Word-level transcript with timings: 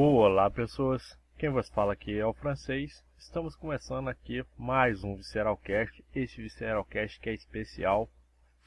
Olá 0.00 0.48
pessoas, 0.48 1.18
quem 1.36 1.50
vos 1.50 1.68
fala 1.70 1.92
aqui 1.92 2.16
é 2.16 2.24
o 2.24 2.32
francês. 2.32 3.04
Estamos 3.18 3.56
começando 3.56 4.06
aqui 4.06 4.44
mais 4.56 5.02
um 5.02 5.16
Visceralcast, 5.16 6.04
esse 6.14 6.40
Visceralcast 6.40 7.18
que 7.18 7.28
é 7.28 7.34
especial, 7.34 8.08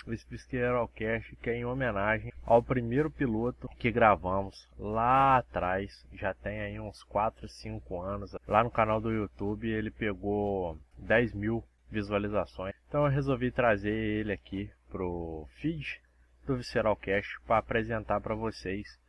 esse 0.10 0.30
Visceralcast 0.30 1.34
que 1.38 1.50
é 1.50 1.56
em 1.56 1.64
homenagem 1.64 2.34
ao 2.44 2.62
primeiro 2.62 3.10
piloto 3.10 3.70
que 3.80 3.90
gravamos 3.90 4.68
lá 4.78 5.38
atrás, 5.38 6.06
já 6.12 6.34
tem 6.34 6.60
aí 6.60 6.78
uns 6.82 7.02
4, 7.04 7.48
5 7.48 8.02
anos, 8.02 8.36
lá 8.46 8.62
no 8.62 8.70
canal 8.70 9.00
do 9.00 9.10
YouTube 9.10 9.70
ele 9.70 9.90
pegou 9.90 10.78
10 10.98 11.34
mil 11.34 11.64
visualizações, 11.90 12.76
então 12.90 13.06
eu 13.06 13.10
resolvi 13.10 13.52
trazer 13.52 13.94
ele 13.94 14.34
aqui 14.34 14.70
pro 14.90 15.48
feed 15.62 16.02
do 16.46 16.58
Visceralcast 16.58 17.40
para 17.48 17.60
apresentar 17.60 18.20
para 18.20 18.36
vocês 18.36 19.00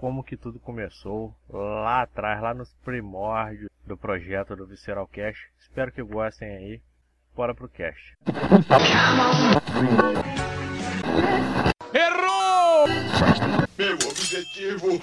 como 0.00 0.24
que 0.24 0.34
tudo 0.34 0.58
começou 0.58 1.36
lá 1.50 2.00
atrás, 2.00 2.40
lá 2.40 2.54
nos 2.54 2.72
primórdios 2.82 3.68
do 3.86 3.98
projeto 3.98 4.56
do 4.56 4.66
Visceral 4.66 5.06
Cash. 5.06 5.36
Espero 5.60 5.92
que 5.92 6.02
gostem 6.02 6.48
aí. 6.48 6.80
Bora 7.36 7.54
pro 7.54 7.68
cast. 7.68 8.14
Errou! 11.92 12.88
Meu 13.76 13.94
objetivo. 13.94 15.00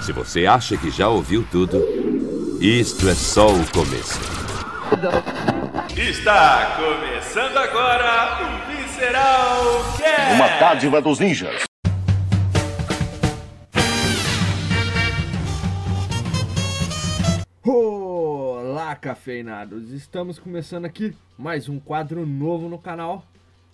Se 0.00 0.12
você 0.12 0.46
acha 0.46 0.76
que 0.76 0.90
já 0.90 1.08
ouviu 1.08 1.44
tudo, 1.50 1.78
isto 2.60 3.08
é 3.08 3.14
só 3.14 3.48
o 3.48 3.72
começo. 3.72 4.20
Está 5.96 6.76
começando 6.76 7.56
agora 7.56 8.38
o 8.42 8.70
Visceral 8.70 9.64
Cast. 9.98 10.34
Uma 10.34 10.48
dádiva 10.60 11.02
dos 11.02 11.18
ninjas. 11.18 11.71
Olá, 17.64 18.96
cafeinados! 18.96 19.92
Estamos 19.92 20.36
começando 20.36 20.84
aqui 20.84 21.14
mais 21.38 21.68
um 21.68 21.78
quadro 21.78 22.26
novo 22.26 22.68
no 22.68 22.76
canal. 22.76 23.24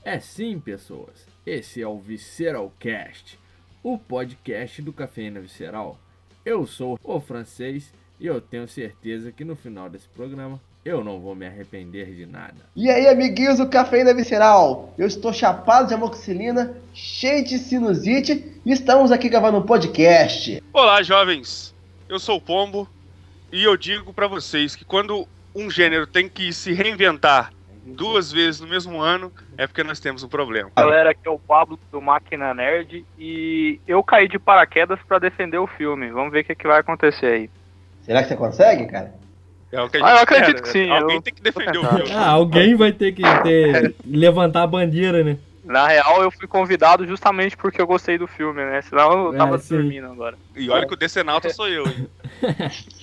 É 0.05 0.21
sim, 0.21 0.61
pessoas, 0.61 1.27
esse 1.47 1.81
é 1.81 1.89
o 1.89 1.99
Visceral 1.99 2.71
Cast, 2.79 3.39
o 3.83 3.97
podcast 3.97 4.83
do 4.83 4.93
Cafeína 4.93 5.41
Visceral. 5.41 5.99
Eu 6.45 6.67
sou 6.67 7.01
o 7.03 7.19
francês 7.19 7.91
e 8.21 8.27
eu 8.27 8.43
tenho 8.43 8.69
certeza 8.69 9.33
que 9.33 9.43
no 9.43 9.57
final 9.57 9.89
desse 9.89 10.09
programa 10.09 10.61
eu 10.85 11.03
não 11.03 11.19
vou 11.19 11.35
me 11.35 11.47
arrepender 11.47 12.15
de 12.15 12.27
nada. 12.27 12.67
E 12.77 12.91
aí, 12.91 13.09
amiguinhos 13.09 13.57
do 13.57 13.71
Cafeína 13.71 14.13
Visceral? 14.13 14.93
Eu 14.99 15.07
estou 15.07 15.33
chapado 15.33 15.89
de 15.89 15.95
amoxicilina, 15.95 16.77
cheio 16.93 17.43
de 17.43 17.59
sinusite 17.59 18.53
e 18.67 18.71
estamos 18.71 19.11
aqui 19.11 19.31
gravando 19.31 19.57
um 19.57 19.63
podcast. 19.63 20.63
Olá, 20.75 21.03
jovens! 21.03 21.75
Eu 22.07 22.19
sou 22.19 22.37
o 22.37 22.41
Pombo 22.41 22.87
e 23.53 23.65
eu 23.65 23.77
digo 23.77 24.13
para 24.13 24.27
vocês 24.27 24.77
que 24.77 24.85
quando 24.85 25.27
um 25.55 25.71
gênero 25.71 26.07
tem 26.07 26.29
que 26.29 26.53
se 26.53 26.73
reinventar 26.73 27.51
duas 27.85 28.31
vezes 28.31 28.61
no 28.61 28.67
mesmo 28.69 29.01
ano, 29.01 29.33
é 29.57 29.67
porque 29.67 29.83
nós 29.83 29.99
temos 29.99 30.23
um 30.23 30.29
problema. 30.29 30.71
Galera, 30.77 31.11
aqui 31.11 31.27
é 31.27 31.31
o 31.31 31.39
Pablo 31.39 31.79
do 31.91 32.01
Máquina 32.01 32.53
Nerd 32.55 33.05
e 33.19 33.81
eu 33.87 34.03
caí 34.03 34.29
de 34.29 34.39
paraquedas 34.39 34.99
para 35.09 35.19
defender 35.19 35.59
o 35.59 35.67
filme. 35.67 36.11
Vamos 36.11 36.33
ver 36.33 36.41
o 36.41 36.45
que, 36.45 36.55
que 36.55 36.69
vai 36.69 36.81
acontecer 36.81 37.27
aí. 37.27 37.51
Será 38.03 38.23
que 38.23 38.29
você 38.29 38.37
consegue, 38.37 38.87
cara? 38.87 39.15
É 39.73 39.81
o 39.83 39.89
que 39.89 39.99
a 39.99 40.01
Ah, 40.01 40.11
eu 40.11 40.17
gente 40.17 40.23
acredito 40.23 40.63
espera, 40.63 40.63
que 40.63 40.69
sim, 40.79 40.87
né? 40.87 40.99
Alguém 40.99 41.17
eu- 41.17 41.23
tem 41.23 41.35
que 41.35 41.43
defender 41.43 41.79
o 41.79 41.83
filme. 41.95 42.13
Ah, 42.15 42.29
alguém 42.31 42.75
vai 42.75 42.93
ter 42.93 43.13
que 43.13 43.23
ter, 43.43 43.95
levantar 44.07 44.63
a 44.63 44.67
bandeira, 44.67 45.23
né? 45.23 45.37
Na 45.65 45.87
real, 45.87 46.23
eu 46.23 46.31
fui 46.31 46.47
convidado 46.49 47.07
justamente 47.07 47.55
porque 47.57 47.81
eu 47.81 47.87
gostei 47.87 48.17
do 48.17 48.27
filme, 48.27 48.65
né? 48.65 48.81
Senão 48.81 49.27
eu 49.27 49.35
É, 49.35 49.37
tava 49.37 49.59
sim. 49.59 49.75
dormindo 49.77 50.07
agora. 50.07 50.39
E 50.57 50.71
olha 50.71 50.87
que 50.87 50.95
o 50.95 50.97
Decenalta 50.97 51.51
sou 51.51 51.69
eu, 51.69 51.85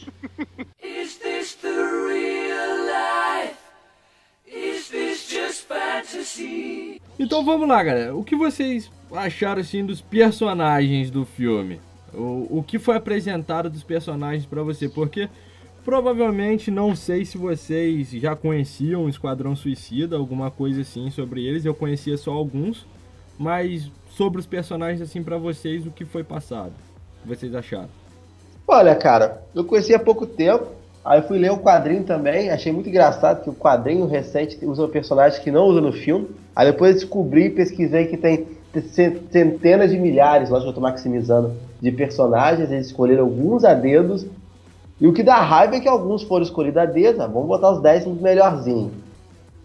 hein? 6.41 7.01
Então 7.17 7.43
vamos 7.45 7.67
lá, 7.67 7.83
galera. 7.83 8.15
O 8.15 8.23
que 8.23 8.35
vocês 8.35 8.91
acharam 9.11 9.61
assim 9.61 9.85
dos 9.85 10.01
personagens 10.01 11.09
do 11.09 11.25
filme? 11.25 11.79
O, 12.13 12.59
o 12.59 12.63
que 12.63 12.79
foi 12.79 12.95
apresentado 12.95 13.69
dos 13.69 13.83
personagens 13.83 14.45
pra 14.45 14.63
você? 14.63 14.87
Porque 14.89 15.29
provavelmente 15.83 16.71
não 16.71 16.95
sei 16.95 17.25
se 17.25 17.37
vocês 17.37 18.09
já 18.11 18.35
conheciam 18.35 19.05
o 19.05 19.09
Esquadrão 19.09 19.55
Suicida, 19.55 20.15
alguma 20.15 20.49
coisa 20.49 20.81
assim 20.81 21.09
sobre 21.11 21.45
eles. 21.45 21.65
Eu 21.65 21.75
conhecia 21.75 22.17
só 22.17 22.31
alguns, 22.31 22.85
mas 23.37 23.91
sobre 24.09 24.39
os 24.39 24.45
personagens 24.45 25.01
assim 25.01 25.23
pra 25.23 25.37
vocês, 25.37 25.85
o 25.85 25.91
que 25.91 26.05
foi 26.05 26.23
passado? 26.23 26.73
O 27.19 27.21
que 27.23 27.27
vocês 27.35 27.53
acharam? 27.53 28.04
Olha, 28.75 28.93
cara, 28.95 29.41
eu 29.55 29.63
conheci 29.63 29.93
há 29.93 29.99
pouco 29.99 30.25
tempo, 30.25 30.65
aí 31.03 31.21
fui 31.21 31.37
ler 31.39 31.51
o 31.51 31.57
quadrinho 31.59 32.03
também, 32.03 32.49
achei 32.49 32.71
muito 32.73 32.89
engraçado 32.89 33.41
que 33.41 33.49
o 33.49 33.53
quadrinho 33.53 34.05
recente 34.05 34.59
usa 34.65 34.85
personagens 34.87 35.41
que 35.41 35.49
não 35.49 35.65
usa 35.65 35.79
no 35.79 35.93
filme. 35.93 36.29
Aí 36.53 36.71
depois 36.71 36.95
descobri 36.95 37.45
e 37.45 37.49
pesquisei 37.49 38.07
que 38.07 38.17
tem 38.17 38.45
ce- 38.73 39.21
centenas 39.31 39.91
de 39.91 39.97
milhares, 39.97 40.49
lógico 40.49 40.71
que 40.71 40.77
eu 40.77 40.81
tô 40.81 40.81
maximizando, 40.81 41.53
de 41.81 41.89
personagens, 41.91 42.69
eles 42.69 42.87
escolheram 42.87 43.23
alguns 43.23 43.63
a 43.63 43.73
dedos. 43.73 44.25
E 44.99 45.07
o 45.07 45.13
que 45.13 45.23
dá 45.23 45.35
raiva 45.41 45.75
é 45.75 45.79
que 45.79 45.87
alguns 45.87 46.23
foram 46.23 46.43
escolhidos 46.43 46.77
a 46.81 46.85
dedo, 46.85 47.21
ah, 47.21 47.27
vamos 47.27 47.47
botar 47.47 47.71
os 47.71 47.81
10 47.81 48.05
melhorzinhos, 48.05 48.93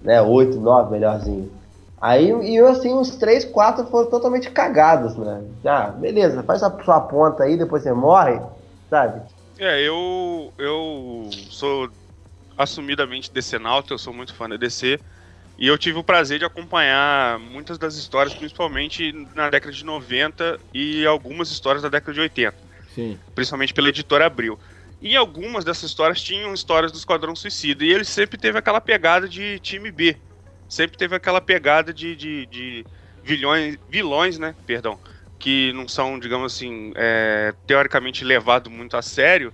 né, 0.02 0.20
8, 0.22 0.60
9 0.60 0.90
melhorzinhos. 0.92 1.50
Aí, 2.00 2.30
e 2.30 2.56
eu, 2.56 2.66
assim, 2.68 2.94
uns 2.94 3.16
3, 3.16 3.44
4 3.44 3.84
foram 3.86 4.08
totalmente 4.10 4.50
cagados, 4.50 5.16
né? 5.16 5.42
Ah, 5.64 5.88
beleza, 5.88 6.42
faz 6.42 6.62
a 6.62 6.70
sua 6.82 7.00
ponta 7.00 7.44
aí, 7.44 7.56
depois 7.58 7.82
você 7.82 7.92
morre, 7.92 8.40
sabe? 8.90 9.22
É, 9.58 9.80
eu, 9.80 10.52
eu 10.58 11.30
sou 11.50 11.90
assumidamente 12.58 13.32
decenalta, 13.32 13.94
eu 13.94 13.98
sou 13.98 14.12
muito 14.12 14.34
fã 14.34 14.48
da 14.48 14.56
DC. 14.56 14.98
E 15.58 15.66
eu 15.66 15.76
tive 15.76 15.98
o 15.98 16.04
prazer 16.04 16.38
de 16.38 16.44
acompanhar 16.44 17.38
muitas 17.38 17.76
das 17.78 17.94
histórias, 17.94 18.34
principalmente 18.34 19.12
na 19.34 19.50
década 19.50 19.72
de 19.72 19.84
90 19.84 20.58
e 20.72 21.04
algumas 21.04 21.50
histórias 21.50 21.82
da 21.82 21.90
década 21.90 22.14
de 22.14 22.20
80. 22.20 22.70
Sim. 22.94 23.18
principalmente 23.34 23.72
pela 23.72 23.88
editora 23.88 24.26
Abril. 24.26 24.58
E 25.00 25.16
algumas 25.16 25.64
dessas 25.64 25.84
histórias 25.84 26.20
tinham 26.20 26.52
histórias 26.52 26.90
do 26.90 26.98
Esquadrão 26.98 27.36
Suicida. 27.36 27.84
E 27.84 27.92
ele 27.92 28.04
sempre 28.04 28.38
teve 28.38 28.58
aquela 28.58 28.80
pegada 28.80 29.28
de 29.28 29.58
time 29.60 29.90
B. 29.90 30.16
Sempre 30.68 30.96
teve 30.96 31.14
aquela 31.14 31.40
pegada 31.40 31.92
de, 31.92 32.16
de, 32.16 32.46
de 32.46 32.84
vilões, 33.22 33.76
vilões, 33.88 34.38
né? 34.38 34.54
Perdão. 34.66 34.98
Que 35.40 35.72
não 35.72 35.88
são, 35.88 36.20
digamos 36.20 36.54
assim, 36.54 36.92
é, 36.94 37.52
teoricamente 37.66 38.24
levados 38.24 38.72
muito 38.72 38.96
a 38.96 39.02
sério, 39.02 39.52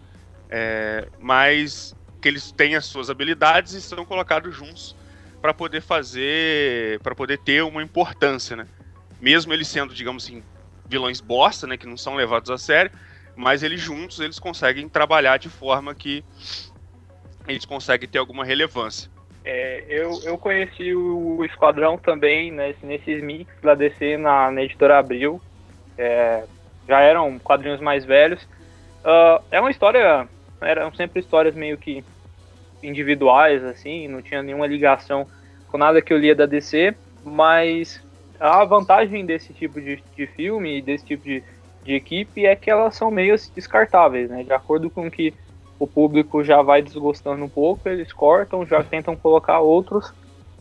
é, 0.51 1.09
mas 1.19 1.95
que 2.21 2.29
eles 2.29 2.53
têm 2.53 2.77
as 2.77 2.85
suas 2.85 3.09
habilidades 3.09 3.73
e 3.73 3.81
são 3.81 4.05
colocados 4.05 4.55
juntos 4.55 4.95
para 5.41 5.55
poder 5.55 5.81
fazer. 5.81 7.01
para 7.01 7.15
poder 7.15 7.39
ter 7.39 7.63
uma 7.63 7.83
importância, 7.83 8.57
né? 8.57 8.67
Mesmo 9.19 9.55
eles 9.55 9.69
sendo, 9.69 9.95
digamos 9.95 10.25
assim, 10.25 10.43
vilões 10.87 11.23
bosta, 11.23 11.67
né? 11.67 11.79
Que 11.79 11.87
não 11.87 11.97
são 11.97 12.15
levados 12.15 12.51
a 12.51 12.59
sério 12.59 12.91
mas 13.37 13.63
eles 13.63 13.81
juntos 13.81 14.19
eles 14.19 14.39
conseguem 14.39 14.89
trabalhar 14.89 15.37
de 15.37 15.51
forma 15.51 15.95
que 15.95 16.25
eles 17.47 17.65
conseguem 17.67 18.09
ter 18.09 18.19
alguma 18.19 18.45
relevância. 18.45 19.11
É, 19.45 19.85
eu, 19.89 20.11
eu 20.25 20.37
conheci 20.37 20.93
o 20.95 21.45
Esquadrão 21.45 21.97
também 21.97 22.51
né, 22.51 22.75
nesses 22.83 23.23
mix 23.23 23.49
da 23.63 23.75
DC 23.75 24.17
na, 24.17 24.51
na 24.51 24.63
editora 24.63 24.99
Abril. 24.99 25.41
É, 25.99 26.45
já 26.89 27.01
eram 27.01 27.39
quadrinhos 27.39 27.81
mais 27.81 28.05
velhos. 28.05 28.47
Ah, 29.05 29.41
é 29.51 29.61
uma 29.61 29.71
história. 29.71 30.29
Eram 30.61 30.93
sempre 30.95 31.21
histórias 31.21 31.55
meio 31.55 31.77
que 31.77 32.05
individuais, 32.83 33.65
assim, 33.65 34.09
não 34.09 34.23
tinha 34.23 34.43
nenhuma 34.43 34.67
ligação 34.67 35.27
com 35.69 35.79
nada 35.79 36.01
que 36.01 36.13
eu 36.13 36.19
lia 36.19 36.35
da 36.35 36.47
DC, 36.47 36.95
mas 37.25 38.01
a 38.39 38.65
vantagem 38.65 39.25
desse 39.25 39.53
tipo 39.53 39.81
de, 39.81 40.03
de 40.17 40.27
filme, 40.29 40.81
desse 40.83 41.05
tipo 41.05 41.25
de, 41.25 41.43
de 41.85 41.95
equipe, 41.95 42.47
é 42.47 42.55
que 42.55 42.71
elas 42.71 42.95
são 42.95 43.11
meio 43.11 43.35
descartáveis, 43.55 44.31
né? 44.31 44.45
De 44.45 44.53
acordo 44.53 44.91
com 44.91 45.11
que 45.11 45.35
o 45.79 45.87
público 45.87 46.43
já 46.43 46.63
vai 46.63 46.81
desgostando 46.83 47.45
um 47.45 47.49
pouco, 47.49 47.89
eles 47.89 48.13
cortam, 48.13 48.65
já 48.67 48.83
tentam 48.83 49.17
colocar 49.17 49.61
outros 49.61 50.13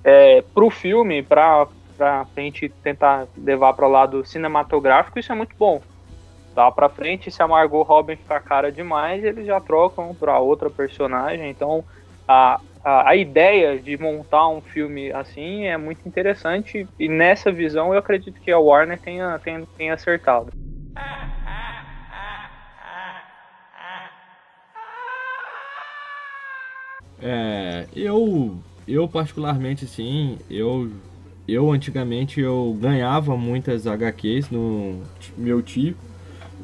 é, 0.04 0.42
pro 0.54 0.70
filme, 0.70 1.24
pra, 1.24 1.68
pra 1.98 2.26
gente 2.38 2.70
tentar 2.70 3.28
levar 3.38 3.74
para 3.74 3.88
o 3.88 3.92
lado 3.92 4.26
cinematográfico, 4.26 5.20
isso 5.20 5.32
é 5.32 5.36
muito 5.36 5.56
bom. 5.58 5.82
Dá 6.54 6.72
pra 6.72 6.88
frente, 6.88 7.30
se 7.30 7.44
a 7.44 7.48
Margot 7.48 7.82
Robin 7.84 8.16
ficar 8.16 8.40
cara 8.40 8.72
demais, 8.72 9.24
eles 9.24 9.46
já 9.46 9.60
trocam 9.60 10.16
pra 10.16 10.40
outra 10.40 10.70
personagem. 10.70 11.50
Então, 11.50 11.84
a, 12.26 12.60
a, 12.84 13.10
a 13.10 13.16
ideia 13.16 13.78
de 13.78 13.98
montar 13.98 14.48
um 14.48 14.62
filme 14.62 15.12
assim 15.12 15.66
é 15.66 15.76
muito 15.76 16.08
interessante. 16.08 16.88
E 16.98 17.10
nessa 17.10 17.52
visão, 17.52 17.94
eu 17.94 18.00
acredito 18.00 18.40
que 18.40 18.52
a 18.52 18.60
Warner 18.60 19.00
tenha, 19.00 19.38
tenha, 19.40 19.68
tenha 19.78 19.94
acertado. 19.94 20.48
É, 27.22 27.88
eu, 27.96 28.58
eu 28.88 29.08
particularmente 29.08 29.86
assim, 29.86 30.38
eu, 30.50 30.90
eu 31.48 31.72
antigamente 31.72 32.40
eu 32.40 32.76
ganhava 32.80 33.38
muitas 33.38 33.86
HQs 33.86 34.50
no 34.50 35.02
meu 35.38 35.62
tio 35.62 35.96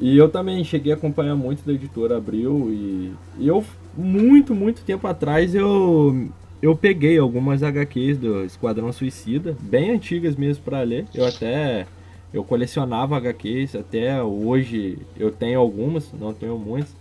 E 0.00 0.16
eu 0.16 0.28
também 0.28 0.64
cheguei 0.64 0.92
a 0.92 0.96
acompanhar 0.96 1.36
muito 1.36 1.64
da 1.64 1.72
editora 1.72 2.16
Abril 2.16 2.68
e, 2.70 3.12
e 3.38 3.48
eu, 3.48 3.64
muito, 3.96 4.54
muito 4.54 4.82
tempo 4.82 5.06
atrás, 5.06 5.54
eu, 5.54 6.28
eu 6.60 6.74
peguei 6.74 7.18
algumas 7.18 7.62
HQs 7.62 8.18
do 8.18 8.44
Esquadrão 8.44 8.92
Suicida, 8.92 9.56
bem 9.60 9.90
antigas 9.90 10.34
mesmo 10.34 10.64
para 10.64 10.82
ler. 10.82 11.06
Eu 11.14 11.26
até 11.26 11.86
eu 12.32 12.42
colecionava 12.42 13.16
HQs, 13.16 13.76
até 13.76 14.22
hoje 14.22 14.98
eu 15.18 15.30
tenho 15.30 15.60
algumas, 15.60 16.12
não 16.12 16.32
tenho 16.32 16.58
muitas. 16.58 16.96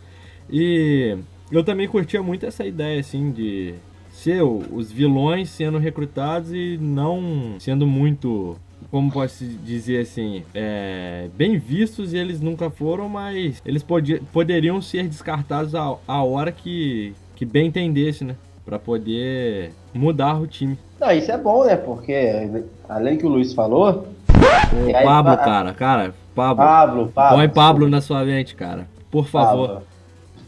E 0.49 1.17
eu 1.51 1.63
também 1.63 1.87
curtia 1.87 2.21
muito 2.21 2.45
essa 2.45 2.65
ideia 2.65 2.99
assim 2.99 3.31
de 3.31 3.73
ser 4.21 4.43
os 4.43 4.91
vilões 4.91 5.49
sendo 5.49 5.79
recrutados 5.79 6.53
e 6.53 6.77
não 6.79 7.55
sendo 7.57 7.87
muito 7.87 8.55
como 8.89 9.11
posso 9.11 9.45
dizer 9.45 10.01
assim, 10.01 10.43
é, 10.53 11.29
bem 11.35 11.57
vistos 11.57 12.13
e 12.13 12.17
eles 12.17 12.41
nunca 12.41 12.69
foram, 12.69 13.07
mas 13.07 13.61
eles 13.65 13.85
poderiam 14.33 14.81
ser 14.81 15.07
descartados 15.07 15.73
a, 15.73 15.95
a 16.07 16.23
hora 16.23 16.51
que, 16.51 17.13
que 17.35 17.45
bem 17.45 17.67
entendesse, 17.67 18.25
né? 18.25 18.35
Pra 18.65 18.77
poder 18.77 19.71
mudar 19.93 20.39
o 20.41 20.45
time. 20.45 20.77
Não, 20.99 21.11
isso 21.11 21.31
é 21.31 21.37
bom, 21.37 21.63
né? 21.63 21.77
Porque, 21.77 22.63
além 22.89 23.17
que 23.17 23.25
o 23.25 23.29
Luiz 23.29 23.53
falou. 23.53 24.07
Ô, 24.29 25.03
Pablo, 25.03 25.37
cara, 25.37 25.73
cara, 25.73 26.13
Pablo. 26.35 26.63
Pablo, 26.63 27.07
Pablo. 27.13 27.37
Põe 27.37 27.49
Pablo 27.49 27.89
na 27.89 28.01
sua 28.01 28.25
mente, 28.25 28.55
cara. 28.55 28.87
Por 29.09 29.27
favor. 29.27 29.67
Pablo. 29.67 29.90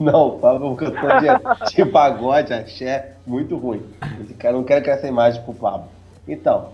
Não, 0.04 0.38
Pablo 0.38 0.76
cantor 0.76 1.22
de, 1.22 1.76
de 1.76 1.86
pagode, 1.86 2.54
axé, 2.54 3.14
muito 3.26 3.56
ruim. 3.56 3.82
Esse 4.22 4.34
cara 4.34 4.54
não 4.54 4.64
quer 4.64 4.82
que 4.82 4.90
essa 4.90 5.08
imagem 5.08 5.42
pro 5.44 5.54
Pablo. 5.54 5.88
Então, 6.28 6.70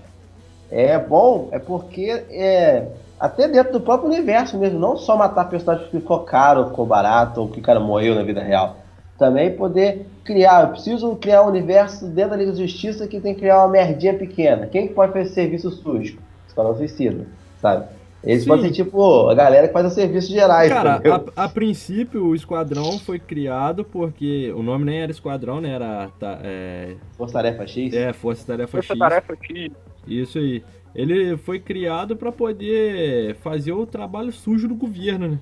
é 0.71 0.97
bom, 0.97 1.47
é 1.51 1.59
porque 1.59 2.25
é 2.31 2.87
até 3.19 3.47
dentro 3.47 3.73
do 3.73 3.81
próprio 3.81 4.09
universo 4.09 4.57
mesmo, 4.57 4.79
não 4.79 4.97
só 4.97 5.15
matar 5.15 5.49
personagens 5.49 5.89
que 5.89 5.99
ficou 5.99 6.21
caro, 6.21 6.69
ficou 6.69 6.85
barato, 6.85 7.41
ou 7.41 7.49
que 7.49 7.59
o 7.59 7.63
cara 7.63 7.79
morreu 7.79 8.15
na 8.15 8.23
vida 8.23 8.41
real. 8.41 8.77
Também 9.17 9.55
poder 9.55 10.07
criar, 10.23 10.61
eu 10.61 10.69
preciso 10.69 11.15
criar 11.17 11.43
um 11.43 11.49
universo 11.49 12.07
dentro 12.07 12.31
da 12.31 12.37
Liga 12.37 12.51
da 12.51 12.57
Justiça 12.57 13.07
que 13.07 13.19
tem 13.19 13.33
que 13.33 13.41
criar 13.41 13.59
uma 13.59 13.67
merdinha 13.67 14.13
pequena. 14.13 14.65
Quem 14.67 14.87
que 14.87 14.93
pode 14.93 15.11
fazer 15.11 15.29
serviço 15.29 15.69
sujo? 15.69 16.17
Esquadrão 16.47 16.75
Suicida, 16.75 17.27
sabe? 17.61 17.85
Eles 18.23 18.43
Sim. 18.43 18.61
ser 18.61 18.71
tipo 18.71 19.29
a 19.29 19.33
galera 19.33 19.67
que 19.67 19.73
faz 19.73 19.85
os 19.85 19.93
serviços 19.93 20.29
gerais. 20.29 20.69
Cara, 20.69 21.01
a, 21.35 21.45
a, 21.45 21.49
princípio 21.49 22.25
o 22.25 22.35
Esquadrão 22.35 22.99
foi 22.99 23.17
criado 23.17 23.85
porque 23.85 24.51
o 24.53 24.61
nome 24.61 24.85
nem 24.85 24.99
era 24.99 25.11
Esquadrão, 25.11 25.61
né? 25.61 25.69
Era. 25.69 26.09
Tá, 26.19 26.39
é... 26.43 26.95
Força 27.17 27.33
Tarefa 27.33 27.65
X? 27.65 27.93
É, 27.93 28.11
Força 28.11 28.45
Tarefa 28.45 28.71
Força 28.71 28.93
X. 28.93 28.99
Tarefa 28.99 29.37
X. 29.41 29.71
Isso 30.05 30.37
aí. 30.37 30.63
Ele 30.93 31.37
foi 31.37 31.59
criado 31.59 32.15
para 32.15 32.31
poder 32.31 33.35
fazer 33.35 33.71
o 33.71 33.85
trabalho 33.85 34.31
sujo 34.31 34.67
do 34.67 34.75
governo, 34.75 35.27
né? 35.29 35.39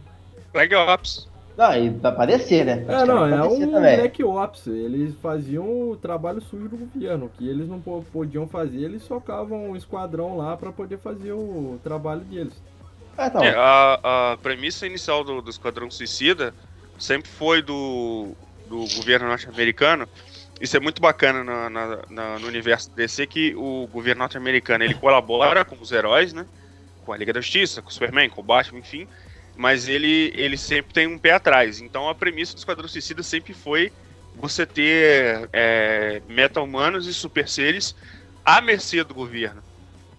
Flag 0.52 0.76
Ops. 0.76 1.28
Não, 1.58 1.76
e 1.76 1.90
pra 1.92 2.12
parecer, 2.12 2.64
né? 2.66 2.86
É, 2.88 3.06
não, 3.06 3.26
é 3.26 3.44
um 3.44 3.72
Black 3.72 4.24
Ops. 4.24 4.68
Eles 4.68 5.16
faziam 5.22 5.90
o 5.90 5.98
trabalho 5.98 6.40
sujo 6.40 6.70
do 6.70 6.78
governo. 6.78 7.26
O 7.26 7.30
que 7.30 7.50
eles 7.50 7.68
não 7.68 7.80
podiam 7.80 8.48
fazer, 8.48 8.84
eles 8.84 9.02
socavam 9.04 9.72
um 9.72 9.76
esquadrão 9.76 10.38
lá 10.38 10.56
para 10.56 10.72
poder 10.72 11.00
fazer 11.00 11.32
o 11.32 11.80
trabalho 11.84 12.22
deles. 12.22 12.54
É, 13.18 13.30
tá 13.30 13.44
é, 13.44 13.56
a, 13.58 14.34
a, 14.34 14.38
premissa 14.38 14.86
inicial 14.86 15.24
do, 15.24 15.42
do 15.42 15.50
Esquadrão 15.50 15.90
Suicida 15.90 16.54
sempre 17.00 17.30
foi 17.30 17.64
do, 17.64 18.28
do 18.70 18.86
governo 18.96 19.28
norte-americano 19.28 20.08
isso 20.60 20.76
é 20.76 20.80
muito 20.80 21.02
bacana 21.02 21.44
na, 21.44 21.70
na, 21.70 22.00
na, 22.10 22.40
no 22.40 22.48
universo 22.48 22.90
DC 22.92 23.28
que 23.28 23.56
o 23.56 23.88
governo 23.92 24.20
norte-americano 24.20 24.84
ele 24.84 24.94
colabora 24.96 25.64
com 25.64 25.76
os 25.80 25.92
heróis, 25.92 26.34
né? 26.34 26.46
Com 27.06 27.14
a 27.14 27.18
Liga 27.18 27.32
da 27.32 27.42
Justiça, 27.42 27.82
com 27.82 27.90
o 27.90 27.94
Superman, 27.94 28.30
com 28.30 28.42
o 28.42 28.44
Batman, 28.44 28.80
enfim. 28.80 29.08
Mas 29.58 29.88
ele, 29.88 30.32
ele 30.36 30.56
sempre 30.56 30.94
tem 30.94 31.08
um 31.08 31.18
pé 31.18 31.32
atrás. 31.32 31.82
Então 31.82 32.08
a 32.08 32.16
premissa 32.16 32.54
do 32.54 32.60
Esquadrão 32.60 32.88
Suicida 32.88 33.24
sempre 33.24 33.54
foi 33.54 33.92
você 34.36 34.66
ter 34.66 35.50
é, 35.52 36.22
meta-humanos 36.30 37.08
e 37.08 37.14
super 37.14 37.50
seres 37.50 37.96
à 38.46 38.62
mercê 38.62 39.04
do 39.04 39.16
governo. 39.16 39.64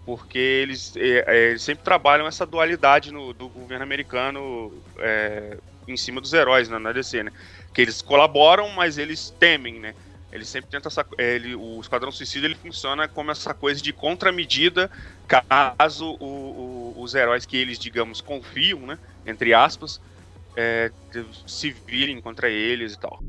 Porque 0.05 0.37
eles, 0.37 0.93
é, 0.97 1.53
é, 1.53 1.57
sempre 1.57 1.83
trabalham 1.83 2.27
essa 2.27 2.45
dualidade 2.45 3.13
no, 3.13 3.33
do 3.33 3.47
governo 3.47 3.83
americano 3.83 4.73
é, 4.97 5.57
em 5.87 5.95
cima 5.95 6.19
dos 6.19 6.33
heróis 6.33 6.67
na, 6.67 6.77
na 6.77 6.91
DC, 6.91 7.23
né? 7.23 7.31
Que 7.73 7.81
eles 7.81 8.01
colaboram, 8.01 8.69
mas 8.69 8.97
eles 8.97 9.29
temem, 9.39 9.79
né? 9.79 9.93
Ele 10.31 10.45
sempre 10.45 10.69
tenta 10.69 10.87
essa, 10.89 11.05
ele, 11.17 11.55
o 11.55 11.79
Esquadrão 11.81 12.11
Suicida 12.11 12.45
ele 12.45 12.55
funciona 12.55 13.07
como 13.07 13.31
essa 13.31 13.53
coisa 13.53 13.81
de 13.81 13.91
contramedida 13.91 14.89
caso 15.27 16.17
o, 16.19 16.25
o, 16.25 16.68
os 17.01 17.15
heróis 17.15 17.45
que 17.45 17.57
eles, 17.57 17.79
digamos, 17.79 18.21
confiam, 18.21 18.79
né, 18.79 18.97
entre 19.25 19.53
aspas, 19.53 20.01
é, 20.55 20.91
se 21.45 21.71
virem 21.71 22.19
contra 22.21 22.49
eles 22.49 22.93
e 22.93 22.99
tal. 22.99 23.19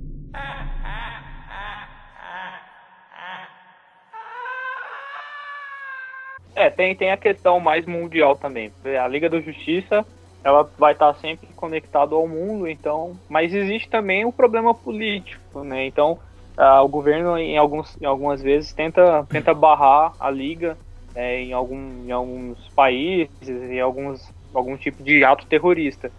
É, 6.54 6.68
tem, 6.68 6.94
tem 6.94 7.10
a 7.10 7.16
questão 7.16 7.58
mais 7.58 7.86
mundial 7.86 8.36
também. 8.36 8.70
A 9.02 9.08
Liga 9.08 9.30
da 9.30 9.40
Justiça 9.40 10.04
ela 10.42 10.70
vai 10.78 10.92
estar 10.92 11.14
sempre 11.14 11.48
conectada 11.54 12.14
ao 12.14 12.26
mundo, 12.26 12.66
então, 12.66 13.18
mas 13.28 13.52
existe 13.52 13.88
também 13.88 14.24
o 14.24 14.32
problema 14.32 14.74
político, 14.74 15.62
né? 15.62 15.86
Então, 15.86 16.18
uh, 16.58 16.82
o 16.82 16.88
governo 16.88 17.36
em, 17.38 17.58
alguns, 17.58 17.96
em 18.00 18.06
algumas 18.06 18.42
vezes 18.42 18.72
tenta, 18.72 19.26
tenta 19.28 19.52
barrar 19.52 20.14
a 20.18 20.30
liga 20.30 20.76
é, 21.14 21.40
em, 21.40 21.52
algum, 21.52 22.04
em 22.06 22.10
alguns 22.10 22.58
países, 22.74 23.48
em 23.48 23.80
alguns, 23.80 24.28
algum 24.54 24.76
tipo 24.76 25.02
de 25.02 25.24
ato 25.24 25.46
terrorista. 25.46 26.10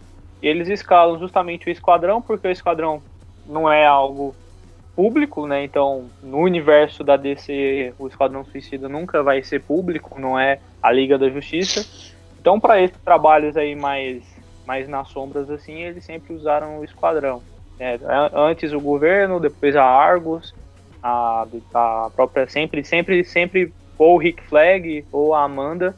E 0.42 0.48
eles 0.48 0.68
escalam 0.68 1.20
justamente 1.20 1.68
o 1.68 1.72
esquadrão, 1.72 2.22
porque 2.22 2.48
o 2.48 2.52
esquadrão 2.52 3.02
não 3.46 3.72
é 3.72 3.86
algo 3.86 4.36
público, 4.96 5.48
né? 5.48 5.64
Então, 5.64 6.10
no 6.22 6.40
universo 6.40 7.04
da 7.04 7.16
DC, 7.16 7.94
o 7.98 8.08
Esquadrão 8.08 8.44
Suicida 8.46 8.90
nunca 8.90 9.24
vai 9.24 9.42
ser 9.44 9.62
público, 9.62 10.20
não 10.20 10.38
é 10.38 10.60
a 10.82 10.92
Liga 10.92 11.18
da 11.18 11.30
Justiça. 11.30 11.86
Então, 12.40 12.60
para 12.60 12.82
esses 12.82 12.98
trabalhos 12.98 13.56
aí 13.56 13.76
mais, 13.76 14.24
mais 14.66 14.88
nas 14.88 15.08
sombras, 15.10 15.50
assim, 15.50 15.84
eles 15.84 16.04
sempre 16.04 16.34
usaram 16.34 16.80
o 16.80 16.84
Esquadrão. 16.84 17.42
É, 17.80 18.00
antes 18.34 18.74
o 18.74 18.80
governo, 18.80 19.40
depois 19.40 19.76
a 19.76 19.84
Argos, 19.84 20.54
a, 21.02 21.48
a 21.74 22.12
própria 22.16 22.48
sempre, 22.48 22.84
sempre, 22.84 23.24
sempre 23.24 23.74
ou 24.02 24.16
o 24.16 24.18
Rick 24.18 24.42
Flag 24.44 25.06
ou 25.12 25.36
a 25.36 25.44
Amanda 25.44 25.96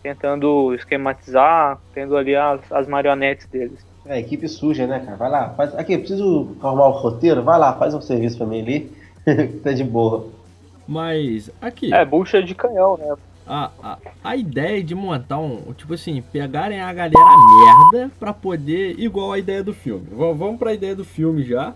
tentando 0.00 0.72
esquematizar, 0.74 1.80
tendo 1.92 2.16
ali 2.16 2.36
as, 2.36 2.60
as 2.70 2.86
marionetes 2.86 3.46
deles. 3.46 3.84
É, 4.06 4.18
equipe 4.18 4.48
suja, 4.48 4.86
né, 4.86 5.00
cara? 5.00 5.16
Vai 5.16 5.30
lá, 5.30 5.50
faz. 5.50 5.74
Aqui, 5.76 5.98
preciso 5.98 6.56
arrumar 6.62 6.86
o 6.86 6.92
roteiro, 6.92 7.42
vai 7.42 7.58
lá, 7.58 7.72
faz 7.74 7.94
um 7.94 8.00
serviço 8.00 8.38
pra 8.38 8.46
mim 8.46 8.60
ali. 8.60 8.92
tá 9.62 9.72
de 9.72 9.82
boa. 9.82 10.28
Mas, 10.86 11.50
aqui. 11.60 11.92
É, 11.92 12.04
bucha 12.04 12.42
de 12.42 12.54
canhão, 12.54 12.96
né? 12.96 13.14
a, 13.46 13.70
a, 13.82 13.98
a 14.22 14.36
ideia 14.36 14.82
de 14.82 14.94
montar 14.94 15.38
um. 15.38 15.72
Tipo 15.72 15.94
assim, 15.94 16.22
pegarem 16.32 16.80
a 16.80 16.92
galera 16.92 17.36
merda 17.90 18.10
pra 18.18 18.32
poder. 18.32 18.98
Igual 18.98 19.32
a 19.32 19.38
ideia 19.38 19.62
do 19.62 19.72
filme. 19.72 20.06
V 20.10 20.34
vamos 20.34 20.58
pra 20.58 20.74
ideia 20.74 20.94
do 20.94 21.04
filme 21.04 21.42
já. 21.42 21.74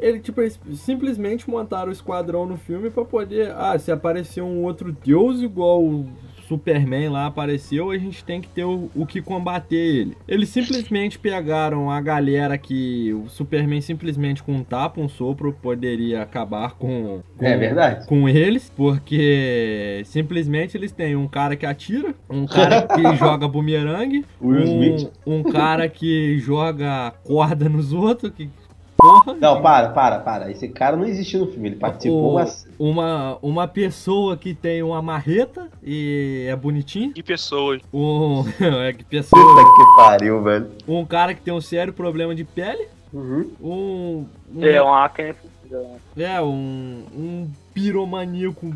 Ele, 0.00 0.18
tipo, 0.20 0.40
eles 0.40 0.58
simplesmente 0.74 1.48
montaram 1.48 1.88
o 1.88 1.92
esquadrão 1.92 2.46
no 2.46 2.56
filme 2.56 2.90
para 2.90 3.04
poder. 3.04 3.52
Ah, 3.56 3.78
se 3.78 3.92
aparecer 3.92 4.42
um 4.42 4.64
outro 4.64 4.92
deus 4.92 5.42
igual 5.42 5.82
Superman 6.50 7.10
lá 7.10 7.26
apareceu, 7.26 7.92
a 7.92 7.96
gente 7.96 8.24
tem 8.24 8.40
que 8.40 8.48
ter 8.48 8.64
o, 8.64 8.90
o, 8.92 9.06
que 9.06 9.22
combater 9.22 9.76
ele. 9.76 10.16
Eles 10.26 10.48
simplesmente 10.48 11.16
pegaram 11.16 11.88
a 11.88 12.00
galera 12.00 12.58
que 12.58 13.12
o 13.14 13.28
Superman 13.28 13.80
simplesmente 13.80 14.42
com 14.42 14.54
um 14.54 14.64
tapa, 14.64 15.00
um 15.00 15.08
sopro, 15.08 15.52
poderia 15.52 16.22
acabar 16.22 16.72
com, 16.72 17.22
com, 17.38 17.44
é 17.44 17.56
verdade. 17.56 18.06
com 18.08 18.28
eles, 18.28 18.68
porque 18.76 20.02
simplesmente 20.06 20.76
eles 20.76 20.90
têm 20.90 21.14
um 21.14 21.28
cara 21.28 21.54
que 21.54 21.64
atira, 21.64 22.16
um 22.28 22.46
cara 22.46 22.82
que 22.82 23.02
joga 23.16 23.46
bumerangue, 23.46 24.26
um, 24.42 25.08
um 25.24 25.42
cara 25.44 25.88
que 25.88 26.36
joga 26.40 27.12
corda 27.22 27.68
nos 27.68 27.92
outros, 27.92 28.32
que 28.32 28.50
Porra. 29.00 29.34
Não, 29.40 29.62
para, 29.62 29.88
para, 29.88 30.18
para. 30.18 30.50
Esse 30.50 30.68
cara 30.68 30.94
não 30.94 31.06
existiu 31.06 31.40
no 31.40 31.46
filme, 31.46 31.70
ele 31.70 31.76
participou. 31.76 32.32
O, 32.32 32.34
mas... 32.34 32.68
uma, 32.78 33.38
uma 33.40 33.66
pessoa 33.66 34.36
que 34.36 34.54
tem 34.54 34.82
uma 34.82 35.00
marreta 35.00 35.68
e 35.82 36.46
é 36.46 36.54
bonitinho. 36.54 37.12
Que 37.14 37.22
pessoa. 37.22 37.78
Um, 37.92 38.44
é 38.60 38.92
que 38.92 39.02
pessoa. 39.04 39.42
Puta 39.42 39.64
que 39.64 39.96
pariu, 39.96 40.42
velho. 40.42 40.70
Um 40.86 41.04
cara 41.06 41.34
que 41.34 41.40
tem 41.40 41.54
um 41.54 41.62
sério 41.62 41.94
problema 41.94 42.34
de 42.34 42.44
pele. 42.44 42.88
Uhum. 43.12 43.50
Um, 43.60 44.26
um. 44.54 44.64
É, 44.64 44.82
um 44.82 44.92
acne. 44.92 45.34
É, 46.16 46.42
um. 46.42 47.04
Um 47.16 47.48
piromaníaco 47.72 48.74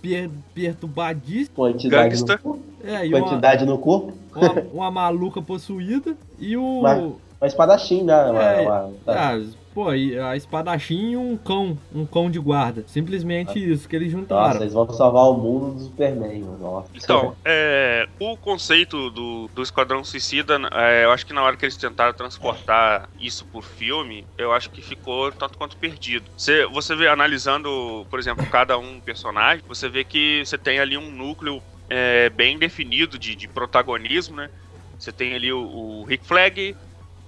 per, 0.00 0.30
perturbadíssimo. 0.54 1.54
Quantidade 1.54 2.08
Gangsta. 2.08 2.32
no 2.32 2.38
corpo. 2.38 2.62
É, 2.82 3.08
Quantidade 3.08 3.64
uma, 3.64 3.72
no 3.72 3.78
corpo. 3.78 4.12
Uma, 4.34 4.52
uma 4.72 4.90
maluca 4.90 5.42
possuída. 5.42 6.16
E 6.38 6.56
o. 6.56 6.80
Mas 6.80 7.12
uma 7.42 7.48
espadachim, 7.48 8.04
né? 8.04 8.24
Uma, 8.30 8.42
é, 8.42 8.60
uma, 8.60 8.92
tá. 9.04 9.34
ah, 9.34 9.42
pô, 9.74 9.88
a 9.88 10.36
espadachim 10.36 11.10
e 11.10 11.16
um 11.16 11.36
cão, 11.36 11.76
um 11.92 12.06
cão 12.06 12.30
de 12.30 12.38
guarda. 12.38 12.84
Simplesmente 12.86 13.58
isso 13.58 13.88
que 13.88 13.96
eles 13.96 14.12
juntaram. 14.12 14.46
Nossa, 14.46 14.62
eles 14.62 14.72
vão 14.72 14.88
salvar 14.92 15.24
o 15.24 15.34
mundo 15.34 15.74
do 15.74 15.80
Superman, 15.80 16.40
mano. 16.40 16.58
Nossa. 16.60 16.88
Então, 16.94 17.34
é, 17.44 18.06
o 18.20 18.36
conceito 18.36 19.10
do, 19.10 19.48
do 19.48 19.60
Esquadrão 19.60 20.04
Suicida, 20.04 20.56
é, 20.72 21.04
eu 21.04 21.10
acho 21.10 21.26
que 21.26 21.32
na 21.32 21.42
hora 21.42 21.56
que 21.56 21.64
eles 21.64 21.76
tentaram 21.76 22.14
transportar 22.14 23.08
isso 23.18 23.44
por 23.46 23.64
filme, 23.64 24.24
eu 24.38 24.52
acho 24.52 24.70
que 24.70 24.80
ficou 24.80 25.32
tanto 25.32 25.58
quanto 25.58 25.76
perdido. 25.76 26.30
Você, 26.36 26.64
você 26.66 26.94
vê, 26.94 27.08
analisando, 27.08 28.06
por 28.08 28.20
exemplo, 28.20 28.46
cada 28.46 28.78
um 28.78 29.00
personagem, 29.00 29.64
você 29.66 29.88
vê 29.88 30.04
que 30.04 30.44
você 30.46 30.56
tem 30.56 30.78
ali 30.78 30.96
um 30.96 31.10
núcleo 31.10 31.60
é, 31.90 32.30
bem 32.30 32.56
definido 32.56 33.18
de, 33.18 33.34
de 33.34 33.48
protagonismo, 33.48 34.36
né? 34.36 34.48
Você 34.96 35.10
tem 35.10 35.34
ali 35.34 35.52
o, 35.52 35.58
o 35.58 36.04
Rick 36.04 36.24
Flag, 36.24 36.76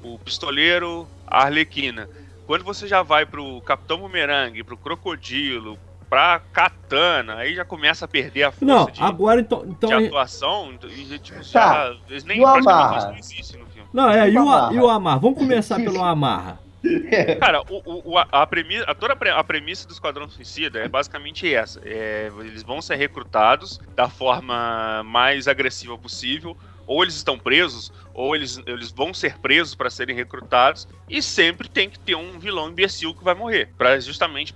o 0.04 0.18
Pistoleiro, 0.18 1.08
a 1.26 1.42
Arlequina. 1.44 2.08
Quando 2.46 2.62
você 2.64 2.86
já 2.86 3.02
vai 3.02 3.24
pro 3.24 3.60
Capitão 3.62 3.98
Boomerang, 3.98 4.62
pro 4.62 4.76
Crocodilo, 4.76 5.78
pra 6.10 6.38
Katana, 6.52 7.36
aí 7.36 7.54
já 7.54 7.64
começa 7.64 8.04
a 8.04 8.08
perder 8.08 8.44
a 8.44 8.52
força 8.52 8.64
Não, 8.66 8.84
de, 8.86 9.02
agora 9.02 9.40
então. 9.40 9.64
então 9.66 9.88
de 9.88 10.04
é- 10.04 10.06
atuação. 10.06 10.72
E, 10.84 11.18
tipo, 11.18 11.42
já, 11.42 11.94
eles 12.08 12.22
nem 12.24 12.38
e 12.38 12.40
o 12.40 12.44
praticamente 12.44 12.86
Amarra? 12.86 13.08
não 13.10 13.16
existem 13.18 13.60
no 13.60 13.66
filme. 13.66 13.88
Não, 13.92 14.10
é, 14.10 14.28
e 14.30 14.36
o, 14.36 14.40
Amarra. 14.42 14.74
e 14.74 14.78
o 14.78 14.88
Amar? 14.90 15.18
Vamos 15.18 15.38
começar 15.38 15.76
pelo 15.76 16.02
Amarra. 16.04 16.58
Cara, 17.40 17.62
o, 17.62 17.76
o- 17.84 18.12
o- 18.12 18.18
a, 18.18 18.46
premissa, 18.46 18.84
a- 18.86 18.94
toda 18.94 19.14
a 19.14 19.42
premissa 19.44 19.88
do 19.88 19.92
Esquadrão 19.94 20.28
Suicida 20.28 20.80
é 20.80 20.86
basicamente 20.88 21.52
essa. 21.52 21.80
É, 21.82 22.30
eles 22.40 22.62
vão 22.62 22.82
ser 22.82 22.96
recrutados 22.96 23.80
da 23.96 24.06
forma 24.06 25.02
mais 25.02 25.48
agressiva 25.48 25.96
possível. 25.96 26.54
Ou 26.86 27.02
eles 27.02 27.14
estão 27.14 27.38
presos, 27.38 27.92
ou 28.12 28.34
eles, 28.36 28.60
eles 28.66 28.90
vão 28.90 29.12
ser 29.14 29.38
presos 29.38 29.74
para 29.74 29.88
serem 29.90 30.14
recrutados. 30.14 30.86
E 31.08 31.20
sempre 31.22 31.68
tem 31.68 31.88
que 31.90 31.98
ter 31.98 32.14
um 32.14 32.38
vilão 32.38 32.68
imbecil 32.70 33.14
que 33.14 33.22
vai 33.24 33.34
morrer. 33.34 33.68
Pra, 33.76 33.98
justamente 34.00 34.52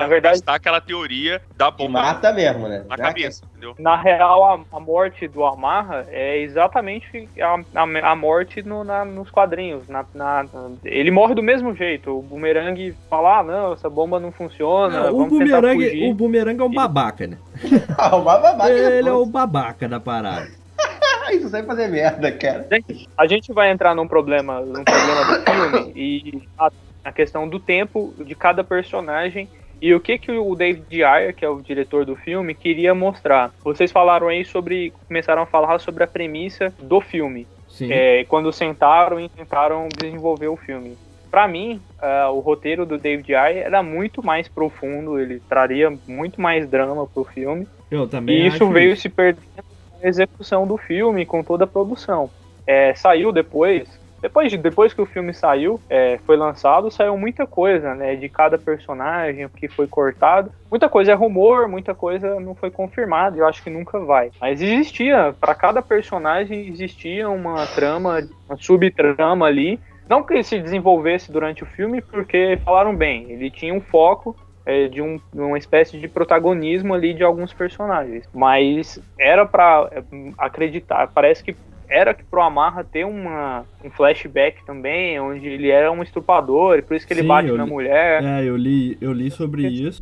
na 0.00 0.06
verdade- 0.06 0.36
testar 0.36 0.54
aquela 0.54 0.80
teoria 0.80 1.40
da 1.56 1.70
Que 1.70 1.78
bomba 1.78 2.02
mata 2.02 2.32
mesmo, 2.32 2.68
né? 2.68 2.84
na 2.88 2.96
Né? 2.96 3.02
cabeça, 3.04 3.44
entendeu? 3.50 3.74
Na 3.78 3.96
real, 4.00 4.44
a, 4.72 4.76
a 4.76 4.80
morte 4.80 5.26
do 5.28 5.44
Amarra 5.44 6.06
é 6.10 6.38
exatamente 6.38 7.28
a, 7.40 7.80
a, 7.80 8.10
a 8.12 8.16
morte 8.16 8.62
no- 8.62 8.84
na- 8.84 9.04
nos 9.04 9.30
quadrinhos. 9.30 9.88
Na, 9.88 10.04
na- 10.14 10.44
ele 10.84 11.10
morre 11.10 11.34
do 11.34 11.42
mesmo 11.42 11.74
jeito. 11.74 12.16
O 12.18 12.22
Boomerang 12.22 12.94
fala, 13.08 13.38
ah, 13.38 13.42
não, 13.42 13.72
essa 13.72 13.88
bomba 13.90 14.18
não 14.20 14.30
funciona, 14.32 15.10
Não, 15.10 15.18
o, 15.26 15.28
fugir. 15.28 16.10
o 16.10 16.14
bumerangue 16.14 16.60
é 16.62 16.64
um 16.64 16.72
babaca, 16.72 17.26
né? 17.26 17.38
Ah, 17.98 18.16
o 18.16 18.22
babaca 18.22 18.70
Ele 18.70 19.08
é 19.08 19.10
é 19.10 19.12
o 19.12 19.26
babaca 19.26 19.88
da 19.88 20.00
parada. 20.00 20.48
Isso 21.32 21.48
sai 21.48 21.62
fazer 21.62 21.88
merda, 21.88 22.30
cara. 22.32 22.68
A 23.16 23.26
gente 23.26 23.52
vai 23.52 23.70
entrar 23.70 23.94
num 23.94 24.08
problema, 24.08 24.60
num 24.60 24.84
problema 24.84 25.24
do 25.24 25.44
filme 25.44 25.92
e 25.94 26.42
a, 26.58 26.70
a 27.04 27.12
questão 27.12 27.48
do 27.48 27.58
tempo 27.58 28.14
de 28.18 28.34
cada 28.34 28.64
personagem 28.64 29.48
e 29.80 29.94
o 29.94 30.00
que 30.00 30.18
que 30.18 30.30
o 30.30 30.54
David 30.54 31.02
Ayer, 31.02 31.34
que 31.34 31.44
é 31.44 31.48
o 31.48 31.60
diretor 31.62 32.04
do 32.04 32.14
filme, 32.14 32.54
queria 32.54 32.94
mostrar. 32.94 33.50
Vocês 33.64 33.90
falaram 33.90 34.28
aí 34.28 34.44
sobre, 34.44 34.92
começaram 35.08 35.42
a 35.42 35.46
falar 35.46 35.78
sobre 35.78 36.04
a 36.04 36.06
premissa 36.06 36.72
do 36.78 37.00
filme. 37.00 37.46
Sim. 37.70 37.90
é, 37.90 38.24
quando 38.24 38.52
sentaram 38.52 39.20
e 39.20 39.28
tentaram 39.28 39.88
desenvolver 39.96 40.48
o 40.48 40.56
filme. 40.56 40.98
Pra 41.30 41.46
mim, 41.46 41.80
ah, 42.00 42.28
o 42.30 42.40
roteiro 42.40 42.84
do 42.84 42.98
David 42.98 43.32
Ayer 43.34 43.64
era 43.64 43.82
muito 43.82 44.24
mais 44.24 44.48
profundo, 44.48 45.18
ele 45.18 45.40
traria 45.48 45.90
muito 46.06 46.40
mais 46.40 46.68
drama 46.68 47.06
pro 47.06 47.24
filme. 47.24 47.66
Eu 47.90 48.08
também 48.08 48.36
E 48.36 48.46
isso 48.48 48.68
veio 48.68 48.96
se 48.96 49.08
perdendo 49.08 49.69
execução 50.02 50.66
do 50.66 50.76
filme, 50.76 51.26
com 51.26 51.42
toda 51.42 51.64
a 51.64 51.66
produção. 51.66 52.30
É, 52.66 52.94
saiu 52.94 53.32
depois, 53.32 53.88
depois, 54.20 54.50
de, 54.50 54.58
depois 54.58 54.92
que 54.92 55.00
o 55.00 55.06
filme 55.06 55.32
saiu, 55.32 55.80
é, 55.88 56.18
foi 56.26 56.36
lançado, 56.36 56.90
saiu 56.90 57.16
muita 57.16 57.46
coisa, 57.46 57.94
né? 57.94 58.14
De 58.16 58.28
cada 58.28 58.58
personagem, 58.58 59.46
o 59.46 59.50
que 59.50 59.66
foi 59.66 59.86
cortado. 59.86 60.52
Muita 60.70 60.88
coisa 60.88 61.12
é 61.12 61.14
rumor, 61.14 61.66
muita 61.66 61.94
coisa 61.94 62.38
não 62.38 62.54
foi 62.54 62.70
confirmada, 62.70 63.38
eu 63.38 63.46
acho 63.46 63.62
que 63.62 63.70
nunca 63.70 63.98
vai. 63.98 64.30
Mas 64.40 64.60
existia, 64.60 65.34
para 65.40 65.54
cada 65.54 65.80
personagem 65.80 66.68
existia 66.68 67.28
uma 67.30 67.66
trama, 67.66 68.20
uma 68.46 68.58
subtrama 68.58 69.46
ali. 69.46 69.80
Não 70.06 70.22
que 70.22 70.42
se 70.42 70.58
desenvolvesse 70.58 71.32
durante 71.32 71.62
o 71.62 71.66
filme, 71.66 72.02
porque 72.02 72.58
falaram 72.64 72.94
bem, 72.94 73.30
ele 73.30 73.50
tinha 73.50 73.72
um 73.72 73.80
foco 73.80 74.36
é, 74.66 74.88
de 74.88 75.00
um- 75.02 75.20
uma 75.34 75.58
espécie 75.58 75.98
de 75.98 76.08
protagonismo 76.08 76.94
ali 76.94 77.14
de 77.14 77.22
alguns 77.24 77.52
personagens. 77.52 78.24
Mas 78.34 78.98
era 79.18 79.46
pra 79.46 79.88
é, 79.92 80.02
acreditar, 80.38 81.08
parece 81.08 81.42
que 81.42 81.54
era 81.88 82.14
que 82.14 82.22
pro 82.22 82.40
Amarra 82.40 82.84
ter 82.84 83.04
uma, 83.04 83.64
um 83.84 83.90
flashback 83.90 84.64
também, 84.64 85.18
onde 85.18 85.48
ele 85.48 85.70
era 85.70 85.90
um 85.90 86.02
estuprador, 86.02 86.78
e 86.78 86.82
por 86.82 86.96
isso 86.96 87.04
que 87.06 87.12
ele 87.12 87.22
Sim, 87.22 87.28
bate 87.28 87.50
na 87.50 87.64
li- 87.64 87.70
mulher. 87.70 88.22
É, 88.22 88.44
eu 88.44 88.56
li, 88.56 88.96
eu 89.00 89.12
li 89.12 89.28
sobre 89.30 89.66
isso. 89.66 89.98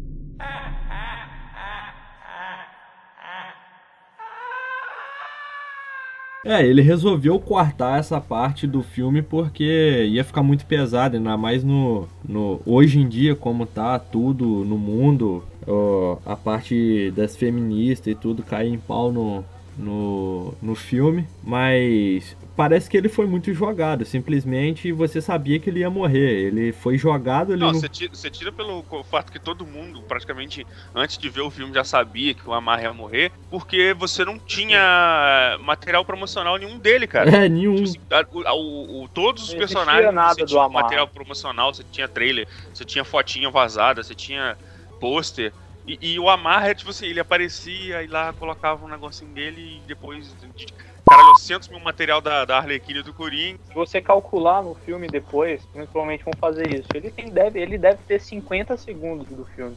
É, 6.44 6.64
ele 6.64 6.80
resolveu 6.82 7.38
cortar 7.40 7.98
essa 7.98 8.20
parte 8.20 8.66
do 8.66 8.82
filme 8.82 9.22
porque 9.22 10.06
ia 10.08 10.22
ficar 10.22 10.42
muito 10.42 10.64
pesado, 10.64 11.16
ainda 11.16 11.36
mais 11.36 11.64
no, 11.64 12.06
no 12.26 12.60
hoje 12.64 13.00
em 13.00 13.08
dia 13.08 13.34
como 13.34 13.66
tá 13.66 13.98
tudo 13.98 14.64
no 14.64 14.78
mundo, 14.78 15.42
ó, 15.66 16.18
a 16.24 16.36
parte 16.36 17.10
das 17.10 17.36
feministas 17.36 18.06
e 18.06 18.14
tudo 18.14 18.42
cai 18.44 18.68
em 18.68 18.78
pau 18.78 19.12
no, 19.12 19.44
no, 19.78 20.56
no 20.60 20.74
filme, 20.74 21.28
mas 21.42 22.36
parece 22.56 22.90
que 22.90 22.96
ele 22.96 23.08
foi 23.08 23.26
muito 23.26 23.52
jogado, 23.54 24.04
simplesmente 24.04 24.92
você 24.92 25.20
sabia 25.22 25.60
que 25.60 25.70
ele 25.70 25.80
ia 25.80 25.90
morrer, 25.90 26.46
ele 26.48 26.72
foi 26.72 26.98
jogado 26.98 27.52
ali 27.52 27.60
Não, 27.60 27.72
no 27.72 27.80
você 27.80 27.88
tira, 27.88 28.14
você 28.14 28.30
tira 28.30 28.52
pelo 28.52 28.84
fato 29.04 29.32
que 29.32 29.40
todo 29.40 29.66
mundo, 29.66 30.04
praticamente, 30.04 30.64
antes 30.94 31.18
de 31.18 31.28
ver 31.28 31.40
o 31.40 31.50
filme, 31.50 31.74
já 31.74 31.82
sabia 31.82 32.32
que 32.34 32.48
o 32.48 32.52
Amarra 32.52 32.82
ia 32.82 32.92
morrer, 32.94 33.32
porque 33.50 33.92
você 33.94 34.24
não 34.24 34.38
tinha 34.38 34.78
material 35.60 36.04
promocional 36.04 36.56
nenhum 36.56 36.78
dele, 36.78 37.06
cara. 37.08 37.36
É, 37.36 37.48
nenhum. 37.48 37.74
Tipo 37.74 37.88
assim, 37.88 38.46
a- 38.46 38.54
o, 38.54 39.04
o- 39.04 39.08
todos 39.08 39.42
os 39.42 39.54
Não 39.54 39.54
personagens 39.54 40.12
nada 40.12 40.34
você 40.36 40.44
do 40.46 40.58
tinha 40.58 40.60
Amarra. 40.60 40.68
material 40.72 41.08
promocional, 41.08 41.74
você 41.74 41.82
tinha 41.84 42.08
trailer, 42.08 42.48
você 42.72 42.84
tinha 42.84 43.04
fotinha 43.04 43.50
vazada, 43.50 44.02
você 44.04 44.14
tinha 44.14 44.56
pôster. 45.00 45.52
E, 45.88 46.12
e 46.12 46.20
o 46.20 46.28
Amarra, 46.28 46.74
tipo 46.74 46.90
assim, 46.90 47.06
ele 47.06 47.18
aparecia 47.18 48.02
e 48.02 48.06
lá 48.06 48.30
colocava 48.34 48.84
um 48.84 48.88
negocinho 48.88 49.32
dele 49.32 49.78
e 49.78 49.80
depois. 49.88 50.34
De, 50.34 50.66
caralho, 51.06 51.30
800 51.30 51.68
mil 51.68 51.80
material 51.80 52.20
da, 52.20 52.44
da 52.44 52.58
Arlequina 52.58 53.02
do 53.02 53.14
Coringa. 53.14 53.58
Se 53.64 53.74
você 53.74 54.00
calcular 54.02 54.62
no 54.62 54.74
filme 54.74 55.06
depois, 55.06 55.64
provavelmente 55.72 56.24
vão 56.24 56.34
fazer 56.38 56.70
isso. 56.70 56.88
Ele, 56.94 57.10
tem, 57.10 57.30
deve, 57.30 57.58
ele 57.58 57.78
deve 57.78 57.98
ter 58.06 58.20
50 58.20 58.76
segundos 58.76 59.26
do 59.26 59.46
filme. 59.46 59.76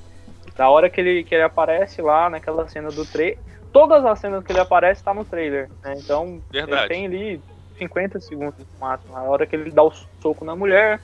Na 0.58 0.70
hora 0.70 0.90
que 0.90 1.00
ele, 1.00 1.24
que 1.24 1.34
ele 1.34 1.44
aparece 1.44 2.02
lá 2.02 2.30
naquela 2.30 2.68
cena 2.68 2.90
do 2.90 3.06
trailer. 3.06 3.40
Todas 3.72 4.04
as 4.04 4.20
cenas 4.20 4.44
que 4.44 4.52
ele 4.52 4.60
aparece 4.60 5.02
tá 5.02 5.14
no 5.14 5.24
trailer. 5.24 5.70
né? 5.82 5.94
Então 5.98 6.42
Verdade. 6.52 6.82
ele 6.82 6.90
tem 6.90 7.06
ali 7.06 7.42
50 7.78 8.20
segundos 8.20 8.60
no 8.60 8.80
máximo. 8.80 9.14
Na 9.14 9.24
hora 9.24 9.48
que 9.48 9.56
ele 9.56 9.72
dá 9.72 9.82
o 9.82 9.94
soco 10.22 10.44
na 10.44 10.58
mulher, 10.58 11.00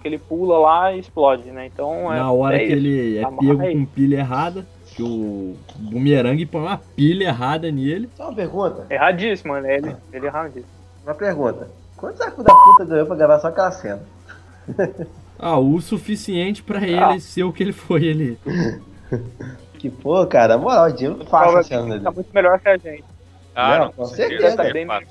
que 0.00 0.08
ele 0.08 0.18
pula 0.18 0.58
lá 0.58 0.92
e 0.92 0.98
explode, 1.00 1.50
né? 1.50 1.66
Então 1.66 2.12
é, 2.12 2.18
Na 2.18 2.30
hora 2.32 2.56
é 2.56 2.58
que 2.60 2.64
isso. 2.66 2.72
ele 2.74 3.18
é 3.18 3.22
pego 3.24 3.58
com 3.58 3.84
pilha 3.86 4.16
errada, 4.18 4.66
que 4.86 5.02
o 5.02 5.56
bumerangue 5.78 6.46
põe 6.46 6.60
uma 6.62 6.78
pilha 6.78 7.24
errada 7.24 7.70
nele. 7.70 8.08
Só 8.16 8.24
uma 8.28 8.34
pergunta. 8.34 8.86
Erradíssimo, 8.90 9.54
né? 9.58 9.76
Ele, 9.76 9.96
ele 10.12 10.26
é 10.26 10.28
erradíssimo. 10.28 10.66
Uma 11.04 11.14
pergunta. 11.14 11.68
Quanto 11.96 12.16
saco 12.18 12.42
da 12.42 12.54
puta 12.54 12.84
ganhou 12.84 13.06
pra 13.06 13.16
gravar 13.16 13.38
só 13.40 13.48
aquela 13.48 13.70
cena? 13.72 14.02
Ah, 15.44 15.58
o 15.58 15.80
suficiente 15.80 16.62
pra 16.62 16.80
ele 16.86 16.96
Ah. 17.00 17.18
ser 17.18 17.42
o 17.42 17.52
que 17.52 17.64
ele 17.64 17.72
foi 17.72 18.08
ali. 18.10 18.38
Que 19.78 19.90
pô, 19.90 20.24
cara, 20.26 20.56
moral, 20.56 20.86
o 20.88 20.92
dinheiro 20.92 21.18
não 21.18 21.26
faz 21.26 21.52
a 21.56 21.62
cena 21.64 21.82
Provavelmente 21.82 21.90
dele. 21.90 22.04
tá 22.04 22.10
muito 22.12 22.32
melhor 22.32 22.60
que 22.60 22.68
a 22.68 22.76
gente. 22.76 23.04
Ah, 23.52 23.70
Não, 23.70 23.78
não, 23.86 23.92
com 23.92 24.02
com 24.02 24.04
certeza. 24.06 24.40
certeza. 24.56 24.62
é 24.68 24.72
Bem-. 24.72 25.06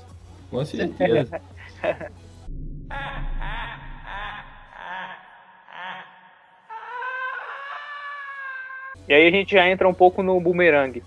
Com 0.50 0.64
certeza. 0.64 1.40
E 9.08 9.14
aí 9.14 9.26
a 9.26 9.30
gente 9.30 9.52
já 9.54 9.68
entra 9.68 9.88
um 9.88 9.94
pouco 9.94 10.22
no 10.22 10.40
boomerang. 10.40 11.02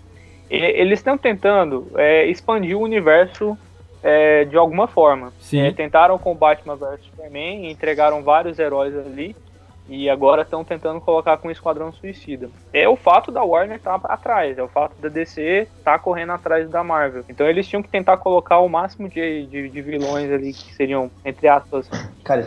E- 0.50 0.56
Eles 0.56 0.98
estão 0.98 1.16
tentando 1.16 1.90
é, 1.96 2.26
expandir 2.26 2.76
o 2.76 2.82
universo 2.82 3.56
é, 4.02 4.44
de 4.44 4.56
alguma 4.56 4.86
forma. 4.86 5.32
Sim. 5.40 5.60
É, 5.60 5.72
tentaram 5.72 6.18
com 6.18 6.34
Batman 6.34 6.76
vs 6.76 7.00
Superman, 7.04 7.70
entregaram 7.70 8.22
vários 8.22 8.58
heróis 8.58 8.96
ali. 8.96 9.34
E 9.88 10.10
agora 10.10 10.42
estão 10.42 10.64
tentando 10.64 11.00
colocar 11.00 11.36
com 11.36 11.46
o 11.46 11.50
Esquadrão 11.50 11.92
Suicida. 11.92 12.50
É 12.72 12.88
o 12.88 12.96
fato 12.96 13.30
da 13.30 13.44
Warner 13.44 13.76
estar 13.76 14.00
atrás, 14.04 14.58
é 14.58 14.62
o 14.62 14.66
fato 14.66 15.00
da 15.00 15.08
DC 15.08 15.68
estar 15.78 15.92
tá 15.92 15.98
correndo 15.98 16.32
atrás 16.32 16.68
da 16.68 16.82
Marvel. 16.82 17.24
Então 17.28 17.46
eles 17.48 17.68
tinham 17.68 17.82
que 17.84 17.88
tentar 17.88 18.16
colocar 18.16 18.58
o 18.58 18.68
máximo 18.68 19.08
de, 19.08 19.46
de, 19.46 19.68
de 19.68 19.82
vilões 19.82 20.30
ali 20.32 20.52
que 20.52 20.74
seriam, 20.74 21.08
entre 21.24 21.46
aspas, 21.46 21.88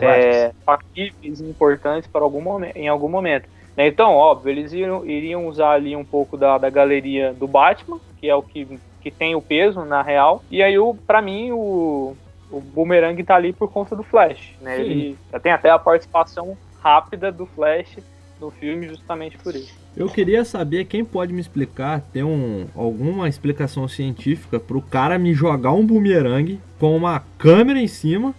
é, 0.02 0.52
factíveis 0.66 1.40
e 1.40 1.44
importantes 1.44 2.06
para 2.10 2.20
algum 2.22 2.42
momento, 2.42 2.76
em 2.76 2.88
algum 2.88 3.08
momento. 3.08 3.48
Né? 3.80 3.88
Então, 3.88 4.12
óbvio, 4.12 4.50
eles 4.50 4.74
iriam, 4.74 5.06
iriam 5.06 5.48
usar 5.48 5.70
ali 5.70 5.96
um 5.96 6.04
pouco 6.04 6.36
da, 6.36 6.58
da 6.58 6.68
galeria 6.68 7.32
do 7.32 7.48
Batman, 7.48 7.98
que 8.18 8.28
é 8.28 8.34
o 8.34 8.42
que, 8.42 8.78
que 9.00 9.10
tem 9.10 9.34
o 9.34 9.40
peso 9.40 9.86
na 9.86 10.02
real. 10.02 10.44
E 10.50 10.62
aí, 10.62 10.78
o, 10.78 10.94
pra 10.94 11.22
mim, 11.22 11.50
o, 11.52 12.14
o 12.50 12.60
Boomerang 12.60 13.22
tá 13.24 13.36
ali 13.36 13.54
por 13.54 13.72
conta 13.72 13.96
do 13.96 14.02
Flash. 14.02 14.52
Né? 14.60 14.76
Sim. 14.76 14.82
Ele 14.82 15.18
já 15.32 15.40
tem 15.40 15.52
até 15.52 15.70
a 15.70 15.78
participação 15.78 16.58
rápida 16.82 17.32
do 17.32 17.46
Flash 17.46 17.96
no 18.38 18.50
filme 18.50 18.86
justamente 18.86 19.38
por 19.38 19.54
isso. 19.54 19.74
Eu 19.96 20.08
queria 20.10 20.44
saber 20.44 20.84
quem 20.84 21.02
pode 21.02 21.32
me 21.32 21.40
explicar, 21.40 22.02
ter 22.12 22.22
um, 22.22 22.66
alguma 22.76 23.30
explicação 23.30 23.88
científica 23.88 24.60
pro 24.60 24.82
cara 24.82 25.18
me 25.18 25.32
jogar 25.32 25.72
um 25.72 25.86
bumerangue 25.86 26.60
com 26.78 26.94
uma 26.94 27.22
câmera 27.38 27.80
em 27.80 27.88
cima 27.88 28.34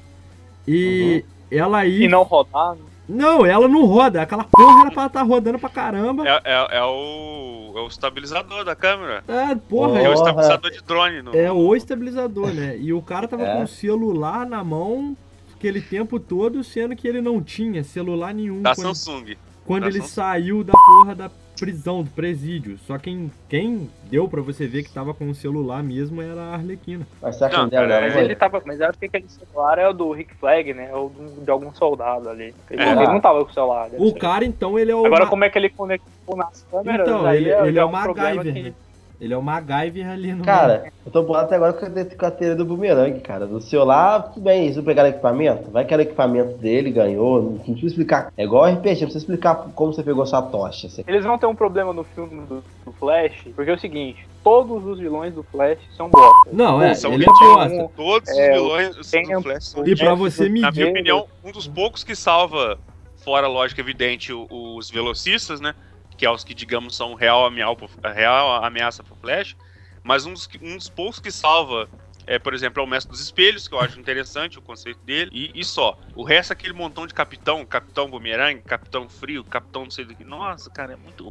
e 0.68 1.26
ela 1.52 1.80
aí. 1.80 2.04
E 2.04 2.08
não 2.08 2.24
rodar, 2.24 2.76
né? 2.76 2.91
Não, 3.10 3.46
ela 3.46 3.68
não 3.68 3.86
roda. 3.86 4.22
Aquela 4.22 4.44
porra 4.44 4.82
era 4.82 4.92
pra 4.92 5.06
estar 5.08 5.22
rodando 5.24 5.60
pra 5.60 5.70
caramba. 5.70 6.28
É, 6.28 6.42
é, 6.46 6.78
é 6.78 6.84
o, 6.84 7.74
é 7.76 7.80
o 7.82 7.88
estabilizador 7.88 8.64
da 8.64 8.76
câmera. 8.76 9.24
É, 9.28 9.56
porra, 9.56 10.00
É 10.00 10.08
o 10.08 10.12
é, 10.12 10.16
estabilizador 10.16 10.72
de 10.72 10.82
drone. 10.82 11.22
No, 11.22 11.36
é 11.36 11.52
o 11.52 11.76
estabilizador, 11.76 12.54
né? 12.54 12.78
E 12.78 12.94
o 12.94 13.02
cara 13.02 13.28
tava 13.28 13.44
É. 13.44 13.56
com 13.56 13.64
o 13.64 13.68
celular 13.68 14.46
na 14.46 14.64
mão 14.64 15.16
aquele 15.56 15.82
tempo 15.82 16.20
todo, 16.20 16.64
sendo 16.64 16.96
que 16.96 17.08
ele 17.08 17.22
não 17.22 17.42
tinha 17.42 17.84
celular 17.84 18.34
nenhum 18.34 18.62
da 18.62 18.74
quando, 18.74 18.96
Samsung. 18.96 19.36
quando 19.66 19.82
da 19.84 19.90
ele 19.90 20.00
Samsung. 20.00 20.14
saiu 20.14 20.64
da 20.64 20.74
porra 20.74 21.14
da 21.16 21.30
prisão, 21.62 22.04
do 22.04 22.10
presídio. 22.12 22.78
Só 22.86 22.98
quem, 22.98 23.32
quem 23.48 23.90
deu 24.10 24.28
pra 24.28 24.42
você 24.42 24.68
ver 24.68 24.84
que 24.84 24.92
tava 24.92 25.14
com 25.14 25.30
o 25.30 25.36
celular 25.36 25.82
mesmo 25.84 26.22
era 26.22 26.42
a 26.42 26.54
Arlequina. 26.56 27.08
Mas 27.22 27.38
será 27.38 27.50
que 27.50 27.56
Não, 27.58 27.68
não, 27.68 27.88
Mas 28.02 28.14
foi? 28.14 28.24
ele 28.24 28.36
tava. 28.36 28.62
Mas 28.66 28.80
eu 28.80 28.88
acho 28.90 28.98
que 29.00 29.06
aquele 29.06 29.26
celular 29.30 29.78
é 29.80 29.88
o 29.88 29.94
do 29.94 30.12
Rick 30.12 30.34
Flag, 30.36 30.74
né? 30.74 30.94
Ou 30.94 31.10
do- 31.10 31.44
de 31.46 31.50
algum 31.52 31.74
soldado 31.74 32.28
ali. 32.30 32.54
Ele, 32.70 32.82
É. 32.82 32.92
ele 32.92 33.06
não 33.08 33.22
tava 33.22 33.44
com 33.46 33.52
o 33.52 33.54
celular. 33.54 33.90
deve 33.90 34.04
O 34.04 34.10
ser. 34.10 34.20
cara, 34.20 34.44
então, 34.44 34.78
ele 34.78 34.92
é 34.92 34.96
o. 34.96 35.06
Agora, 35.06 35.24
Ma- 35.26 35.30
como 35.30 35.44
é 35.44 35.50
que 35.50 35.58
ele 35.58 35.70
conectou 35.70 36.36
nas 36.36 36.66
câmeras? 36.70 37.08
Então, 37.08 37.34
ele, 37.34 37.50
é, 37.52 37.62
ele 37.62 37.74
já 37.74 37.82
é 37.82 37.86
um 37.86 37.90
o 37.90 38.02
problema 38.02 38.30
MacGyver, 38.36 38.54
que- 38.54 38.70
né? 38.70 38.76
Ele 39.22 39.36
é 39.36 39.38
o 39.38 39.42
MacGyver 39.44 40.10
ali 40.10 40.34
no. 40.34 40.44
Cara, 40.44 40.92
eu 41.06 41.12
tô 41.12 41.22
bolado 41.22 41.46
até 41.46 41.56
agora 41.56 41.74
com 41.74 41.86
a, 41.86 41.90
com 41.90 42.26
a 42.26 42.32
teoria 42.32 42.56
do 42.56 42.66
bumerangue, 42.66 43.20
cara. 43.20 43.46
Do 43.46 43.62
celular, 43.62 44.24
tudo 44.34 44.42
bem, 44.42 44.64
eles 44.64 44.76
não 44.78 44.84
pegaram 44.84 45.10
equipamento. 45.10 45.70
Vai 45.70 45.86
que 45.86 45.94
era 45.94 46.02
o 46.02 46.06
equipamento 46.06 46.58
dele, 46.58 46.90
ganhou. 46.90 47.40
Não 47.44 47.58
precisa 47.60 47.86
explicar. 47.86 48.34
É 48.36 48.44
igual 48.44 48.66
RPG, 48.66 48.82
não 48.82 48.96
precisa 49.12 49.20
explicar 49.20 49.56
como 49.76 49.94
você 49.94 50.02
pegou 50.02 50.26
sua 50.26 50.42
tocha. 50.42 50.90
Você- 50.90 51.04
Eles 51.08 51.24
vão 51.24 51.38
ter 51.38 51.46
um 51.46 51.54
problema 51.54 51.94
no 51.94 52.04
filme 52.04 52.42
do, 52.48 52.64
do 52.84 52.92
Flash, 52.94 53.48
porque 53.56 53.70
é 53.70 53.74
o 53.76 53.80
seguinte: 53.80 54.28
todos 54.44 54.84
os 54.88 54.98
vilões 54.98 55.36
do 55.36 55.44
Flash 55.44 55.78
são 55.96 56.10
bosta. 56.10 56.50
Não, 56.52 56.82
é, 56.82 56.96
São 56.96 57.14
ele 57.14 57.24
é. 57.26 57.88
Todos 57.96 58.28
É, 58.30 58.50
os 58.50 58.56
vilões 58.56 58.96
do 58.96 59.04
tem- 59.12 59.42
Flash 59.44 59.66
são 59.68 59.86
E 59.88 59.96
pra 59.96 60.16
você 60.16 60.50
medir. 60.50 60.62
Na 60.62 60.72
minha 60.72 60.90
opinião, 60.90 61.28
um 61.46 61.52
dos 61.52 61.68
poucos 61.68 62.04
que 62.04 62.16
salva, 62.16 62.80
fora 63.24 63.48
lógica 63.48 63.82
evidente, 63.82 64.34
os 64.34 64.90
velocistas, 64.90 65.62
né? 65.62 65.76
Que 66.22 66.26
é 66.28 66.30
os 66.30 66.44
que, 66.44 66.54
digamos, 66.54 66.96
são 66.96 67.16
real, 67.16 67.48
ameal 67.48 67.76
real 68.14 68.64
ameaça 68.64 69.02
pro 69.02 69.16
Flash. 69.16 69.58
Mas 70.04 70.24
um 70.24 70.34
dos, 70.34 70.48
um 70.62 70.78
dos 70.78 70.88
poucos 70.88 71.20
que 71.20 71.32
salva, 71.32 71.90
é, 72.28 72.38
por 72.38 72.54
exemplo, 72.54 72.80
é 72.80 72.86
o 72.86 72.88
Mestre 72.88 73.12
dos 73.12 73.20
Espelhos, 73.20 73.68
que 73.68 73.74
eu 73.74 73.80
acho 73.80 74.00
interessante 74.00 74.60
o 74.60 74.62
conceito 74.62 75.04
dele. 75.04 75.32
E, 75.34 75.52
e 75.60 75.66
só. 75.66 76.00
O 76.14 76.24
resto 76.24 76.52
é 76.52 76.54
aquele 76.54 76.74
montão 76.74 77.08
de 77.08 77.14
capitão, 77.16 77.66
Capitão 77.66 78.08
Boomerang, 78.08 78.62
Capitão 78.62 79.10
Frio, 79.10 79.44
Capitão 79.44 79.86
não 79.86 79.90
sei 79.90 80.06
do 80.06 80.16
que. 80.16 80.24
Nossa, 80.24 80.70
cara, 80.70 80.94
é 80.94 80.96
muito. 80.96 81.28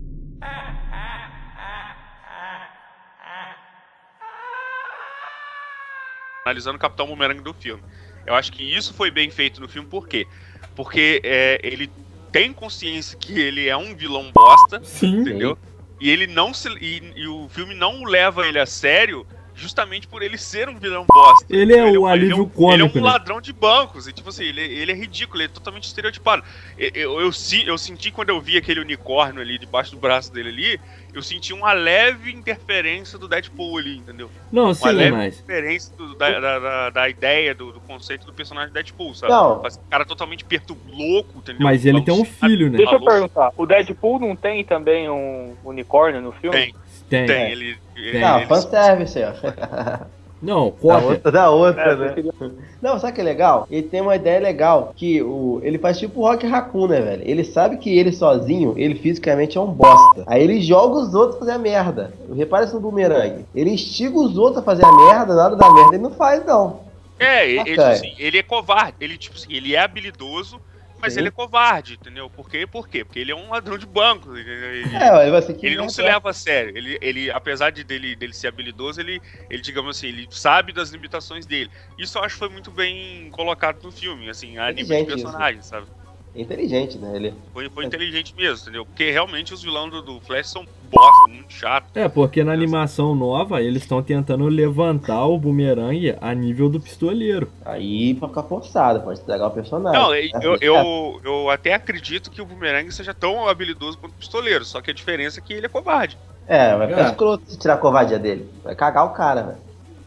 Analisando 6.44 6.78
o 6.78 6.80
Capitão 6.80 7.06
Boomerang 7.06 7.40
do 7.40 7.54
filme. 7.54 7.85
Eu 8.26 8.35
acho 8.35 8.50
que 8.50 8.64
isso 8.64 8.92
foi 8.92 9.12
bem 9.12 9.30
feito 9.30 9.61
no 9.61 9.68
filme, 9.68 9.88
por 9.88 10.09
quê? 10.09 10.26
Porque 10.75 11.20
é, 11.23 11.61
ele 11.62 11.92
tem 12.32 12.52
consciência 12.52 13.18
que 13.18 13.38
ele 13.38 13.68
é 13.68 13.76
um 13.76 13.94
vilão 13.94 14.30
bosta, 14.32 14.80
Sim. 14.82 15.20
entendeu? 15.20 15.58
E 16.00 16.10
ele 16.10 16.26
não 16.26 16.54
se. 16.54 16.68
E, 16.80 17.12
e 17.16 17.26
o 17.26 17.49
filme 17.49 17.75
não 17.75 18.04
leva 18.04 18.46
ele 18.46 18.58
a 18.58 18.66
sério 18.66 19.26
justamente 19.60 20.08
por 20.08 20.22
ele 20.22 20.38
ser 20.38 20.68
um 20.68 20.78
vilão 20.78 21.04
bosta. 21.06 21.44
Ele 21.50 21.74
é 21.74 21.86
Ele 21.86 21.98
o 21.98 22.02
um- 22.02 22.08
ele 22.10 22.24
é 22.24 22.24
alívio 22.26 22.44
um- 22.44 22.48
cômico, 22.48 22.72
Ele 22.72 22.82
é 22.82 23.00
um 23.02 23.04
né? 23.04 23.12
ladrão 23.12 23.40
de 23.40 23.52
bancos. 23.52 24.06
E, 24.08 24.12
tipo 24.12 24.30
assim, 24.30 24.44
ele, 24.44 24.60
ele 24.62 24.90
é 24.90 24.94
ridículo, 24.94 25.38
ele 25.42 25.50
é 25.50 25.52
totalmente 25.52 25.84
estereotipado. 25.84 26.42
Eu, 26.78 26.90
eu, 26.94 27.20
eu, 27.20 27.30
eu 27.66 27.78
senti 27.78 28.10
quando 28.10 28.30
eu 28.30 28.40
vi 28.40 28.56
aquele 28.56 28.80
unicórnio 28.80 29.42
ali 29.42 29.58
debaixo 29.58 29.90
do 29.92 29.98
braço 29.98 30.32
dele 30.32 30.48
ali, 30.48 30.80
eu 31.12 31.22
senti 31.22 31.52
uma 31.52 31.72
leve 31.72 32.32
interferência 32.32 33.18
do 33.18 33.28
Deadpool 33.28 33.78
ali, 33.78 33.98
entendeu? 33.98 34.30
Não, 34.50 34.72
sim, 34.72 34.88
leve 34.90 35.10
mas. 35.16 35.40
Interferência 35.40 35.94
do- 35.96 36.14
da, 36.16 36.40
da, 36.40 36.58
da- 36.58 36.90
da 36.90 37.08
ideia, 37.08 37.54
do, 37.54 37.72
do 37.72 37.80
conceito 37.80 38.24
do 38.24 38.32
personagem 38.32 38.72
Deadpool, 38.72 39.14
sabe? 39.14 39.32
Não. 39.32 39.60
Faz 39.60 39.76
um 39.76 39.90
cara 39.90 40.04
totalmente 40.04 40.44
perturbo, 40.44 40.80
louco, 40.90 41.38
entendeu? 41.38 41.62
Mas 41.62 41.84
ele 41.84 42.00
tem 42.02 42.14
um 42.14 42.25
filho, 42.25 42.70
né? 42.70 42.78
Deixa 42.78 42.94
eu 42.94 43.04
perguntar: 43.04 43.52
o 43.56 43.66
Deadpool 43.66 44.18
não 44.20 44.34
tem 44.34 44.64
também 44.64 45.08
um 45.10 45.54
unicórnio 45.64 46.20
no 46.23 46.32
filme? 46.32 46.56
Tem, 46.56 46.75
Tem. 47.10 47.26
tem. 47.26 47.50
Ele, 47.52 47.76
ele, 47.96 48.18
Não, 48.20 48.38
ele- 48.38 48.46
fanservice, 48.46 49.18
ó. 49.23 49.32
Não, 50.42 50.70
Da 50.70 50.73
cópia. 50.80 51.06
outra, 51.08 51.32
da 51.32 51.50
outra, 51.50 51.82
É, 51.82 51.96
né? 51.96 52.12
queria- 52.14 52.32
Não, 52.80 52.99
sabe 52.99 53.12
o 53.12 53.14
que 53.14 53.20
é 53.20 53.25
legal? 53.25 53.66
Ele 53.70 53.82
tem 53.82 54.00
uma 54.00 54.16
ideia 54.16 54.40
legal, 54.40 54.94
que 54.96 55.20
o, 55.20 55.60
ele 55.62 55.76
faz 55.76 55.99
tipo 55.99 56.18
o 56.20 56.23
Rock 56.23 56.46
Raccoon, 56.46 56.86
né, 56.86 56.99
velho? 56.99 57.23
Ele 57.26 57.44
sabe 57.44 57.76
que 57.76 57.90
ele 57.99 58.10
sozinho, 58.10 58.73
ele 58.78 58.94
fisicamente 58.94 59.58
é 59.58 59.60
um 59.60 59.66
bosta. 59.70 60.25
Aí 60.26 60.42
ele 60.42 60.62
joga 60.62 60.94
os 60.99 61.14
outros 61.14 61.36
a 61.36 61.38
fazer 61.40 61.52
a 61.52 61.58
merda. 61.58 62.14
Repara 62.34 62.64
isso 62.64 62.75
no 62.76 62.80
bumerangue. 62.80 63.44
Ele 63.54 63.68
instiga 63.70 64.18
os 64.18 64.38
outros 64.38 64.62
a 64.62 64.62
fazer 64.62 64.82
a 64.86 64.92
merda, 64.92 65.34
nada 65.34 65.56
da 65.56 65.70
merda 65.75 65.94
ele 65.96 66.02
não 66.02 66.12
faz, 66.12 66.42
não. 66.46 66.80
É, 67.18 67.46
ele, 67.46 67.60
ele, 67.60 67.73
Ok. 67.73 67.84
assim, 67.84 68.14
ele 68.18 68.38
é 68.38 68.42
covarde. 68.42 68.94
Ele, 68.99 69.18
tipo 69.18 69.36
assim, 69.36 69.52
ele 69.54 69.75
é 69.75 69.78
habilidoso, 69.80 70.58
mas 71.00 71.15
Sim. 71.15 71.21
ele 71.21 71.28
é 71.28 71.30
covarde, 71.30 71.95
entendeu? 71.95 72.28
Por 72.30 72.49
quê? 72.49 72.67
Por 72.67 72.89
quê? 72.89 73.04
Porque 73.04 73.19
ele 73.19 73.32
é 73.32 73.36
um 73.36 73.50
ladrão 73.50 73.78
de 73.78 73.86
banco. 73.86 74.36
Ele, 74.36 74.84
É, 75.00 75.54
que 75.58 75.67
ele 75.67 75.76
não 75.76 75.89
se 75.89 76.02
leva 76.02 76.30
a 76.30 76.32
sério. 76.32 76.76
Ele, 76.76 76.99
ele 77.00 77.30
apesar 77.30 77.71
de 77.71 77.84
dele, 77.84 78.15
dele 78.17 78.32
ser 78.32 78.49
habilidoso, 78.49 79.00
ele, 79.00 79.21
ele, 79.49 79.63
digamos 79.63 79.97
assim, 79.97 80.08
ele 80.08 80.26
sabe 80.30 80.73
das 80.73 80.91
limitações 80.91 81.47
dele. 81.47 81.71
Isso 81.99 82.19
eu 82.19 82.23
acho 82.25 82.34
que 82.34 82.39
foi 82.39 82.49
muito 82.49 82.71
bem 82.71 83.30
colocado 83.30 83.82
no 83.82 83.93
filme, 83.93 84.28
assim, 84.28 84.58
a 84.58 84.73
nível 84.73 84.97
de 84.97 85.02
Inteligente 85.02 85.08
isso. 85.15 85.23
personagem, 85.23 85.63
sabe? 85.63 85.89
É 86.34 86.40
inteligente, 86.43 86.97
né? 86.97 87.16
Ele... 87.16 87.34
Foi, 87.52 87.69
foi 87.69 87.84
inteligente 87.84 88.32
mesmo, 88.36 88.62
entendeu? 88.62 88.86
Porque 88.86 89.10
realmente 89.10 89.52
os 89.52 89.62
vilões 89.62 89.90
do, 89.90 90.00
do 90.00 90.21
Flash 90.21 90.49
são 90.50 90.64
bosta, 90.90 91.26
muito 91.28 91.52
chato. 91.52 91.86
É, 91.95 92.08
porque 92.08 92.45
na 92.45 92.52
animação 92.52 93.14
nova 93.16 93.60
eles 93.60 93.82
estão 93.82 94.00
tentando 94.00 94.47
levantar 94.47 95.25
o 95.26 95.36
bumerangue 95.36 96.16
a 96.21 96.32
nível 96.32 96.69
do 96.69 96.80
pistoleiro. 96.80 97.50
Aí 97.64 98.14
pra 98.14 98.28
ficar 98.28 98.45
forçado, 98.45 99.00
pode 99.00 99.19
estragar 99.19 99.49
o 99.49 99.50
personagem. 99.50 100.00
Não, 100.00 100.14
É, 100.14 100.28
eu, 100.40 100.54
é. 100.54 100.58
eu, 100.60 101.21
eu 101.25 101.50
até 101.50 101.75
acredito 101.75 102.30
que 102.30 102.40
o 102.40 102.47
Boomerang 102.47 102.90
seja 102.93 103.12
tão 103.12 103.49
habilidoso 103.49 103.99
quanto 103.99 104.12
o 104.12 104.16
pistoleiro, 104.16 104.64
só 104.64 104.80
que 104.80 104.90
a 104.90 104.95
diferença 104.95 105.40
é 105.40 105.43
que 105.43 105.52
ele 105.52 105.66
é 105.66 105.69
covarde. 105.69 106.16
É, 106.47 106.76
vai 106.76 106.86
ficar 106.88 107.00
É. 107.00 107.04
escroto 107.10 107.45
se 107.50 107.58
tirar 107.58 107.75
a 107.75 107.78
covardia 107.78 108.19
dele. 108.21 108.49
Vai 108.62 108.75
cagar 108.76 109.04
o 109.04 109.10
cara, 109.10 109.43
velho. 109.43 109.58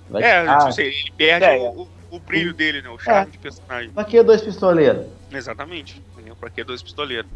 Vai 0.10 0.24
É, 0.24 0.40
ficar... 0.42 0.58
tipo 0.60 0.70
assim, 0.70 0.82
ele 0.84 1.14
perde 1.18 1.46
É, 1.46 1.58
o, 1.58 1.82
o- 1.82 1.88
o 2.12 2.20
brilho 2.20 2.54
dele, 2.54 2.82
né? 2.82 2.90
O 2.90 3.00
charme 3.00 3.32
de 3.32 3.38
personagem. 3.40 3.90
Pra 3.92 4.04
que 4.04 4.22
dois 4.22 4.42
pistoleiros? 4.42 5.06
Exatamente. 5.32 6.00
Pra 6.44 6.50
que 6.50 6.62
dois 6.62 6.84
pistoleiros? 6.84 7.32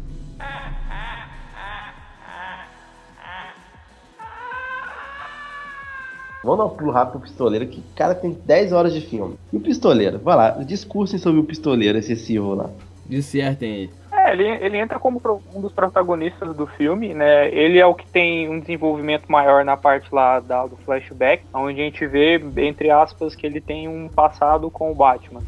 Vamos 6.44 6.58
dar 6.58 6.64
um 6.66 6.76
pulo 6.76 6.92
rápido 6.92 7.12
pro 7.12 7.20
pistoleiro, 7.22 7.66
que 7.68 7.80
o 7.80 7.96
cara 7.96 8.14
tem 8.14 8.32
10 8.32 8.70
horas 8.72 8.92
de 8.92 9.00
filme. 9.00 9.38
E 9.50 9.56
o 9.56 9.60
pistoleiro? 9.60 10.18
Vai 10.18 10.36
lá, 10.36 10.50
discursem 10.62 11.18
sobre 11.18 11.40
o 11.40 11.44
pistoleiro 11.44 11.96
excessivo 11.96 12.54
lá. 12.54 12.68
Dissertem 13.06 13.72
aí. 13.72 13.90
É, 14.12 14.32
ele, 14.32 14.46
ele 14.46 14.76
entra 14.76 14.98
como 14.98 15.22
um 15.54 15.60
dos 15.62 15.72
protagonistas 15.72 16.54
do 16.54 16.66
filme, 16.66 17.14
né? 17.14 17.48
Ele 17.48 17.78
é 17.78 17.86
o 17.86 17.94
que 17.94 18.06
tem 18.06 18.46
um 18.50 18.60
desenvolvimento 18.60 19.24
maior 19.32 19.64
na 19.64 19.78
parte 19.78 20.14
lá 20.14 20.38
da, 20.38 20.66
do 20.66 20.76
flashback, 20.76 21.44
onde 21.54 21.80
a 21.80 21.84
gente 21.84 22.06
vê, 22.06 22.38
entre 22.58 22.90
aspas, 22.90 23.34
que 23.34 23.46
ele 23.46 23.62
tem 23.62 23.88
um 23.88 24.06
passado 24.06 24.70
com 24.70 24.92
o 24.92 24.94
Batman. 24.94 25.40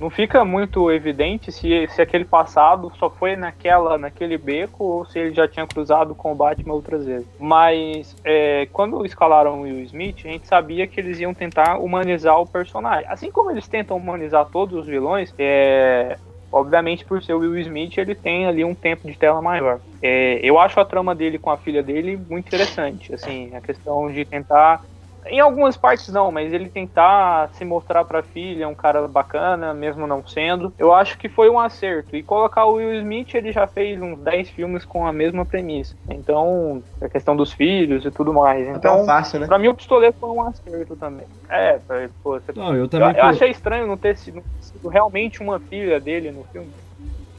Não 0.00 0.10
fica 0.10 0.44
muito 0.44 0.90
evidente 0.90 1.50
se, 1.50 1.88
se 1.88 2.00
aquele 2.00 2.24
passado 2.24 2.92
só 2.98 3.10
foi 3.10 3.36
naquela, 3.36 3.98
naquele 3.98 4.38
beco 4.38 4.84
ou 4.84 5.04
se 5.04 5.18
ele 5.18 5.34
já 5.34 5.48
tinha 5.48 5.66
cruzado 5.66 6.14
com 6.14 6.32
o 6.32 6.34
Batman 6.34 6.74
outras 6.74 7.04
vezes. 7.04 7.26
Mas 7.38 8.16
é, 8.24 8.68
quando 8.72 9.04
escalaram 9.04 9.60
o 9.60 9.62
Will 9.62 9.82
Smith, 9.82 10.18
a 10.24 10.28
gente 10.28 10.46
sabia 10.46 10.86
que 10.86 11.00
eles 11.00 11.18
iam 11.18 11.34
tentar 11.34 11.78
humanizar 11.78 12.40
o 12.40 12.46
personagem. 12.46 13.06
Assim 13.08 13.30
como 13.30 13.50
eles 13.50 13.66
tentam 13.66 13.96
humanizar 13.96 14.46
todos 14.46 14.78
os 14.78 14.86
vilões, 14.86 15.34
é, 15.38 16.16
Obviamente, 16.50 17.04
por 17.04 17.22
ser 17.22 17.34
o 17.34 17.40
Will 17.40 17.58
Smith, 17.58 17.98
ele 17.98 18.14
tem 18.14 18.46
ali 18.46 18.64
um 18.64 18.74
tempo 18.74 19.06
de 19.06 19.16
tela 19.16 19.42
maior. 19.42 19.80
É, 20.02 20.40
eu 20.42 20.58
acho 20.58 20.80
a 20.80 20.84
trama 20.84 21.14
dele 21.14 21.38
com 21.38 21.50
a 21.50 21.58
filha 21.58 21.82
dele 21.82 22.18
muito 22.28 22.46
interessante. 22.46 23.12
Assim, 23.12 23.54
a 23.54 23.60
questão 23.60 24.10
de 24.10 24.24
tentar. 24.24 24.82
Em 25.26 25.40
algumas 25.40 25.76
partes 25.76 26.08
não, 26.08 26.30
mas 26.30 26.52
ele 26.52 26.70
tentar 26.70 27.50
se 27.52 27.64
mostrar 27.64 28.04
pra 28.04 28.22
filha 28.22 28.68
um 28.68 28.74
cara 28.74 29.06
bacana, 29.08 29.74
mesmo 29.74 30.06
não 30.06 30.24
sendo. 30.26 30.72
Eu 30.78 30.94
acho 30.94 31.18
que 31.18 31.28
foi 31.28 31.50
um 31.50 31.58
acerto. 31.58 32.16
E 32.16 32.22
colocar 32.22 32.64
o 32.66 32.74
Will 32.74 32.94
Smith, 33.00 33.34
ele 33.34 33.52
já 33.52 33.66
fez 33.66 34.00
uns 34.00 34.18
10 34.22 34.48
filmes 34.50 34.84
com 34.84 35.06
a 35.06 35.12
mesma 35.12 35.44
premissa. 35.44 35.94
Então, 36.08 36.82
a 37.00 37.08
questão 37.08 37.36
dos 37.36 37.52
filhos 37.52 38.04
e 38.06 38.10
tudo 38.10 38.32
mais. 38.32 38.66
Então, 38.68 38.78
Então, 38.78 39.04
fácil, 39.04 39.40
né? 39.40 39.46
pra 39.46 39.58
mim, 39.58 39.68
o 39.68 39.74
pistoleiro 39.74 40.16
foi 40.18 40.30
um 40.30 40.42
acerto 40.42 40.96
também. 40.96 41.26
É, 41.50 41.78
pô, 42.22 42.38
você 42.40 42.52
Não, 42.54 42.74
eu 42.76 42.84
eu, 42.84 42.90
também. 42.90 43.14
eu 43.16 43.24
achei 43.24 43.50
estranho 43.50 43.86
não 43.86 43.98
ter 43.98 44.16
sido, 44.16 44.42
sido 44.60 44.88
realmente 44.88 45.42
uma 45.42 45.60
filha 45.60 46.00
dele 46.00 46.30
no 46.30 46.44
filme. 46.44 46.74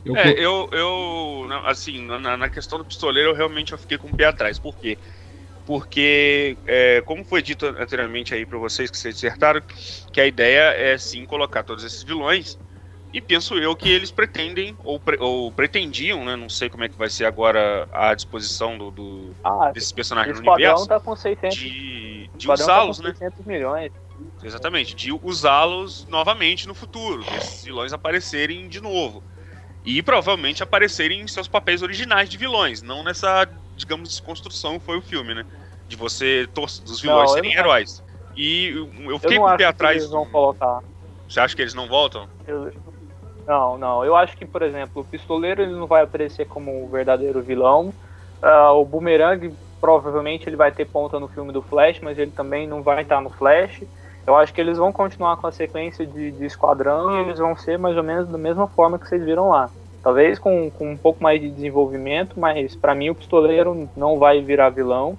eu- 0.03 0.15
É, 0.15 0.31
eu, 0.39 0.69
eu 0.71 1.47
assim, 1.65 2.05
na, 2.05 2.37
na 2.37 2.49
questão 2.49 2.77
do 2.79 2.85
pistoleiro, 2.85 3.29
eu 3.31 3.35
realmente 3.35 3.71
eu 3.73 3.77
fiquei 3.77 3.97
com 3.97 4.09
o 4.09 4.15
pé 4.15 4.25
atrás. 4.25 4.59
Por 4.59 4.77
quê? 4.77 4.99
Porque, 5.69 6.57
é, 6.65 7.01
como 7.03 7.23
foi 7.23 7.43
dito 7.43 7.65
anteriormente 7.67 8.33
aí 8.33 8.43
pra 8.43 8.57
vocês, 8.57 8.89
que 8.89 8.97
vocês 8.97 9.13
dissertaram, 9.13 9.61
que 10.11 10.19
a 10.19 10.25
ideia 10.25 10.73
é 10.73 10.97
sim 10.97 11.25
colocar 11.27 11.63
todos 11.63 11.83
esses 11.83 12.03
vilões 12.03 12.57
E 13.13 13.21
penso 13.21 13.55
eu 13.57 13.75
que 13.75 13.89
eles 13.89 14.11
pretendem, 14.11 14.77
ou, 14.83 14.99
pre- 14.99 15.17
ou 15.19 15.51
pretendiam, 15.51 16.25
né? 16.25 16.35
Não 16.37 16.49
sei 16.49 16.69
como 16.69 16.85
é 16.85 16.89
que 16.89 16.97
vai 16.97 17.09
ser 17.09 17.25
agora 17.25 17.89
a 17.91 18.15
disposição 18.15 18.77
do, 18.77 18.91
do- 18.91 19.35
Ah, 19.43 19.71
desses 19.73 19.91
personagens 19.91 20.35
no 20.39 20.47
universo. 20.47 20.87
tá 20.87 20.99
com 20.99 21.15
600, 21.15 21.57
De, 21.59 22.29
de 22.35 22.47
tá 22.47 22.53
usá-los, 22.53 22.99
né? 22.99 23.09
600 23.11 23.45
milhões. 23.45 23.91
Exatamente, 24.43 24.95
de 24.95 25.11
usá-los 25.11 26.05
novamente 26.07 26.67
no 26.67 26.73
futuro, 26.75 27.23
desses 27.23 27.63
vilões 27.65 27.91
aparecerem 27.93 28.69
de 28.69 28.79
novo. 28.81 29.23
E 29.83 30.03
provavelmente 30.03 30.61
aparecerem 30.61 31.21
em 31.21 31.27
seus 31.27 31.47
papéis 31.47 31.81
originais 31.81 32.29
de 32.29 32.37
vilões, 32.37 32.81
não 32.81 33.03
nessa, 33.03 33.45
digamos, 33.75 34.09
desconstrução 34.09 34.79
que 34.79 34.85
foi 34.85 34.97
o 34.97 35.01
filme, 35.01 35.33
né? 35.33 35.45
De 35.89 35.95
você 35.95 36.45
dos 36.45 37.01
vilões 37.01 37.03
Não, 37.03 37.21
eu 37.23 37.27
serem 37.29 37.51
não- 37.55 37.59
heróis. 37.59 38.03
E 38.37 38.67
eu 38.69 39.11
Eu 39.11 39.19
fiquei 39.19 39.37
não 39.37 39.43
com 39.45 39.49
o 39.49 39.53
acho 39.53 39.57
pé 39.57 39.63
que 39.63 39.69
atrás. 39.69 39.97
eles 39.97 40.09
vão 40.11 40.25
colocar. 40.27 40.79
Você 41.27 41.39
acha 41.39 41.55
que 41.55 41.61
eles 41.63 41.73
não 41.73 41.87
voltam? 41.87 42.27
Eu- 42.47 42.71
Não, 43.47 43.77
não. 43.79 44.05
Eu 44.05 44.15
acho 44.15 44.37
que, 44.37 44.45
por 44.45 44.61
exemplo, 44.61 45.01
o 45.01 45.05
Pistoleiro 45.05 45.63
ele 45.63 45.73
não 45.73 45.87
vai 45.87 46.03
aparecer 46.03 46.45
como 46.45 46.85
um 46.85 46.87
verdadeiro 46.89 47.41
vilão. 47.41 47.91
Ah, 48.39 48.71
o 48.73 48.85
Boomerang 48.85 49.55
provavelmente 49.81 50.47
ele 50.47 50.55
vai 50.55 50.71
ter 50.71 50.85
ponta 50.85 51.19
no 51.19 51.27
filme 51.27 51.51
do 51.51 51.63
Flash, 51.63 51.99
mas 52.03 52.19
ele 52.19 52.29
também 52.31 52.67
não 52.67 52.83
vai 52.83 53.01
estar 53.01 53.19
no 53.21 53.31
Flash. 53.31 53.81
Eu 54.27 54.35
acho 54.35 54.53
que 54.53 54.61
eles 54.61 54.77
vão 54.77 54.91
continuar 54.93 55.37
com 55.37 55.47
a 55.47 55.51
sequência 55.51 56.05
de, 56.05 56.31
de 56.31 56.45
Esquadrão 56.45 57.17
e 57.17 57.21
eles 57.21 57.39
vão 57.39 57.55
ser 57.57 57.79
mais 57.79 57.97
ou 57.97 58.03
menos 58.03 58.27
da 58.29 58.37
mesma 58.37 58.67
forma 58.67 58.99
que 58.99 59.07
vocês 59.07 59.23
viram 59.25 59.49
lá. 59.49 59.71
Talvez 60.03 60.37
com, 60.37 60.69
com 60.69 60.91
um 60.91 60.97
pouco 60.97 61.23
mais 61.23 61.41
de 61.41 61.49
desenvolvimento, 61.49 62.39
mas 62.39 62.75
pra 62.75 62.93
mim 62.93 63.09
o 63.09 63.15
Pistoleiro 63.15 63.89
não 63.97 64.19
vai 64.19 64.39
virar 64.43 64.69
vilão. 64.69 65.17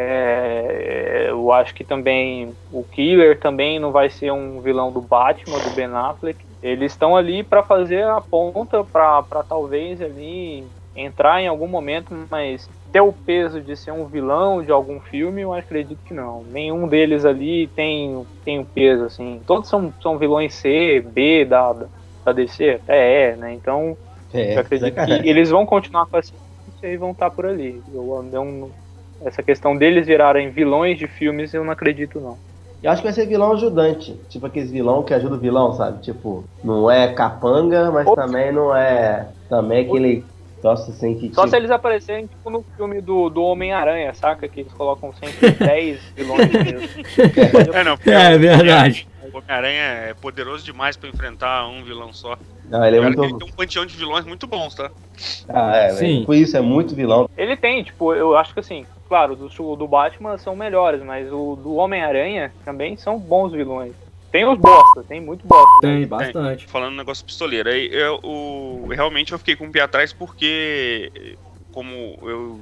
É, 0.00 1.26
eu 1.28 1.50
acho 1.50 1.74
que 1.74 1.82
também 1.82 2.54
o 2.70 2.84
Killer 2.84 3.36
também 3.40 3.80
não 3.80 3.90
vai 3.90 4.08
ser 4.08 4.30
um 4.30 4.60
vilão 4.60 4.92
do 4.92 5.00
Batman, 5.00 5.58
do 5.58 5.70
Ben 5.70 5.86
Affleck. 5.86 6.38
Eles 6.62 6.92
estão 6.92 7.16
ali 7.16 7.42
para 7.42 7.64
fazer 7.64 8.04
a 8.04 8.20
ponta 8.20 8.84
para 8.84 9.42
talvez 9.48 10.00
ali 10.00 10.64
entrar 10.94 11.42
em 11.42 11.48
algum 11.48 11.66
momento, 11.66 12.14
mas 12.30 12.70
ter 12.92 13.00
o 13.00 13.12
peso 13.12 13.60
de 13.60 13.76
ser 13.76 13.90
um 13.90 14.06
vilão 14.06 14.62
de 14.62 14.70
algum 14.70 15.00
filme, 15.00 15.42
eu 15.42 15.52
acredito 15.52 15.98
que 16.04 16.14
não. 16.14 16.44
Nenhum 16.44 16.86
deles 16.86 17.24
ali 17.24 17.66
tem 17.66 18.24
tem 18.44 18.60
o 18.60 18.64
peso 18.64 19.04
assim. 19.04 19.42
Todos 19.44 19.68
são, 19.68 19.92
são 20.00 20.16
vilões 20.16 20.54
C, 20.54 21.04
B 21.04 21.44
da, 21.44 21.74
da, 22.24 22.32
DC, 22.32 22.70
até 22.70 23.30
é, 23.30 23.36
né? 23.36 23.52
Então 23.52 23.96
É, 24.32 24.54
eu 24.54 24.60
acredito 24.60 24.94
sacanagem. 24.94 25.22
que 25.24 25.28
eles 25.28 25.50
vão 25.50 25.66
continuar 25.66 26.06
com 26.06 26.16
essa 26.18 26.32
e 26.84 26.96
vão 26.96 27.10
estar 27.10 27.30
por 27.30 27.46
ali. 27.46 27.82
Eu 27.92 28.22
não, 28.30 28.70
essa 29.24 29.42
questão 29.42 29.76
deles 29.76 30.06
virarem 30.06 30.50
vilões 30.50 30.98
de 30.98 31.06
filmes, 31.06 31.52
eu 31.54 31.64
não 31.64 31.72
acredito 31.72 32.20
não. 32.20 32.36
Eu 32.82 32.90
acho 32.92 33.02
que 33.02 33.08
vai 33.08 33.12
ser 33.14 33.26
vilão 33.26 33.52
ajudante. 33.52 34.14
Tipo 34.28 34.46
aqueles 34.46 34.70
vilão 34.70 35.02
que 35.02 35.12
ajuda 35.12 35.34
o 35.34 35.38
vilão, 35.38 35.72
sabe? 35.74 36.00
Tipo, 36.00 36.44
não 36.62 36.88
é 36.90 37.12
capanga, 37.12 37.90
mas 37.90 38.06
Ou- 38.06 38.14
também 38.14 38.52
não 38.52 38.74
é. 38.76 39.26
Também 39.48 39.84
aquele. 39.84 40.24
Nossa, 40.62 40.90
assim 40.92 41.14
que. 41.14 41.28
Só 41.34 41.42
tipo, 41.42 41.48
se 41.50 41.56
eles 41.56 41.70
aparecerem 41.70 42.26
tipo 42.26 42.48
no 42.50 42.64
filme 42.76 43.00
do, 43.00 43.28
do 43.30 43.42
Homem-Aranha, 43.42 44.14
saca? 44.14 44.46
Que 44.48 44.60
eles 44.60 44.72
colocam 44.72 45.12
sempre 45.12 45.50
10 45.58 46.00
vilões 46.16 46.50
mesmo. 46.52 46.88
É, 47.74 47.84
não, 47.84 47.96
porque 47.96 48.10
É 48.10 48.36
o- 48.36 48.38
verdade. 48.38 49.08
O 49.22 49.36
Homem-Aranha 49.36 49.82
é 50.10 50.14
poderoso 50.14 50.64
demais 50.64 50.96
pra 50.96 51.08
enfrentar 51.08 51.66
um 51.68 51.82
vilão 51.84 52.12
só. 52.12 52.36
Não, 52.70 52.84
ele 52.84 52.96
é 52.98 53.00
muito. 53.00 53.22
ele 53.24 53.34
tem 53.38 53.48
um 53.48 53.52
panteão 53.52 53.84
de 53.86 53.96
vilões 53.96 54.24
muito 54.24 54.46
bons, 54.46 54.74
tá? 54.74 54.90
Ah, 55.48 55.76
é, 55.76 55.90
Sim. 55.90 56.22
Por 56.24 56.34
isso 56.36 56.56
é 56.56 56.60
muito 56.60 56.94
vilão. 56.94 57.28
Ele 57.36 57.56
tem, 57.56 57.82
tipo, 57.82 58.14
eu 58.14 58.36
acho 58.36 58.52
que 58.54 58.60
assim, 58.60 58.84
claro, 59.08 59.34
do, 59.34 59.76
do 59.76 59.88
Batman 59.88 60.36
são 60.36 60.54
melhores, 60.54 61.02
mas 61.02 61.32
o 61.32 61.56
do 61.56 61.74
Homem-Aranha 61.76 62.52
também 62.64 62.96
são 62.96 63.18
bons 63.18 63.52
vilões. 63.52 63.92
Tem 64.30 64.46
os 64.46 64.58
bosta, 64.58 65.02
tem 65.02 65.20
muito 65.20 65.46
bosta. 65.46 65.80
Tem 65.80 66.06
bastante. 66.06 66.66
Falando 66.66 66.90
no 66.90 66.98
negócio 66.98 67.24
pistoleiro, 67.24 67.70
aí 67.70 67.88
eu, 67.90 68.20
o, 68.22 68.86
realmente 68.90 69.32
eu 69.32 69.38
fiquei 69.38 69.56
com 69.56 69.66
o 69.66 69.72
pé 69.72 69.80
atrás 69.80 70.12
porque, 70.12 71.36
como 71.72 72.18
eu, 72.22 72.60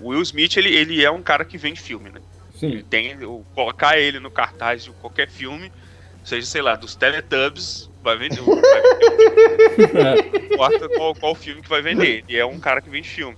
o 0.00 0.08
Will 0.08 0.22
Smith, 0.22 0.56
ele, 0.56 0.74
ele 0.74 1.04
é 1.04 1.10
um 1.10 1.22
cara 1.22 1.44
que 1.44 1.56
vende 1.56 1.80
filme, 1.80 2.10
né? 2.10 2.20
Ele 2.60 2.78
Sim. 2.78 2.84
tem, 2.90 3.16
eu, 3.20 3.44
colocar 3.54 3.98
ele 3.98 4.18
no 4.18 4.30
cartaz 4.30 4.84
de 4.84 4.90
qualquer 4.90 5.28
filme, 5.28 5.72
seja, 6.24 6.46
sei 6.46 6.60
lá, 6.60 6.74
dos 6.74 6.96
Teletubbies, 6.96 7.88
vai 8.02 8.16
vender, 8.16 8.40
vai 8.40 8.56
vender 9.76 10.32
não 10.32 10.44
importa 10.44 10.88
qual, 10.88 11.14
qual 11.14 11.34
filme 11.36 11.62
que 11.62 11.68
vai 11.68 11.80
vender. 11.80 12.24
Ele 12.28 12.36
é 12.36 12.44
um 12.44 12.58
cara 12.58 12.80
que 12.80 12.90
vende 12.90 13.08
filme. 13.08 13.36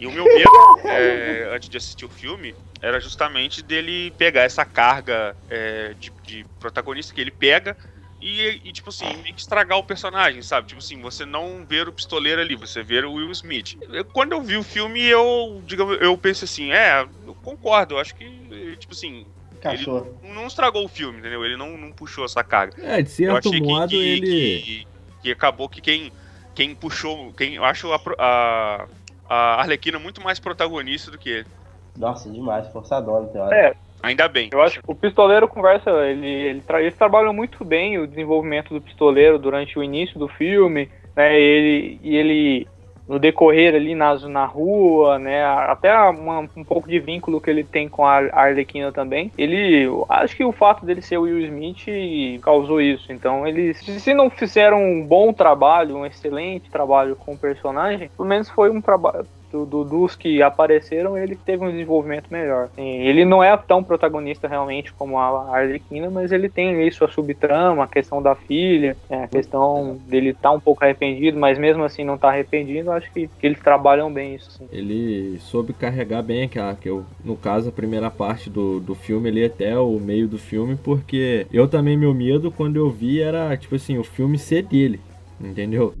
E 0.00 0.06
o 0.06 0.12
meu 0.12 0.24
medo, 0.24 0.50
é, 0.84 1.54
antes 1.54 1.68
de 1.68 1.76
assistir 1.76 2.04
o 2.04 2.08
filme, 2.08 2.54
era 2.80 3.00
justamente 3.00 3.62
dele 3.62 4.12
pegar 4.18 4.42
essa 4.42 4.64
carga 4.64 5.36
é, 5.48 5.94
de, 5.98 6.12
de 6.22 6.44
protagonista 6.60 7.14
que 7.14 7.20
ele 7.20 7.30
pega 7.30 7.76
e, 8.20 8.60
e, 8.64 8.72
tipo 8.72 8.88
assim, 8.88 9.06
meio 9.22 9.34
que 9.34 9.40
estragar 9.40 9.78
o 9.78 9.84
personagem, 9.84 10.40
sabe? 10.40 10.68
Tipo 10.68 10.80
assim, 10.80 11.00
você 11.00 11.26
não 11.26 11.64
ver 11.66 11.86
o 11.86 11.92
pistoleiro 11.92 12.40
ali, 12.40 12.56
você 12.56 12.82
ver 12.82 13.04
o 13.04 13.12
Will 13.14 13.30
Smith. 13.30 13.78
Quando 14.12 14.32
eu 14.32 14.42
vi 14.42 14.56
o 14.56 14.62
filme, 14.62 15.02
eu, 15.02 15.62
digamos, 15.66 16.00
eu 16.00 16.16
pensei 16.16 16.46
assim, 16.46 16.72
é, 16.72 17.06
eu 17.26 17.34
concordo, 17.34 17.94
eu 17.94 17.98
acho 17.98 18.14
que, 18.14 18.76
tipo 18.78 18.94
assim, 18.94 19.26
Cachorro. 19.60 20.18
não 20.22 20.46
estragou 20.46 20.84
o 20.84 20.88
filme, 20.88 21.18
entendeu? 21.18 21.44
Ele 21.44 21.56
não, 21.56 21.76
não 21.76 21.92
puxou 21.92 22.24
essa 22.24 22.42
carga. 22.42 22.74
É, 22.82 23.02
de 23.02 23.10
Eu 23.10 23.14
certo 23.14 23.48
achei 23.48 23.60
que, 23.60 23.66
modo 23.66 23.88
que, 23.90 23.96
ele. 23.96 24.62
que, 24.62 24.86
que 25.22 25.30
acabou 25.30 25.68
que 25.68 25.80
quem, 25.80 26.12
quem 26.54 26.74
puxou. 26.74 27.32
Quem, 27.34 27.54
eu 27.54 27.64
acho 27.64 27.92
a, 27.92 28.00
a, 28.18 28.86
a 29.28 29.60
Arlequina 29.60 29.98
muito 29.98 30.20
mais 30.22 30.38
protagonista 30.38 31.10
do 31.10 31.18
que 31.18 31.30
ele. 31.30 31.48
Nossa, 31.96 32.30
demais, 32.30 32.68
forçadona, 32.68 33.26
tem 33.28 33.40
hora. 33.40 33.56
É, 33.56 33.74
Ainda 34.02 34.28
bem. 34.28 34.50
Eu 34.52 34.62
acho 34.62 34.78
que 34.78 34.84
o 34.86 34.94
pistoleiro 34.94 35.48
conversa, 35.48 35.90
ele, 36.06 36.28
ele 36.28 36.60
tra- 36.60 36.80
eles 36.82 36.96
trabalham 36.96 37.32
muito 37.32 37.64
bem 37.64 37.98
o 37.98 38.06
desenvolvimento 38.06 38.72
do 38.74 38.80
pistoleiro 38.80 39.38
durante 39.38 39.78
o 39.78 39.82
início 39.82 40.18
do 40.18 40.28
filme, 40.28 40.90
né? 41.16 41.38
Ele, 41.40 41.98
e 42.02 42.14
ele 42.16 42.68
no 43.08 43.18
decorrer 43.18 43.74
ali 43.74 43.94
nas, 43.94 44.22
na 44.24 44.44
rua, 44.44 45.18
né? 45.18 45.44
Até 45.44 45.94
uma- 46.10 46.48
um 46.56 46.64
pouco 46.64 46.88
de 46.88 46.98
vínculo 46.98 47.40
que 47.40 47.48
ele 47.50 47.64
tem 47.64 47.88
com 47.88 48.04
a 48.04 48.16
Arlequina 48.32 48.92
também. 48.92 49.32
Ele, 49.38 49.86
acho 50.08 50.36
que 50.36 50.44
o 50.44 50.52
fato 50.52 50.84
dele 50.84 51.00
ser 51.02 51.18
Will 51.18 51.40
Smith 51.40 52.40
causou 52.42 52.80
isso. 52.80 53.12
Então 53.12 53.46
eles, 53.46 53.78
se 53.78 54.12
não 54.14 54.28
fizeram 54.30 54.78
um 54.82 55.06
bom 55.06 55.32
trabalho, 55.32 55.96
um 55.96 56.06
excelente 56.06 56.70
trabalho 56.70 57.16
com 57.16 57.34
o 57.34 57.38
personagem, 57.38 58.10
pelo 58.16 58.28
menos 58.28 58.50
foi 58.50 58.70
um 58.70 58.80
trabalho 58.80 59.26
do, 59.52 59.64
do- 59.66 59.84
dos 59.84 60.16
que 60.16 60.42
apareceram, 60.42 61.16
ele 61.16 61.36
teve 61.36 61.64
um 61.64 61.70
desenvolvimento 61.70 62.26
melhor. 62.30 62.68
Sim, 62.74 63.00
ele 63.00 63.24
não 63.24 63.42
é 63.42 63.56
tão 63.56 63.82
protagonista 63.82 64.48
realmente 64.48 64.92
como 64.92 65.18
a 65.18 65.56
Arlequina, 65.56 66.10
mas 66.10 66.32
ele 66.32 66.48
tem 66.48 66.74
ali 66.74 66.90
sua 66.90 67.08
subtrama, 67.08 67.84
a 67.84 67.88
questão 67.88 68.22
da 68.22 68.34
filha, 68.34 68.96
né, 69.08 69.24
a 69.24 69.28
questão 69.28 69.98
dele 70.06 70.30
estar 70.30 70.52
um 70.52 70.60
pouco 70.60 70.84
arrependido, 70.84 71.38
mas 71.38 71.58
mesmo 71.58 71.84
assim 71.84 72.04
não 72.04 72.18
tá 72.18 72.28
arrependido, 72.28 72.90
acho 72.92 73.10
que, 73.12 73.28
que 73.28 73.46
eles 73.46 73.60
trabalham 73.60 74.12
bem 74.12 74.34
isso. 74.34 74.50
Sim. 74.50 74.68
Ele 74.72 75.38
soube 75.38 75.72
carregar 75.72 76.22
bem 76.22 76.44
aquela, 76.44 76.74
que 76.74 76.88
eu, 76.88 77.04
no 77.24 77.36
caso, 77.36 77.68
a 77.68 77.72
primeira 77.72 78.10
parte 78.10 78.50
do, 78.50 78.80
do 78.80 78.94
filme 78.94 79.28
ali 79.28 79.44
até 79.44 79.78
o 79.78 79.98
meio 79.98 80.28
do 80.28 80.38
filme, 80.38 80.76
porque 80.76 81.46
eu 81.52 81.68
também, 81.68 81.96
meu 81.96 82.12
medo, 82.14 82.50
quando 82.50 82.76
eu 82.76 82.90
vi, 82.90 83.20
era, 83.20 83.56
tipo 83.56 83.74
assim, 83.74 83.98
o 83.98 84.04
filme 84.04 84.38
ser 84.38 84.62
dele, 84.62 85.00
entendeu? 85.40 85.92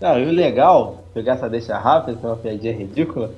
Não, 0.00 0.18
e 0.18 0.26
o 0.26 0.30
legal, 0.30 1.02
pegar 1.12 1.34
essa 1.34 1.48
deixa 1.48 1.76
rápida, 1.76 2.16
que 2.16 2.24
é 2.24 2.28
uma 2.28 2.36
piadinha 2.36 2.72
ridícula, 2.72 3.30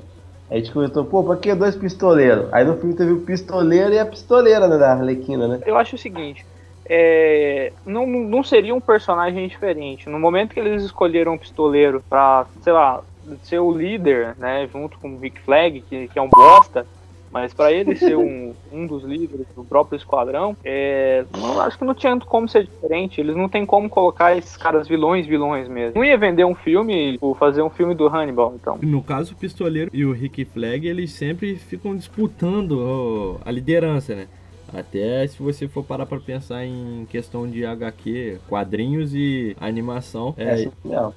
a 0.51 0.57
gente 0.57 0.73
comentou, 0.73 1.05
pô, 1.05 1.23
pra 1.23 1.37
que 1.37 1.55
dois 1.55 1.77
pistoleiros? 1.77 2.53
Aí 2.53 2.65
no 2.65 2.77
filme 2.77 2.95
teve 2.95 3.13
o 3.13 3.21
pistoleiro 3.21 3.93
e 3.95 3.99
a 3.99 4.05
pistoleira, 4.05 4.67
né, 4.69 4.77
da 4.77 4.93
Arlequina, 4.93 5.47
né? 5.49 5.61
Eu 5.65 5.77
acho 5.77 5.95
o 5.97 5.99
seguinte. 5.99 6.45
é, 6.89 7.73
não, 7.87 8.05
não 8.07 8.43
seria 8.43 8.75
um 8.75 8.81
personagem 8.81 9.47
diferente. 9.47 10.09
No 10.09 10.19
momento 10.19 10.53
que 10.53 10.61
eles 10.61 10.83
escolheram 10.83 11.35
o 11.35 11.39
pistoleiro 11.39 12.03
pra, 12.11 12.47
sei 12.63 12.73
lá, 12.73 13.01
ser 13.43 13.61
o 13.61 13.71
líder, 13.71 14.35
né, 14.39 14.69
junto 14.73 14.99
com 14.99 15.15
o 15.15 15.19
Vic 15.19 15.41
Flag, 15.41 15.83
que, 15.83 16.09
que 16.09 16.19
é 16.19 16.23
um 16.23 16.29
bosta, 16.29 16.85
mas 17.31 17.55
pra 17.55 17.73
ele 17.73 17.95
ser 17.97 18.17
um, 18.17 18.53
um 18.73 18.87
dos 18.87 19.05
líderes 19.05 19.47
do 19.55 19.65
próprio 19.65 19.97
esquadrão, 19.97 20.57
é, 20.65 21.25
não, 21.37 21.61
acho 21.61 21.79
que 21.79 21.85
não 21.85 21.95
tinha 21.95 22.19
como 22.21 22.49
ser 22.49 22.65
diferente. 22.65 23.21
Eles 23.21 23.37
não 23.37 23.49
tem 23.49 23.65
como 23.65 23.89
colocar 23.89 24.37
esses 24.37 24.57
caras 24.57 24.89
vilões, 24.89 25.27
vilões 25.27 25.69
mesmo. 25.69 25.97
Não 25.97 26.05
ia 26.05 26.19
vender 26.19 26.45
um 26.45 26.55
filme, 26.55 27.13
tipo, 27.13 27.35
fazer 27.35 27.63
um 27.63 27.71
filme 27.71 27.95
do 27.95 28.09
Hannibal, 28.09 28.55
então. 28.61 28.79
No 28.83 29.03
caso, 29.03 29.35
o 29.35 29.37
Pistoleiro 29.37 29.91
e 29.93 30.05
o 30.05 30.13
Rick 30.13 30.45
Flag, 30.45 30.87
eles 30.87 31.13
sempre 31.13 31.57
ficam 31.57 31.97
disputando 31.97 33.41
a 33.45 33.51
liderança, 33.51 34.15
né? 34.15 34.29
Até 34.73 35.27
se 35.27 35.43
você 35.43 35.67
for 35.69 35.85
parar 35.85 36.07
pra 36.07 36.19
pensar 36.21 36.65
em 36.65 37.07
questão 37.11 37.49
de 37.49 37.65
HQ, 37.65 38.39
quadrinhos 38.49 39.15
e 39.15 39.57
animação. 39.61 40.35
É, 40.37 40.63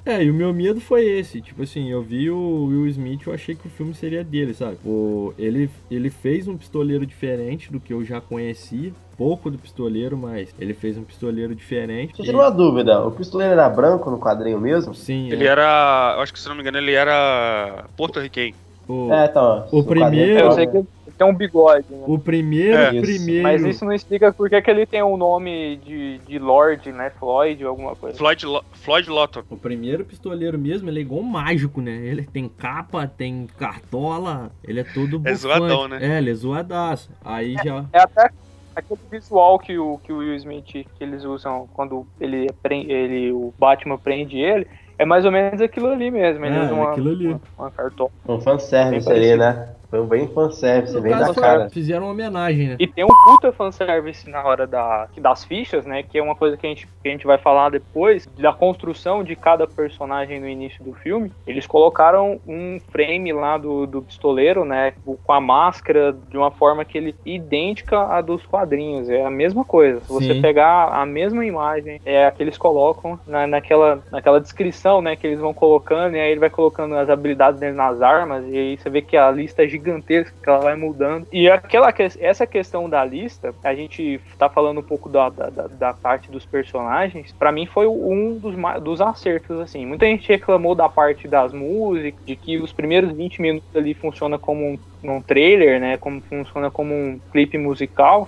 É. 0.05 0.13
É, 0.17 0.23
e 0.23 0.29
o 0.29 0.33
meu 0.33 0.53
medo 0.53 0.79
foi 0.81 1.05
esse. 1.05 1.41
Tipo 1.41 1.63
assim, 1.63 1.89
eu 1.89 2.01
vi 2.01 2.29
o 2.29 2.65
Will 2.65 2.87
Smith 2.87 3.27
eu 3.27 3.33
achei 3.33 3.55
que 3.55 3.67
o 3.67 3.69
filme 3.69 3.93
seria 3.93 4.23
dele, 4.23 4.53
sabe? 4.53 4.77
O, 4.85 5.33
ele, 5.37 5.69
ele 5.89 6.09
fez 6.09 6.47
um 6.47 6.57
pistoleiro 6.57 7.05
diferente 7.05 7.71
do 7.71 7.79
que 7.79 7.93
eu 7.93 8.03
já 8.03 8.19
conhecia. 8.19 8.91
Pouco 9.15 9.51
do 9.51 9.59
pistoleiro, 9.59 10.17
mas 10.17 10.53
ele 10.59 10.73
fez 10.73 10.97
um 10.97 11.03
pistoleiro 11.03 11.53
diferente. 11.53 12.15
Eu 12.17 12.25
tirar 12.25 12.37
uma 12.39 12.49
dúvida, 12.49 12.99
o 13.05 13.11
pistoleiro 13.11 13.53
era 13.53 13.69
branco 13.69 14.09
no 14.09 14.17
quadrinho 14.17 14.59
mesmo? 14.59 14.95
Sim, 14.95 15.31
Ele 15.31 15.43
é. 15.45 15.47
era. 15.49 16.15
Eu 16.17 16.21
acho 16.23 16.33
que 16.33 16.39
se 16.39 16.47
não 16.49 16.55
me 16.55 16.61
engano, 16.61 16.79
ele 16.79 16.93
era 16.93 17.85
porto-riquenho. 17.95 18.55
O, 18.87 19.13
É, 19.13 19.25
então. 19.25 19.65
O 19.71 19.83
primeiro- 19.83 20.31
Eu 20.31 20.39
fala, 20.39 20.51
sei 20.55 20.67
que 20.67 20.83
tem 21.17 21.27
um 21.27 21.33
bigode, 21.33 21.85
né? 21.89 22.03
O 22.07 22.17
primeiro, 22.17 22.75
É, 22.75 23.01
primeiro. 23.01 23.43
Mas 23.43 23.63
isso 23.63 23.85
não 23.85 23.93
explica 23.93 24.31
por 24.33 24.49
que 24.49 24.63
ele 24.69 24.85
tem 24.85 25.01
o 25.01 25.15
nome 25.17 25.77
de, 25.77 26.17
de 26.19 26.39
Lord, 26.39 26.91
né? 26.91 27.11
Floyd 27.19 27.63
ou 27.63 27.69
alguma 27.69 27.95
coisa. 27.95 28.17
Floyd, 28.17 28.45
Lo- 28.45 28.63
Floyd 28.73 29.09
Lawton. 29.09 29.43
O 29.49 29.57
primeiro 29.57 30.03
pistoleiro 30.05 30.57
mesmo, 30.57 30.89
ele 30.89 30.99
é 30.99 31.01
igual 31.01 31.21
um 31.21 31.23
mágico, 31.23 31.81
né? 31.81 31.91
Ele 31.91 32.23
tem 32.23 32.47
capa, 32.49 33.07
tem 33.07 33.47
cartola, 33.57 34.51
ele 34.63 34.79
é 34.79 34.83
todo 34.83 35.19
bufante. 35.19 35.39
zoadão, 35.41 35.87
né? 35.87 35.99
É, 36.01 36.17
ele 36.17 36.31
é 36.31 36.33
zoadaço. 36.33 37.09
Aí 37.23 37.55
já... 37.63 37.85
É 37.93 37.99
até 37.99 38.29
aquele 38.75 38.99
visual 39.11 39.59
que 39.59 39.77
o, 39.77 39.97
que 39.99 40.11
o 40.11 40.17
Will 40.17 40.35
Smith, 40.35 40.65
que 40.65 40.87
eles 40.99 41.23
usam 41.23 41.67
quando 41.73 42.07
ele, 42.19 42.47
ele 42.87 43.31
o 43.31 43.53
Batman 43.57 43.97
prende 43.97 44.37
ele, 44.37 44.67
é 44.97 45.05
mais 45.05 45.25
ou 45.25 45.31
menos 45.31 45.61
aquilo 45.61 45.89
ali 45.89 46.09
mesmo. 46.09 46.45
Ele 46.45 46.55
É, 46.55 46.63
usa 46.63 46.73
uma, 46.73 46.91
aquilo 46.91 47.09
ali. 47.11 47.27
uma, 47.27 47.41
uma 47.57 47.71
cartola. 47.71 48.09
Um 48.27 48.39
fanservice 48.39 49.11
ali, 49.11 49.35
né? 49.35 49.69
Foi 49.93 50.01
um 50.01 50.07
bem 50.07 50.27
fanservice, 50.27 50.95
No 50.95 51.01
bem 51.01 51.11
caso, 51.11 51.35
da 51.35 51.41
cara. 51.41 51.69
fizeram 51.69 52.05
uma 52.05 52.13
homenagem, 52.13 52.69
né? 52.69 52.75
E 52.79 52.87
tem 52.87 53.03
um 53.03 53.09
puta 53.25 53.51
fanservice 53.51 54.27
na 54.27 54.43
hora 54.43 54.65
da, 54.65 55.07
das 55.19 55.43
fichas, 55.43 55.85
né? 55.85 56.01
Que 56.01 56.17
é 56.17 56.23
uma 56.23 56.33
coisa 56.33 56.57
que 56.57 56.65
a, 56.65 56.69
gente, 56.69 56.87
que 56.87 57.07
a 57.07 57.11
gente 57.11 57.27
vai 57.27 57.37
falar 57.37 57.69
depois, 57.69 58.25
da 58.25 58.51
construção 58.51 59.23
de 59.23 59.35
cada 59.35 59.67
personagem 59.67 60.39
no 60.39 60.49
início 60.49 60.83
do 60.83 60.93
filme. 60.93 61.31
Eles 61.45 61.67
colocaram 61.67 62.41
um 62.47 62.79
frame 62.91 63.31
lá 63.33 63.55
do, 63.59 63.85
do 63.85 64.01
pistoleiro, 64.01 64.65
né? 64.65 64.95
Com 65.05 65.31
a 65.31 65.39
máscara 65.39 66.11
de 66.27 66.35
uma 66.39 66.49
forma 66.49 66.83
que 66.83 66.97
ele 66.97 67.15
idêntica 67.23 67.99
à 67.99 68.19
dos 68.19 68.43
quadrinhos. 68.47 69.11
É 69.11 69.23
a 69.23 69.29
mesma 69.29 69.63
coisa. 69.63 69.99
Se 69.99 70.11
você 70.11 70.33
Sim. 70.33 70.41
pegar 70.41 70.87
a 70.87 71.05
mesma 71.05 71.45
imagem, 71.45 72.01
é 72.03 72.25
a 72.25 72.31
que 72.31 72.41
eles 72.41 72.57
colocam 72.57 73.19
na, 73.27 73.45
naquela, 73.45 74.01
naquela 74.11 74.41
descrição, 74.41 75.03
né? 75.03 75.15
Que 75.15 75.27
eles 75.27 75.39
vão 75.39 75.53
colocando, 75.53 76.15
e 76.15 76.19
aí 76.19 76.31
ele 76.31 76.39
vai 76.39 76.49
colocando 76.49 76.95
as 76.95 77.11
habilidades 77.11 77.59
dele 77.59 77.75
nas 77.75 78.01
armas, 78.01 78.43
e 78.47 78.57
aí 78.57 78.75
você 78.75 78.89
vê 78.89 78.99
que 78.99 79.15
a 79.15 79.29
lista 79.29 79.61
é 79.63 79.67
gigantesca, 79.83 80.33
que 80.41 80.49
ela 80.49 80.59
vai 80.59 80.75
mudando. 80.75 81.27
E 81.31 81.49
aquela, 81.49 81.91
que- 81.91 82.07
essa 82.19 82.47
questão 82.47 82.89
da 82.89 83.03
lista, 83.03 83.53
a 83.63 83.75
gente 83.75 84.21
tá 84.37 84.49
falando 84.49 84.79
um 84.79 84.83
pouco 84.83 85.09
da, 85.09 85.29
da, 85.29 85.49
da- 85.49 85.93
parte 85.93 86.31
dos 86.31 86.45
personagens, 86.45 87.31
pra 87.37 87.51
mim 87.51 87.65
foi 87.65 87.87
um 87.87 88.37
dos, 88.39 88.55
dos 88.81 89.01
acertos, 89.01 89.59
assim. 89.59 89.85
Muita 89.85 90.05
gente 90.05 90.27
reclamou 90.27 90.73
da 90.75 90.89
parte 90.89 91.27
das 91.27 91.53
músicas, 91.53 92.25
de 92.25 92.35
que 92.35 92.57
os 92.57 92.73
primeiros 92.73 93.11
20 93.11 93.41
minutos 93.41 93.69
ali 93.75 93.93
funciona 93.93 94.39
como 94.39 94.63
um, 94.65 94.79
um 95.03 95.21
trailer, 95.21 95.79
né? 95.79 95.97
Como 95.97 96.21
funciona 96.21 96.71
como 96.71 96.93
um 96.93 97.19
clipe 97.31 97.57
musical. 97.57 98.27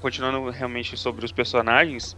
Continuando 0.00 0.50
realmente 0.50 0.96
sobre 0.96 1.24
os 1.24 1.30
personagens, 1.30 2.16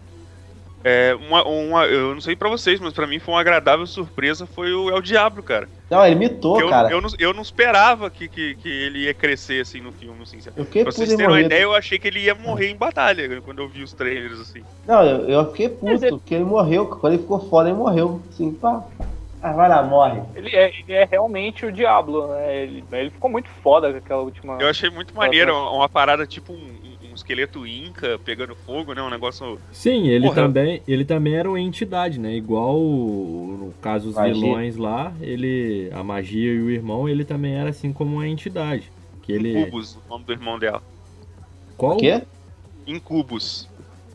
é, 0.85 1.15
uma, 1.15 1.43
uma- 1.47 1.87
eu 1.87 2.15
não 2.15 2.21
sei 2.21 2.37
pra 2.37 2.49
vocês, 2.49 2.79
mas 2.79 2.93
pra 2.93 3.07
mim 3.07 3.19
foi 3.19 3.35
uma 3.35 3.41
agradável 3.41 3.87
surpresa 3.87 4.47
foi 4.47 4.73
o 4.73 4.91
El 4.91 5.01
Diablo, 5.01 5.43
cara. 5.43 5.69
Não, 5.91 6.05
ele 6.07 6.15
mitou, 6.17 6.61
eu, 6.61 6.69
cara. 6.69 6.91
eu, 6.91 7.01
não, 7.01 7.09
eu 7.19 7.33
não 7.33 7.43
esperava 7.43 8.11
que, 8.11 8.29
que, 8.29 8.55
que 8.57 8.69
ele 8.69 9.05
ia 9.05 9.15
crescer 9.15 9.63
assim 9.63 9.81
no 9.81 9.93
filme, 9.93 10.23
assim. 10.23 10.39
Eu 10.57 10.65
fiquei 10.65 10.83
Pra 10.83 10.93
puto 10.93 11.05
vocês 11.05 11.13
em 11.13 11.17
terem 11.17 11.33
uma 11.33 11.41
ideia, 11.41 11.63
eu 11.63 11.75
achei 11.75 11.99
que 11.99 12.09
ele 12.09 12.21
ia 12.21 12.35
morrer 12.35 12.69
em 12.71 12.77
batalha 12.77 13.41
quando 13.43 13.61
eu 13.63 13.69
vi 13.69 13.83
os 13.83 13.93
trailers, 13.93 14.41
assim. 14.41 14.63
Não, 14.87 15.05
eu, 15.05 15.29
eu 15.29 15.51
fiquei 15.51 15.69
puto, 15.69 16.07
porque 16.09 16.35
ele 16.35 16.45
morreu. 16.45 16.87
Quando 16.87 17.15
ele 17.15 17.23
ficou 17.23 17.49
foda, 17.49 17.69
ele 17.69 17.79
morreu. 17.79 18.21
Assim, 18.29 18.53
pá. 18.53 18.85
Ah, 19.43 19.53
vai 19.53 19.69
lá, 19.69 19.83
morre. 19.83 20.23
Ele 20.35 20.49
é, 20.57 20.71
ele 20.81 20.93
é 20.95 21.05
realmente 21.05 21.67
o 21.67 21.73
Diablo, 21.73 22.29
né? 22.29 22.63
Ele, 22.63 22.83
ele 22.93 23.11
ficou 23.11 23.31
muito 23.31 23.49
foda 23.63 23.91
com 23.93 23.99
aquela 23.99 24.23
última. 24.23 24.57
Eu 24.59 24.69
achei 24.71 24.89
muito 24.89 25.15
maneiro, 25.15 25.53
uma, 25.55 25.71
uma 25.71 25.89
parada 25.89 26.27
tipo 26.27 26.51
um, 26.55 26.79
um- 27.15 27.17
esqueleto 27.17 27.67
inca 27.67 28.19
pegando 28.25 28.55
fogo, 28.55 28.93
né? 28.93 29.03
Um 29.03 29.09
negócio. 29.11 29.59
Sim, 29.73 30.09
ele 30.09 30.27
Porra. 30.27 30.43
também, 30.43 30.83
ele 30.87 31.05
também 31.05 31.35
era 31.35 31.49
uma 31.49 31.61
entidade, 31.61 32.19
né? 32.19 32.35
Igual 32.35 32.79
no 32.79 33.73
caso 33.81 34.09
os 34.11 34.15
Magia. 34.17 34.35
vilões 34.35 34.77
lá, 34.77 35.13
ele, 35.21 35.89
a 35.93 36.03
magia 36.03 36.53
e 36.53 36.61
o 36.61 36.71
irmão, 36.71 37.09
ele 37.09 37.25
também 37.25 37.55
era 37.55 37.71
assim 37.71 37.93
como 37.93 38.17
uma 38.17 38.29
entidade. 38.29 38.91
Que 39.23 39.33
ele, 39.33 39.59
Incubus, 39.59 39.97
o 39.97 40.09
nome 40.11 40.25
do 40.25 40.33
irmão 40.33 40.59
dela. 40.59 40.83
qual? 41.77 41.95
O 41.95 41.97
quê? 41.99 42.23
Incubus. 42.87 43.69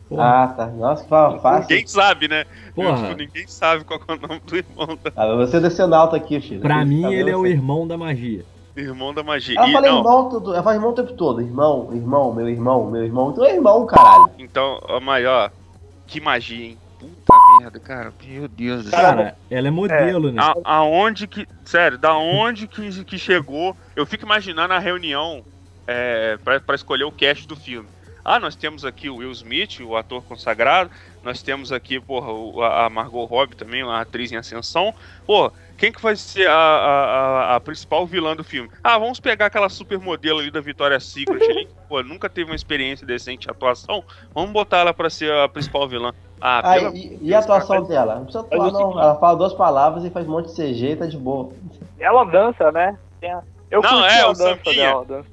Porra, 0.08 0.24
Ah, 0.44 0.48
tá. 0.48 0.66
Nossa, 0.66 1.02
que 1.04 1.08
fala 1.08 1.38
fácil. 1.38 1.68
Ninguém 1.70 1.86
sabe, 1.86 2.28
né? 2.28 2.44
Porra. 2.74 3.08
Tipo, 3.08 3.16
ninguém 3.16 3.44
sabe 3.46 3.84
qual 3.84 4.00
é 4.08 4.12
o 4.12 4.20
nome 4.28 4.40
do 4.46 4.56
irmão 4.56 4.98
da, 5.02 5.12
Ah, 5.16 5.34
você 5.36 5.56
é 5.56 5.60
decenalto 5.60 6.16
aqui, 6.16 6.40
filho. 6.40 6.60
pra 6.60 6.84
mim 6.84 7.04
ele 7.12 7.30
é 7.30 7.36
o 7.36 7.46
irmão 7.46 7.86
da 7.86 7.96
magia. 7.96 8.44
Irmão 8.80 9.14
da 9.14 9.22
magia. 9.22 9.56
Ela 9.58 9.68
E, 9.68 9.72
fala 9.72 9.86
não, 9.88 9.98
irmão, 9.98 10.28
tudo, 10.28 10.52
ela 10.54 10.62
fala 10.62 10.76
irmão 10.76 10.90
o 10.90 10.94
tempo 10.94 11.12
todo. 11.14 11.40
Irmão, 11.40 11.88
irmão, 11.92 12.32
meu 12.32 12.48
irmão, 12.48 12.90
meu 12.90 13.04
irmão. 13.04 13.30
Então 13.30 13.44
é 13.44 13.54
irmão, 13.54 13.86
caralho. 13.86 14.30
Então, 14.38 14.80
ó, 14.88 15.00
mas 15.00 15.24
ó, 15.26 15.50
que 16.06 16.20
magia, 16.20 16.66
hein? 16.66 16.78
Puta 16.98 17.34
merda, 17.58 17.80
cara. 17.80 18.12
Meu 18.26 18.46
Deus 18.46 18.84
do 18.84 18.90
céu. 18.90 19.00
Cara, 19.00 19.36
ela 19.50 19.68
é 19.68 19.70
modelo, 19.70 20.30
né? 20.30 20.42
A, 20.42 20.76
aonde 20.76 21.26
que. 21.26 21.46
Sério, 21.64 21.96
da 21.96 22.14
onde 22.16 22.66
que, 22.66 23.04
que 23.04 23.16
chegou? 23.18 23.74
Eu 23.96 24.04
fico 24.04 24.24
imaginando 24.24 24.74
a 24.74 24.78
reunião 24.78 25.42
é, 25.86 26.36
pra, 26.44 26.60
pra 26.60 26.74
escolher 26.74 27.04
o 27.04 27.12
cast 27.12 27.48
do 27.48 27.56
filme. 27.56 27.88
Ah, 28.24 28.38
nós 28.38 28.54
temos 28.56 28.84
aqui 28.84 29.08
o 29.08 29.16
Will 29.16 29.30
Smith, 29.32 29.80
o 29.80 29.96
ator 29.96 30.22
consagrado. 30.24 30.90
Nós 31.22 31.42
temos 31.42 31.72
aqui, 31.72 32.00
porra, 32.00 32.84
a 32.84 32.90
Margot 32.90 33.24
Robbie 33.24 33.56
também, 33.56 33.82
uma 33.82 34.00
atriz 34.00 34.30
em 34.32 34.36
ascensão. 34.36 34.94
Pô, 35.26 35.52
quem 35.76 35.90
que 35.92 36.02
vai 36.02 36.16
ser 36.16 36.48
a, 36.48 36.54
a, 36.54 37.56
a- 37.56 37.60
principal 37.60 38.06
vilã 38.06 38.36
do 38.36 38.44
filme? 38.44 38.70
Ah, 38.82 38.98
vamos 38.98 39.20
pegar 39.20 39.46
aquela 39.46 39.68
supermodelo 39.68 40.40
ali 40.40 40.50
da 40.50 40.60
Victoria's 40.60 41.04
Secret 41.04 41.42
ali, 41.50 41.66
que, 41.66 41.74
pô, 41.88 42.02
nunca 42.02 42.28
teve 42.28 42.50
uma 42.50 42.56
experiência 42.56 43.06
decente 43.06 43.46
de 43.46 43.50
atuação. 43.50 44.04
Vamos 44.34 44.50
botar 44.52 44.78
ela 44.78 44.94
pra 44.94 45.10
ser 45.10 45.32
a 45.32 45.48
principal 45.48 45.88
vilã. 45.88 46.12
Ah, 46.40 46.60
Ah, 46.70 46.78
de 46.78 46.96
e, 46.96 47.18
e 47.28 47.34
a 47.34 47.38
atuação 47.38 47.76
cara, 47.76 47.88
dela? 47.88 48.14
Não 48.16 48.24
precisa 48.24 48.40
atuar, 48.44 48.68
o 48.68 48.72
não. 48.72 49.00
Ela 49.00 49.14
fala 49.16 49.38
duas 49.38 49.52
palavras 49.52 50.04
e 50.04 50.10
faz 50.10 50.26
um 50.26 50.30
monte 50.30 50.46
de 50.46 50.54
CG 50.56 50.92
e 50.92 50.96
tá 50.96 51.06
de 51.06 51.16
boa. 51.18 51.52
Ela 51.98 52.24
dança, 52.24 52.72
né? 52.72 52.98
Tem 53.20 53.30
a- 53.30 53.42
Eu 53.70 53.80
Não, 53.82 54.04
é, 54.04 54.26
o 54.26 54.34
sambinha. 54.34 54.74
dela. 54.74 55.24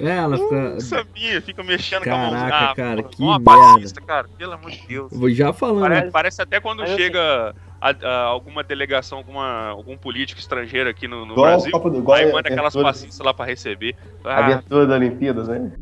É, 0.00 0.16
ela 0.16 0.36
fica. 0.38 0.80
Sabia, 0.80 1.42
fica 1.42 1.62
mexendo 1.64 2.02
Caraca, 2.02 2.20
com 2.20 2.26
a 2.26 2.30
mãozinha. 2.38 2.70
Ah, 2.70 2.74
cara, 2.74 3.02
que 3.02 3.20
uma 3.22 3.38
merda. 3.38 3.50
passista, 3.74 4.00
cara. 4.00 4.28
Pelo 4.38 4.52
amor 4.52 4.70
de 4.70 4.86
Deus. 4.86 5.12
Vou 5.12 5.28
Já 5.30 5.52
falando. 5.52 5.80
Parece, 5.82 6.10
parece 6.12 6.42
até 6.42 6.60
quando 6.60 6.82
assim- 6.84 6.96
chega 6.96 7.52
a- 7.80 7.94
a 8.02 8.16
alguma 8.26 8.62
delegação, 8.62 9.18
alguma, 9.18 9.66
algum 9.70 9.96
político 9.96 10.38
estrangeiro 10.40 10.88
aqui 10.88 11.08
no, 11.08 11.26
no 11.26 11.32
Igual 11.32 11.46
Brasil. 11.50 11.72
do 11.78 11.98
igual 11.98 12.16
Aí 12.16 12.30
a 12.30 12.32
manda 12.32 12.48
aquelas 12.48 12.74
passistas 12.74 13.18
lá 13.18 13.34
pra 13.34 13.44
receber. 13.44 13.96
a 14.24 14.30
Ah, 14.30 14.44
Abertura 14.44 14.86
da 14.86 14.94
Olimpíadas, 14.94 15.48
né? 15.48 15.72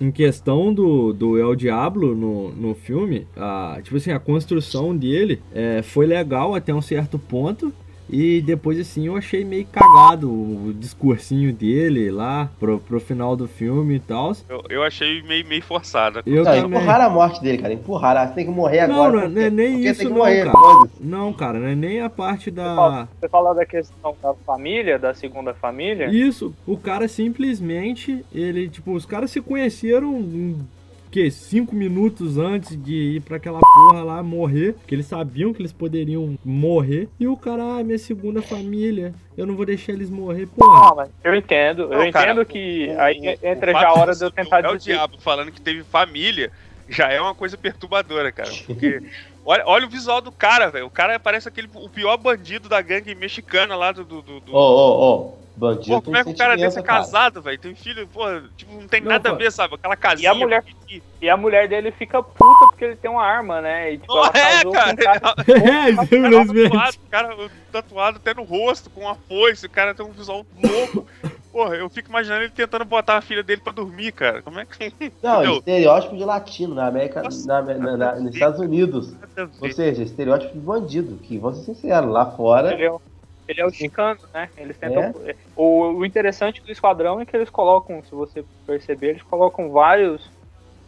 Em 0.00 0.10
questão 0.10 0.72
do, 0.72 1.12
do 1.12 1.38
El 1.38 1.54
Diablo 1.56 2.14
no, 2.14 2.50
no 2.52 2.74
filme, 2.74 3.26
a, 3.36 3.78
tipo 3.82 3.96
assim, 3.96 4.12
a 4.12 4.18
construção 4.18 4.96
dele 4.96 5.40
é, 5.52 5.82
foi 5.82 6.06
legal 6.06 6.54
até 6.54 6.72
um 6.72 6.82
certo 6.82 7.18
ponto. 7.18 7.72
E 8.10 8.40
depois, 8.40 8.78
assim, 8.80 9.06
eu 9.06 9.16
achei 9.16 9.44
meio 9.44 9.66
cagado 9.66 10.30
o 10.30 10.72
discursinho 10.74 11.52
dele 11.52 12.10
lá 12.10 12.50
pro, 12.58 12.78
pro 12.78 12.98
final 12.98 13.36
do 13.36 13.46
filme 13.46 13.96
e 13.96 14.00
tal. 14.00 14.32
eu, 14.48 14.62
eu 14.70 14.82
achei 14.82 15.22
meio, 15.22 15.46
meio 15.46 15.62
forçada. 15.62 16.22
Eu 16.24 16.36
Não, 16.36 16.44
também. 16.44 16.64
empurraram 16.64 17.04
a 17.04 17.10
morte 17.10 17.42
dele, 17.42 17.58
cara. 17.58 17.72
Empurraram. 17.74 18.28
Você 18.28 18.34
tem 18.34 18.44
que 18.46 18.50
morrer 18.50 18.86
Não, 18.86 18.94
agora. 19.02 19.12
não, 19.12 19.20
porque- 19.22 19.34
não 19.34 19.42
é 19.42 19.50
nem 19.50 19.72
porque 19.74 19.88
isso 19.88 19.98
tem 20.00 20.06
que 20.08 20.12
não, 20.12 20.18
morrer, 20.20 20.44
cara. 20.50 20.88
Não, 21.00 21.32
cara, 21.32 21.58
não 21.58 21.66
é 21.68 21.74
nem 21.74 22.00
a 22.00 22.08
parte 22.08 22.50
da. 22.50 23.06
você 23.20 23.28
fala 23.28 23.52
da 23.54 23.66
questão 23.66 24.16
da 24.22 24.34
família, 24.34 24.98
da 24.98 25.12
segunda 25.12 25.52
família. 25.52 26.06
Isso, 26.06 26.54
o 26.66 26.76
cara 26.76 27.06
simplesmente, 27.08 28.24
ele, 28.32 28.68
tipo, 28.68 28.92
os 28.92 29.04
caras 29.04 29.30
se 29.30 29.40
conheceram, 29.40 30.56
que, 31.10 31.30
cinco 31.30 31.74
minutos 31.74 32.38
antes 32.38 32.80
de 32.82 32.94
ir 33.16 33.22
pra 33.22 33.36
aquela 33.36 33.60
porra 33.60 34.02
lá 34.02 34.22
morrer, 34.22 34.74
que 34.86 34.94
eles 34.94 35.06
sabiam 35.06 35.52
que 35.52 35.60
eles 35.60 35.72
poderiam 35.72 36.38
morrer, 36.44 37.08
e 37.18 37.26
o 37.26 37.36
cara, 37.36 37.78
ah, 37.78 37.84
minha 37.84 37.98
segunda 37.98 38.42
família, 38.42 39.14
eu 39.36 39.46
não 39.46 39.54
vou 39.56 39.64
deixar 39.66 39.92
eles 39.92 40.10
morrer, 40.10 40.46
porra. 40.46 40.88
Ah, 40.90 40.94
mas 40.94 41.10
eu 41.24 41.34
entendo, 41.34 41.82
eu 41.82 41.88
Não, 41.90 42.00
entendo 42.04 42.12
cara, 42.12 42.44
que 42.44 42.88
o- 42.94 43.00
aí 43.00 43.18
o- 43.42 43.46
entra 43.46 43.70
o 43.76 43.80
já 43.80 43.88
a 43.88 43.94
hora 43.94 44.14
de 44.14 44.22
eu 44.24 44.30
tentar 44.30 44.64
É 44.64 44.68
o 44.68 44.76
diabo 44.78 45.18
falando 45.20 45.50
que 45.52 45.60
teve 45.60 45.82
família. 45.84 46.50
Já 46.90 47.10
é 47.10 47.20
uma 47.20 47.34
coisa 47.34 47.54
perturbadora, 47.56 48.32
cara. 48.32 48.50
Porque 48.66 49.02
olha, 49.44 49.62
olha 49.66 49.86
o 49.86 49.90
visual 49.90 50.22
do 50.22 50.32
cara, 50.32 50.70
velho. 50.70 50.86
O 50.86 50.90
cara 50.90 51.20
parece 51.20 51.46
aquele 51.46 51.68
o 51.74 51.86
pior 51.88 52.16
bandido 52.16 52.66
da 52.66 52.80
gangue 52.80 53.14
mexicana 53.14 53.76
lá 53.76 53.92
do. 53.92 54.04
do, 54.04 54.22
do- 54.22 54.40
do- 54.40 54.54
Ô, 54.54 54.58
ô, 54.58 55.04
ô. 55.04 55.38
Bandido 55.58 55.96
Pô, 55.96 56.02
como 56.02 56.16
é 56.16 56.22
que 56.24 56.30
o 56.30 56.36
cara 56.36 56.56
desse 56.56 56.78
é 56.78 56.82
cara. 56.82 57.00
casado, 57.00 57.42
velho? 57.42 57.58
Tem 57.58 57.74
filho, 57.74 58.06
pô, 58.06 58.22
tipo, 58.56 58.72
não 58.80 58.86
tem 58.86 59.00
Não, 59.00 59.08
nada 59.08 59.28
a 59.30 59.32
pô. 59.32 59.38
ver, 59.38 59.50
sabe? 59.50 59.74
Aquela 59.74 59.96
casinha. 59.96 60.32
mulher- 60.34 60.62
pequenininha. 60.62 61.02
E 61.20 61.28
a 61.28 61.36
mulher 61.36 61.68
dele 61.68 61.90
fica 61.90 62.22
puta 62.22 62.66
porque 62.68 62.84
ele 62.84 62.96
tem 62.96 63.10
uma 63.10 63.24
arma, 63.24 63.60
né? 63.60 63.92
E, 63.94 63.98
tipo, 63.98 64.14
Não 64.14 64.24
ela 64.24 64.32
é, 64.38 64.40
casou 64.52 64.62
com 64.62 64.68
um 64.68 64.72
cara. 64.72 65.20
cara. 65.20 65.34
É, 65.48 65.92
tatuado, 65.96 66.98
o 67.04 67.10
cara 67.10 67.36
tatuado 67.72 68.16
até 68.18 68.34
no 68.34 68.42
rosto, 68.44 68.88
com 68.90 69.00
uma 69.02 69.14
foice, 69.14 69.66
o 69.66 69.70
cara 69.70 69.94
tem 69.94 70.06
um 70.06 70.12
visual 70.12 70.46
louco. 70.62 71.06
Porra, 71.50 71.74
eu 71.76 71.88
fico 71.88 72.08
imaginando 72.10 72.42
ele 72.42 72.52
tentando 72.52 72.84
botar 72.84 73.16
a 73.16 73.20
filha 73.20 73.42
dele 73.42 73.60
pra 73.60 73.72
dormir, 73.72 74.12
cara. 74.12 74.42
Como 74.42 74.60
é 74.60 74.64
que. 74.66 74.92
Não, 75.22 75.36
Entendeu? 75.40 75.56
estereótipo 75.58 76.16
de 76.16 76.24
latino 76.24 76.74
na 76.74 76.86
América, 76.86 77.22
Nossa, 77.22 77.46
na, 77.48 77.62
na- 77.62 77.96
na- 77.96 78.14
nos 78.16 78.34
Estados 78.34 78.60
Unidos. 78.60 79.14
A. 79.36 79.48
Ou 79.60 79.72
seja, 79.72 80.02
estereótipo 80.02 80.52
de 80.52 80.60
bandido, 80.60 81.16
que 81.16 81.38
vamos 81.38 81.58
ser 81.58 81.74
sinceros, 81.74 82.10
lá 82.10 82.26
fora. 82.26 82.72
É, 82.80 82.90
o- 82.90 83.00
ele 83.48 83.60
é 83.60 83.66
o 83.66 83.70
chicano, 83.70 84.20
né? 84.32 84.48
Eles 84.56 84.76
tentam. 84.76 85.12
O, 85.56 85.92
o 85.98 86.04
interessante 86.04 86.62
do 86.62 86.70
esquadrão 86.70 87.20
é 87.20 87.24
que 87.26 87.34
eles 87.36 87.50
colocam, 87.50 88.02
se 88.04 88.14
você 88.14 88.44
perceber, 88.66 89.08
eles 89.10 89.22
colocam 89.22 89.70
vários 89.70 90.30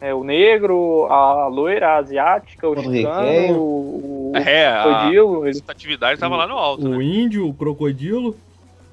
É, 0.02 0.14
o 0.14 0.24
negro, 0.24 1.06
a 1.10 1.46
loira, 1.48 1.88
a 1.90 1.96
asiática, 1.96 2.66
o 2.66 2.74
Porto-riquenho. 2.74 3.12
chicano, 3.12 3.58
o, 3.60 4.32
o 4.32 4.36
É, 4.36 4.66
a 4.66 4.82
crocodilo. 4.82 5.46
Ele... 5.46 5.62
atividade 5.68 6.18
tava 6.20 6.36
lá 6.36 6.46
no 6.46 6.56
alto, 6.56 6.88
né? 6.88 6.96
O 6.96 7.02
índio, 7.02 7.46
o 7.46 7.52
crocodilo. 7.52 8.34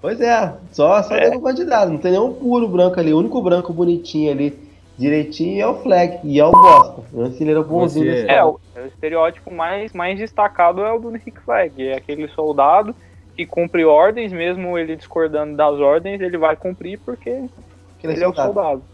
Pois 0.02 0.20
é, 0.20 0.54
só, 0.72 1.02
só 1.04 1.16
É. 1.16 1.30
nego 1.30 1.42
candidato, 1.42 1.90
não 1.92 1.98
tem 1.98 2.12
nenhum 2.12 2.34
puro 2.34 2.68
branco 2.68 3.00
ali. 3.00 3.14
O 3.14 3.20
único 3.20 3.42
branco 3.42 3.72
bonitinho 3.74 4.32
ali, 4.32 4.54
direitinho, 4.98 5.62
é 5.62 5.68
o 5.68 5.76
Flag, 5.82 6.20
e 6.26 6.40
é 6.40 6.46
o 6.46 6.52
Bosta. 6.52 7.02
Antes 7.18 7.40
ele 7.40 7.52
era 7.52 7.64
bonzinho 7.64 8.12
Você- 8.14 8.28
É, 8.28 8.44
o, 8.44 8.60
o 8.76 8.86
estereótipo 8.88 9.50
mais, 9.50 9.94
mais 9.94 10.20
destacado 10.20 10.82
é 10.86 10.92
o 10.92 11.00
do 11.00 11.10
Rick 11.12 11.40
Flag. 11.40 11.88
É 11.88 11.96
aquele 11.96 12.28
soldado 12.30 12.94
que 13.38 13.46
cumpre 13.46 13.86
ordens, 13.86 14.34
mesmo 14.34 14.78
ele 14.78 14.96
discordando 14.98 15.56
das 15.56 15.76
ordens, 15.80 16.20
ele 16.22 16.38
vai 16.38 16.58
cumprir 16.58 17.00
porque 17.06 17.30
Aquele 17.98 18.16
ele 18.16 18.24
é 18.24 18.28
o 18.28 18.34
soldado. 18.36 18.88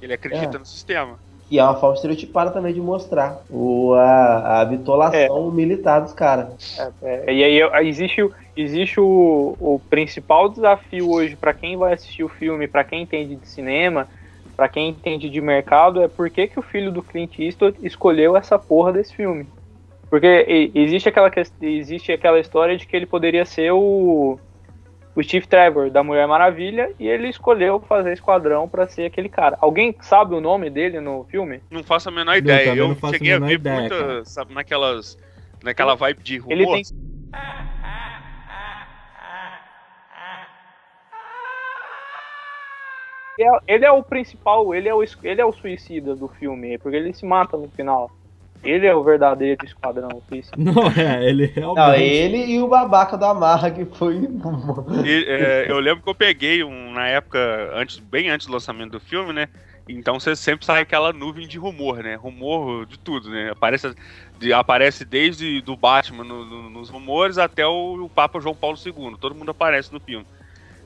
Ele 0.00 0.12
acredita 0.14 0.56
É. 0.56 0.58
no 0.58 0.64
sistema. 0.66 1.20
E 1.50 1.58
é 1.58 1.64
uma 1.64 1.76
forma 1.76 1.94
estereotipada 1.96 2.50
também 2.52 2.74
de 2.74 2.80
mostrar 2.80 3.42
o, 3.48 3.94
a, 3.94 4.60
a 4.60 4.64
bitolação 4.66 5.50
militar 5.50 6.00
dos 6.00 6.12
caras. 6.12 6.94
É, 7.02 7.30
é, 7.30 7.34
e 7.34 7.44
aí 7.44 7.60
é, 7.60 7.84
existe, 7.84 8.22
o- 8.22 8.32
existe 8.54 9.00
o, 9.00 9.56
o 9.58 9.80
principal 9.88 10.48
desafio 10.48 11.08
hoje 11.10 11.36
para 11.36 11.54
quem 11.54 11.76
vai 11.76 11.94
assistir 11.94 12.22
o 12.24 12.28
filme, 12.28 12.68
para 12.68 12.84
quem 12.84 13.02
entende 13.02 13.36
de 13.36 13.48
cinema, 13.48 14.08
para 14.56 14.68
quem 14.68 14.88
entende 14.90 15.30
de 15.30 15.40
mercado, 15.40 16.02
é 16.02 16.08
por 16.08 16.30
que, 16.30 16.46
que 16.48 16.58
o 16.58 16.62
filho 16.62 16.92
do 16.92 17.02
Clint 17.02 17.38
Eastwood 17.38 17.78
escolheu 17.82 18.36
essa 18.36 18.58
porra 18.58 18.92
desse 18.92 19.14
filme. 19.14 19.48
Porque 20.10 20.70
existe 20.74 21.08
aquela, 21.08 21.30
existe 21.60 22.12
aquela 22.12 22.40
história 22.40 22.76
de 22.76 22.86
que 22.86 22.96
ele 22.96 23.04
poderia 23.06 23.44
ser 23.44 23.72
o, 23.72 24.38
o 25.14 25.22
Steve 25.22 25.46
Trevor 25.46 25.90
da 25.90 26.02
Mulher 26.02 26.26
Maravilha 26.26 26.90
e 26.98 27.06
ele 27.06 27.28
escolheu 27.28 27.78
fazer 27.80 28.12
Esquadrão 28.14 28.66
para 28.68 28.88
ser 28.88 29.04
aquele 29.04 29.28
cara. 29.28 29.58
Alguém 29.60 29.94
sabe 30.00 30.34
o 30.34 30.40
nome 30.40 30.70
dele 30.70 30.98
no 31.00 31.24
filme? 31.24 31.60
Não 31.70 31.84
faço 31.84 32.08
a 32.08 32.12
menor 32.12 32.32
Eu 32.32 32.38
ideia. 32.38 32.74
Eu, 32.74 32.96
a 33.02 33.10
cheguei 33.10 33.34
a 33.34 33.38
ver 33.38 33.52
ideia, 33.52 33.80
muita, 33.80 33.98
cara. 33.98 34.24
sabe, 34.24 34.54
naquelas. 34.54 35.18
Naquela 35.62 35.94
vibe 35.96 36.22
de 36.22 36.38
rumor. 36.38 36.52
Ele 36.52 36.66
tem 36.66 36.82
Ele 43.38 43.48
é- 43.48 43.74
Ele 43.74 43.84
é 43.84 43.92
o 43.92 44.02
principal, 44.02 44.74
ele 44.74 44.88
é 44.88 44.94
o, 44.94 45.02
ele 45.22 45.40
é 45.40 45.44
o 45.44 45.52
suicida 45.52 46.16
do 46.16 46.28
filme, 46.28 46.78
porque 46.78 46.96
ele 46.96 47.12
se 47.12 47.24
mata 47.24 47.56
no 47.56 47.68
final. 47.68 48.10
Ele 48.62 48.86
é 48.86 48.94
o 48.94 49.02
verdadeiro 49.04 49.64
esquadrão. 49.64 50.08
Não, 50.56 50.90
é, 50.90 51.28
ele 51.28 51.52
Não, 51.56 51.74
realmente. 51.74 52.02
ele 52.04 52.44
e 52.52 52.60
o 52.60 52.68
babaca 52.68 53.16
da 53.16 53.32
Marra 53.32 53.70
que 53.70 53.84
foi. 53.84 54.16
E, 55.04 55.24
é, 55.28 55.66
eu 55.68 55.78
lembro 55.78 56.02
que 56.02 56.08
eu 56.08 56.14
peguei 56.14 56.62
um, 56.64 56.92
na 56.92 57.06
época, 57.08 57.38
antes, 57.74 57.98
bem 57.98 58.28
antes 58.30 58.46
do 58.46 58.52
lançamento 58.52 58.92
do 58.92 59.00
filme, 59.00 59.32
né? 59.32 59.48
Então 59.88 60.20
você 60.20 60.36
sempre 60.36 60.66
sai 60.66 60.82
aquela 60.82 61.12
nuvem 61.14 61.48
de 61.48 61.56
rumor, 61.58 62.02
né? 62.02 62.14
Rumor 62.14 62.84
de 62.84 62.98
tudo, 62.98 63.30
né? 63.30 63.50
Aparece, 63.50 63.94
de- 64.38 64.52
aparece 64.52 65.04
desde 65.04 65.62
do 65.62 65.74
Batman 65.76 66.24
no- 66.24 66.44
no- 66.44 66.70
nos 66.70 66.90
rumores 66.90 67.38
até 67.38 67.66
o, 67.66 68.04
o 68.04 68.08
Papa 68.10 68.38
João 68.38 68.54
Paulo 68.54 68.76
II. 68.84 69.16
Todo 69.18 69.34
mundo 69.34 69.50
aparece 69.50 69.92
no 69.92 69.98
filme. 70.00 70.26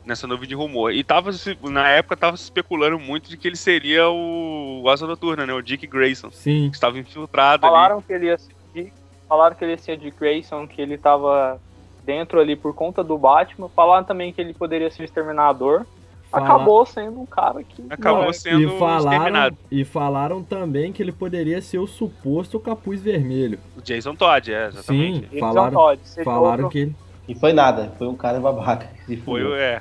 Nessa 0.05 0.27
nuvem 0.27 0.49
de 0.49 0.55
rumor. 0.55 0.93
E 0.93 1.05
tava, 1.05 1.33
se- 1.33 1.57
na 1.62 1.88
época 1.88 2.17
tava 2.17 2.37
se 2.37 2.45
especulando 2.45 2.99
muito 2.99 3.29
de 3.31 3.37
que 3.37 3.47
ele 3.47 3.57
seria 3.57 4.09
o 4.11 4.83
Asa 4.88 5.07
Noturna, 5.07 5.47
né? 5.47 5.53
O 5.53 5.62
Dick 5.62 5.87
Grayson. 5.87 6.31
Sim. 6.33 6.69
Que 6.71 6.75
estava 6.75 6.99
infiltrado 6.99 7.65
ali. 7.67 7.73
Falaram 7.75 8.03
que 8.03 8.12
ele 8.12 8.27
ia 8.27 8.37
ser 8.38 8.93
falaram 9.29 9.57
que 9.57 9.65
ele 9.65 9.73
ia 9.73 9.79
ser 9.79 9.97
de 9.97 10.11
Grayson, 10.11 10.67
que 10.67 10.83
ele 10.83 10.99
tava 10.99 11.59
dentro 12.05 12.38
ali 12.38 12.55
por 12.55 12.75
conta 12.75 13.03
do 13.03 13.17
Batman. 13.17 13.69
Falaram 13.69 14.05
também 14.05 14.31
que 14.33 14.41
ele 14.41 14.53
poderia 14.53 14.91
ser 14.91 15.03
o 15.03 15.05
exterminador. 15.05 15.87
Fala- 16.31 16.45
Acabou 16.47 16.85
sendo 16.85 17.21
um 17.21 17.27
cara 17.27 17.62
que 17.62 17.83
Acabou 17.88 18.23
não 18.23 18.31
é- 18.31 18.33
sendo 18.33 18.61
E 18.75 18.79
falaram, 18.79 19.05
exterminado. 19.12 19.57
e 19.71 19.85
falaram 19.85 20.43
também 20.43 20.93
que 20.93 21.03
ele 21.03 21.12
poderia 21.12 21.62
ser 21.62 21.79
o 21.79 21.87
suposto 21.87 22.59
capuz 22.59 23.01
vermelho. 23.03 23.59
O 23.77 23.81
Jason 23.83 24.15
Todd, 24.15 24.53
é, 24.53 24.67
exatamente. 24.69 25.21
Sim, 25.21 25.27
Ele 25.31 25.41
falaram, 25.41 25.99
ser 26.03 26.25
falaram 26.25 26.65
outro- 26.65 26.69
que 26.71 26.79
ele. 26.81 26.97
E 27.29 27.35
foi 27.35 27.53
nada, 27.53 27.93
foi 27.97 28.09
um 28.09 28.15
cara 28.17 28.41
babaca. 28.41 28.88
Foi, 29.25 29.45
o- 29.45 29.55
é. 29.55 29.81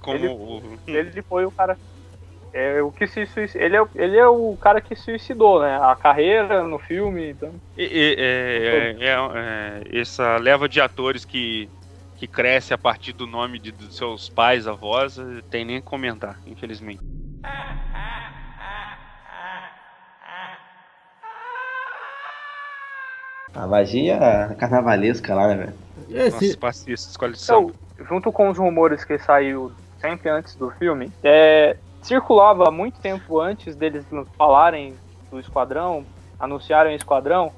Como 0.00 0.16
Ele- 0.16 0.28
o- 0.28 0.78
ele 0.86 1.22
foi 1.22 1.44
o 1.44 1.50
cara. 1.52 1.78
É, 2.52 2.82
o 2.82 2.92
que 2.92 3.06
se 3.06 3.20
ele, 3.54 3.76
é, 3.76 3.80
ele 3.94 4.18
é 4.18 4.26
o 4.26 4.56
cara 4.58 4.80
que 4.80 4.94
suicidou, 4.94 5.60
né? 5.62 5.76
A 5.78 5.96
carreira 5.96 6.62
no 6.64 6.78
filme. 6.78 7.30
Então. 7.30 7.58
E- 7.76 7.82
e- 7.84 8.16
é, 8.18 8.94
é, 9.00 9.86
é, 9.94 10.00
essa 10.00 10.36
leva 10.36 10.68
de 10.68 10.80
atores 10.80 11.24
que, 11.24 11.70
que 12.14 12.28
cresce 12.28 12.74
a 12.74 12.78
partir 12.78 13.14
do 13.14 13.26
nome 13.26 13.58
de, 13.58 13.72
dos 13.72 13.96
seus 13.96 14.28
pais, 14.28 14.66
avós, 14.66 15.16
tem 15.48 15.64
nem 15.64 15.78
que 15.78 15.82
comentar, 15.82 16.38
infelizmente. 16.46 17.00
A 23.54 23.66
magia 23.66 24.54
carnavalesca 24.58 25.34
lá, 25.34 25.48
né, 25.48 25.56
velho? 25.56 25.91
É, 26.10 26.24
Nossa, 26.30 26.38
se- 26.38 26.56
passista, 26.56 27.10
escolhe 27.10 27.32
de 27.32 27.40
samba. 27.40 27.72
Então, 27.94 28.06
junto 28.06 28.32
com 28.32 28.48
os 28.48 28.58
rumores 28.58 29.04
que 29.04 29.18
saiu 29.18 29.72
sempre 29.98 30.28
antes 30.30 30.56
do 30.56 30.70
filme, 30.70 31.12
é, 31.22 31.76
circulava 32.02 32.70
muito 32.70 33.00
tempo 33.00 33.38
antes 33.40 33.76
deles 33.76 34.04
falarem 34.36 34.96
do 35.30 35.38
Esquadrão, 35.38 36.04
anunciarem 36.38 36.92
o 36.94 36.96
Esquadrão, 36.96 37.52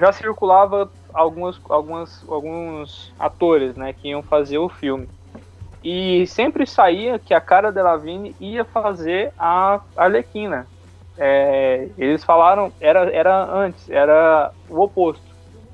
já 0.00 0.10
circulava 0.12 0.90
algumas, 1.12 1.60
algumas, 1.68 2.24
alguns 2.28 3.12
atores, 3.18 3.76
né, 3.76 3.92
que 3.92 4.08
iam 4.08 4.22
fazer 4.22 4.58
o 4.58 4.68
filme. 4.68 5.08
E 5.84 6.26
sempre 6.28 6.66
saía 6.66 7.18
que 7.18 7.34
a 7.34 7.40
Cara 7.40 7.72
Delevingne 7.72 8.34
ia 8.40 8.64
fazer 8.64 9.32
a 9.38 9.80
Arlequina. 9.96 10.66
É, 11.18 11.88
eles 11.98 12.24
falaram, 12.24 12.72
era, 12.80 13.10
era 13.12 13.44
antes, 13.44 13.90
era 13.90 14.50
o 14.68 14.80
oposto. 14.80 15.31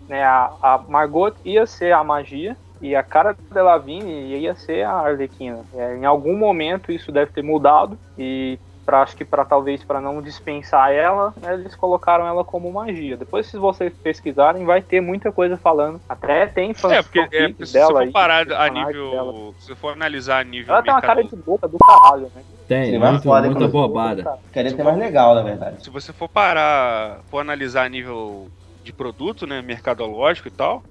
Né? 0.09 0.23
A, 0.23 0.51
a 0.63 0.79
Margot 0.89 1.35
ia 1.45 1.67
ser 1.67 1.93
a 1.93 2.03
magia 2.03 2.57
e 2.81 2.95
a 2.95 3.03
Cara 3.03 3.37
Delevingne 3.53 4.37
ia 4.37 4.55
ser 4.55 4.85
a 4.85 4.93
Arlequina. 4.93 5.65
É, 5.75 5.97
em 5.97 6.05
algum 6.05 6.37
momento 6.37 6.93
isso 6.93 7.13
deve 7.13 7.33
ter 7.33 7.43
mudado 7.43 7.99
e 8.17 8.59
pra, 8.87 9.03
acho 9.03 9.15
que 9.15 9.25
para 9.25 9.45
talvez 9.45 9.85
para 9.85 10.01
não 10.01 10.23
dispensar 10.23 10.91
ela, 10.91 11.35
né, 11.43 11.53
eles 11.53 11.75
colocaram 11.77 12.27
ela 12.27 12.43
como 12.43 12.73
magia. 12.73 13.19
Depois 13.19 13.47
se 13.47 13.59
vocês 13.59 13.93
pesquisarem 13.93 14.65
vai 14.65 14.81
ter 14.81 15.03
muita 15.03 15.31
coisa 15.31 15.59
falando. 15.59 16.01
Até 16.09 16.47
tem 16.47 16.73
fãs 16.73 16.93
É, 16.93 17.03
porque, 17.03 17.19
é, 17.19 17.49
porque 17.49 17.67
se 17.67 17.73
você 17.73 17.79
dela 17.79 17.91
for 17.91 17.99
aí, 17.99 18.11
parar 18.11 18.43
a 18.43 18.47
personagem 18.47 18.87
nível. 18.87 19.11
dela. 19.11 19.33
Se 19.59 19.67
você 19.67 19.75
for 19.75 19.93
analisar 19.93 20.41
a 20.41 20.45
nível. 20.45 20.73
Ela 20.73 20.83
tem 20.83 20.93
uma 20.93 21.03
cara 21.03 21.23
de 21.23 21.37
boca 21.37 21.69
do 21.69 21.77
caralho, 21.79 22.31
né? 22.35 22.43
tem, 22.67 22.99
vai 22.99 23.13
muito, 23.13 23.29
muita 23.29 23.69
bobada. 23.69 24.39
Queria 24.53 24.73
ter 24.73 24.83
mais 24.83 24.97
legal, 24.97 25.35
na 25.35 25.43
verdade. 25.43 25.83
Se 25.83 25.91
você 25.91 26.13
for 26.13 26.29
parar, 26.29 27.21
for 27.31 27.41
analisar 27.41 27.85
a 27.85 27.89
nível 27.89 28.49
de 28.89 28.93
produto, 28.93 29.47
né, 29.47 29.63
mercadológico 29.63 30.49
e 30.49 30.51
tal, 30.51 30.83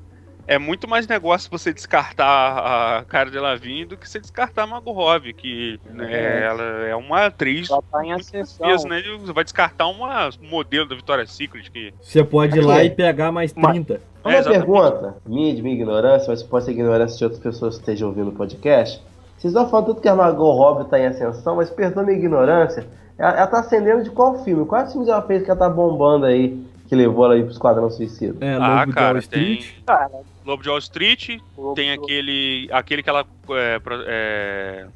é 0.47 0.57
muito 0.57 0.87
mais 0.87 1.05
negócio 1.07 1.51
você 1.51 1.73
descartar 1.73 2.99
a 2.99 3.03
cara 3.03 3.29
de 3.29 3.37
Lavigne 3.37 3.83
do 3.85 3.97
que 3.97 4.09
você 4.09 4.17
descartar 4.19 4.63
a 4.63 4.67
Margot 4.67 4.93
Robbie, 4.93 5.33
que 5.33 5.77
né, 5.89 6.43
ela 6.45 6.63
é 6.87 6.95
uma 6.95 7.25
atriz 7.25 7.69
Ela 7.69 7.81
tá 7.91 8.05
em 8.05 8.13
ascensão. 8.13 8.65
peso, 8.65 8.87
né? 8.87 9.01
Você 9.19 9.33
vai 9.33 9.43
descartar 9.43 9.87
uma 9.87 10.29
modelo 10.41 10.87
da 10.87 10.95
Victoria's 10.95 11.31
Secret 11.33 11.69
que 11.69 11.93
Você 12.01 12.23
pode 12.23 12.57
ir 12.57 12.61
lá 12.61 12.77
Aqui. 12.77 12.85
e 12.85 12.89
pegar 12.91 13.31
mais 13.31 13.53
Mas- 13.53 13.71
30. 13.73 13.99
Uma 14.23 14.33
É, 14.33 14.39
exatamente. 14.39 14.65
pergunta, 14.65 15.15
minha 15.25 15.53
de 15.55 15.61
minha 15.61 15.75
ignorância, 15.75 16.29
mas 16.29 16.43
pode 16.43 16.65
ser 16.65 16.71
ignorância 16.71 17.17
de 17.17 17.23
outras 17.25 17.41
pessoas 17.41 17.75
que 17.75 17.81
estejam 17.81 18.07
ouvindo 18.09 18.29
o 18.29 18.33
podcast. 18.33 19.01
Vocês 19.37 19.53
estão 19.53 19.69
falando 19.69 19.85
tudo 19.87 20.01
que 20.01 20.07
a 20.09 20.15
Margot 20.15 20.51
Robbie 20.53 20.83
está 20.83 20.97
em 20.99 21.05
ascensão, 21.07 21.57
mas 21.57 21.69
perdoa 21.69 22.03
minha 22.03 22.17
ignorância. 22.17 22.87
Ela, 23.17 23.31
ela 23.37 23.47
tá 23.47 23.59
ascendendo 23.59 24.03
de 24.03 24.09
qual 24.09 24.43
filme? 24.43 24.65
Quais 24.65 24.91
filmes 24.91 25.09
ela 25.09 25.21
fez 25.21 25.43
que 25.43 25.49
ela 25.51 25.59
tá 25.59 25.69
bombando 25.69 26.25
aí, 26.25 26.57
que 26.87 26.95
levou 26.95 27.25
ela 27.25 27.33
aí 27.35 27.43
pro 27.43 27.51
Esquadrão 27.51 27.89
Suicida? 27.89 28.43
É, 28.45 28.53
Ah, 28.55 28.79
Lobo 28.79 28.85
de 28.87 28.93
cara, 28.93 29.07
Wall 29.13 29.19
Street. 29.19 29.59
tem 29.85 30.25
Lobo 30.45 30.63
de 30.63 30.69
Wall 30.69 30.77
Street, 30.79 31.39
o- 31.57 31.73
tem 31.73 31.91
aquele 31.91 32.69
aquele 32.71 33.03
que 33.03 33.09
ela 33.09 33.25
é, 33.51 33.81
é, 34.07 34.87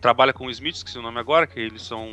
trabalha 0.00 0.32
com 0.32 0.46
o 0.46 0.50
Smith, 0.50 0.76
esqueci 0.76 0.98
o 0.98 1.02
nome 1.02 1.18
agora, 1.18 1.46
que 1.46 1.58
eles 1.58 1.82
são 1.82 2.06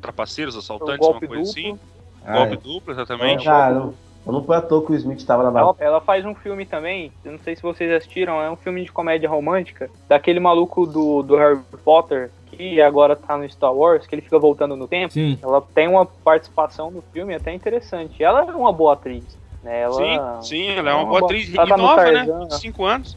trapaceiros, 0.00 0.56
assaltantes, 0.56 1.06
uma 1.06 1.12
golpe 1.12 1.26
coisa 1.26 1.42
duplo. 1.42 1.60
assim. 1.72 1.78
Ah, 2.24 2.32
Golpe 2.38 2.54
é. 2.54 2.56
duplo, 2.56 2.92
exatamente. 2.92 3.44
cara, 3.44 3.74
não, 3.74 3.94
não 4.26 4.44
foi 4.44 4.56
à 4.56 4.62
toa 4.62 4.84
que 4.84 4.92
o 4.92 4.94
Smith 4.94 5.18
estava 5.18 5.50
na 5.50 5.58
Ela, 5.60 5.74
ela 5.78 6.00
faz 6.00 6.24
um 6.24 6.34
filme 6.34 6.64
também, 6.66 7.12
eu 7.24 7.32
não 7.32 7.38
sei 7.38 7.56
se 7.56 7.62
vocês 7.62 7.90
assistiram, 7.90 8.40
é 8.40 8.50
um 8.50 8.56
filme 8.56 8.84
de 8.84 8.92
comédia 8.92 9.28
romântica, 9.28 9.90
daquele 10.08 10.38
maluco 10.40 10.86
do, 10.86 11.22
do 11.22 11.36
Harry 11.36 11.58
Potter, 11.84 12.30
que 12.58 12.82
agora 12.82 13.14
tá 13.14 13.36
no 13.36 13.48
Star 13.48 13.72
Wars, 13.72 14.04
que 14.04 14.12
ele 14.16 14.20
fica 14.22 14.36
voltando 14.36 14.74
no 14.74 14.88
tempo. 14.88 15.12
Sim. 15.14 15.38
Ela 15.40 15.62
tem 15.72 15.86
uma 15.86 16.04
participação 16.04 16.90
no 16.90 17.00
filme 17.00 17.32
até 17.32 17.52
interessante. 17.54 18.20
Ela 18.20 18.40
é 18.40 18.50
uma 18.50 18.72
boa 18.72 18.94
atriz. 18.94 19.38
Né? 19.62 19.82
Ela, 19.82 19.92
Sim, 19.94 20.18
sim, 20.48 20.68
ela 20.70 20.90
é 20.90 20.92
uma 20.94 21.02
uma 21.02 21.08
boa 21.08 21.20
boa- 21.20 21.30
atriz 21.30 21.48
e 21.48 21.54
tá 21.54 21.64
no 21.66 21.76
nova, 21.76 22.02
né? 22.10 22.12
Tarzan. 22.26 22.40
25 22.48 22.84
anos. 22.84 23.16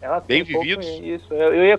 ela 0.00 0.20
bem 0.20 0.44
tem 0.44 0.56
um 0.56 0.60
vividos. 0.60 0.86
Isso. 0.86 1.34
Eu, 1.34 1.54
eu 1.54 1.64
ia, 1.66 1.78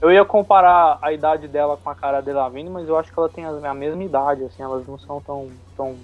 eu 0.00 0.10
ia 0.10 0.24
comparar 0.24 0.98
a 1.00 1.12
idade 1.12 1.46
dela 1.46 1.76
com 1.76 1.88
a 1.88 1.94
cara 1.94 2.20
de 2.20 2.32
Lavigne, 2.32 2.68
mas 2.68 2.88
eu 2.88 2.96
acho 2.98 3.12
que 3.12 3.18
ela 3.18 3.28
tem 3.28 3.44
a, 3.44 3.50
a 3.70 3.74
mesma 3.74 4.02
idade, 4.02 4.42
assim, 4.42 4.64
elas 4.64 4.84
não 4.84 4.98
são 4.98 5.20
tão, 5.20 5.48
tão 5.76 5.96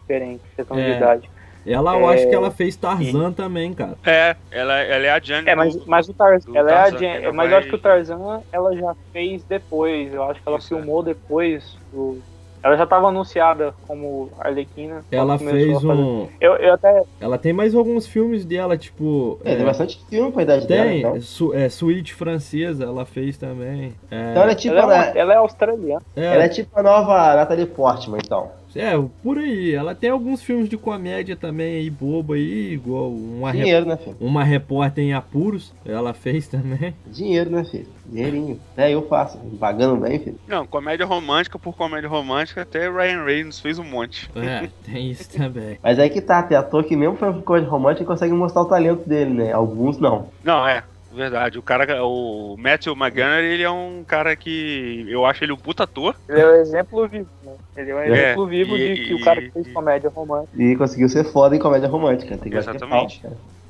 diferentes, 0.00 0.46
questão 0.56 0.76
de 0.78 0.82
É. 0.84 0.96
idade. 0.96 1.30
Ela, 1.66 1.96
eu 1.96 2.10
É, 2.10 2.14
acho 2.14 2.28
que 2.28 2.34
ela 2.34 2.50
fez 2.50 2.74
Tarzan 2.76 3.32
também, 3.32 3.72
cara. 3.72 3.96
É, 4.04 4.34
ela, 4.50 4.78
ela 4.80 5.06
é 5.06 5.10
a 5.10 5.20
Jane. 5.20 5.48
É, 5.48 5.54
mas, 5.54 5.76
mas 5.86 6.08
o 6.08 6.14
Tarzan, 6.14 6.50
ela 6.54 6.70
é 6.70 6.74
a 6.74 6.76
Tarzan, 6.90 7.06
ela 7.06 7.32
mas 7.32 7.44
eu 7.46 7.50
vai- 7.50 7.58
acho 7.60 7.68
que 7.68 7.74
o 7.74 7.78
Tarzan 7.78 8.40
ela 8.52 8.76
já 8.76 8.94
fez 9.12 9.44
depois. 9.44 10.12
Eu 10.12 10.24
acho 10.24 10.42
que 10.42 10.48
ela 10.48 10.58
Isso, 10.58 10.74
é. 10.74 10.76
filmou 10.76 11.02
depois 11.02 11.76
do, 11.92 12.18
Ela 12.64 12.76
já 12.76 12.84
estava 12.84 13.08
anunciada 13.08 13.74
como 13.88 14.30
Arlequina. 14.38 15.02
quando 15.08 15.12
Ela 15.12 15.36
fez 15.36 15.84
a 15.84 15.88
um. 15.88 16.28
Eu, 16.40 16.54
eu 16.56 16.74
até. 16.74 17.02
Ela 17.20 17.36
tem 17.36 17.52
mais 17.52 17.74
alguns 17.74 18.06
filmes 18.06 18.44
dela, 18.44 18.76
tipo. 18.78 19.40
É, 19.44 19.54
tem 19.56 19.62
é, 19.62 19.66
bastante 19.66 20.00
filme 20.08 20.30
pra 20.30 20.42
idade 20.44 20.66
dela, 20.68 20.88
tem, 20.88 20.98
então. 21.00 21.20
su, 21.20 21.52
é, 21.52 21.68
Suíte 21.68 22.14
Francesa, 22.14 22.84
ela 22.84 23.04
fez 23.04 23.36
também. 23.36 23.94
É, 24.10 24.30
Então 24.30 24.42
ela 24.44 24.52
é 24.52 24.54
tipo, 24.54 24.76
ela, 24.76 24.94
é, 24.94 24.98
a- 24.98 25.02
uma- 25.10 25.18
ela 25.18 25.32
é 25.32 25.36
australiana. 25.38 26.02
é, 26.14 26.24
ela 26.34 26.44
é 26.44 26.48
tipo 26.48 26.70
a 26.78 26.82
nova 26.84 27.34
Natalie 27.34 27.66
Portman, 27.66 28.20
então. 28.24 28.50
É, 28.76 28.92
por 29.22 29.38
aí. 29.38 29.74
Ela 29.74 29.94
tem 29.94 30.10
alguns 30.10 30.42
filmes 30.42 30.68
de 30.68 30.76
comédia 30.76 31.36
também 31.36 31.76
aí, 31.76 31.90
bobo 31.90 32.32
aí, 32.34 32.72
igual 32.72 33.10
uma, 33.10 33.50
rep- 33.50 33.62
Dinheiro, 33.64 33.86
né, 33.86 33.96
filho? 33.96 34.16
uma 34.20 34.42
repórter 34.44 35.04
em 35.04 35.12
apuros, 35.12 35.72
ela 35.84 36.12
fez 36.14 36.46
também. 36.48 36.94
Dinheiro, 37.06 37.50
né, 37.50 37.64
filho? 37.64 37.86
Dinheirinho. 38.06 38.60
É, 38.76 38.90
eu 38.92 39.06
faço. 39.08 39.38
Pagando 39.58 39.96
bem, 40.00 40.18
filho. 40.18 40.38
Não, 40.46 40.66
comédia 40.66 41.06
romântica 41.06 41.58
por 41.58 41.74
comédia 41.76 42.08
romântica, 42.08 42.62
até 42.62 42.90
Ryan 42.90 43.24
Reynolds 43.24 43.60
fez 43.60 43.78
um 43.78 43.84
monte. 43.84 44.28
É, 44.36 44.68
tem 44.84 45.10
isso 45.10 45.30
também. 45.30 45.78
Mas 45.82 45.98
aí 45.98 46.10
que 46.10 46.20
tá, 46.20 46.42
tem 46.42 46.56
ator 46.56 46.84
que 46.84 46.96
mesmo 46.96 47.16
foi 47.16 47.32
coisa 47.42 47.66
romântica 47.66 48.04
consegue 48.04 48.32
mostrar 48.34 48.62
o 48.62 48.66
talento 48.68 49.08
dele, 49.08 49.32
né? 49.32 49.52
Alguns 49.52 49.98
não. 49.98 50.28
Não, 50.44 50.66
é. 50.66 50.82
Verdade. 51.12 51.58
O 51.58 51.62
cara, 51.62 52.04
o 52.04 52.56
Matthew 52.58 52.94
McGonagall, 52.94 53.40
ele 53.44 53.62
é 53.62 53.70
um 53.70 54.02
cara 54.04 54.34
que 54.34 55.04
eu 55.08 55.24
acho 55.26 55.44
ele 55.44 55.52
um 55.52 55.56
puta 55.56 55.84
ator. 55.84 56.14
Ele 56.28 56.40
é 56.40 56.46
um 56.46 56.54
exemplo 56.54 57.06
vivo, 57.08 57.28
né? 57.42 57.52
Ele 57.76 57.90
é 57.90 57.94
um 57.94 57.98
É, 58.00 58.04
exemplo 58.10 58.46
vivo 58.46 58.76
e- 58.76 58.94
de 58.94 59.04
que 59.08 59.14
o 59.14 59.20
cara 59.20 59.40
que 59.40 59.48
e- 59.48 59.50
fez 59.52 59.72
comédia 59.72 60.10
romântica. 60.10 60.56
E 60.62 60.76
conseguiu 60.76 61.08
ser 61.08 61.24
foda 61.24 61.54
em 61.54 61.58
comédia 61.58 61.88
romântica. 61.88 62.36
Tem 62.38 62.50
que 62.50 62.56
Exatamente. 62.58 63.22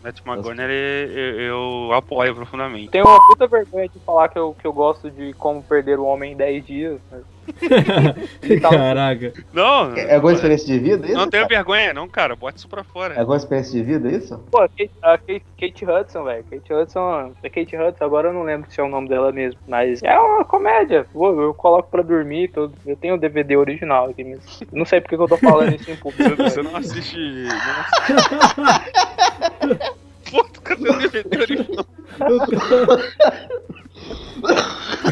Matthew 0.03 0.25
ele- 0.53 1.13
eu, 1.15 1.87
eu 1.89 1.93
apoio 1.93 2.35
profundamente. 2.35 2.91
Tenho 2.91 3.07
uma 3.07 3.25
puta 3.25 3.47
vergonha 3.47 3.89
de 3.89 4.01
falar 4.05 4.29
que 4.29 4.39
eu, 4.39 4.53
que 4.55 4.67
eu 4.67 4.73
gosto 4.73 5.11
de 5.11 5.33
como 5.35 5.63
perder 5.63 5.99
o 6.01 6.05
homem 6.05 6.33
em 6.33 6.37
10 6.37 6.65
dias. 6.67 7.01
né? 7.11 7.21
Caraca. 8.61 9.33
Não, 9.53 9.95
É 9.97 10.15
alguma 10.15 10.33
experiência 10.33 10.67
de 10.67 10.79
vida 10.79 11.07
isso? 11.07 11.17
não 11.17 11.29
tenho 11.29 11.43
cara? 11.45 11.55
vergonha, 11.57 11.95
não, 11.95 12.09
cara. 12.09 12.37
Bota 12.37 12.59
isso 12.59 12.69
pra 12.69 12.85
fora. 12.85 13.15
É 13.15 13.21
alguma 13.21 13.37
experiência 13.37 13.73
de 13.73 13.83
vida 13.83 14.09
isso? 14.11 14.39
Pô, 14.51 14.61
a 14.61 14.69
Kate, 14.69 14.91
a 15.03 15.19
Kate, 15.19 15.45
Kate 15.61 15.85
Hudson, 15.85 16.25
velho. 16.25 16.45
Kate 16.51 16.73
Hudson. 16.73 17.33
A 17.45 17.51
Kate 17.51 17.77
Hudson, 17.77 18.05
agora 18.05 18.29
eu 18.29 18.33
não 18.33 18.43
lembro 18.43 18.71
se 18.71 18.81
é 18.81 18.85
o 18.85 18.89
nome 18.89 19.09
dela 19.09 19.33
mesmo. 19.33 19.61
Mas 19.67 20.03
é 20.03 20.19
uma 20.19 20.45
comédia. 20.45 21.07
Pô, 21.13 21.41
eu 21.41 21.55
coloco 21.55 21.91
pra 21.91 22.03
dormir. 22.03 22.49
Todo, 22.49 22.73
eu 22.87 22.97
tenho 22.97 23.15
o 23.15 23.19
DVD 23.19 23.57
original 23.57 24.11
aqui, 24.11 24.23
eu 24.23 24.39
não 24.73 24.85
sei 24.85 25.01
porque 25.01 25.17
que 25.17 25.23
eu 25.23 25.29
tô 25.29 25.37
falando 25.37 25.75
isso 25.75 25.91
em 25.91 25.97
público. 25.97 26.37
Você, 26.37 26.51
você 26.51 26.63
não 26.63 26.77
assiste. 26.77 27.19
Não 27.19 27.81
assiste. 27.81 29.93
Pô, 30.31 30.45
cadê 30.65 30.89
o 30.89 30.99
DVD 30.99 31.39
original? 31.39 31.87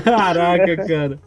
Caraca, 0.04 0.76
cara. 0.86 1.18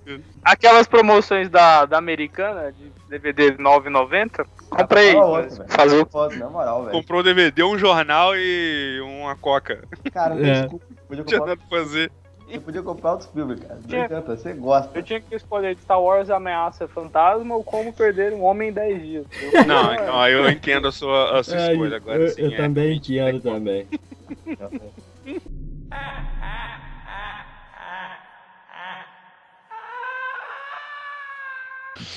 Aquelas 0.43 0.87
promoções 0.87 1.49
da, 1.49 1.85
da 1.85 1.97
americana 1.97 2.71
de 2.71 2.91
DVD 3.09 3.51
9,90. 3.53 4.45
Comprei. 4.69 5.15
Outra, 5.15 5.65
fazer 5.67 6.01
o 6.01 6.05
Foda, 6.05 6.35
na 6.35 6.49
moral, 6.49 6.81
velho. 6.85 6.91
Comprou 6.91 7.21
um 7.21 7.23
DVD, 7.23 7.63
um 7.63 7.77
jornal 7.77 8.35
e 8.35 8.99
uma 9.01 9.35
coca. 9.35 9.83
Cara, 10.11 10.35
não 10.35 10.45
É. 10.45 10.61
desculpa. 10.61 10.85
Podia 11.07 11.17
Não 11.17 11.25
tinha 11.25 11.39
comprar, 11.39 11.55
nada 11.55 11.67
pra 11.69 11.79
fazer. 11.79 12.11
você 12.47 12.59
podia 12.59 12.81
comprar 12.81 13.11
outros 13.11 13.29
filmes, 13.29 13.59
cara. 13.59 13.75
Não 13.75 13.87
Tinha. 13.87 14.05
adianta, 14.05 14.35
você 14.35 14.53
gosta. 14.53 14.97
Eu 14.97 15.03
tinha 15.03 15.21
que 15.21 15.35
escolher 15.35 15.77
Star 15.81 16.01
Wars 16.01 16.29
Ameaça 16.29 16.87
Fantasma 16.87 17.55
ou 17.55 17.63
Como 17.63 17.93
Perder 17.93 18.33
um 18.33 18.43
Homem 18.43 18.69
em 18.69 18.73
10 18.73 19.01
Dias. 19.01 19.25
Não, 19.67 19.95
não, 20.07 20.27
eu 20.27 20.49
entendo 20.49 20.87
a 20.87 20.91
sua, 20.91 21.39
a 21.39 21.43
sua 21.43 21.57
É, 21.57 21.71
escolha 21.71 21.97
agora. 21.97 22.19
eu, 22.19 22.29
sim, 22.29 22.41
eu 22.41 22.51
é. 22.51 22.55
também 22.57 22.97
entendo 22.97 23.39
também. 23.41 23.87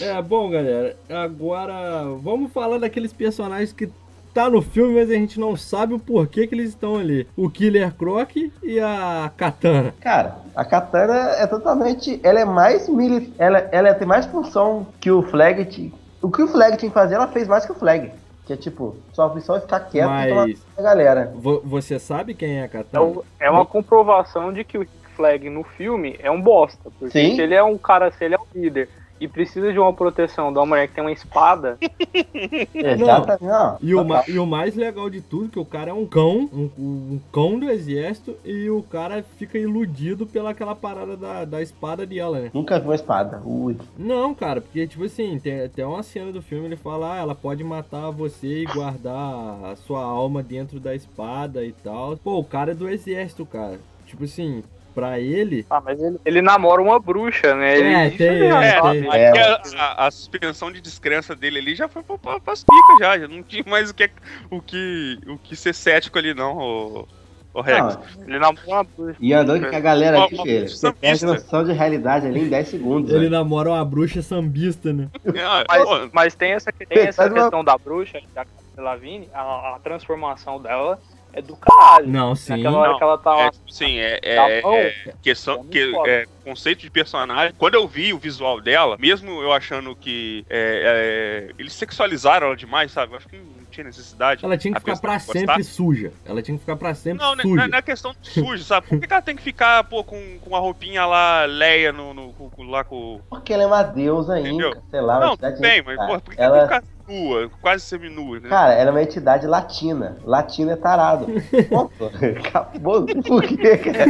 É, 0.01 0.21
bom, 0.23 0.49
galera, 0.51 0.97
agora 1.11 2.05
vamos 2.23 2.51
falar 2.53 2.79
daqueles 2.79 3.13
personagens 3.13 3.73
que 3.73 3.91
tá 4.33 4.49
no 4.49 4.61
filme, 4.63 4.95
mas 4.95 5.11
a 5.11 5.15
gente 5.15 5.39
não 5.39 5.57
sabe 5.57 5.93
o 5.95 5.99
porquê 5.99 6.47
que 6.47 6.55
eles 6.55 6.71
estão 6.71 6.97
ali. 6.97 7.27
O 7.37 7.49
Killer 7.51 7.93
Croc 7.95 8.31
e 8.63 8.81
a 8.81 9.31
Katana. 9.37 9.95
Cara, 10.01 10.37
a 10.55 10.65
Katana 10.65 11.15
é 11.37 11.47
totalmente. 11.47 12.21
Ela 12.23 12.41
é 12.41 12.45
mais 12.45 12.89
mili... 12.89 13.33
ela, 13.39 13.59
ela 13.71 13.95
tem 13.95 14.07
mais 14.07 14.25
função 14.27 14.87
que 15.01 15.11
o 15.11 15.23
Flag. 15.23 15.93
O 16.23 16.31
que 16.31 16.43
o 16.43 16.49
Flag 16.49 16.77
tinha 16.79 16.91
que 16.91 16.95
fazer, 16.95 17.15
ela 17.17 17.29
fez 17.29 17.47
mais 17.49 17.65
que 17.67 17.73
o 17.73 17.75
Flag. 17.75 18.11
Que 18.47 18.53
é 18.53 18.57
tipo, 18.57 18.97
sua 19.13 19.29
função 19.31 19.57
é 19.57 19.61
ficar 19.61 19.81
quieto 19.81 20.09
e 20.11 20.29
tomar 20.29 20.47
Mas 20.49 20.67
a 20.79 20.83
galera. 20.83 21.33
vo- 21.35 21.61
você 21.65 21.99
sabe 21.99 22.33
quem 22.35 22.61
é 22.61 22.65
a 22.65 22.69
Katana? 22.69 23.05
o- 23.05 23.25
é 23.41 23.51
uma 23.51 23.67
comprovação 23.67 24.53
de 24.53 24.65
que 24.65 24.79
o 24.79 24.87
Flag 25.17 25.49
no 25.51 25.65
filme 25.65 26.17
é 26.23 26.31
um 26.31 26.41
bosta. 26.41 26.91
Porque 26.99 27.19
Sim. 27.19 27.35
se 27.37 27.43
ele 27.43 27.55
é 27.55 27.63
um 27.63 27.77
cara, 27.79 28.11
se 28.13 28.25
ele 28.25 28.35
é 28.35 28.39
um 28.39 28.45
líder 28.61 28.89
e 29.21 29.27
precisa 29.29 29.73
de 29.73 29.79
uma 29.79 29.93
proteção 29.93 30.53
de 30.53 30.59
uma 30.59 30.67
mulher 30.67 30.89
que 30.89 30.95
tem 30.95 31.03
uma 31.05 31.13
espada, 31.13 31.79
Exatamente. 32.75 33.45
Não. 33.45 33.79
E 33.83 33.95
o, 33.95 34.05
ma- 34.05 34.25
e 34.29 34.39
o 34.39 34.47
mais 34.47 34.75
legal 34.75 35.09
de 35.11 35.21
tudo, 35.21 35.49
que 35.49 35.59
o 35.59 35.65
cara 35.65 35.91
é 35.91 35.95
um 35.95 36.07
cão, 36.07 36.49
um, 36.53 36.71
um 36.79 37.21
cão 37.33 37.59
do 37.59 37.71
exército, 37.71 38.37
e 38.45 38.69
o 38.71 38.83
cara 38.83 39.25
fica 39.39 39.59
iludido 39.59 40.27
pela 40.27 40.51
aquela 40.51 40.75
parada 40.75 41.17
da, 41.17 41.45
da 41.45 41.63
espada 41.63 42.07
dela, 42.07 42.41
né? 42.41 42.51
Nunca 42.53 42.79
vi 42.79 42.87
uma 42.87 42.95
espada. 42.95 43.41
Ui. 43.45 43.77
Não, 43.99 44.35
cara, 44.35 44.61
porque, 44.61 44.87
tipo 44.87 45.05
assim, 45.05 45.39
tem 45.39 45.63
até 45.63 45.87
uma 45.87 46.03
cena 46.03 46.33
do 46.33 46.43
filme, 46.43 46.67
ele 46.67 46.77
fala, 46.77 47.15
ah, 47.15 47.19
ela 47.19 47.35
pode 47.35 47.63
matar 47.65 48.11
você 48.11 48.63
e 48.63 48.67
guardar 48.67 49.17
a 49.65 49.77
sua 49.77 50.03
alma 50.03 50.43
dentro 50.43 50.79
da 50.81 50.95
espada 50.95 51.65
e 51.65 51.73
tal. 51.73 52.17
Pô, 52.17 52.39
o 52.39 52.45
cara 52.45 52.73
é 52.73 52.75
do 52.75 52.89
exército, 52.89 53.45
cara. 53.47 53.79
Tipo 54.07 54.25
assim, 54.25 54.63
pra 54.97 55.21
ele... 55.21 55.67
ah, 55.69 55.81
mas 55.85 56.01
ele, 56.01 56.17
ele 56.25 56.41
namora 56.43 56.81
uma 56.81 56.99
bruxa, 56.99 57.55
né? 57.55 57.79
Ele, 57.79 57.93
É, 57.95 58.11
tem- 58.11 58.47
é, 58.51 58.81
sabe. 58.81 59.01
tem- 59.03 59.13
Aí 59.13 59.21
É. 59.21 59.31
a, 59.43 59.61
a- 59.77 60.07
a 60.07 60.11
suspensão 60.11 60.73
de 60.73 60.81
descrença 60.81 61.37
dele 61.37 61.59
ali 61.59 61.75
já 61.75 61.87
foi 61.87 62.03
pra, 62.03 62.17
pra, 62.17 62.41
pras 62.41 62.65
picas 62.65 62.99
já, 62.99 63.19
já 63.19 63.29
não 63.29 63.43
tinha 63.43 63.63
mais 63.67 63.91
o 63.91 63.95
que, 63.95 64.11
o 64.51 64.61
que, 64.63 65.19
o 65.27 65.37
que 65.39 65.55
ser 65.55 65.75
cético 65.75 66.19
ali 66.19 66.33
não, 66.33 66.57
o, 66.57 67.09
o 67.53 67.61
Rex. 67.61 67.79
Não, 68.17 68.25
Ele 68.27 68.39
namora 68.39 68.67
uma 68.67 68.85
bruxa. 68.85 69.17
e 69.21 69.33
andando 69.35 69.69
com 69.69 69.77
a 69.77 69.81
galera 69.81 70.27
filho. 70.29 70.69
Você 70.69 70.91
perde 70.93 71.19
sambista. 71.21 71.27
noção 71.45 71.65
de 71.65 71.73
realidade 71.73 72.27
ali 72.27 72.41
em 72.41 72.49
10 72.49 72.69
segundos. 72.69 73.11
Ele 73.11 73.19
velho. 73.21 73.31
namora 73.33 73.69
uma 73.71 73.85
bruxa 73.85 74.23
sambista, 74.23 74.93
né? 74.93 75.09
Ah, 75.45 75.65
Mas, 75.69 76.11
mas 76.13 76.35
tem 76.35 76.53
essa, 76.53 76.73
tem 76.73 77.03
essa 77.07 77.29
questão 77.31 77.63
da 77.63 77.77
bruxa, 77.79 78.19
da 78.35 78.45
Lavigne, 78.79 79.29
a, 79.35 79.77
a 79.77 79.79
transformação 79.83 80.61
dela 80.61 80.99
é 81.37 81.43
do 81.43 81.55
caralho. 81.55 82.09
Não, 82.09 82.35
sim. 82.35 82.57
Naquela 82.57 82.79
hora 82.79 82.91
Não, 82.93 82.99
que 82.99 83.05
ela 83.05 83.19
tá 83.19 83.39
é, 83.39 83.51
assim, 83.69 83.99
é, 83.99 84.19
é, 84.23 84.37
Tá 84.37 84.51
é, 84.51 85.15
questão, 85.23 85.65
É 85.69 85.71
que, 85.71 85.93
é, 86.07 86.25
conceito 86.43 86.81
de 86.81 86.91
personagem. 86.91 87.55
Quando 87.59 87.75
eu 87.75 87.87
vi 87.87 88.13
o 88.15 88.19
visual 88.19 88.61
dela, 88.61 88.97
mesmo 88.99 89.43
eu 89.43 89.53
achando 89.53 89.95
que 89.95 90.47
é, 90.49 91.49
é, 91.49 91.55
eles 91.59 91.75
sexualizaram 91.75 92.47
ela 92.49 92.57
demais, 92.57 92.91
sabe? 92.91 93.13
Eu 93.13 93.19
acho 93.19 93.29
que 93.29 93.37
não 93.37 93.65
tinha 93.71 93.85
necessidade. 93.85 94.43
Ela 94.45 94.57
tinha 94.57 94.73
que 94.73 94.81
ficar 94.81 94.99
pra 94.99 95.19
sempre 95.19 95.63
suja. 95.63 96.11
Ela 96.25 96.41
tinha 96.41 96.57
que 96.57 96.61
ficar 96.61 96.77
pra 96.77 96.95
sempre 96.95 97.23
Não, 97.23 97.37
né, 97.37 97.43
suja. 97.43 97.69
não 97.69 97.79
é 97.79 97.83
questão 97.83 98.15
de 98.19 98.31
sujo, 98.31 98.65
sabe? 98.65 98.87
Por 98.87 98.99
que, 98.99 99.07
que 99.07 99.13
ela 99.13 99.23
tem 99.23 99.37
que 99.37 99.43
ficar, 99.43 99.85
pô, 99.85 100.03
com, 100.03 100.39
com 100.41 100.57
a 100.57 100.59
roupinha 100.59 101.05
lá, 101.05 101.45
Leia, 101.45 101.93
no, 101.93 102.15
no, 102.15 102.33
com- 102.33 102.49
com- 102.49 102.65
lá 102.65 102.83
com. 102.83 103.21
Porque 103.29 103.53
ela 103.53 103.65
é 103.65 103.67
uma 103.67 103.83
deusa 103.83 104.41
inca, 104.41 104.83
sei 104.91 105.01
lá. 105.03 105.19
uma 105.19 105.27
Não, 105.27 105.37
bem, 105.61 105.81
inca, 105.81 105.95
mas, 105.97 106.07
pô, 106.11 106.21
por 106.21 106.35
que, 106.35 106.41
ela... 106.41 106.57
ela 106.59 106.69
tem 106.69 106.79
que 106.81 106.87
ficar 106.87 106.96
nua, 107.07 107.49
quase 107.61 107.85
seminua, 107.85 108.41
né? 108.41 108.49
Cara, 108.49 108.73
ela 108.75 108.91
é 108.91 108.93
uma 108.93 109.03
entidade 109.03 109.47
latina. 109.47 110.19
Latino 110.23 110.71
é 110.71 110.77
tarado. 110.77 111.27
Ponto. 111.69 111.93
Acabou. 112.39 113.07
Por 113.07 113.43
quê, 113.43 113.79
cara? 113.79 114.07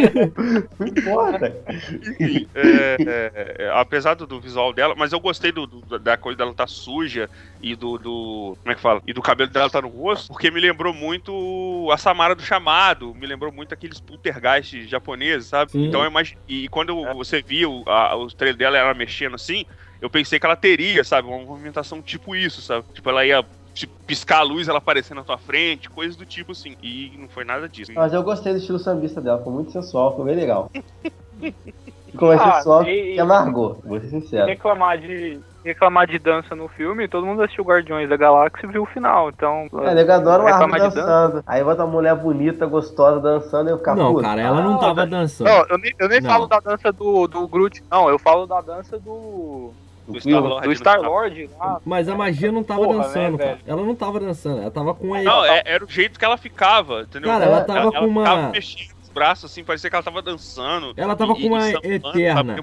Não 0.78 0.86
importa. 0.86 1.58
Enfim, 2.20 2.48
é, 2.54 2.96
é, 3.06 3.64
é, 3.64 3.70
apesar 3.74 4.14
do, 4.14 4.26
do 4.26 4.40
visual 4.40 4.72
dela, 4.72 4.94
mas 4.96 5.12
eu 5.12 5.20
gostei 5.20 5.52
do, 5.52 5.66
do- 5.66 5.98
da 5.98 6.16
coisa 6.16 6.36
dela 6.38 6.54
tá 6.54 6.66
suja 6.66 7.30
e 7.60 7.74
do, 7.74 7.98
do- 7.98 8.58
Como 8.62 8.72
é 8.72 8.74
que 8.74 8.80
fala? 8.80 9.02
E 9.06 9.12
do 9.12 9.22
cabelo 9.22 9.50
dela 9.50 9.70
tá 9.70 9.80
no 9.82 9.88
rosto, 9.88 10.28
porque 10.28 10.50
me 10.50 10.60
lembrou 10.60 10.92
muito 10.94 11.88
a 11.92 11.96
Samara 11.96 12.34
do 12.34 12.42
chamado, 12.42 13.14
me 13.14 13.26
lembrou 13.26 13.52
muito 13.52 13.72
aqueles 13.72 14.00
poltergeist 14.00 14.86
japoneses, 14.86 15.48
sabe? 15.48 15.72
Sim. 15.72 15.86
Então 15.86 16.02
eu 16.02 16.10
imagino. 16.10 16.38
E 16.46 16.68
quando 16.68 17.12
você 17.14 17.42
viu 17.42 17.82
a, 17.86 18.16
o 18.16 18.26
trailer 18.28 18.56
dela, 18.58 18.78
ela 18.78 18.94
mexendo 18.94 19.34
assim, 19.34 19.64
eu 20.00 20.10
pensei 20.10 20.38
que 20.38 20.46
ela 20.46 20.56
teria, 20.56 21.02
sabe? 21.04 21.28
Uma 21.28 21.38
movimentação 21.44 22.02
tipo 22.02 22.34
isso, 22.34 22.60
sabe? 22.62 22.84
Tipo, 22.94 23.10
ela 23.10 23.24
ia. 23.24 23.44
tipo, 23.74 23.92
piscar 24.06 24.38
a 24.38 24.42
luz, 24.42 24.68
ela 24.68 24.78
aparecer 24.78 25.14
na 25.14 25.22
tua 25.24 25.36
frente, 25.38 25.90
coisas 25.90 26.16
do 26.16 26.24
tipo 26.24 26.52
assim. 26.52 26.76
E 26.82 27.14
não 27.18 27.28
foi 27.28 27.44
nada 27.44 27.68
disso. 27.68 27.92
Mas 27.94 28.12
eu 28.12 28.22
gostei 28.22 28.52
do 28.52 28.58
estilo 28.58 28.78
sambista 28.78 29.20
dela, 29.20 29.42
foi 29.42 29.52
muito 29.52 29.70
sensual, 29.72 30.14
foi 30.16 30.24
bem 30.26 30.36
legal. 30.36 30.70
Ficou 32.06 32.28
mais 32.28 32.40
Ah, 32.40 32.52
sensual 32.54 32.82
e- 32.84 33.14
que 33.14 33.20
amargou, 33.20 33.80
vou 33.84 34.00
ser 34.00 34.08
sincero. 34.08 34.46
Reclamar 34.46 34.96
de, 34.98 35.38
reclamar 35.64 36.06
de 36.06 36.18
dança 36.18 36.54
no 36.54 36.68
filme, 36.68 37.08
todo 37.08 37.26
mundo 37.26 37.42
assistiu 37.42 37.64
Guardiões 37.64 38.08
da 38.08 38.16
Galáxia 38.16 38.66
e 38.66 38.72
viu 38.72 38.84
o 38.84 38.86
final. 38.86 39.28
Então. 39.28 39.66
É, 39.82 39.94
nego 39.94 40.12
adora 40.12 40.42
uma 40.42 40.50
árvore 40.52 40.72
de 40.72 40.78
dança. 40.78 41.00
dançando. 41.02 41.42
Aí 41.46 41.62
bota 41.62 41.84
uma 41.84 41.92
mulher 41.92 42.14
bonita, 42.16 42.64
gostosa, 42.64 43.20
dançando 43.20 43.68
e 43.68 43.72
eu 43.72 43.78
ficar 43.78 43.94
Não, 43.96 44.12
puto. 44.12 44.22
cara, 44.22 44.40
ela 44.40 44.62
não 44.62 44.76
Ah, 44.76 44.78
tava 44.78 45.06
dançando. 45.06 45.48
Não, 45.48 45.66
eu 45.68 45.78
nem, 45.78 45.92
eu 45.98 46.08
nem 46.08 46.20
Não. 46.22 46.30
falo 46.30 46.46
da 46.46 46.60
dança 46.60 46.92
do, 46.92 47.26
do 47.26 47.46
Groot, 47.48 47.82
não, 47.90 48.08
eu 48.08 48.18
falo 48.18 48.46
da 48.46 48.60
dança 48.62 48.98
do. 48.98 49.74
Do 50.08 50.18
Star-Lord. 50.20 50.66
Do 50.68 50.72
Star-Lord 50.74 51.50
lá. 51.58 51.80
Mas 51.84 52.08
a 52.08 52.14
magia 52.14 52.52
não 52.52 52.62
tava 52.62 52.84
Porra, 52.84 53.02
dançando, 53.04 53.38
né, 53.38 53.44
cara. 53.44 53.58
Ela 53.66 53.82
não 53.82 53.94
tava 53.94 54.20
dançando, 54.20 54.60
ela 54.62 54.70
tava 54.70 54.94
com 54.94 55.14
a. 55.14 55.22
Não, 55.22 55.44
é- 55.44 55.62
era 55.64 55.84
o 55.84 55.88
jeito 55.88 56.18
que 56.18 56.24
ela 56.24 56.36
ficava, 56.36 57.02
entendeu? 57.02 57.28
Cara, 57.30 57.44
ela 57.44 57.64
tava 57.64 57.90
com 57.92 58.06
uma- 58.06 58.22
ficava 58.24 58.48
mexendo 58.50 58.90
os 59.02 59.08
braços 59.08 59.50
assim, 59.50 59.64
parecia 59.64 59.90
que 59.90 59.96
ela 59.96 60.02
tava 60.02 60.22
dançando. 60.22 60.92
Ela 60.96 61.16
tava 61.16 61.32
e- 61.32 61.40
com 61.42 61.46
uma 61.48 61.70
eterna. 61.70 62.56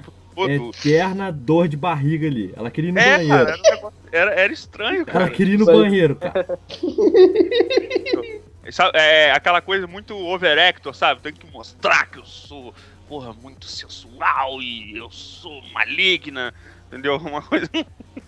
eterna 0.48 1.30
dor 1.32 1.68
de 1.68 1.76
barriga 1.76 2.26
ali. 2.26 2.52
Ela 2.56 2.70
queria 2.70 2.90
ir 2.90 2.92
no 2.92 2.98
É, 2.98 3.16
banheiro. 3.18 3.28
cara, 3.28 3.50
era, 3.50 3.58
um 3.58 3.62
negócio- 3.74 3.98
era, 4.10 4.30
era 4.34 4.52
estranho, 4.52 4.96
Ela 5.02 5.04
cara. 5.04 5.30
queria 5.30 5.54
ir 5.54 5.58
no 5.58 5.62
Isso 5.64 5.70
aí. 5.70 5.76
banheiro, 5.78 6.16
cara. 6.16 6.58
Sabe, 8.70 8.98
É 8.98 9.30
aquela 9.32 9.60
coisa 9.60 9.86
muito 9.86 10.16
overactor, 10.16 10.94
sabe? 10.94 11.20
Tem 11.20 11.32
que 11.32 11.46
mostrar 11.52 12.06
que 12.06 12.18
eu 12.18 12.24
sou, 12.24 12.74
porra, 13.08 13.32
muito 13.34 13.66
sensual 13.66 14.60
e 14.62 14.96
eu 14.96 15.10
sou 15.10 15.60
maligna, 15.72 16.54
entendeu? 16.94 17.16
Uma 17.24 17.42
coisa. 17.42 17.68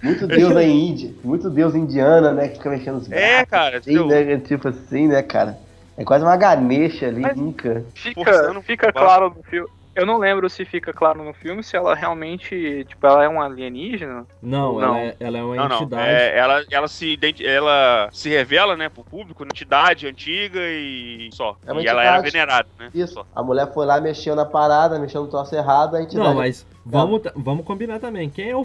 Muito 0.02 0.26
deus 0.26 0.56
aí 0.56 0.70
Índia. 0.70 1.14
Muito 1.22 1.48
deus 1.48 1.74
indiana, 1.74 2.32
né? 2.32 2.48
Que 2.48 2.56
fica 2.58 2.70
mexendo 2.70 2.96
os 2.96 3.06
braços. 3.06 3.24
É, 3.26 3.46
cara, 3.46 3.78
assim, 3.78 3.94
entendeu? 3.94 4.26
né? 4.26 4.38
Tipo 4.38 4.68
assim, 4.68 5.08
né, 5.08 5.22
cara? 5.22 5.58
É 5.96 6.04
quase 6.04 6.24
uma 6.24 6.36
Ganesha 6.36 7.08
ali, 7.08 7.20
Mas- 7.20 7.38
Inca. 7.38 7.84
Fica, 7.94 8.22
Forçando 8.22 8.60
fica 8.62 8.92
claro 8.92 9.32
no 9.34 9.42
filme. 9.44 9.68
Eu 9.96 10.04
não 10.04 10.18
lembro 10.18 10.48
se 10.50 10.64
fica 10.66 10.92
claro 10.92 11.24
no 11.24 11.32
filme 11.32 11.62
se 11.62 11.74
ela 11.76 11.94
realmente, 11.94 12.84
tipo, 12.86 13.06
ela 13.06 13.24
é 13.24 13.28
um 13.28 13.40
alienígena. 13.40 14.26
Não, 14.42 14.74
Não. 14.78 14.94
Ela, 14.94 14.98
é, 15.00 15.16
ela 15.18 15.38
é 15.38 15.42
uma 15.42 15.56
Não, 15.56 15.68
não. 15.68 15.76
entidade. 15.78 16.08
É, 16.08 16.36
ela, 16.38 16.64
ela, 16.70 16.86
se 16.88 17.06
identi- 17.12 17.46
ela 17.46 18.08
se 18.12 18.28
revela, 18.28 18.76
né, 18.76 18.90
pro 18.90 19.02
público, 19.02 19.42
uma 19.42 19.48
entidade 19.50 20.06
antiga 20.06 20.60
e 20.60 21.30
só. 21.32 21.56
É 21.66 21.72
e 21.74 21.86
ela 21.86 22.04
era 22.04 22.20
venerada, 22.20 22.68
né? 22.78 22.90
Isso. 22.94 23.14
Só. 23.14 23.26
A 23.34 23.42
mulher 23.42 23.72
foi 23.72 23.86
lá, 23.86 23.98
mexeu 24.00 24.36
na 24.36 24.44
parada, 24.44 24.98
mexeu 24.98 25.22
no 25.22 25.28
troço 25.28 25.54
errado, 25.56 25.96
a 25.96 26.02
entidade. 26.02 26.28
Não, 26.28 26.34
mas 26.36 26.66
vamos, 26.84 27.22
vamos 27.34 27.64
combinar 27.64 27.98
também. 27.98 28.28
Quem 28.28 28.50
é 28.50 28.56
o 28.56 28.64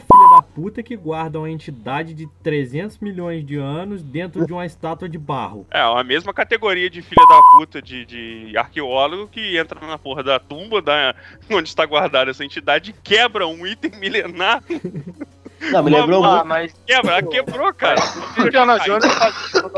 puta 0.62 0.84
que 0.84 0.96
guarda 0.96 1.40
uma 1.40 1.50
entidade 1.50 2.14
de 2.14 2.28
300 2.44 3.00
milhões 3.00 3.44
de 3.44 3.58
anos 3.58 4.04
dentro 4.04 4.46
de 4.46 4.54
uma 4.54 4.64
estátua 4.64 5.10
de 5.10 5.18
barro? 5.18 5.66
É, 5.72 5.82
a 5.82 6.04
mesma 6.04 6.32
categoria 6.32 6.88
de 6.88 7.02
filha 7.02 7.26
da 7.28 7.42
puta 7.58 7.82
de, 7.82 8.06
de 8.06 8.56
arqueólogo 8.56 9.28
que 9.28 9.58
entra 9.58 9.80
na 9.88 9.98
porra 9.98 10.22
da 10.22 10.40
tumba 10.40 10.80
da, 10.80 11.16
onde 11.50 11.68
está 11.68 11.84
guardada 11.84 12.30
essa 12.30 12.46
entidade 12.46 12.92
e 12.92 12.94
quebra 12.94 13.48
um 13.48 13.66
item 13.66 13.92
milenar. 14.00 14.64
Não, 15.72 15.84
me 15.84 15.92
lembrou 15.92 16.24
Ah, 16.26 16.32
muito. 16.36 16.48
mas 16.48 16.74
Quebra, 16.86 17.12
ela 17.12 17.24
quebrou, 17.24 17.74
cara. 17.74 18.00
o 18.38 18.42
Indiana 18.48 18.78
Jones 18.80 19.14
faz 19.14 19.36
isso 19.46 19.70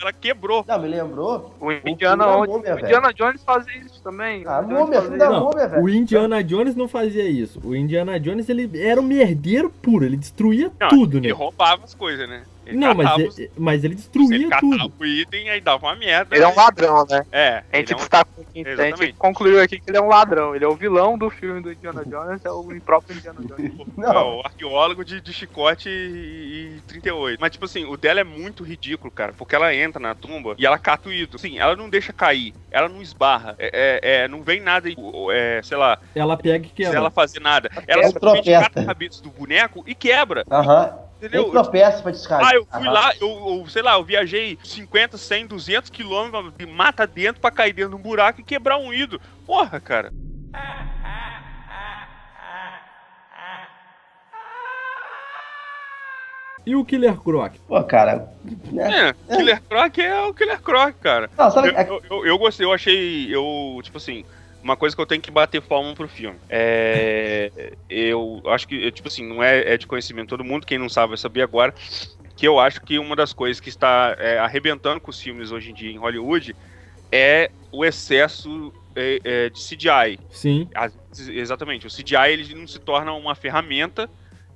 ela 0.00 0.12
quebrou. 0.12 0.64
Não, 0.68 0.78
me 0.78 0.88
lembrou. 0.88 1.54
O 1.60 1.72
Indiana, 1.72 2.26
o 2.36 2.46
múmia, 2.46 2.74
velho. 2.74 2.84
Indiana 2.86 3.12
Jones 3.14 3.42
fazia 3.42 3.76
isso 3.78 4.02
também. 4.02 4.46
A 4.46 4.60
O 4.60 4.64
Indiana 4.64 4.80
múmia, 4.84 5.00
Jones 5.00 5.06
filho 5.06 5.18
da 5.18 5.26
fazia 5.26 5.30
Não, 5.30 5.40
múmia, 5.44 5.68
velho. 5.68 5.82
o 5.82 5.88
Indiana 5.88 6.44
Jones 6.44 6.76
não 6.76 6.88
fazia 6.88 7.28
isso. 7.28 7.60
O 7.64 7.74
Indiana 7.74 8.20
Jones 8.20 8.48
ele 8.48 8.70
era 8.80 9.00
um 9.00 9.04
merdeiro 9.04 9.70
puro, 9.70 10.04
ele 10.04 10.16
destruía 10.16 10.70
Não, 10.80 10.88
tudo, 10.88 11.16
Ele 11.18 11.28
né? 11.28 11.32
roubava 11.34 11.84
as 11.84 11.94
coisas, 11.94 12.28
né? 12.28 12.42
Ele 12.64 12.76
Não, 12.78 12.94
mas 12.94 13.06
catava 13.06 13.20
ele, 13.20 13.28
os- 13.28 13.36
mas 13.56 13.78
ele 13.84 13.86
ele 13.86 13.94
destruía 13.96 14.48
catava 14.48 14.60
tudo. 14.60 14.92
o 15.00 15.04
item 15.06 15.50
aí 15.50 15.60
dava 15.60 15.86
uma 15.86 15.96
merda. 15.96 16.34
Ele 16.36 16.44
é 16.44 16.46
um 16.46 16.50
né? 16.50 16.56
ladrão, 16.56 17.04
né? 17.08 17.26
É, 17.32 17.48
A 17.72 17.78
ele 17.78 17.86
gente, 17.86 17.92
é 17.92 17.96
um 17.96 18.06
tá, 18.08 18.24
a 18.24 18.96
gente 18.96 19.12
concluiu 19.14 19.60
aqui 19.60 19.80
que 19.80 19.90
ele 19.90 19.96
é 19.96 20.00
um 20.00 20.08
ladrão. 20.08 20.54
Ele 20.54 20.64
é 20.64 20.68
o 20.68 20.74
vilão 20.76 21.18
do 21.18 21.28
filme 21.28 21.60
do 21.60 21.72
Indiana 21.72 22.04
Jones, 22.04 22.44
é 22.44 22.50
o 22.50 22.80
próprio 22.80 23.16
Indiana 23.16 23.40
Jones. 23.44 23.72
É, 23.80 24.00
Não, 24.00 24.36
o 24.38 24.40
arqueólogo 24.44 25.04
de, 25.04 25.20
de 25.20 25.32
chicote 25.32 25.88
e, 25.88 26.76
e 26.76 26.80
38. 26.86 27.38
Mas, 27.40 27.50
tipo 27.52 27.64
assim, 27.64 27.84
o 27.84 27.96
dela 27.96 28.20
é 28.20 28.24
muito 28.24 28.62
ridículo, 28.62 29.10
cara. 29.10 29.32
Porque 29.32 29.54
ela 29.54 29.74
entra 29.74 30.00
na 30.00 30.14
tumba 30.14 30.54
e 30.58 30.64
ela 30.64 30.78
cata 30.78 31.08
o 31.08 31.12
ídolo. 31.12 31.38
Sim, 31.38 31.58
ela 31.58 31.74
não 31.76 31.90
deixa 31.90 32.12
cair. 32.12 32.54
Ela 32.70 32.88
não 32.88 33.02
esbarra. 33.02 33.54
É, 33.58 34.00
é- 34.02 34.22
é, 34.24 34.28
não 34.28 34.42
vem 34.42 34.60
nada, 34.60 34.88
é, 35.32 35.60
sei 35.62 35.76
lá, 35.76 35.98
Ela 36.14 36.36
pega 36.36 36.64
e 36.64 36.68
se 36.68 36.74
quebra. 36.74 36.96
ela 36.98 37.10
fazer 37.10 37.40
nada. 37.40 37.68
Ela 37.88 38.02
Ela 38.02 38.12
simplesmente 38.12 38.44
tropeça. 38.44 38.64
cata 38.70 38.80
a 38.80 38.84
cabeça 38.86 39.22
do 39.22 39.30
boneco 39.30 39.82
e 39.86 39.94
quebra. 39.94 40.44
aham. 40.50 40.92
Entendeu? 41.22 41.42
Nem 41.42 41.52
tropeça 41.52 42.02
pra 42.02 42.10
descargar. 42.10 42.48
Ah, 42.50 42.54
eu 42.56 42.66
fui 42.66 42.82
Aham. 42.88 42.92
lá, 42.92 43.12
eu, 43.20 43.28
eu, 43.60 43.66
sei 43.68 43.80
lá, 43.80 43.92
eu 43.94 44.02
viajei 44.04 44.58
50, 44.64 45.16
100, 45.16 45.46
200 45.46 45.88
quilômetros 45.88 46.52
de 46.58 46.66
mata 46.66 47.06
dentro 47.06 47.40
pra 47.40 47.48
cair 47.52 47.72
dentro 47.72 47.90
de 47.90 47.96
um 47.96 48.02
buraco 48.02 48.40
e 48.40 48.44
quebrar 48.44 48.76
um 48.76 48.92
ídolo. 48.92 49.20
Porra, 49.46 49.80
cara. 49.80 50.12
E 56.66 56.76
o 56.76 56.84
Killer 56.84 57.16
Croc? 57.20 57.54
Pô, 57.66 57.82
cara. 57.84 58.28
Né? 58.70 59.08
É, 59.08 59.36
Killer 59.36 59.60
Croc 59.68 59.98
é 59.98 60.20
o 60.22 60.34
Killer 60.34 60.60
Croc, 60.60 60.94
cara. 61.00 61.28
Não, 61.36 61.50
sabe, 61.50 61.68
Eu, 61.68 61.76
é- 61.76 61.88
eu, 61.88 62.02
eu- 62.10 62.26
eu 62.26 62.38
gostei, 62.38 62.64
eu 62.66 62.72
achei, 62.72 63.34
eu, 63.34 63.80
tipo 63.82 63.98
assim, 63.98 64.24
uma 64.62 64.76
coisa 64.76 64.94
que 64.94 65.02
eu 65.02 65.06
tenho 65.06 65.20
que 65.20 65.30
bater 65.30 65.60
palma 65.60 65.94
pro 65.94 66.08
filme. 66.08 66.38
É, 66.48 67.74
eu 67.88 68.42
acho 68.46 68.68
que, 68.68 68.90
tipo 68.92 69.08
assim, 69.08 69.26
não 69.26 69.42
é, 69.42 69.74
é 69.74 69.76
de 69.76 69.86
conhecimento 69.86 70.26
de 70.26 70.30
todo 70.30 70.44
mundo, 70.44 70.66
quem 70.66 70.78
não 70.78 70.88
sabe 70.88 71.08
vai 71.08 71.16
saber 71.16 71.42
agora, 71.42 71.74
que 72.36 72.46
eu 72.46 72.58
acho 72.58 72.80
que 72.80 72.98
uma 72.98 73.16
das 73.16 73.32
coisas 73.32 73.60
que 73.60 73.68
está 73.68 74.16
é, 74.18 74.38
arrebentando 74.38 75.00
com 75.00 75.10
os 75.10 75.20
filmes 75.20 75.50
hoje 75.50 75.70
em 75.70 75.74
dia 75.74 75.90
em 75.90 75.98
Hollywood 75.98 76.54
é 77.10 77.50
o 77.70 77.84
excesso 77.84 78.72
é, 78.94 79.20
é, 79.24 79.50
de 79.50 79.58
CGI. 79.58 80.18
Sim. 80.30 80.68
Exatamente, 81.28 81.86
o 81.86 81.90
CGI 81.90 82.30
ele 82.30 82.54
não 82.54 82.66
se 82.66 82.78
torna 82.78 83.12
uma 83.12 83.34
ferramenta, 83.34 84.08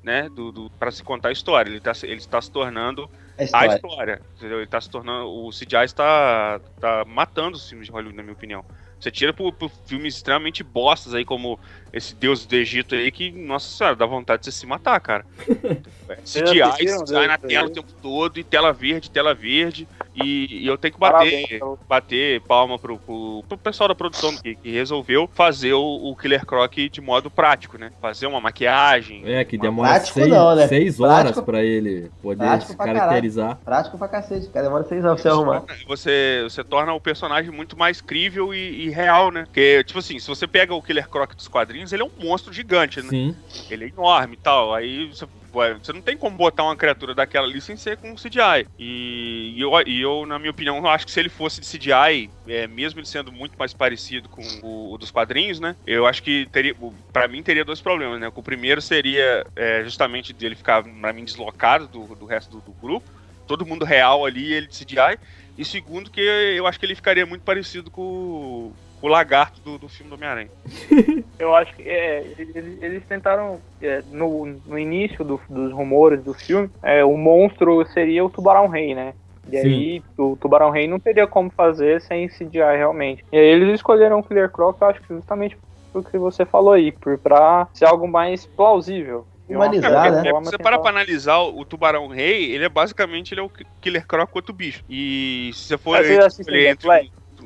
né, 0.02 0.28
do, 0.28 0.52
do, 0.52 0.70
para 0.70 0.92
se 0.92 1.02
contar 1.02 1.30
a 1.30 1.32
história, 1.32 1.68
ele 1.68 1.78
está 1.78 1.92
ele 2.04 2.14
está 2.14 2.40
se 2.40 2.50
tornando 2.50 3.11
a 3.38 3.44
história. 3.44 3.74
história. 3.74 4.22
Entendeu? 4.36 4.59
Ele 4.59 4.66
tá 4.66 4.80
se 4.80 4.88
tornando. 4.88 5.28
O 5.28 5.50
CGI 5.50 5.84
está 5.84 6.61
tá 6.80 7.04
matando 7.04 7.57
os 7.57 7.68
filmes 7.68 7.86
de 7.86 7.92
Hollywood, 7.92 8.16
na 8.16 8.22
minha 8.22 8.32
opinião. 8.32 8.64
Você 8.99 9.11
tira 9.11 9.32
por, 9.32 9.53
por 9.53 9.70
filmes 9.86 10.16
extremamente 10.16 10.62
bostas 10.62 11.14
aí, 11.14 11.24
como 11.24 11.59
esse 11.92 12.14
Deus 12.14 12.47
do 12.47 12.57
Egito 12.57 12.94
aí, 12.94 13.11
que, 13.12 13.30
nossa 13.30 13.68
senhora, 13.68 13.94
dá 13.94 14.07
vontade 14.07 14.40
de 14.40 14.47
você 14.47 14.53
se 14.53 14.66
matar, 14.66 15.01
cara. 15.01 15.24
É, 16.09 16.14
CGI, 16.22 16.84
Deus 16.84 17.11
na 17.11 17.36
tela 17.36 17.66
o 17.66 17.72
tempo 17.72 17.92
todo, 18.01 18.38
e 18.38 18.44
tela 18.44 18.72
verde, 18.72 19.11
tela 19.11 19.34
verde. 19.34 19.88
E, 20.17 20.62
e 20.62 20.67
eu 20.67 20.79
tenho 20.79 20.95
que 20.95 21.01
bater, 21.01 21.47
Parabéns. 21.49 21.79
bater 21.89 22.41
palma 22.43 22.79
pro, 22.79 22.99
pro, 22.99 23.45
pro 23.49 23.59
pessoal 23.59 23.89
da 23.89 23.95
produção 23.95 24.35
que, 24.37 24.55
que 24.55 24.71
resolveu 24.71 25.29
fazer 25.35 25.75
o, 25.75 25.81
o 26.11 26.17
Killer 26.17 26.45
Croc 26.47 26.73
de 26.91 27.01
modo 27.01 27.31
prático, 27.31 27.77
né? 27.79 27.91
Fazer 28.01 28.27
uma 28.27 28.41
maquiagem. 28.41 29.23
É, 29.27 29.45
que 29.45 29.59
demora 29.59 29.91
Prático 29.91 30.14
seis, 30.21 30.29
não, 30.29 30.55
né? 30.55 30.67
seis 30.69 31.01
horas 31.01 31.23
Prático- 31.23 31.43
pra 31.47 31.62
ele 31.62 32.11
poder 32.23 32.39
prático 32.39 32.71
se 32.71 32.77
pra 32.77 32.87
caracterizar. 32.87 33.57
Prático 33.64 33.99
pra 33.99 34.09
cacete, 34.09 34.49
cara. 34.49 34.67
Demora 34.67 34.85
seis 34.85 35.05
anos 35.05 35.21
pra 35.21 35.31
você 35.31 35.37
arrumar. 35.37 35.64
Você, 35.87 36.41
você 36.45 36.64
torna 36.64 36.93
o 36.93 37.01
personagem 37.01 37.51
muito 37.51 37.77
mais 37.79 38.01
crível 38.01 38.55
e, 38.55 38.87
e 38.87 38.91
real, 38.91 39.31
né? 39.31 39.45
Porque, 39.45 39.85
tipo 39.85 39.99
assim, 39.99 40.19
se 40.19 40.29
você 40.29 40.47
pega 40.47 40.75
o 40.75 40.83
Killer 40.83 41.09
Croc 41.09 41.35
dos 41.35 41.49
quadrinhos, 41.49 41.93
ele 41.93 42.03
é 42.03 42.07
um 42.07 42.11
monstro 42.25 42.53
gigante, 42.53 43.03
né? 43.03 43.09
Sim. 43.11 43.37
Ele 43.71 43.85
é 43.85 43.89
enorme 43.89 44.35
e 44.35 44.39
tal. 44.39 44.75
Aí 44.75 45.07
você, 45.09 45.27
ué, 45.57 45.74
você 45.74 45.92
não 45.92 46.02
tem 46.02 46.16
como 46.16 46.36
botar 46.36 46.64
uma 46.64 46.76
criatura 46.76 47.14
daquela 47.14 47.46
ali 47.46 47.61
sem 47.61 47.76
ser 47.76 47.96
com 47.96 48.14
CGI. 48.14 48.66
E, 48.78 49.54
e 49.57 49.61
eu, 49.61 49.70
e 49.86 50.00
eu, 50.00 50.26
na 50.26 50.38
minha 50.38 50.50
opinião, 50.50 50.86
acho 50.86 51.07
que 51.07 51.12
se 51.12 51.20
ele 51.20 51.28
fosse 51.28 51.61
de 51.61 51.66
CGI, 51.66 52.30
é, 52.46 52.66
mesmo 52.66 53.00
ele 53.00 53.07
sendo 53.07 53.32
muito 53.32 53.59
mais 53.59 53.72
parecido 53.72 54.28
com 54.28 54.42
o, 54.62 54.94
o 54.94 54.98
dos 54.98 55.11
quadrinhos, 55.11 55.59
né? 55.59 55.76
Eu 55.86 56.07
acho 56.07 56.22
que 56.22 56.46
teria, 56.52 56.74
para 57.12 57.28
mim, 57.28 57.42
teria 57.42 57.64
dois 57.64 57.80
problemas, 57.80 58.20
né? 58.20 58.30
O 58.34 58.42
primeiro 58.42 58.80
seria 58.80 59.44
é, 59.57 59.82
justamente 59.84 60.32
dele 60.32 60.54
ficar, 60.54 60.82
pra 60.82 61.12
mim, 61.12 61.24
deslocado 61.24 61.88
do, 61.88 62.14
do 62.14 62.26
resto 62.26 62.50
do, 62.50 62.62
do 62.62 62.74
grupo. 62.74 63.11
Todo 63.46 63.66
mundo 63.66 63.84
real 63.84 64.24
ali, 64.26 64.52
ele 64.52 64.66
de 64.66 64.74
CGI. 64.84 65.18
E 65.57 65.64
segundo, 65.64 66.11
que 66.11 66.20
eu 66.20 66.66
acho 66.66 66.78
que 66.78 66.84
ele 66.84 66.94
ficaria 66.94 67.24
muito 67.24 67.42
parecido 67.42 67.90
com, 67.90 68.76
o- 69.03 69.07
o 69.07 69.09
lagarto 69.09 69.61
do, 69.61 69.78
do 69.78 69.88
filme 69.88 70.11
do 70.11 70.14
Homem-Aranha. 70.16 70.49
Eu 71.38 71.55
acho 71.55 71.74
que 71.74 71.82
é, 71.82 72.24
eles, 72.38 72.82
eles 72.82 73.03
tentaram, 73.07 73.61
é, 73.80 74.03
no, 74.11 74.47
no 74.66 74.78
início 74.78 75.24
do- 75.24 75.40
dos 75.49 75.72
rumores 75.72 76.22
do 76.22 76.32
filme, 76.34 76.70
é, 76.82 77.05
o 77.05 77.16
monstro 77.16 77.84
seria 77.92 78.24
o 78.24 78.30
Tubarão 78.30 78.68
Rei, 78.68 78.94
né? 78.94 79.12
E 79.51 79.57
aí 79.57 80.03
o 80.18 80.36
Tubarão 80.36 80.70
Rei 80.70 80.88
não 80.88 80.99
teria 80.99 81.26
como 81.26 81.51
fazer 81.51 82.01
sem 82.01 82.28
CGI 82.28 82.76
realmente. 82.76 83.24
E 83.30 83.38
aí 83.38 83.47
eles 83.47 83.74
escolheram 83.76 84.18
o 84.18 84.22
Killer 84.22 84.51
Croc, 84.51 84.80
eu 84.80 84.88
acho 84.88 85.01
que 85.03 85.14
justamente 85.14 85.57
por 85.92 86.05
que 86.11 86.18
você 86.18 86.44
falou 86.44 86.72
aí, 86.72 86.90
por, 86.90 87.16
pra 87.16 87.68
ser 87.72 87.84
algo 87.84 88.09
mais 88.09 88.44
plausível. 88.44 89.24
Humanizar, 89.49 90.03
que 90.03 90.11
né? 90.11 90.16
é 90.16 90.30
É, 90.32 90.34
se 90.42 90.51
você 90.51 90.59
para 90.59 90.76
pra 90.80 90.90
analisar 90.90 91.38
o, 91.38 91.61
o 91.61 91.64
Tubarão 91.64 92.09
Rei, 92.09 92.51
ele 92.53 92.64
é 92.64 92.68
basicamente 92.68 93.32
ele 93.32 93.40
é 93.40 93.44
o 93.44 93.51
Killer 93.80 94.05
Croc 94.05 94.28
com 94.28 94.38
outro 94.40 94.53
bicho. 94.53 94.82
E 94.90 95.51
se 95.55 95.61
você 95.68 95.78
for 95.78 95.92
Mas 95.92 96.07
você 96.09 96.16
já 96.16 96.26
assistiu 96.26 96.42
escolher 96.42 96.68
entre 96.70 96.88
um- 96.88 96.90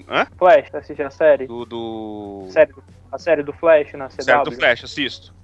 Hã? 0.08 0.26
Flash, 0.38 0.68
você 0.70 0.76
assiste 0.76 1.02
a 1.02 1.10
série? 1.10 1.46
Do, 1.46 1.64
do... 1.64 2.46
série 2.50 2.72
do- 2.72 2.82
a 3.12 3.18
série 3.18 3.42
do 3.42 3.52
Flash 3.52 3.92
na 3.94 4.08
CW? 4.08 4.22
Série 4.22 4.44
do 4.44 4.52
Flash, 4.52 4.84
assisto. 4.84 5.34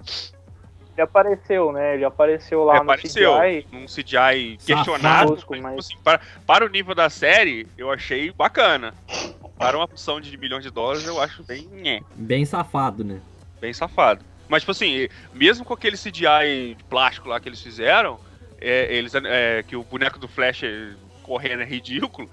Ele 0.93 1.01
apareceu, 1.03 1.71
né? 1.71 1.93
Ele 1.95 2.05
apareceu 2.05 2.63
lá 2.63 2.75
É, 2.75 2.77
no 2.77 2.83
apareceu 2.83 3.33
CGI. 3.39 3.67
num 3.71 3.85
CGI 3.85 4.57
questionável, 4.65 5.35
Tosco, 5.35 5.51
mas, 5.53 5.61
mas- 5.61 5.87
tipo 5.87 5.99
assim, 5.99 6.03
para, 6.03 6.19
para 6.45 6.65
o 6.65 6.69
nível 6.69 6.95
da 6.95 7.09
série, 7.09 7.67
eu 7.77 7.91
achei 7.91 8.31
bacana. 8.31 8.93
Para 9.59 9.75
uma 9.77 9.85
opção 9.85 10.19
de 10.21 10.35
milhões 10.37 10.63
de 10.63 10.69
dólares, 10.71 11.05
eu 11.05 11.21
acho 11.21 11.43
bem, 11.43 12.03
Bem 12.15 12.45
safado, 12.45 13.03
né? 13.03 13.19
bem 13.59 13.73
safado. 13.73 14.23
Mas, 14.47 14.61
tipo 14.61 14.71
assim, 14.71 15.07
mesmo 15.33 15.65
com 15.65 15.73
aquele 15.73 15.97
CGI 15.97 16.75
de 16.77 16.83
plástico 16.85 17.27
lá 17.27 17.39
que 17.39 17.49
eles 17.49 17.61
fizeram, 17.61 18.19
é, 18.61 18.93
eles, 18.95 19.13
é, 19.15 19.63
que 19.67 19.75
o 19.75 19.83
boneco 19.83 20.17
do 20.19 20.27
Flash 20.27 20.61
correndo 21.23 21.63
é 21.63 21.65
ridículo, 21.65 22.29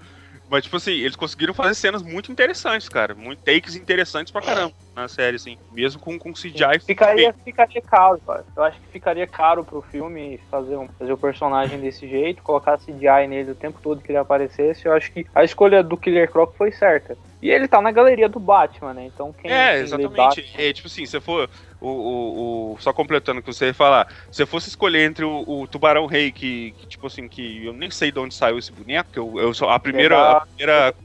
mas, 0.49 0.63
tipo 0.63 0.77
assim, 0.77 0.91
eles 0.91 1.15
conseguiram 1.15 1.53
fazer 1.53 1.73
cenas 1.75 2.01
muito 2.03 2.31
interessantes, 2.31 2.87
cara. 2.87 3.15
Muito 3.15 3.41
takes 3.43 3.75
interessantes 3.75 4.31
pra 4.31 4.41
caramba. 4.41 4.73
na 4.95 5.07
série, 5.07 5.35
assim. 5.35 5.57
Mesmo 5.71 5.99
com, 5.99 6.17
com 6.17 6.31
CGI. 6.31 6.79
Ficaria, 6.85 7.33
ficaria 7.43 7.81
caro, 7.81 8.19
cara. 8.25 8.45
Eu 8.55 8.63
acho 8.63 8.79
que 8.79 8.87
ficaria 8.87 9.27
caro 9.27 9.63
pro 9.65 9.81
filme 9.81 10.39
fazer, 10.49 10.77
um, 10.77 10.87
fazer 10.97 11.11
o 11.11 11.17
personagem 11.17 11.79
desse 11.81 12.07
jeito, 12.07 12.41
colocar 12.41 12.77
CGI 12.77 13.27
nele 13.27 13.51
o 13.51 13.55
tempo 13.55 13.79
todo 13.81 14.01
que 14.01 14.11
ele 14.11 14.17
aparecesse. 14.17 14.85
Eu 14.85 14.93
acho 14.93 15.11
que 15.11 15.25
a 15.35 15.43
escolha 15.43 15.83
do 15.83 15.97
Killer 15.97 16.31
Croc 16.31 16.55
foi 16.55 16.71
certa. 16.71 17.17
E 17.41 17.49
ele 17.49 17.67
tá 17.67 17.81
na 17.81 17.91
galeria 17.91 18.29
do 18.29 18.39
Batman, 18.39 18.93
né? 18.93 19.05
Então 19.05 19.33
quem. 19.33 19.51
É, 19.51 19.73
quem 19.73 19.81
exatamente. 19.83 20.15
Batman- 20.15 20.43
É, 20.57 20.73
tipo 20.73 20.87
assim, 20.87 21.05
se 21.05 21.19
for. 21.19 21.49
O, 21.85 22.71
o, 22.71 22.73
o- 22.73 22.77
só 22.79 22.91
completando 22.93 23.39
o 23.39 23.43
que 23.43 23.53
você 23.53 23.67
ia 23.67 23.73
falar, 23.73 24.07
se 24.31 24.41
eu 24.41 24.47
fosse 24.47 24.69
escolher 24.69 25.05
entre 25.05 25.23
o, 25.23 25.43
o 25.47 25.67
Tubarão 25.67 26.05
Rei, 26.05 26.31
que, 26.31 26.73
que, 26.73 26.87
tipo 26.87 27.07
assim, 27.07 27.27
que 27.29 27.65
eu 27.65 27.73
nem 27.73 27.89
sei 27.91 28.11
de 28.11 28.19
onde 28.19 28.33
saiu 28.33 28.57
esse 28.57 28.71
boneco, 28.71 29.11
que 29.11 29.19
eu, 29.19 29.33
eu 29.37 29.53
só. 29.53 29.69
A 29.69 29.79
primeira. 29.79 30.31
A 30.37 30.41
primeira 30.47 30.95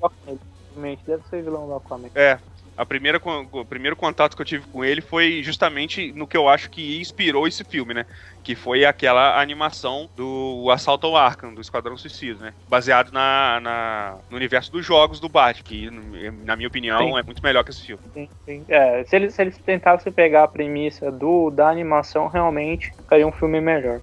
deve 1.06 1.26
ser 1.28 1.42
vilão 1.42 1.66
do 1.66 1.74
Aquaman. 1.74 2.10
É. 2.14 2.40
A 2.80 2.86
primeira, 2.86 3.20
o 3.22 3.66
primeiro 3.66 3.94
contato 3.96 4.34
que 4.34 4.40
eu 4.42 4.46
tive 4.46 4.66
com 4.66 4.82
ele 4.84 5.02
foi 5.02 5.42
justamente 5.42 6.12
no 6.14 6.26
que 6.26 6.36
eu 6.36 6.48
acho 6.48 6.70
que 6.70 6.98
inspirou 6.98 7.46
esse 7.46 7.62
filme, 7.64 7.92
né? 7.92 8.04
Que 8.42 8.54
foi 8.54 8.84
aquela 8.84 9.38
animação 9.40 10.08
do 10.14 10.68
Assalto 10.72 11.06
ao 11.06 11.16
Arkham, 11.16 11.54
do 11.54 11.60
Esquadrão 11.60 11.96
Suicida, 11.96 12.42
né? 12.42 12.54
Baseado 12.66 13.12
na, 13.12 13.60
na- 13.60 14.20
no 14.30 14.36
universo 14.36 14.72
dos 14.72 14.84
jogos 14.86 15.20
do 15.20 15.28
Batman, 15.28 15.62
que, 15.62 15.90
na 15.90 16.56
minha 16.56 16.68
opinião, 16.68 16.98
Sim. 16.98 17.18
é 17.18 17.22
muito 17.22 17.40
melhor 17.42 17.64
que 17.64 17.70
esse 17.70 17.82
filme. 17.82 18.02
Sim, 18.14 18.28
sim. 18.44 18.64
É, 18.68 19.04
se 19.04 19.14
eles, 19.16 19.34
se 19.34 19.42
eles 19.42 19.58
tentassem 19.58 20.12
pegar 20.12 20.44
a 20.44 20.48
premissa 20.48 21.12
do, 21.12 21.50
da 21.50 21.68
animação, 21.68 22.28
realmente 22.28 22.90
ficaria 22.96 23.26
um 23.26 23.32
filme 23.32 23.60
melhor. 23.60 24.02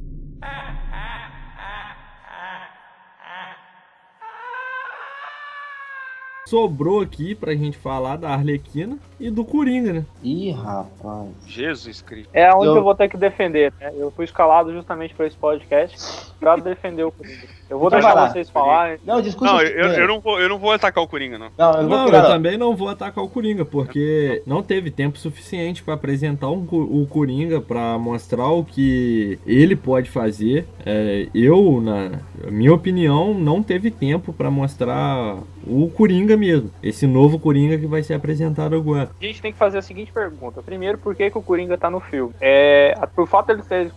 Sobrou 6.48 7.02
aqui 7.02 7.36
pra 7.36 7.54
gente 7.54 7.78
falar 7.78 8.16
da 8.16 8.30
Arlequina 8.30 8.98
e 9.20 9.30
do 9.30 9.44
Coringa, 9.44 9.94
né? 9.94 10.06
Ih, 10.24 10.52
rapaz. 10.52 11.30
Jesus 11.46 12.02
Cristo. 12.02 12.30
É 12.34 12.54
onde 12.54 12.68
Eu- 12.68 12.76
eu... 12.78 12.84
vou 12.84 12.96
ter 12.96 13.10
que 13.10 13.18
defender, 13.18 13.74
né? 13.80 13.92
Eu 13.98 14.12
fui 14.12 14.26
escalado 14.26 14.72
justamente 14.72 15.14
para 15.14 15.26
esse 15.28 15.36
podcast 15.38 16.32
pra 16.40 16.56
defender 16.56 17.04
o 17.04 17.12
Coringa. 17.12 17.58
Eu 17.70 17.78
vou 17.80 17.88
Então 17.90 18.00
deixar 18.00 18.30
vocês 18.32 18.50
falarem. 18.50 18.98
Não, 19.06 19.22
discute. 19.22 19.52
Não, 19.52 19.62
eu, 19.62 19.90
eu 19.90 20.08
não 20.08 20.20
vou, 20.22 20.40
eu 20.40 20.48
não 20.48 20.58
vou 20.58 20.72
atacar 20.72 21.04
o 21.04 21.08
Coringa, 21.08 21.38
não. 21.38 21.50
Não, 21.58 21.74
eu 21.74 21.84
não 21.84 22.08
eu 22.08 22.22
também 22.24 22.58
não 22.58 22.76
vou 22.76 22.88
atacar 22.88 23.22
o 23.22 23.28
Coringa, 23.28 23.66
porque 23.66 24.42
não 24.48 24.64
teve 24.64 24.90
tempo 24.90 25.18
suficiente 25.18 25.84
pra 25.84 25.96
apresentar 25.96 26.50
um 26.50 26.66
o 26.72 27.06
Coringa 27.10 27.60
pra 27.60 27.98
mostrar 27.98 28.48
o 28.48 28.64
que 28.64 29.38
ele 29.46 29.76
pode 29.76 30.10
fazer. 30.10 30.66
É, 30.86 31.28
eu, 31.36 31.82
na 31.82 32.20
minha 32.50 32.74
opinião, 32.74 33.34
não 33.34 33.62
teve 33.62 33.92
tempo 33.92 34.32
pra 34.32 34.50
mostrar 34.50 35.38
o 35.66 35.90
Coringa 35.90 36.38
mesmo. 36.38 36.72
Esse 36.82 37.06
novo 37.06 37.38
Coringa 37.38 37.78
que 37.78 37.86
vai 37.86 38.02
ser 38.02 38.14
apresentado 38.14 38.76
agora. 38.76 39.07
A 39.20 39.26
gente 39.26 39.42
tem 39.42 39.52
que 39.52 39.58
fazer 39.58 39.78
a 39.78 39.82
seguinte 39.82 40.12
pergunta. 40.12 40.62
Primeiro, 40.62 40.98
por 40.98 41.16
que, 41.16 41.30
que 41.30 41.38
o 41.38 41.42
Coringa 41.42 41.78
tá 41.78 41.90
no 41.90 42.00
filme? 42.00 42.34
É, 42.42 42.94
por 43.16 43.28
fato 43.28 43.48
de 43.48 43.54
ele 43.54 43.62
ter 43.64 43.92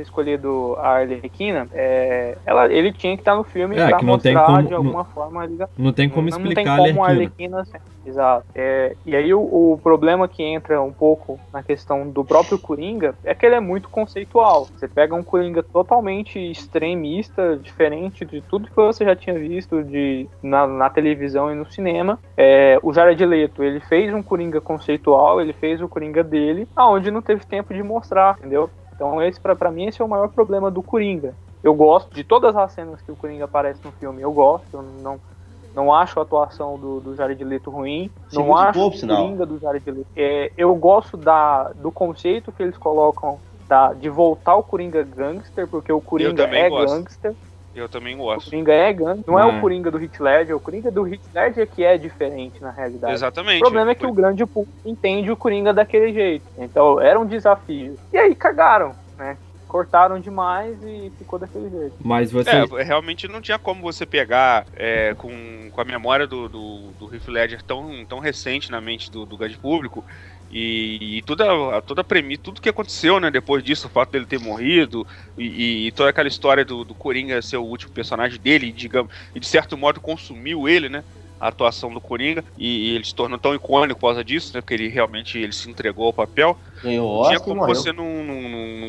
escolhido 0.00 0.76
a 0.78 0.96
Arlequina, 0.98 1.68
é, 1.72 2.36
ela, 2.44 2.72
ele 2.72 2.92
tinha 2.92 3.14
que 3.16 3.20
estar 3.22 3.34
no 3.36 3.44
filme 3.44 3.76
É, 3.76 3.88
pra 3.88 3.98
que 3.98 4.04
não 4.04 4.18
tem 4.18 4.34
mostrar 4.34 4.56
como- 4.56 4.68
de 4.68 4.74
alguma 4.74 5.04
forma 5.04 5.42
a 5.42 5.46
ligação. 5.46 5.74
Não 5.76 5.92
tem 5.92 6.08
como 6.08 6.28
não, 6.28 6.38
explicar 6.38 6.76
não 6.76 6.84
tem 6.84 6.92
como 6.92 7.04
a 7.04 7.08
a 7.08 7.10
Arlequina. 7.10 7.58
Arlequina 7.58 7.64
ser. 7.64 7.94
Exato. 8.06 8.44
É, 8.54 8.94
e 9.06 9.16
aí 9.16 9.32
o, 9.32 9.40
o 9.40 9.80
problema 9.82 10.28
que 10.28 10.42
entra 10.42 10.80
um 10.82 10.92
pouco 10.92 11.40
na 11.50 11.62
questão 11.62 12.06
do 12.06 12.22
próprio 12.22 12.58
Coringa 12.58 13.14
é 13.24 13.34
que 13.34 13.46
ele 13.46 13.54
é 13.54 13.60
muito 13.60 13.88
conceitual. 13.88 14.66
Você 14.76 14.86
pega 14.86 15.14
um 15.14 15.22
Coringa 15.22 15.62
totalmente 15.62 16.38
extremista, 16.84 17.56
diferente 17.56 18.24
de 18.24 18.42
tudo 18.42 18.68
que 18.68 18.76
você 18.76 19.04
já 19.06 19.16
tinha 19.16 19.38
visto 19.38 19.82
de, 19.82 20.28
na, 20.42 20.66
na 20.66 20.90
televisão 20.90 21.50
e 21.50 21.54
no 21.54 21.64
cinema. 21.70 22.18
É, 22.36 22.78
o 22.82 22.92
Jared 22.92 23.24
Leto, 23.24 23.62
ele 23.64 23.80
fez 23.80 24.12
um 24.12 24.22
Coringa 24.22 24.53
conceitual, 24.60 25.40
ele 25.40 25.52
fez 25.52 25.80
o 25.80 25.88
Coringa 25.88 26.22
dele, 26.22 26.68
aonde 26.74 27.10
não 27.10 27.22
teve 27.22 27.44
tempo 27.44 27.72
de 27.74 27.82
mostrar, 27.82 28.36
entendeu? 28.38 28.70
Então 28.94 29.22
esse 29.22 29.40
pra, 29.40 29.56
pra 29.56 29.70
mim 29.70 29.86
esse 29.86 30.00
é 30.00 30.04
o 30.04 30.08
maior 30.08 30.28
problema 30.28 30.70
do 30.70 30.82
Coringa. 30.82 31.34
Eu 31.62 31.74
gosto 31.74 32.14
de 32.14 32.22
todas 32.22 32.54
as 32.56 32.72
cenas 32.72 33.00
que 33.00 33.10
o 33.10 33.16
Coringa 33.16 33.44
aparece 33.44 33.84
no 33.84 33.92
filme, 33.92 34.22
eu 34.22 34.32
gosto, 34.32 34.66
eu 34.72 34.82
não 34.82 35.18
não 35.74 35.92
acho 35.92 36.20
a 36.20 36.22
atuação 36.22 36.78
do, 36.78 37.00
do 37.00 37.16
Jared 37.16 37.42
Leto 37.42 37.68
ruim. 37.68 38.08
Não 38.32 38.56
acho 38.56 38.78
o. 38.80 38.90
Coringa 38.92 39.44
do 39.44 39.58
Jared 39.58 39.90
Leto. 39.90 40.06
É, 40.14 40.52
eu 40.56 40.72
gosto 40.76 41.16
da, 41.16 41.64
do 41.72 41.90
conceito 41.90 42.52
que 42.52 42.62
eles 42.62 42.78
colocam 42.78 43.40
da, 43.68 43.92
de 43.92 44.08
voltar 44.08 44.54
o 44.54 44.62
Coringa 44.62 45.02
gangster, 45.02 45.66
porque 45.66 45.92
o 45.92 46.00
Coringa 46.00 46.44
é 46.44 46.70
gosto. 46.70 46.94
gangster. 46.94 47.34
Eu 47.74 47.88
também 47.88 48.14
O 48.14 48.18
gosto. 48.18 48.50
Coringa 48.50 48.72
é 48.72 48.92
gangster. 48.92 49.24
Não 49.26 49.38
é 49.38 49.44
Mas- 49.44 49.56
o 49.56 49.60
Coringa 49.60 49.90
do 49.90 49.98
Heath 50.02 50.20
Ledger. 50.20 50.56
O 50.56 50.60
Coringa 50.60 50.90
do 50.90 51.06
Heath 51.06 51.20
Ledger 51.34 51.66
que 51.68 51.82
é 51.84 51.98
diferente 51.98 52.60
na 52.60 52.70
realidade. 52.70 53.12
Exatamente. 53.12 53.58
O 53.58 53.62
problema 53.62 53.90
é 53.90 53.94
que 53.94 54.06
o 54.06 54.12
grande 54.12 54.46
público 54.46 54.76
entende 54.84 55.30
o 55.30 55.36
Coringa 55.36 55.72
daquele 55.72 56.12
jeito. 56.12 56.44
Então 56.58 57.00
era 57.00 57.18
um 57.18 57.26
desafio. 57.26 57.98
E 58.12 58.16
aí 58.16 58.34
cagaram, 58.34 58.94
né? 59.18 59.36
Cortaram 59.66 60.20
demais 60.20 60.76
e 60.84 61.10
ficou 61.18 61.36
daquele 61.36 61.68
jeito. 61.68 61.96
Mas 62.00 62.30
você. 62.30 62.48
É, 62.50 62.82
realmente 62.84 63.26
não 63.26 63.40
tinha 63.40 63.58
como 63.58 63.82
você 63.82 64.06
pegar 64.06 64.66
é, 64.76 65.14
com, 65.14 65.68
com 65.72 65.80
a 65.80 65.84
memória 65.84 66.28
do, 66.28 66.48
do, 66.48 66.78
do 66.92 67.12
Heath 67.12 67.26
Ledger 67.26 67.60
tão, 67.60 68.04
tão 68.08 68.20
recente 68.20 68.70
na 68.70 68.80
mente 68.80 69.10
do, 69.10 69.26
do 69.26 69.36
grande 69.36 69.56
público 69.58 70.04
e, 70.50 71.18
e 71.18 71.22
toda, 71.22 71.78
a- 71.78 71.82
toda 71.82 72.00
a 72.02 72.04
premissa, 72.04 72.42
tudo 72.42 72.60
que 72.60 72.68
aconteceu 72.68 73.18
né, 73.20 73.30
depois 73.30 73.62
disso, 73.64 73.86
o 73.86 73.90
fato 73.90 74.12
dele 74.12 74.26
ter 74.26 74.38
morrido 74.38 75.04
e, 75.36 75.86
e 75.88 75.92
toda 75.92 76.10
aquela 76.10 76.28
história 76.28 76.64
do, 76.64 76.84
do 76.84 76.94
Coringa 76.94 77.40
ser 77.42 77.56
o 77.56 77.64
último 77.64 77.92
personagem 77.92 78.40
dele, 78.40 78.72
digamos, 78.72 79.12
e 79.34 79.40
de 79.40 79.46
certo 79.46 79.76
modo 79.76 80.00
consumiu 80.00 80.68
ele, 80.68 80.88
né? 80.88 81.04
A 81.44 81.48
atuação 81.48 81.92
do 81.92 82.00
Coringa 82.00 82.44
e, 82.56 82.92
e 82.92 82.94
ele 82.94 83.04
se 83.04 83.14
tornou 83.14 83.38
tão 83.38 83.54
icônico 83.54 84.00
por 84.00 84.06
causa 84.08 84.24
disso, 84.24 84.50
né? 84.54 84.60
Porque 84.60 84.74
ele 84.74 84.88
realmente 84.88 85.38
ele 85.38 85.52
se 85.52 85.68
entregou 85.68 86.06
ao 86.06 86.12
papel. 86.12 86.58
Ganhou 86.82 87.24
Tinha 87.24 87.36
Oscar 87.38 87.40
e 87.40 87.40
como 87.40 87.66
você 87.66 87.92
não, 87.92 88.24
não- 88.24 88.40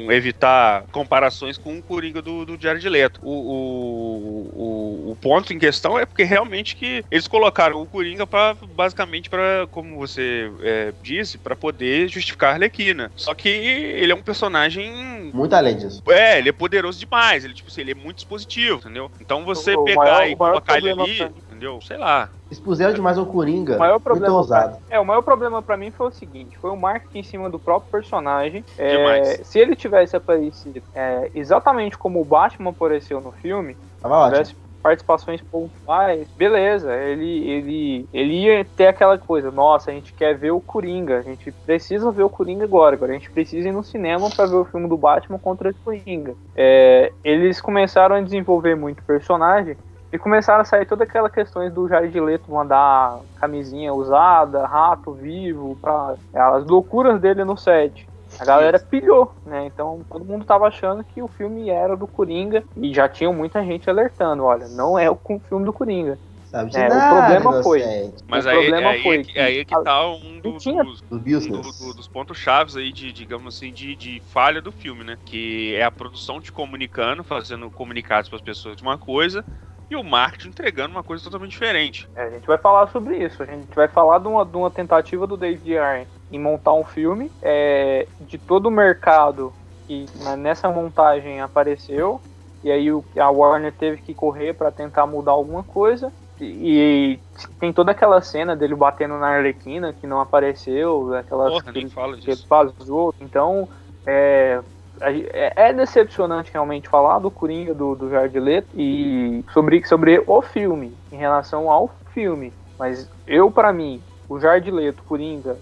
não- 0.06 0.12
evitar 0.12 0.86
comparações 0.91 1.58
com 1.58 1.78
o 1.78 1.84
Coringa 1.84 2.22
do, 2.22 2.45
do 2.45 2.58
Jared 2.62 2.88
Leto. 2.88 3.20
O, 3.22 3.30
o, 3.32 5.10
o, 5.10 5.12
o 5.12 5.16
ponto 5.16 5.53
em 5.53 5.60
questão 5.60 5.97
é 5.97 6.06
porque 6.06 6.24
realmente 6.24 6.76
que 6.76 7.03
eles 7.12 7.28
colocaram 7.28 7.82
o 7.82 7.88
Coringa 7.88 8.26
para 8.28 8.56
basicamente 8.70 9.30
para, 9.30 9.68
como 9.72 9.97
você 9.97 10.49
é, 10.62 10.93
disse, 11.01 11.38
para 11.38 11.56
poder 11.56 12.08
justificar 12.10 12.51
a 12.51 12.53
Arlequina. 12.53 13.12
Só 13.16 13.34
que 13.34 13.49
ele 13.49 14.12
é 14.12 14.16
um 14.16 14.22
personagem 14.24 15.32
Muito 15.34 15.53
além 15.53 15.78
disso. 15.78 16.01
é, 16.10 16.38
ele 16.39 16.49
é 16.49 16.53
poderoso 16.53 16.99
demais, 16.99 17.43
ele 17.43 17.53
tipo 17.53 17.70
assim, 17.70 17.82
ele 17.82 17.91
é 17.91 17.95
muito 17.95 18.18
dispositivo, 18.18 18.78
entendeu? 18.78 19.12
Então 19.20 19.43
você 19.45 19.76
O 19.76 19.84
pegar 19.84 19.97
maior- 19.97 20.28
e 20.30 20.36
colocar 20.36 20.78
ele 20.78 20.89
ali, 20.89 21.18
entendeu? 21.56 21.80
Sei 21.82 21.97
lá. 21.97 22.30
Expuseram 22.51 22.93
demais 22.93 23.18
ao 23.18 23.26
Coringa. 23.26 23.76
O 23.76 23.80
maior 23.80 23.93
Muito 23.93 24.03
problema 24.03 24.36
ousado. 24.36 24.78
É, 24.89 24.99
o 24.99 25.06
maior 25.06 25.22
problema 25.22 25.62
pra 25.62 25.78
mim 25.78 25.89
foi 25.91 26.08
o 26.08 26.12
seguinte: 26.12 26.58
foi 26.58 26.70
o 26.70 26.78
marketing 26.78 27.20
em 27.20 27.24
cima 27.24 27.49
do 27.49 27.58
próprio 27.58 27.91
personagem. 27.91 28.64
É, 28.78 29.43
se 29.43 29.60
ele 29.60 29.76
tivesse 29.76 30.16
aparecido 30.16 30.82
é, 30.93 31.32
exatamente 31.34 31.97
como 31.97 32.22
o 32.22 32.26
Batman 32.26 32.70
apareceu 32.70 33.20
no 33.20 33.32
filme, 33.32 33.76
Tava 34.01 34.16
ótimo. 34.16 34.43
tivesse 34.43 34.66
participações 34.84 35.41
pontuais, 35.41 36.28
beleza, 36.38 36.93
ele, 36.93 37.49
ele, 37.49 38.06
ele 38.14 38.34
ia 38.43 38.64
ter 38.64 38.86
aquela 38.86 39.18
coisa, 39.18 39.49
nossa, 39.49 39.89
a 39.89 39.93
gente 39.95 40.14
quer 40.14 40.38
ver 40.38 40.51
o 40.51 40.62
Coringa, 40.62 41.18
a 41.18 41.22
gente 41.24 41.51
precisa 41.66 42.12
ver 42.12 42.22
o 42.22 42.30
Coringa 42.30 42.66
agora, 42.66 42.95
agora 42.95 43.12
a 43.12 43.16
gente 43.16 43.32
precisa 43.32 43.68
ir 43.68 43.72
no 43.72 43.84
cinema 43.84 44.30
pra 44.30 44.45
ver 44.45 44.58
o 44.58 44.66
filme 44.66 44.88
do 44.88 44.95
Batman 44.95 45.39
contra 45.39 45.72
o 45.72 45.76
Coringa. 45.84 46.36
É, 46.56 47.12
eles 47.24 47.60
começaram 47.60 48.16
a 48.16 48.22
desenvolver 48.22 48.76
muito 48.76 49.01
personagem 49.01 49.76
e 50.16 50.20
começaram 50.20 50.61
a 50.61 50.66
sair 50.66 50.86
todas 50.86 51.07
aquelas 51.07 51.32
questões 51.32 51.74
do 51.74 51.88
Jared 51.88 52.20
Leto 52.20 52.51
mandar 52.51 53.20
camisinha 53.36 53.93
usada, 53.93 54.66
rato 54.66 55.13
vivo, 55.13 55.78
pra, 55.82 56.16
as 56.34 56.66
loucuras 56.66 57.20
dele 57.20 57.43
no 57.43 57.57
set. 57.57 58.07
A 58.39 58.43
galera 58.45 58.80
pilhou, 58.80 59.34
né? 59.45 59.66
Então 59.66 60.01
todo 60.09 60.26
mundo 60.26 60.45
tava 60.45 60.68
achando 60.68 61.03
que 61.03 61.22
o 61.22 61.28
filme 61.28 61.70
era 61.70 61.95
do 61.95 62.07
Coringa 62.07 62.63
e 62.76 62.93
já 62.93 63.07
tinha 63.07 63.32
muita 63.32 63.63
gente 63.63 63.89
alertando, 63.89 64.43
olha, 64.43 64.68
não 64.68 64.97
é 64.99 65.09
o 65.09 65.18
filme 65.47 65.66
do 65.66 65.72
Coringa. 65.72 66.20
Sabe 66.45 66.70
de 66.70 66.78
É, 66.78 66.86
o 66.88 66.89
nada, 66.89 67.09
problema 67.09 67.63
foi-. 67.63 67.84
Mas 68.28 68.45
O 68.45 68.49
aí, 68.49 68.55
problema 68.59 68.89
aí, 68.89 69.03
foi 69.03 69.16
é 69.18 69.24
que- 69.24 69.34
que 69.34 69.39
aí 69.39 69.57
é 69.59 69.66
que 69.66 69.76
a- 69.76 69.84
tá 69.84 70.07
um 70.07 70.39
do- 70.41 70.57
tinha- 70.57 70.84
dos, 70.84 71.03
um 71.09 71.51
do- 71.51 71.72
do- 71.74 71.93
dos 71.93 72.07
pontos 72.07 72.38
chaves 72.38 72.76
aí 72.76 72.91
de, 72.91 73.11
digamos 73.11 73.55
assim, 73.55 73.72
de, 73.72 73.95
de 73.95 74.20
falha 74.22 74.61
do 74.61 74.72
filme, 74.72 75.03
né? 75.03 75.18
Que 75.26 75.76
é 75.76 75.84
a 75.84 75.91
produção 75.91 76.39
te 76.41 76.51
comunicando, 76.51 77.24
fazendo 77.24 77.70
comunicados 77.72 78.30
para 78.30 78.38
as 78.38 78.41
pessoas 78.41 78.76
de 78.76 78.84
uma 78.84 78.97
coisa 78.97 79.45
e 79.89 79.95
o 79.95 80.03
marketing 80.03 80.49
entregando 80.49 80.93
uma 80.95 81.03
coisa 81.03 81.23
totalmente 81.23 81.51
diferente. 81.51 82.07
É, 82.15 82.23
a 82.23 82.29
gente 82.31 82.47
vai 82.47 82.57
falar 82.57 82.88
sobre 82.88 83.17
isso. 83.23 83.43
A 83.43 83.45
gente 83.45 83.73
vai 83.75 83.88
falar 83.88 84.19
de 84.19 84.27
uma, 84.27 84.45
de 84.45 84.55
uma 84.57 84.71
tentativa 84.71 85.27
do 85.27 85.38
David 85.38 85.77
Ayer 85.77 86.07
em 86.29 86.39
montar 86.39 86.73
um 86.73 86.83
filme 86.83 87.31
é, 87.41 88.07
de 88.19 88.38
todo 88.38 88.67
o 88.67 88.71
mercado 88.71 89.53
que 89.88 90.05
né, 90.15 90.36
nessa 90.36 90.69
montagem 90.69 91.41
apareceu. 91.41 92.21
E 92.63 92.71
aí 92.71 92.91
o- 92.91 93.05
a 93.17 93.29
Warner 93.29 93.71
teve 93.77 94.01
que 94.01 94.15
correr 94.15 94.53
para 94.55 94.71
tentar 94.71 95.05
mudar 95.05 95.33
alguma 95.33 95.63
coisa. 95.63 96.11
E, 96.39 97.19
e 97.21 97.23
tem 97.59 97.71
toda 97.71 97.91
aquela 97.91 98.19
cena 98.21 98.55
dele 98.55 98.75
batendo 98.75 99.17
na 99.17 99.27
Arlequina 99.29 99.93
que 99.93 100.07
não 100.07 100.19
apareceu, 100.19 101.13
aquelas 101.15 101.51
Porra, 101.51 101.71
que, 101.73 101.86
que 102.19 102.36
vazou. 102.49 103.13
Então 103.21 103.69
é, 104.05 104.61
é, 105.01 105.53
é 105.69 105.73
decepcionante 105.73 106.51
realmente 106.53 106.89
falar 106.89 107.19
do 107.19 107.31
Coringa 107.31 107.73
do, 107.73 107.95
do 107.95 108.09
Jared 108.09 108.39
Leto 108.39 108.69
e 108.73 109.43
sobre, 109.53 109.85
sobre 109.85 110.23
o 110.25 110.41
filme, 110.41 110.95
em 111.11 111.17
relação 111.17 111.69
ao 111.69 111.89
filme. 112.13 112.53
Mas 112.77 113.09
eu, 113.27 113.49
pra 113.51 113.71
mim, 113.71 114.01
o 114.29 114.39
Jared 114.39 114.69
Leto, 114.71 115.03
Coringa, 115.03 115.57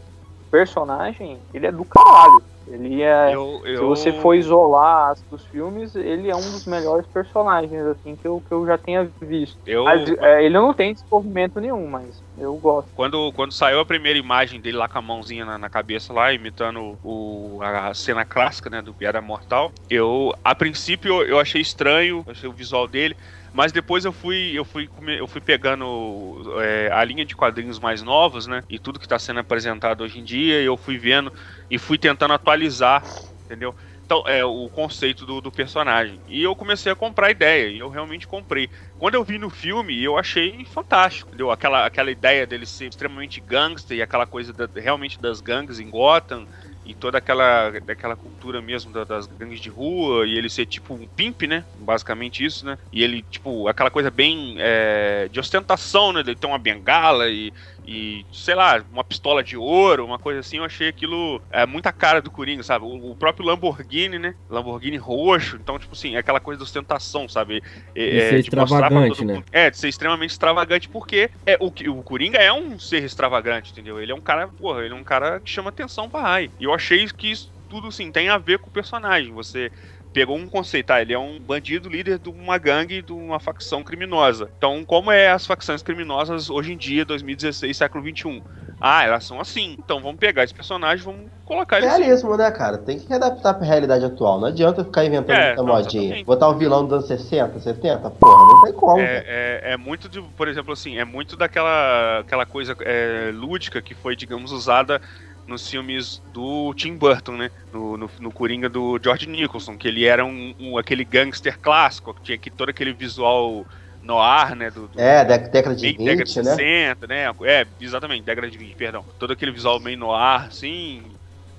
personagem, 0.51 1.39
ele 1.53 1.67
é 1.67 1.71
do 1.71 1.85
caralho. 1.85 2.43
Ele 2.65 3.01
é. 3.01 3.33
Eu, 3.35 3.61
eu... 3.65 3.75
Se 3.75 3.81
você 3.81 4.13
for 4.13 4.35
isolar 4.35 5.13
dos 5.29 5.45
filmes, 5.45 5.95
ele 5.95 6.29
é 6.29 6.35
um 6.35 6.41
dos 6.41 6.65
melhores 6.65 7.05
personagens, 7.07 7.85
assim, 7.87 8.15
que 8.15 8.27
eu, 8.27 8.41
que 8.41 8.53
eu 8.53 8.65
já 8.65 8.77
tenha 8.77 9.11
visto. 9.21 9.59
Eu- 9.65 9.83
Mas, 9.83 10.09
é, 10.19 10.43
ele 10.45 10.53
não 10.55 10.73
tem 10.73 10.93
desenvolvimento 10.93 11.59
nenhum, 11.59 11.87
mas 11.87 12.23
eu 12.37 12.55
gosto. 12.57 12.89
Quando, 12.93 13.31
quando 13.33 13.51
saiu 13.51 13.79
a 13.79 13.85
primeira 13.85 14.17
imagem 14.17 14.61
dele 14.61 14.77
lá 14.77 14.87
com 14.87 14.97
a 14.97 15.01
mãozinha 15.01 15.45
na, 15.45 15.57
na 15.57 15.69
cabeça 15.69 16.13
lá, 16.13 16.31
imitando 16.31 16.97
o, 17.03 17.59
a 17.61 17.93
cena 17.93 18.25
clássica, 18.25 18.69
né, 18.69 18.81
do 18.81 18.95
Piada 18.95 19.21
Mortal, 19.21 19.71
eu, 19.89 20.31
a 20.43 20.55
princípio, 20.55 21.21
eu, 21.21 21.27
eu 21.27 21.39
achei 21.39 21.61
estranho, 21.61 22.23
achei 22.27 22.47
o 22.47 22.53
visual 22.53 22.87
dele, 22.87 23.15
mas 23.53 23.71
depois 23.71 24.05
eu 24.05 24.11
fui, 24.13 24.51
eu 24.57 24.65
fui, 24.65 24.89
eu 25.19 25.27
fui 25.27 25.41
pegando 25.41 26.41
é, 26.61 26.91
a 26.91 27.03
linha 27.03 27.25
de 27.25 27.35
quadrinhos 27.35 27.79
mais 27.79 28.01
novos, 28.01 28.47
né, 28.47 28.63
e 28.69 28.79
tudo 28.79 28.99
que 28.99 29.05
está 29.05 29.19
sendo 29.19 29.39
apresentado 29.39 30.01
hoje 30.03 30.19
em 30.19 30.23
dia, 30.23 30.61
eu 30.61 30.75
fui 30.77 30.97
vendo 30.97 31.31
e 31.69 31.77
fui 31.77 31.97
tentando 31.97 32.33
atualizar, 32.33 33.07
entendeu? 33.45 33.75
Então, 34.05 34.23
é 34.27 34.43
o 34.43 34.69
conceito 34.69 35.25
do, 35.25 35.39
do 35.41 35.51
personagem. 35.51 36.21
E 36.27 36.43
eu 36.43 36.55
comecei 36.55 36.91
a 36.91 36.95
comprar 36.95 37.27
a 37.27 37.31
ideia, 37.31 37.69
e 37.69 37.79
eu 37.79 37.89
realmente 37.89 38.27
comprei. 38.27 38.69
Quando 38.97 39.15
eu 39.15 39.23
vi 39.23 39.37
no 39.37 39.49
filme, 39.49 40.01
eu 40.03 40.17
achei 40.17 40.65
fantástico, 40.65 41.29
entendeu? 41.29 41.51
Aquela, 41.51 41.85
aquela 41.85 42.11
ideia 42.11 42.45
dele 42.45 42.65
ser 42.65 42.87
extremamente 42.87 43.39
gangster 43.39 43.97
e 43.97 44.01
aquela 44.01 44.25
coisa 44.27 44.53
da- 44.53 44.69
realmente 44.75 45.19
das 45.21 45.39
gangues 45.41 45.79
em 45.79 45.89
Gotham 45.89 46.47
e 46.85 46.93
toda 46.95 47.17
aquela, 47.17 47.71
daquela 47.81 48.15
cultura 48.15 48.61
mesmo 48.61 48.91
da- 48.91 49.03
das 49.05 49.25
gangues 49.27 49.59
de 49.61 49.69
rua 49.69 50.27
e 50.27 50.37
ele 50.37 50.49
ser 50.49 50.65
tipo 50.65 50.93
um 50.93 51.07
pimp, 51.07 51.43
né? 51.43 51.65
Basicamente 51.73 52.43
isso, 52.45 52.65
né? 52.65 52.77
E 52.91 53.03
ele, 53.03 53.23
tipo, 53.23 53.67
aquela 53.67 53.89
coisa 53.91 54.11
bem 54.11 54.55
é, 54.59 55.27
de 55.29 55.39
ostentação, 55.39 56.11
né? 56.13 56.19
Ele 56.21 56.35
ter 56.35 56.47
uma 56.47 56.59
bengala 56.59 57.29
e, 57.29 57.53
e, 57.85 58.25
sei 58.31 58.55
lá, 58.55 58.83
uma 58.91 59.03
pistola 59.03 59.43
de 59.43 59.57
ouro, 59.57 60.05
uma 60.05 60.17
coisa 60.19 60.39
assim, 60.39 60.57
eu 60.57 60.63
achei 60.63 60.87
aquilo 60.87 61.41
é, 61.51 61.65
muita 61.65 61.91
cara 61.91 62.21
do 62.21 62.31
Coringa, 62.31 62.63
sabe? 62.63 62.85
O, 62.85 63.11
o 63.11 63.15
próprio 63.15 63.45
Lamborghini, 63.45 64.17
né? 64.17 64.35
Lamborghini 64.49 64.97
roxo, 64.97 65.57
então, 65.57 65.77
tipo 65.77 65.93
assim, 65.93 66.15
é 66.15 66.19
aquela 66.19 66.39
coisa 66.39 66.57
de 66.57 66.63
ostentação, 66.63 67.27
sabe? 67.27 67.61
É, 67.95 68.39
De 68.41 68.49
pra 68.49 68.63
extravagante, 68.63 69.25
né? 69.25 69.33
mundo- 69.35 69.45
É, 69.51 69.69
de 69.69 69.77
ser 69.77 69.89
extremamente 69.89 70.31
extravagante, 70.31 70.87
porque 70.89 71.29
é, 71.45 71.57
o, 71.59 71.71
que- 71.71 71.89
o 71.89 72.01
Coringa 72.03 72.37
é 72.37 72.51
um 72.53 72.79
ser 72.79 73.03
extravagante, 73.03 73.71
entendeu? 73.71 74.01
Ele 74.01 74.11
é 74.11 74.15
um 74.15 74.21
cara, 74.21 74.47
porra, 74.47 74.83
ele 74.83 74.93
é 74.93 74.97
um 74.97 75.03
cara 75.03 75.39
que 75.39 75.49
chama 75.49 75.69
atenção 75.69 76.09
pra 76.09 76.21
raio. 76.21 76.51
E 76.59 76.63
eu 76.63 76.73
achei 76.73 77.05
que 77.07 77.31
isso 77.31 77.51
tudo, 77.67 77.87
assim, 77.87 78.11
tem 78.11 78.29
a 78.29 78.37
ver 78.37 78.59
com 78.59 78.69
o 78.69 78.73
personagem. 78.73 79.33
Você 79.33 79.71
pegou 80.13 80.37
um 80.37 80.47
conceito, 80.47 80.91
ah, 80.91 81.01
ele 81.01 81.11
é 81.11 81.19
um 81.19 81.39
bandido 81.39 81.89
líder 81.89 82.19
de 82.19 82.29
uma 82.29 82.57
gangue, 82.57 83.01
de 83.01 83.11
uma 83.11 83.39
facção 83.39 83.83
criminosa. 83.83 84.49
Então, 84.57 84.85
como 84.85 85.11
é 85.11 85.31
as 85.31 85.45
facções 85.45 85.81
criminosas 85.81 86.49
hoje 86.49 86.73
em 86.73 86.77
dia, 86.77 87.03
2016, 87.03 87.75
século 87.75 88.03
21? 88.03 88.41
Ah, 88.79 89.03
elas 89.03 89.25
são 89.25 89.39
assim. 89.39 89.75
Então, 89.79 90.01
vamos 90.01 90.19
pegar 90.19 90.43
esse 90.43 90.53
personagem, 90.53 91.03
vamos 91.03 91.21
colocar 91.45 91.77
ele 91.77 91.87
assim. 91.87 92.03
Realismo, 92.03 92.37
né, 92.37 92.51
cara? 92.51 92.77
Tem 92.77 92.99
que 92.99 93.11
adaptar 93.13 93.53
pra 93.53 93.65
realidade 93.65 94.05
atual. 94.05 94.39
Não 94.39 94.47
adianta 94.47 94.83
ficar 94.83 95.05
inventando 95.05 95.35
É, 95.35 95.55
muita 95.55 95.63
modinha. 95.63 96.23
Botar 96.25 96.49
o 96.49 96.55
vilão 96.55 96.85
dos 96.85 96.93
anos 96.93 97.07
60, 97.07 97.59
70, 97.59 98.09
porra, 98.11 98.45
não 98.45 98.61
tem 98.61 98.73
como. 98.73 98.99
É, 98.99 99.23
é, 99.25 99.73
é 99.73 99.77
muito 99.77 100.07
de, 100.07 100.21
por 100.21 100.47
exemplo, 100.47 100.73
assim, 100.73 100.97
é 100.97 101.05
muito 101.05 101.35
daquela 101.35 102.19
aquela 102.19 102.45
coisa 102.45 102.75
é, 102.81 103.31
lúdica 103.33 103.81
que 103.81 103.95
foi, 103.95 104.15
digamos, 104.15 104.51
usada 104.51 105.01
nos 105.47 105.67
filmes 105.67 106.21
do 106.25 106.73
Tim 106.75 106.97
Burton, 106.97 107.37
né? 107.37 107.51
No, 107.71 107.97
no, 107.97 108.09
no 108.19 108.31
Coringa 108.33 108.69
do 108.69 108.99
George 109.03 109.27
Nicholson, 109.27 109.77
que 109.77 109.87
ele 109.87 110.05
era 110.05 110.25
um, 110.25 110.53
um- 110.59 110.77
aquele 110.77 111.03
gangster 111.05 111.59
clássico, 111.59 112.13
que 112.13 112.21
tinha 112.21 112.37
que, 112.39 112.51
todo 112.51 112.69
aquele 112.69 112.93
visual 112.93 113.67
noir, 114.01 114.55
né? 114.55 114.71
Do, 114.71 114.87
do- 114.87 114.99
É, 114.99 115.25
dé- 115.25 115.49
década 115.49 115.75
de 115.75 115.89
bem 115.89 115.97
década 116.03 116.25
de 116.25 116.31
20, 116.31 116.41
né? 116.41 116.59
60, 116.59 117.07
né? 117.07 117.25
É, 117.45 117.65
exatamente, 117.79 118.23
década 118.25 118.49
de 118.49 118.57
20, 118.57 118.75
perdão. 118.75 119.07
Todo 119.17 119.33
aquele 119.33 119.51
visual 119.51 119.79
meio 119.79 119.97
noir, 119.97 120.47
assim, 120.47 121.12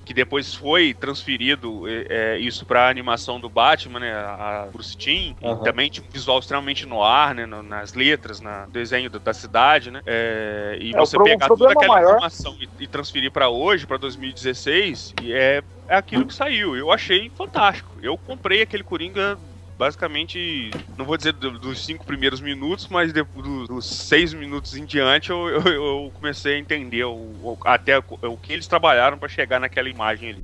que 0.05 0.13
depois 0.13 0.53
foi 0.53 0.93
transferido 0.93 1.87
é, 1.87 2.05
é, 2.09 2.37
isso 2.39 2.65
pra 2.65 2.87
animação 2.89 3.39
do 3.39 3.49
Batman, 3.49 3.99
né? 3.99 4.13
A 4.13 4.69
Bruce 4.71 4.95
Timm, 4.95 5.33
e 5.41 5.63
também 5.63 5.89
tinha 5.89 6.05
um 6.05 6.09
visual 6.11 6.37
extremamente 6.39 6.85
noir, 6.85 7.33
né? 7.33 7.45
no- 7.45 7.63
nas 7.63 7.93
letras, 7.93 8.39
no 8.39 8.67
desenho 8.69 9.09
da, 9.09 9.17
da 9.17 9.33
cidade, 9.33 9.89
né? 9.89 10.01
É, 10.05 10.77
e 10.79 10.93
É, 10.93 10.97
você 10.97 11.17
pegar 11.21 11.47
toda 11.47 11.71
aquela 11.71 11.87
maior- 11.95 12.09
informação 12.11 12.55
e, 12.59 12.83
e 12.83 12.87
transferir 12.87 13.31
pra 13.31 13.49
hoje, 13.49 13.87
pra 13.87 13.97
2016, 13.97 15.13
e 15.23 15.33
é, 15.33 15.63
é 15.87 15.95
aquilo 15.95 16.25
que 16.25 16.33
saiu. 16.33 16.75
Eu 16.75 16.91
achei 16.91 17.29
fantástico. 17.31 17.97
Eu 18.01 18.17
comprei 18.17 18.61
aquele 18.61 18.83
Coringa 18.83 19.37
basicamente, 19.77 20.71
não 20.97 21.05
vou 21.05 21.17
dizer 21.17 21.33
do- 21.33 21.59
dos 21.59 21.85
cinco 21.85 22.05
primeiros 22.05 22.41
minutos, 22.41 22.87
mas 22.89 23.11
de- 23.13 23.23
do- 23.23 23.65
dos 23.67 23.85
seis 23.85 24.33
minutos 24.33 24.73
em 24.73 24.85
diante 24.85 25.29
eu, 25.31 25.47
eu- 25.49 25.61
eu 26.05 26.11
comecei 26.13 26.55
a 26.55 26.59
entender 26.59 27.03
o, 27.03 27.13
o- 27.13 27.57
até 27.65 27.99
o, 27.99 28.03
o 28.23 28.37
que 28.37 28.53
eles 28.53 28.67
trabalharam 28.67 29.17
pra 29.17 29.27
chegar 29.29 29.59
naquela 29.59 29.89
imagem 29.89 30.29
ali. 30.29 30.43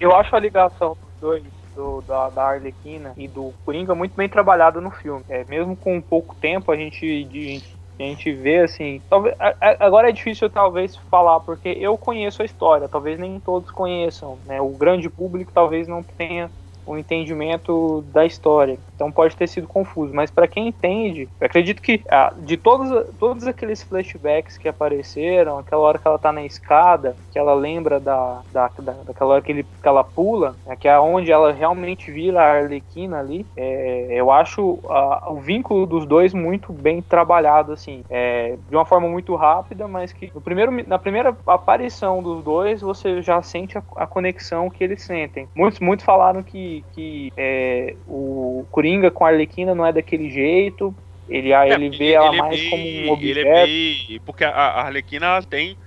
Eu 0.00 0.14
acho 0.16 0.34
a 0.34 0.40
ligação 0.40 0.96
dos 1.00 1.10
dois, 1.20 1.42
do, 1.74 2.02
da, 2.02 2.28
da 2.30 2.44
Arlequina 2.50 3.14
e 3.16 3.28
do 3.28 3.54
Coringa, 3.64 3.94
muito 3.94 4.14
bem 4.16 4.28
trabalhada 4.28 4.80
no 4.80 4.90
filme. 4.90 5.24
É, 5.28 5.44
mesmo 5.44 5.76
com 5.76 6.00
pouco 6.02 6.34
tempo, 6.36 6.70
a 6.72 6.76
gente, 6.76 7.24
de- 7.24 7.62
a 7.98 8.02
gente 8.02 8.32
vê 8.32 8.60
assim. 8.60 9.00
Talvez, 9.08 9.34
agora 9.60 10.08
é 10.08 10.12
difícil 10.12 10.50
talvez 10.50 10.96
falar, 11.10 11.40
porque 11.40 11.68
eu 11.68 11.96
conheço 11.96 12.42
a 12.42 12.44
história, 12.44 12.88
talvez 12.88 13.18
nem 13.18 13.38
todos 13.40 13.70
conheçam. 13.70 14.38
Né? 14.44 14.60
O 14.60 14.70
grande 14.70 15.08
público 15.08 15.52
talvez 15.52 15.86
não 15.86 16.02
tenha 16.02 16.50
o 16.86 16.98
entendimento 16.98 18.02
da 18.12 18.26
história. 18.26 18.78
Então 18.94 19.10
pode 19.12 19.36
ter 19.36 19.46
sido 19.48 19.66
confuso. 19.66 20.14
Mas 20.14 20.30
para 20.30 20.48
quem 20.48 20.68
entende, 20.68 21.28
acredito 21.40 21.82
que 21.82 22.02
ah, 22.10 22.32
de 22.38 22.56
todos, 22.56 22.88
todos 23.18 23.46
aqueles 23.46 23.82
flashbacks 23.82 24.56
que 24.58 24.68
apareceram, 24.68 25.58
aquela 25.58 25.82
hora 25.82 25.98
que 25.98 26.06
ela 26.06 26.18
tá 26.18 26.32
na 26.32 26.44
escada, 26.44 27.16
que 27.30 27.38
ela 27.38 27.54
lembra 27.54 28.00
da, 28.00 28.42
da, 28.50 28.70
da- 28.80 29.02
daquela 29.04 29.34
hora 29.34 29.42
que, 29.42 29.52
ele, 29.52 29.64
que 29.64 29.88
ela 29.88 30.04
pula, 30.04 30.56
né, 30.66 30.76
que 30.76 30.88
é 30.88 30.98
onde 30.98 31.30
ela 31.32 31.52
realmente 31.52 32.10
vira 32.10 32.40
a 32.42 32.52
Arlequina 32.62 33.18
ali, 33.20 33.46
é, 33.56 34.06
eu 34.20 34.30
acho 34.30 34.80
ah, 34.88 35.32
o 35.32 35.40
vínculo 35.40 35.86
dos 35.86 36.06
dois 36.06 36.32
muito 36.32 36.72
bem 36.72 37.02
trabalhado, 37.02 37.72
assim, 37.72 38.02
é, 38.08 38.56
de 38.56 38.74
uma 38.76 38.84
forma 38.84 39.08
muito 39.08 39.34
rápida, 39.34 39.86
mas 39.88 40.12
que 40.12 40.30
no 40.34 40.40
primeiro, 40.40 40.70
na 40.88 40.98
primeira 40.98 41.36
aparição 41.46 42.22
dos 42.22 42.42
dois, 42.42 42.80
você 42.80 43.20
já 43.22 43.40
sente 43.42 43.76
a, 43.78 43.82
a 43.96 44.06
conexão 44.06 44.70
que 44.70 44.82
eles 44.84 45.02
sentem. 45.02 45.48
Muitos, 45.56 45.80
muitos 45.80 46.04
falaram 46.04 46.42
que, 46.42 46.84
que 46.92 47.28
é, 47.36 47.96
o 48.06 48.66
Coringa 48.84 49.10
com 49.10 49.24
a 49.24 49.28
Arlequina 49.28 49.74
não 49.74 49.86
é 49.86 49.92
daquele 49.92 50.28
jeito, 50.30 50.94
ele, 51.26 51.52
É, 51.68 51.74
ele 51.74 51.88
vê 51.90 52.12
ela 52.12 52.32
mais 52.32 52.62
como 52.62 52.86
um 52.86 53.08
objeto. 53.08 53.38
Ele 53.38 53.40
é 53.40 53.44
bem. 53.46 54.20
Porque 54.24 54.44
a, 54.44 54.50
a 54.50 54.82
Arlequina 54.86 55.26
ela 55.26 55.42
tem 55.42 55.78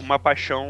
uma 0.00 0.18
paixão 0.18 0.66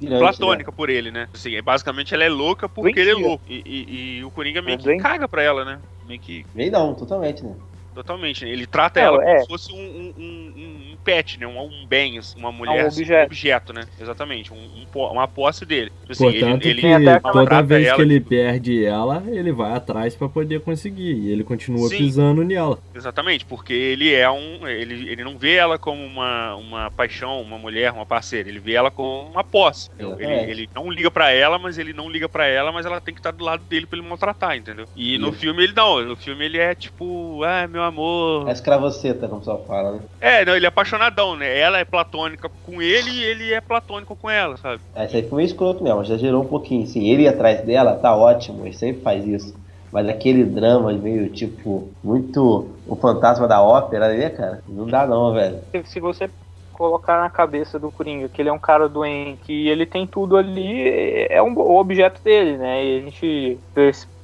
Grande, 0.00 0.36
platônica 0.36 0.72
por 0.72 0.90
ele, 0.90 1.10
né? 1.10 1.28
Assim, 1.32 1.54
é- 1.56 1.62
basicamente 1.62 2.14
ela 2.14 2.24
é 2.24 2.28
louca 2.28 2.68
porque 2.68 3.00
ele 3.00 3.10
é 3.10 3.14
Doentia. 3.14 3.14
louco. 3.14 3.44
E, 3.48 3.62
e- 3.66 4.18
e 4.18 4.24
o 4.24 4.30
Coringa 4.30 4.62
meio 4.62 4.76
É 4.76 4.76
que 4.78 4.84
doente. 4.84 5.02
caga 5.02 5.28
pra 5.28 5.42
ela, 5.42 5.64
né? 5.64 5.82
Meio 6.02 6.20
que 6.20 6.46
né? 6.54 6.64
Vem 6.64 6.70
não, 6.70 6.94
totalmente, 6.94 7.44
né? 7.44 7.56
Totalmente, 7.94 8.44
né? 8.44 8.50
Ele 8.50 8.66
trata 8.66 8.98
É, 8.98 9.02
ela 9.02 9.20
como 9.20 9.38
é. 9.38 9.38
se 9.38 9.46
fosse 9.46 9.70
um, 9.72 9.76
um, 9.78 10.12
um- 10.16 10.91
um 10.91 10.91
pet, 11.02 11.38
né? 11.38 11.46
Um, 11.46 11.60
um 11.60 11.86
bem, 11.86 12.20
uma 12.36 12.52
mulher, 12.52 12.84
um 12.84 12.86
assim, 12.86 13.02
objeto. 13.02 13.22
um 13.22 13.26
objeto, 13.26 13.72
né? 13.72 13.84
Exatamente, 14.00 14.52
um, 14.52 14.56
um 14.56 14.86
uma 15.10 15.26
posse 15.26 15.64
dele. 15.64 15.90
Tipo 16.00 16.12
assim, 16.12 16.24
Portanto, 16.24 16.66
ele, 16.66 16.80
que 16.80 16.86
ele 16.86 17.20
toda 17.20 17.62
vez 17.62 17.86
ela, 17.86 17.96
que 17.96 18.02
ele 18.02 18.14
tipo, 18.18 18.28
perde 18.30 18.84
ela, 18.84 19.22
ele 19.26 19.52
vai 19.52 19.72
atrás 19.72 20.14
pra 20.14 20.28
poder 20.28 20.60
conseguir. 20.60 21.14
E 21.14 21.30
ele 21.30 21.44
continua 21.44 21.88
Sim. 21.88 21.98
pisando 21.98 22.44
nela. 22.44 22.78
Exatamente, 22.94 23.44
porque 23.44 23.72
ele 23.72 24.12
é 24.12 24.30
um. 24.30 24.66
Ele, 24.66 25.10
ele 25.10 25.24
não 25.24 25.38
vê 25.38 25.54
ela 25.54 25.78
como 25.78 26.04
uma, 26.04 26.54
uma 26.56 26.90
paixão, 26.90 27.40
uma 27.40 27.58
mulher, 27.58 27.92
uma 27.92 28.06
parceira. 28.06 28.48
Ele 28.48 28.58
vê 28.58 28.74
ela 28.74 28.90
como 28.90 29.30
uma 29.30 29.44
posse. 29.44 29.90
Ele, 29.98 30.08
Exatamente. 30.08 30.50
ele 30.50 30.70
não 30.74 30.90
liga 30.90 31.10
pra 31.10 31.30
ela, 31.30 31.58
mas 31.58 31.78
ele 31.78 31.92
não 31.92 32.10
liga 32.10 32.28
pra 32.28 32.46
ela, 32.46 32.72
mas 32.72 32.86
ela 32.86 33.00
tem 33.00 33.14
que 33.14 33.20
estar 33.20 33.32
do 33.32 33.44
lado 33.44 33.62
dele 33.64 33.86
pra 33.86 33.98
ele 33.98 34.06
maltratar, 34.06 34.56
entendeu? 34.56 34.86
E 34.94 35.18
no 35.18 35.32
filme 35.32 35.64
ele 35.64 35.72
não. 35.72 36.02
No 36.02 36.16
filme 36.16 36.44
ele 36.44 36.58
é 36.58 36.74
tipo, 36.74 37.42
ah, 37.44 37.66
meu 37.66 37.82
amor. 37.82 38.48
É 38.48 38.52
escravoceta, 38.52 39.28
como 39.28 39.42
só 39.42 39.58
fala, 39.58 39.92
né? 39.92 40.00
É, 40.20 40.44
não, 40.44 40.56
ele 40.56 40.66
é 40.66 40.70
apaixonadão, 40.96 41.36
né? 41.36 41.58
Ela 41.58 41.78
é 41.78 41.84
platônica 41.84 42.50
com 42.62 42.80
ele 42.82 43.10
e 43.10 43.22
ele 43.24 43.52
é 43.52 43.60
platônico 43.60 44.16
com 44.16 44.28
ela, 44.30 44.56
sabe? 44.56 44.82
É, 44.94 45.06
isso 45.06 45.16
aí 45.16 45.28
foi 45.28 45.36
meio 45.38 45.46
escroto 45.46 45.82
mesmo, 45.82 46.04
já 46.04 46.16
gerou 46.18 46.44
um 46.44 46.48
pouquinho. 46.48 46.84
Assim, 46.84 47.08
ele 47.08 47.22
ir 47.22 47.28
atrás 47.28 47.64
dela, 47.64 47.96
tá 47.98 48.14
ótimo, 48.16 48.66
ele 48.66 48.74
sempre 48.74 49.02
faz 49.02 49.24
isso. 49.26 49.54
Mas 49.90 50.08
aquele 50.08 50.44
drama 50.44 50.92
meio, 50.92 51.32
tipo, 51.32 51.92
muito 52.02 52.82
o 52.86 52.96
fantasma 52.96 53.46
da 53.48 53.62
ópera 53.62 54.06
ali, 54.06 54.28
cara, 54.30 54.62
não 54.66 54.86
dá 54.86 55.06
não, 55.06 55.32
velho. 55.32 55.62
se- 55.84 56.00
você 56.00 56.32
colocar 56.70 57.20
na 57.20 57.30
cabeça 57.30 57.78
do 57.78 57.92
Coringa 57.92 58.28
que 58.28 58.40
ele 58.40 58.48
é 58.48 58.52
um 58.52 58.58
cara 58.58 58.88
doente, 58.88 59.42
que 59.44 59.68
ele 59.68 59.84
tem 59.86 60.06
tudo 60.06 60.36
ali, 60.36 61.26
é 61.30 61.42
um, 61.42 61.54
o 61.54 61.76
objeto 61.78 62.22
dele, 62.24 62.56
né? 62.58 62.84
E 62.84 62.98
a 62.98 63.02
gente 63.04 63.62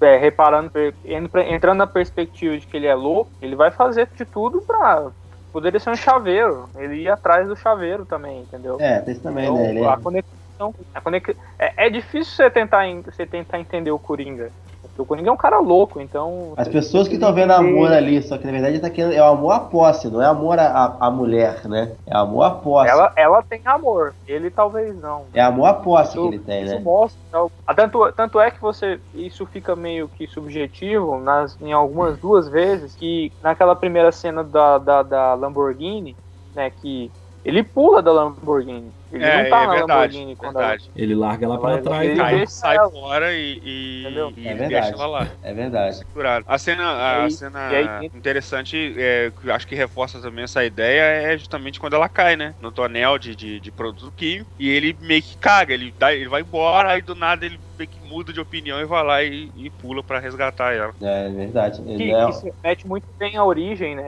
é, 0.01 0.16
reparando, 0.16 0.71
entrando 1.05 1.79
na 1.79 1.87
perspectiva 1.87 2.57
de 2.59 2.66
que 2.66 2.77
ele 2.77 2.87
é 2.87 2.95
louco, 2.95 3.33
ele 3.41 3.55
vai 3.57 3.71
fazer 3.71 4.11
de 4.16 4.25
tudo 4.25 4.62
pra. 4.62 5.12
Poderia 5.59 5.80
ser 5.80 5.90
um 5.90 5.96
chaveiro. 5.96 6.70
Ele 6.76 7.02
ia 7.02 7.14
atrás 7.14 7.48
do 7.48 7.56
chaveiro 7.56 8.06
também, 8.06 8.42
entendeu? 8.42 8.78
É, 8.78 9.00
tem 9.00 9.12
isso 9.12 9.22
também, 9.24 9.42
Então, 9.42 9.56
né? 9.56 9.70
Ele 9.70 9.80
a 9.80 9.96
é... 9.96 9.96
conexão. 9.96 10.72
A 10.94 11.00
conex... 11.00 11.34
é, 11.59 11.86
é 11.86 11.90
difícil 11.90 12.32
você 12.32 12.48
tentar, 12.48 12.86
en- 12.86 13.02
você 13.02 13.26
tentar 13.26 13.59
entender 13.59 13.90
o 13.90 13.98
Coringa. 13.98 14.52
O 14.99 15.07
Coringa 15.07 15.30
é 15.30 15.32
um 15.32 15.36
cara 15.36 15.61
louco, 15.61 16.01
então. 16.01 16.53
As 16.57 16.66
pessoas 16.66 17.07
que 17.07 17.14
estão 17.14 17.32
vendo 17.32 17.53
amor 17.53 17.92
ali, 17.92 18.20
só 18.22 18.36
que 18.36 18.44
na 18.44 18.53
verdade 18.53 18.80
tá 18.80 18.90
querendo, 18.90 19.12
é 19.14 19.22
o 19.22 19.26
amor 19.26 19.53
à 19.53 19.61
posse, 19.61 20.09
não 20.09 20.20
é 20.20 20.26
amor 20.26 20.59
à, 20.59 20.96
à 20.99 21.11
mulher, 21.11 21.66
né? 21.68 21.92
É 22.07 22.16
amor 22.16 22.42
à 22.42 22.51
posse. 22.51 22.90
Ela, 22.90 23.12
ela 23.16 23.42
tem 23.42 23.61
amor, 23.64 24.14
ele 24.26 24.51
talvez 24.51 25.01
não. 25.01 25.26
É 25.32 25.40
amor 25.40 25.66
à 25.66 25.74
posse 25.74 26.18
Isso, 26.18 26.28
que 26.28 26.34
ele 26.34 26.44
tem, 26.44 26.64
isso 26.64 26.74
né? 26.74 26.80
mostra. 26.80 27.20
então, 27.28 27.51
Tanto, 27.76 28.12
tanto 28.12 28.40
é 28.40 28.51
que 28.51 28.61
você. 28.61 29.01
Isso 29.14 29.46
fica 29.46 29.76
meio 29.76 30.09
que 30.09 30.26
subjetivo 30.26 31.18
nas, 31.20 31.57
em 31.61 31.72
algumas 31.72 32.18
duas 32.18 32.49
vezes. 32.49 32.94
Que 32.96 33.32
naquela 33.42 33.76
primeira 33.76 34.11
cena 34.11 34.42
da, 34.42 34.78
da, 34.78 35.03
da 35.03 35.34
Lamborghini, 35.34 36.16
né? 36.55 36.70
Que 36.70 37.11
ele 37.44 37.62
pula 37.62 38.03
da 38.03 38.12
Lamborghini. 38.12 38.90
Ele 39.11 39.24
É, 39.24 39.42
não 39.44 39.50
tá 39.50 39.62
é 39.62 39.66
na 39.66 39.72
verdade, 39.74 39.92
Lamborghini 40.16 40.36
quando 40.36 40.56
ela- 40.59 40.68
verdade. 40.68 40.90
Ele 40.94 41.14
larga 41.14 41.46
ela 41.46 41.59
pra 41.59 41.78
trás. 41.78 42.04
ele 42.09 42.14
né? 42.18 42.24
Aí 42.24 42.36
deixa 42.36 42.52
sai 42.52 42.76
ela. 42.76 42.90
fora 42.90 43.32
e, 43.32 43.61
e, 43.64 44.02
e 44.02 44.06
É 44.06 44.09
ele 44.11 44.30
verdade. 44.42 44.68
deixa 44.68 44.88
ela 44.90 45.06
lá. 45.06 45.28
É 45.42 45.52
verdade. 45.54 45.96
Segurado. 45.96 46.44
A 46.46 46.59
cena, 46.59 46.82
a 46.92 47.18
E 47.20 47.22
aí- 47.24 47.30
cena 47.30 47.68
aí- 47.68 48.06
interessante, 48.14 48.94
é, 48.98 49.30
que 49.40 49.48
eu 49.48 49.54
acho 49.54 49.66
que 49.66 49.74
reforça 49.74 50.20
também 50.20 50.44
essa 50.44 50.64
ideia, 50.64 51.02
é 51.32 51.38
justamente 51.38 51.80
quando 51.80 51.94
ela 51.94 52.09
cai, 52.09 52.36
né? 52.36 52.54
No 52.61 52.70
tonel 52.70 53.18
de, 53.18 53.34
de, 53.34 53.61
de 53.61 53.72
produto 53.72 54.12
químico. 54.14 54.50
E 54.59 54.68
ele 54.68 54.96
meio 55.00 55.22
que 55.22 55.36
caga, 55.38 55.72
ele, 55.72 55.94
dá, 55.98 56.12
ele 56.12 56.28
vai 56.28 56.42
embora, 56.42 56.90
aí 56.90 57.00
do 57.02 57.14
nada 57.14 57.46
ele 57.46 57.59
meio 57.78 57.88
que 57.88 58.00
muda 58.09 58.32
de 58.32 58.40
opinião 58.40 58.80
e 58.80 58.84
vai 58.84 59.04
lá 59.04 59.22
e, 59.22 59.50
e 59.56 59.70
pula 59.70 60.02
pra 60.02 60.18
resgatar 60.18 60.74
ela. 60.74 60.92
É 61.00 61.28
verdade. 61.30 61.80
Que, 61.80 61.90
Ele 61.92 62.12
é, 62.12 62.26
que 62.26 62.32
se 62.32 62.52
mete 62.62 62.86
muito 62.86 63.06
bem 63.18 63.36
a 63.36 63.44
origem, 63.44 63.94
né? 63.94 64.04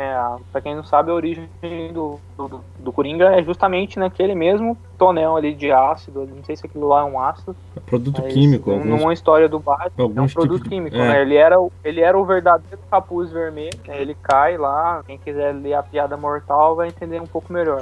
Pra 0.50 0.60
quem 0.60 0.74
não 0.74 0.82
sabe, 0.84 1.10
a 1.10 1.14
origem 1.14 1.48
do, 1.92 2.18
do, 2.36 2.64
do 2.78 2.92
Coringa 2.92 3.26
é 3.38 3.42
justamente 3.42 3.98
naquele 3.98 4.34
mesmo 4.34 4.76
tonel 5.00 5.34
ali 5.36 5.54
de 5.54 5.72
ácido. 5.72 6.26
Não 6.26 6.44
sei 6.44 6.54
se 6.54 6.66
aquilo 6.66 6.86
lá 6.86 7.00
é 7.00 7.04
um 7.04 7.18
ácido. 7.18 7.56
Produto 7.86 8.20
mas 8.22 8.34
químico, 8.34 8.70
alguns 8.70 8.86
Numa 8.86 9.12
história 9.14 9.48
do 9.48 9.58
Batman, 9.58 10.12
é 10.14 10.20
um 10.20 10.28
produto 10.28 10.62
de- 10.62 10.68
químico, 10.68 10.94
é. 10.96 11.08
né? 11.08 11.22
Ele 11.22 11.34
era, 11.36 11.58
o- 11.58 11.72
ele 11.82 12.00
era 12.02 12.16
o 12.18 12.24
verdadeiro 12.24 12.78
capuz 12.90 13.32
vermelho. 13.32 13.70
né? 13.88 14.00
Ele 14.00 14.14
cai 14.22 14.58
lá. 14.58 15.02
Quem 15.06 15.16
quiser 15.16 15.52
ler 15.54 15.72
a 15.74 15.82
piada 15.82 16.16
mortal 16.16 16.76
vai 16.76 16.88
entender 16.88 17.20
um 17.20 17.26
pouco 17.26 17.50
melhor. 17.52 17.80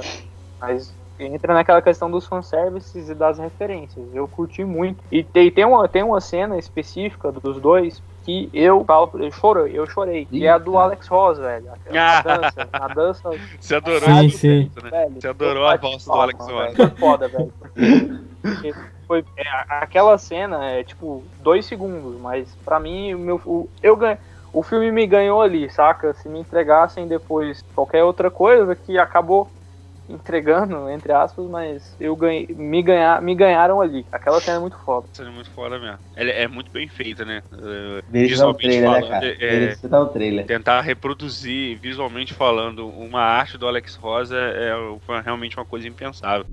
Mas 0.61 0.93
entra 1.19 1.53
naquela 1.53 1.81
questão 1.81 2.09
dos 2.09 2.25
fanservices 2.25 3.09
e 3.09 3.13
das 3.13 3.37
referências. 3.37 4.05
Eu 4.13 4.25
curti 4.27 4.63
muito. 4.63 5.03
E 5.11 5.21
tem, 5.21 5.51
tem, 5.51 5.65
uma, 5.65 5.85
tem 5.87 6.01
uma 6.01 6.21
cena 6.21 6.57
específica 6.57 7.29
dos 7.31 7.59
dois 7.59 8.01
que 8.29 8.49
eu 8.53 8.83
falo, 8.85 9.09
eu 9.15 9.31
chorei, 9.31 9.71
eu 9.77 9.87
chorei. 9.87 10.25
Que 10.25 10.45
é 10.45 10.49
a 10.51 10.57
do. 10.57 10.77
Alex 10.77 11.07
Ross, 11.07 11.37
velho. 11.39 11.65
A, 11.91 12.17
a 12.19 12.21
dança. 12.37 12.69
A 12.71 12.87
dança. 12.87 13.29
Você 13.59 13.75
adorou 13.75 14.01
Sim, 14.01 14.25
esse 14.27 14.37
sim. 14.37 14.71
né? 14.83 14.89
Velho, 14.91 15.21
Você 15.21 15.27
adorou 15.27 15.63
eu 15.63 15.67
a 15.67 15.75
valsa 15.77 16.11
do 16.11 16.19
Alex 16.19 16.45
velho. 16.45 16.57
Ross. 16.59 16.75
Foi 16.75 16.89
foda, 16.91 17.27
velho. 17.27 17.53
Porque 18.41 18.73
Foi, 19.07 19.25
é, 19.37 19.47
a- 19.49 19.65
aquela 19.81 20.17
cena 20.17 20.63
é 20.65 20.83
tipo 20.83 21.23
dois 21.41 21.65
segundos, 21.65 22.19
mas 22.21 22.47
pra 22.63 22.79
mim 22.79 23.13
o 23.15 23.19
meu, 23.19 23.41
o, 23.45 23.67
eu 23.81 23.95
ganho, 23.95 24.17
o 24.53 24.61
filme 24.61 24.91
me 24.91 25.07
ganhou 25.07 25.41
ali, 25.41 25.67
saca? 25.69 26.13
Se 26.13 26.29
me 26.29 26.39
entregassem 26.39 27.07
depois 27.07 27.63
qualquer 27.73 28.03
outra 28.03 28.29
coisa 28.29 28.75
que 28.75 28.97
acabou 28.99 29.49
entregando, 30.09 30.89
entre 30.89 31.11
aspas, 31.13 31.45
mas 31.47 31.95
eu 31.99 32.15
ganhei, 32.15 32.47
me, 32.55 32.81
ganhar, 32.81 33.21
me 33.21 33.35
ganharam 33.35 33.79
ali. 33.79 34.05
Aquela 34.11 34.41
cena 34.41 34.57
é 34.57 34.59
muito 34.59 34.77
foda. 34.79 35.07
Sendo 35.13 35.31
muito 35.31 35.49
foda 35.51 35.77
mesmo. 35.79 35.99
Ela 36.15 36.31
é 36.31 36.47
muito 36.47 36.71
bem 36.71 36.87
feita, 36.87 37.23
né? 37.23 37.41
É, 37.53 37.57
no 37.57 38.03
visualmente 38.11 38.67
trailer, 38.67 38.89
né, 38.89 39.01
falando, 39.01 39.09
cara? 39.09 39.37
é- 39.39 39.77
no 39.87 40.05
trailer. 40.07 40.45
tentar 40.45 40.81
reproduzir 40.81 41.77
visualmente 41.79 42.33
falando 42.33 42.87
uma 42.87 43.21
arte 43.21 43.57
do 43.57 43.67
Alex 43.67 43.95
Rosa 43.95 44.37
é, 44.37 44.71
foi 45.05 45.21
realmente 45.21 45.57
uma 45.57 45.65
coisa 45.65 45.87
impensável. 45.87 46.45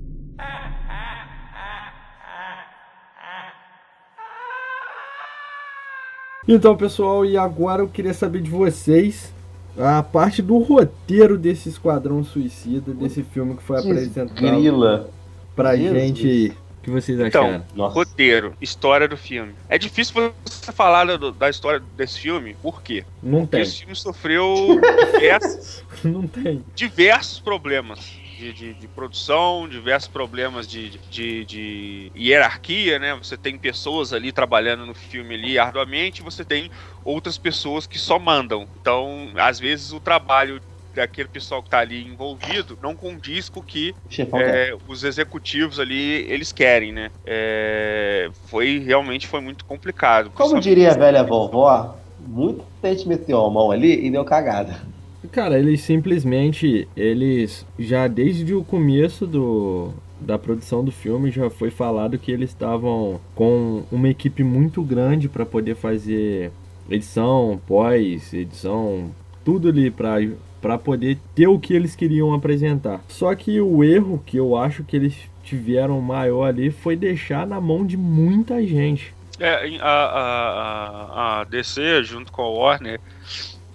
Então, 6.47 6.77
pessoal, 6.77 7.25
e 7.25 7.35
agora 7.35 7.81
eu 7.81 7.89
queria 7.89 8.13
saber 8.13 8.41
de 8.41 8.49
vocês 8.49 9.33
a 9.79 10.01
parte 10.03 10.41
do 10.41 10.57
roteiro 10.59 11.37
desse 11.37 11.69
Esquadrão 11.69 12.23
Suicida, 12.23 12.93
desse 12.93 13.23
filme 13.23 13.55
que 13.55 13.63
foi 13.63 13.79
apresentado 13.79 14.33
Grila. 14.33 15.09
pra 15.55 15.75
gente. 15.75 16.53
O 16.79 16.83
que 16.87 16.91
vocês 16.91 17.19
Então, 17.19 17.45
acharam? 17.47 17.65
Nossa. 17.75 17.93
Roteiro, 17.95 18.53
história 18.61 19.07
do 19.09 19.17
filme. 19.17 19.53
É 19.67 19.77
difícil 19.77 20.13
você 20.45 20.71
falar 20.71 21.05
da, 21.17 21.31
da 21.31 21.49
história 21.49 21.81
desse 21.97 22.17
filme, 22.19 22.55
por 22.61 22.81
quê? 22.81 23.03
Não 23.21 23.39
Porque 23.41 23.57
tem. 23.57 23.61
esse 23.61 23.79
filme 23.79 23.93
sofreu 23.95 24.79
diversos, 25.13 25.83
Não 26.03 26.25
tem. 26.27 26.63
diversos 26.73 27.39
problemas. 27.39 27.99
De, 28.37 28.53
de, 28.53 28.75
de 28.75 28.87
produção, 28.87 29.67
diversos 29.67 30.07
problemas 30.09 30.67
de, 30.67 31.01
de, 31.09 31.43
de 31.45 32.11
hierarquia, 32.15 32.99
né? 32.99 33.15
Você 33.15 33.35
tem 33.35 33.57
pessoas 33.57 34.13
ali 34.13 34.31
trabalhando 34.31 34.85
no 34.85 34.93
filme 34.93 35.33
ali 35.33 35.57
arduamente, 35.57 36.21
você 36.21 36.45
tem 36.45 36.69
outras 37.03 37.39
pessoas 37.39 37.87
que 37.87 37.97
só 37.97 38.19
mandam. 38.19 38.69
Então, 38.79 39.33
às 39.37 39.59
vezes, 39.59 39.91
o 39.91 39.99
trabalho 39.99 40.61
daquele 40.93 41.27
pessoal 41.27 41.63
que 41.63 41.69
tá 41.69 41.79
ali 41.79 42.05
envolvido 42.05 42.77
não 42.79 42.95
condiz 42.95 43.49
com 43.49 43.59
o 43.59 43.63
que 43.63 43.95
é, 44.35 44.71
os 44.85 45.03
executivos 45.03 45.79
ali 45.79 46.25
eles 46.31 46.51
querem, 46.51 46.91
né? 46.91 47.11
É, 47.25 48.29
foi 48.45 48.77
realmente 48.79 49.27
foi 49.27 49.41
muito 49.41 49.65
complicado. 49.65 50.31
Como 50.31 50.59
diria 50.59 50.91
a 50.91 50.97
velha 50.97 51.23
vovó, 51.23 51.95
muita 52.19 52.65
gente 52.83 53.07
meteu 53.07 53.45
a 53.45 53.49
mão 53.49 53.71
ali 53.71 54.05
e 54.05 54.11
deu 54.11 54.23
cagada. 54.23 54.96
Cara, 55.31 55.59
eles 55.59 55.81
simplesmente, 55.81 56.87
eles 56.95 57.65
já 57.77 58.07
desde 58.07 58.53
o 58.53 58.63
começo 58.63 59.25
do 59.25 59.93
da 60.19 60.37
produção 60.37 60.83
do 60.83 60.91
filme 60.91 61.29
já 61.29 61.47
foi 61.47 61.69
falado 61.69 62.17
que 62.17 62.31
eles 62.31 62.49
estavam 62.49 63.21
com 63.35 63.83
uma 63.91 64.09
equipe 64.09 64.43
muito 64.43 64.81
grande 64.81 65.29
para 65.29 65.45
poder 65.45 65.75
fazer 65.75 66.51
edição, 66.89 67.61
pós, 67.67 68.33
edição, 68.33 69.11
tudo 69.45 69.69
ali 69.69 69.91
para 69.91 70.17
para 70.59 70.75
poder 70.77 71.19
ter 71.35 71.47
o 71.47 71.59
que 71.59 71.73
eles 71.73 71.95
queriam 71.95 72.33
apresentar. 72.33 72.99
Só 73.07 73.33
que 73.35 73.61
o 73.61 73.83
erro 73.83 74.21
que 74.25 74.37
eu 74.37 74.57
acho 74.57 74.83
que 74.83 74.95
eles 74.95 75.15
tiveram 75.43 76.01
maior 76.01 76.45
ali 76.45 76.71
foi 76.71 76.95
deixar 76.95 77.45
na 77.45 77.61
mão 77.61 77.85
de 77.85 77.95
muita 77.95 78.65
gente. 78.65 79.13
É, 79.39 79.77
a, 79.79 79.87
a, 79.87 81.41
a 81.41 81.43
DC, 81.43 82.03
junto 82.03 82.31
com 82.31 82.41
a 82.41 82.49
Warner, 82.49 82.99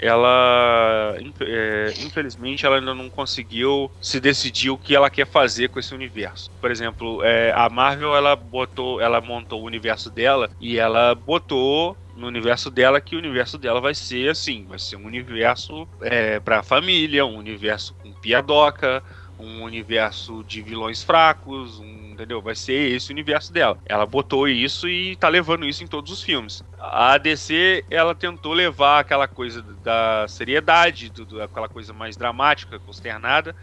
ela, 0.02 1.16
é, 1.40 1.94
infelizmente, 2.00 2.66
ela 2.66 2.76
ainda 2.76 2.92
não 2.92 3.08
conseguiu 3.08 3.90
se 4.00 4.18
decidir 4.18 4.68
o 4.70 4.76
que 4.76 4.96
ela 4.96 5.08
quer 5.08 5.26
fazer 5.26 5.68
com 5.68 5.78
esse 5.78 5.94
universo. 5.94 6.50
Por 6.60 6.72
exemplo, 6.72 7.22
é, 7.22 7.52
a 7.54 7.68
Marvel, 7.70 8.16
ela 8.16 8.34
botou, 8.34 9.00
ela 9.00 9.20
montou 9.20 9.62
o 9.62 9.66
universo 9.66 10.10
dela 10.10 10.50
e 10.60 10.76
ela 10.76 11.14
botou 11.14 11.96
no 12.16 12.26
universo 12.26 12.68
dela 12.68 13.00
que 13.00 13.14
o 13.14 13.18
universo 13.18 13.56
dela 13.56 13.80
vai 13.80 13.94
ser 13.94 14.28
assim, 14.30 14.66
vai 14.66 14.78
ser 14.78 14.96
um 14.96 15.06
universo 15.06 15.88
é, 16.02 16.40
para 16.40 16.62
família, 16.64 17.24
um 17.24 17.36
universo 17.36 17.94
com 17.94 18.12
piadoca, 18.12 19.02
um 19.38 19.62
universo 19.62 20.44
de 20.44 20.62
vilões 20.62 21.02
fracos, 21.02 21.78
um, 21.78 22.01
entendeu? 22.22 22.42
Vai 22.42 22.54
ser 22.54 22.74
esse 22.92 23.10
o 23.10 23.14
universo 23.14 23.52
dela. 23.52 23.78
Ela 23.84 24.06
botou 24.06 24.48
isso 24.48 24.88
e 24.88 25.16
tá 25.16 25.28
levando 25.28 25.66
isso 25.66 25.84
em 25.84 25.86
todos 25.88 26.12
os 26.12 26.22
filmes. 26.22 26.62
A 26.78 27.18
DC, 27.18 27.86
ela 27.90 28.14
tentou 28.14 28.52
levar 28.52 29.00
aquela 29.00 29.28
coisa 29.28 29.62
da 29.62 30.26
seriedade, 30.28 31.10
do, 31.10 31.26
do- 31.26 31.42
aquela 31.42 31.68
coisa 31.68 31.92
mais 31.92 32.16
dramática, 32.16 32.80
consternada, 32.80 33.54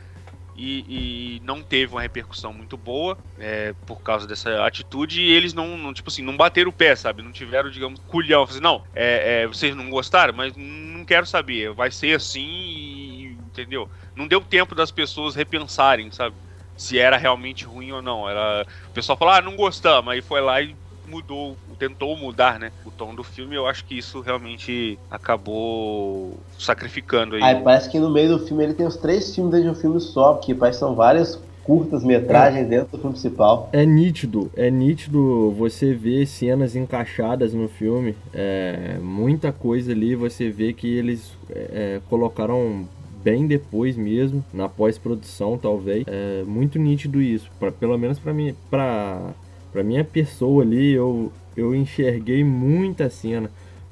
e, 0.53 1.37
e 1.37 1.41
não 1.45 1.63
teve 1.63 1.93
uma 1.93 2.01
repercussão 2.01 2.51
muito 2.53 2.75
boa 2.77 3.17
é, 3.37 3.73
por 3.85 4.01
causa 4.01 4.27
dessa 4.27 4.65
atitude 4.65 5.21
e 5.21 5.31
eles 5.31 5.53
não, 5.53 5.77
não, 5.77 5.93
tipo 5.93 6.09
assim, 6.09 6.23
não 6.23 6.35
bateram 6.35 6.69
o 6.71 6.73
pé, 6.73 6.95
sabe? 6.95 7.21
Não 7.23 7.31
tiveram, 7.31 7.69
digamos, 7.69 8.01
culhão. 8.05 8.43
Assim, 8.43 8.59
não, 8.59 8.83
é, 8.93 9.43
é, 9.43 9.47
vocês 9.47 9.75
não 9.75 9.89
gostaram, 9.89 10.33
mas 10.33 10.53
não 10.57 11.05
quero 11.05 11.25
saber. 11.25 11.73
Vai 11.73 11.91
ser 11.91 12.15
assim 12.15 12.41
e. 12.41 13.33
Entendeu? 13.47 13.89
Não 14.15 14.27
deu 14.27 14.43
tempo 14.43 14.75
das 14.75 14.91
pessoas 14.91 15.35
repensarem, 15.35 16.11
sabe? 16.11 16.37
Se 16.79 16.97
era 16.97 17.17
realmente 17.17 17.65
ruim 17.65 17.91
ou 17.91 18.01
não. 18.01 18.27
Era, 18.27 18.65
o 18.89 18.93
pessoal 18.93 19.17
falou, 19.17 19.33
ah, 19.33 19.41
não 19.41 19.57
gostamos. 19.57 20.13
Aí 20.13 20.21
foi 20.21 20.39
lá 20.39 20.61
e 20.61 20.73
mudou, 21.05 21.57
tentou 21.77 22.15
mudar, 22.15 22.57
né? 22.57 22.71
O 22.85 22.89
tom 22.89 23.13
do 23.13 23.23
filme. 23.23 23.53
Eu 23.53 23.67
acho 23.67 23.83
que 23.83 23.97
isso 23.97 24.21
realmente 24.21 24.97
acabou 25.11 26.39
sacrificando 26.57 27.35
aí. 27.35 27.43
Aí 27.43 27.61
parece 27.61 27.89
que 27.89 27.99
no 27.99 28.09
meio 28.09 28.37
do 28.37 28.47
filme 28.47 28.63
ele 28.63 28.73
tem 28.73 28.87
os 28.87 28.95
três 28.95 29.35
filmes 29.35 29.51
dentro 29.51 29.73
de 29.73 29.77
um 29.77 29.81
filme 29.81 29.99
só, 29.99 30.35
porque 30.35 30.55
parece 30.55 30.77
que 30.77 30.85
são 30.85 30.95
várias 30.95 31.37
curtas 31.69 32.03
metragens 32.03 32.67
dentro 32.67 32.87
do 32.93 32.97
filme 32.97 33.13
principal. 33.13 33.69
É 33.71 33.85
nítido, 33.85 34.49
é 34.55 34.71
nítido 34.71 35.51
você 35.51 35.93
ver 35.93 36.25
cenas 36.25 36.75
encaixadas 36.75 37.53
no 37.53 37.67
filme. 37.67 38.15
É, 38.33 38.97
muita 39.01 39.51
coisa 39.51 39.91
ali 39.91 40.15
você 40.15 40.49
vê 40.49 40.73
que 40.73 40.87
eles 40.87 41.31
é, 41.51 41.99
colocaram 42.09 42.87
bem 43.23 43.47
depois 43.47 43.95
mesmo, 43.95 44.43
na 44.53 44.67
pós-produção 44.69 45.57
talvez. 45.57 46.03
É 46.07 46.43
muito 46.45 46.79
nítido 46.79 47.21
isso, 47.21 47.49
pra, 47.59 47.71
pelo 47.71 47.97
menos 47.97 48.19
para 48.19 48.33
mim, 48.33 48.55
para 48.69 49.31
para 49.71 49.83
minha 49.83 50.03
pessoa 50.03 50.63
ali, 50.63 50.91
eu 50.91 51.31
eu 51.55 51.75
enxerguei 51.75 52.43
muita 52.43 53.09
cena, 53.09 53.49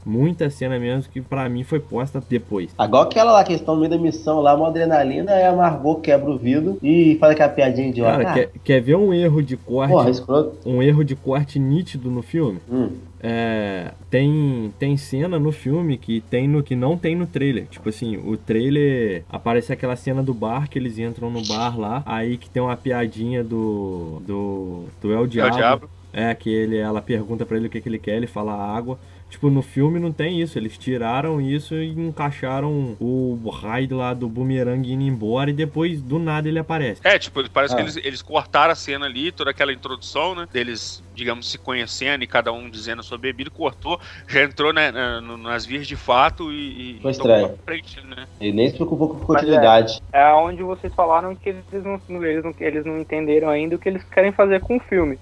Muita 0.07 0.49
cena 0.49 0.80
mesmo 0.80 1.11
que 1.11 1.19
pra 1.19 1.49
mim 1.49 1.65
foi 1.65 1.82
posta 1.82 2.23
depois. 2.30 2.73
Agora 2.78 3.09
aquela 3.09 3.34
lá 3.34 3.43
questão 3.43 3.75
no 3.75 3.82
meio 3.82 3.91
da 3.91 3.97
missão 3.97 4.39
lá, 4.39 4.55
uma 4.55 4.69
adrenalina, 4.69 5.34
é 5.34 5.47
a 5.47 5.53
Margot 5.53 5.95
quebra 5.95 6.32
o 6.32 6.38
vidro 6.38 6.78
e 6.82 7.17
faz 7.19 7.34
aquela 7.34 7.49
piadinha 7.49 7.89
idiota. 7.89 8.23
Cara, 8.23 8.34
quer, 8.34 8.51
quer 8.63 8.80
ver 8.82 8.95
um 8.95 9.13
erro 9.13 9.43
de 9.43 9.57
corte? 9.57 10.21
Porra. 10.21 10.51
Um 10.65 10.82
erro 10.82 11.03
de 11.03 11.13
corte 11.13 11.59
nítido 11.59 12.09
no 12.09 12.21
filme? 12.21 12.59
Hum. 12.71 12.91
É, 13.20 13.91
tem 14.09 14.72
tem 14.78 14.95
cena 14.95 15.39
no 15.39 15.51
filme 15.51 15.97
que 15.97 16.22
tem 16.22 16.47
no 16.47 16.61
que 16.61 16.76
não 16.76 16.97
tem 16.97 17.15
no 17.15 17.26
trailer. 17.26 17.65
Tipo 17.68 17.89
assim, 17.89 18.18
o 18.18 18.38
trailer 18.38 19.24
aparece 19.30 19.74
aquela 19.74 19.95
cena 19.95 20.22
do 20.22 20.34
bar 20.34 20.70
que 20.70 20.78
eles 20.78 20.99
entram 20.99 21.30
no 21.30 21.43
bar 21.45 21.80
lá, 21.80 22.03
aí 22.05 22.38
que 22.38 22.49
tem 22.49 22.61
uma 22.61 22.78
piadinha 22.78 23.43
do 23.43 24.22
do 24.26 24.84
do 25.01 25.11
El 25.11 25.28
Diablo. 25.28 25.55
Diablo. 25.57 25.89
É 26.13 26.34
que 26.34 26.49
ele 26.49 26.78
ela 26.78 27.01
pergunta 27.01 27.45
pra 27.45 27.57
ele 27.57 27.68
o 27.68 27.70
que 27.70 27.82
que 27.82 27.89
ele 27.89 27.99
quer, 27.99 28.18
ele 28.18 28.28
fala 28.28 28.53
água. 28.53 28.99
Tipo, 29.30 29.49
no 29.49 29.61
filme 29.61 29.99
não 29.99 30.11
tem 30.11 30.41
isso. 30.41 30.57
Eles 30.57 30.78
tiraram 30.78 31.41
isso 31.41 31.75
e 31.75 31.89
encaixaram 31.91 32.95
o 32.99 33.38
raio 33.49 33.95
lá 33.97 34.13
do 34.13 34.28
boomerang 34.30 34.89
indo 34.91 35.03
embora 35.03 35.49
e 35.49 35.53
depois 35.53 36.01
do 36.01 36.17
nada 36.17 36.47
ele 36.47 36.59
aparece. 36.59 37.01
É, 37.03 37.19
tipo, 37.19 37.47
parece 37.49 37.73
Ah. 37.73 37.78
que 37.78 37.84
eles, 37.84 37.97
eles 37.97 38.21
cortaram 38.21 38.71
a 38.71 38.75
cena 38.75 39.05
ali, 39.05 39.32
toda 39.32 39.51
aquela 39.51 39.73
introdução, 39.73 40.34
né? 40.34 40.47
Deles, 40.51 41.03
digamos, 41.13 41.51
se 41.51 41.57
conhecendo 41.57 42.23
e 42.23 42.28
cada 42.28 42.51
um 42.53 42.69
dizendo 42.69 43.01
a 43.01 43.03
sua 43.03 43.17
bebida, 43.17 43.49
cortou, 43.49 43.99
já 44.28 44.43
entrou 44.43 44.71
né, 44.71 44.91
na- 44.91 45.19
no- 45.21 45.38
nas 45.38 45.65
vias 45.65 45.86
de 45.88 45.95
fato 45.95 46.51
e. 46.51 46.97
e 46.97 46.99
Foi 47.01 47.11
estranho. 47.11 47.49
pra 47.49 47.57
frente, 47.65 47.99
né? 48.05 48.25
Ele 48.39 48.53
nem 48.53 48.69
se 48.69 48.75
preocupou 48.75 49.09
com 49.09 49.21
é. 49.23 49.25
continuidade. 49.25 50.01
É 50.13 50.34
onde 50.34 50.63
vocês 50.63 50.93
falaram 50.95 51.36
que 51.36 51.49
eles 51.49 51.63
não, 51.84 51.99
eles 52.25 52.43
não, 52.43 52.53
eles 52.59 52.86
não 52.86 52.97
entenderam 52.99 53.49
ainda 53.49 53.75
o 53.75 53.80
que 53.80 53.89
eles 53.89 54.03
querem 54.05 54.32
fazer 54.32 54.61
com 54.61 54.78
o 54.78 54.80
filme. 54.80 55.19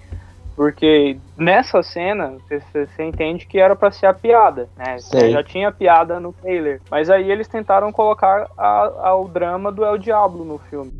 Porque 0.56 1.18
nessa 1.38 1.84
cena, 1.84 2.38
você- 2.50 3.04
entende 3.04 3.46
que 3.46 3.60
era 3.60 3.76
pra 3.76 3.92
ser 3.92 4.06
a 4.06 4.14
piada, 4.14 4.70
né? 4.78 4.98
Sei. 5.00 5.32
Já 5.32 5.44
tinha 5.44 5.70
piada 5.72 6.18
no 6.20 6.32
trailer. 6.32 6.82
Mas 6.90 7.10
aí 7.10 7.30
eles 7.30 7.48
tentaram 7.48 7.92
colocar 7.92 8.50
a- 8.58 9.10
a- 9.10 9.16
o 9.16 9.28
drama 9.28 9.70
do 9.72 9.84
El 9.84 9.98
Diablo 9.98 10.46
no 10.46 10.58
filme. 10.58 10.94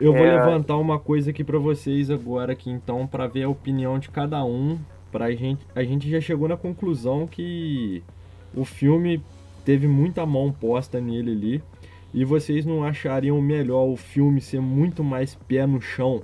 Eu 0.00 0.12
vou 0.12 0.24
É. 0.24 0.36
levantar 0.36 0.76
uma 0.76 0.98
coisa 0.98 1.30
aqui 1.30 1.42
pra 1.42 1.58
vocês 1.58 2.08
agora 2.10 2.52
aqui 2.52 2.70
então 2.70 3.06
pra 3.06 3.26
ver 3.26 3.42
a 3.42 3.48
opinião 3.48 3.98
de 3.98 4.08
cada 4.10 4.44
um. 4.44 4.78
Pra 5.10 5.30
gente, 5.32 5.66
a 5.74 5.82
gente 5.82 6.08
já 6.08 6.20
chegou 6.20 6.46
na 6.48 6.56
conclusão 6.56 7.26
que 7.26 8.02
o 8.54 8.64
filme 8.64 9.20
teve 9.64 9.88
muita 9.88 10.24
mão 10.24 10.52
posta 10.52 11.00
nele 11.00 11.32
ali. 11.32 11.62
E 12.12 12.24
vocês 12.24 12.64
não 12.64 12.82
achariam 12.84 13.40
melhor 13.40 13.84
o 13.86 13.96
filme 13.96 14.40
ser 14.40 14.60
muito 14.60 15.04
mais 15.04 15.34
pé 15.34 15.66
no 15.66 15.80
chão? 15.80 16.22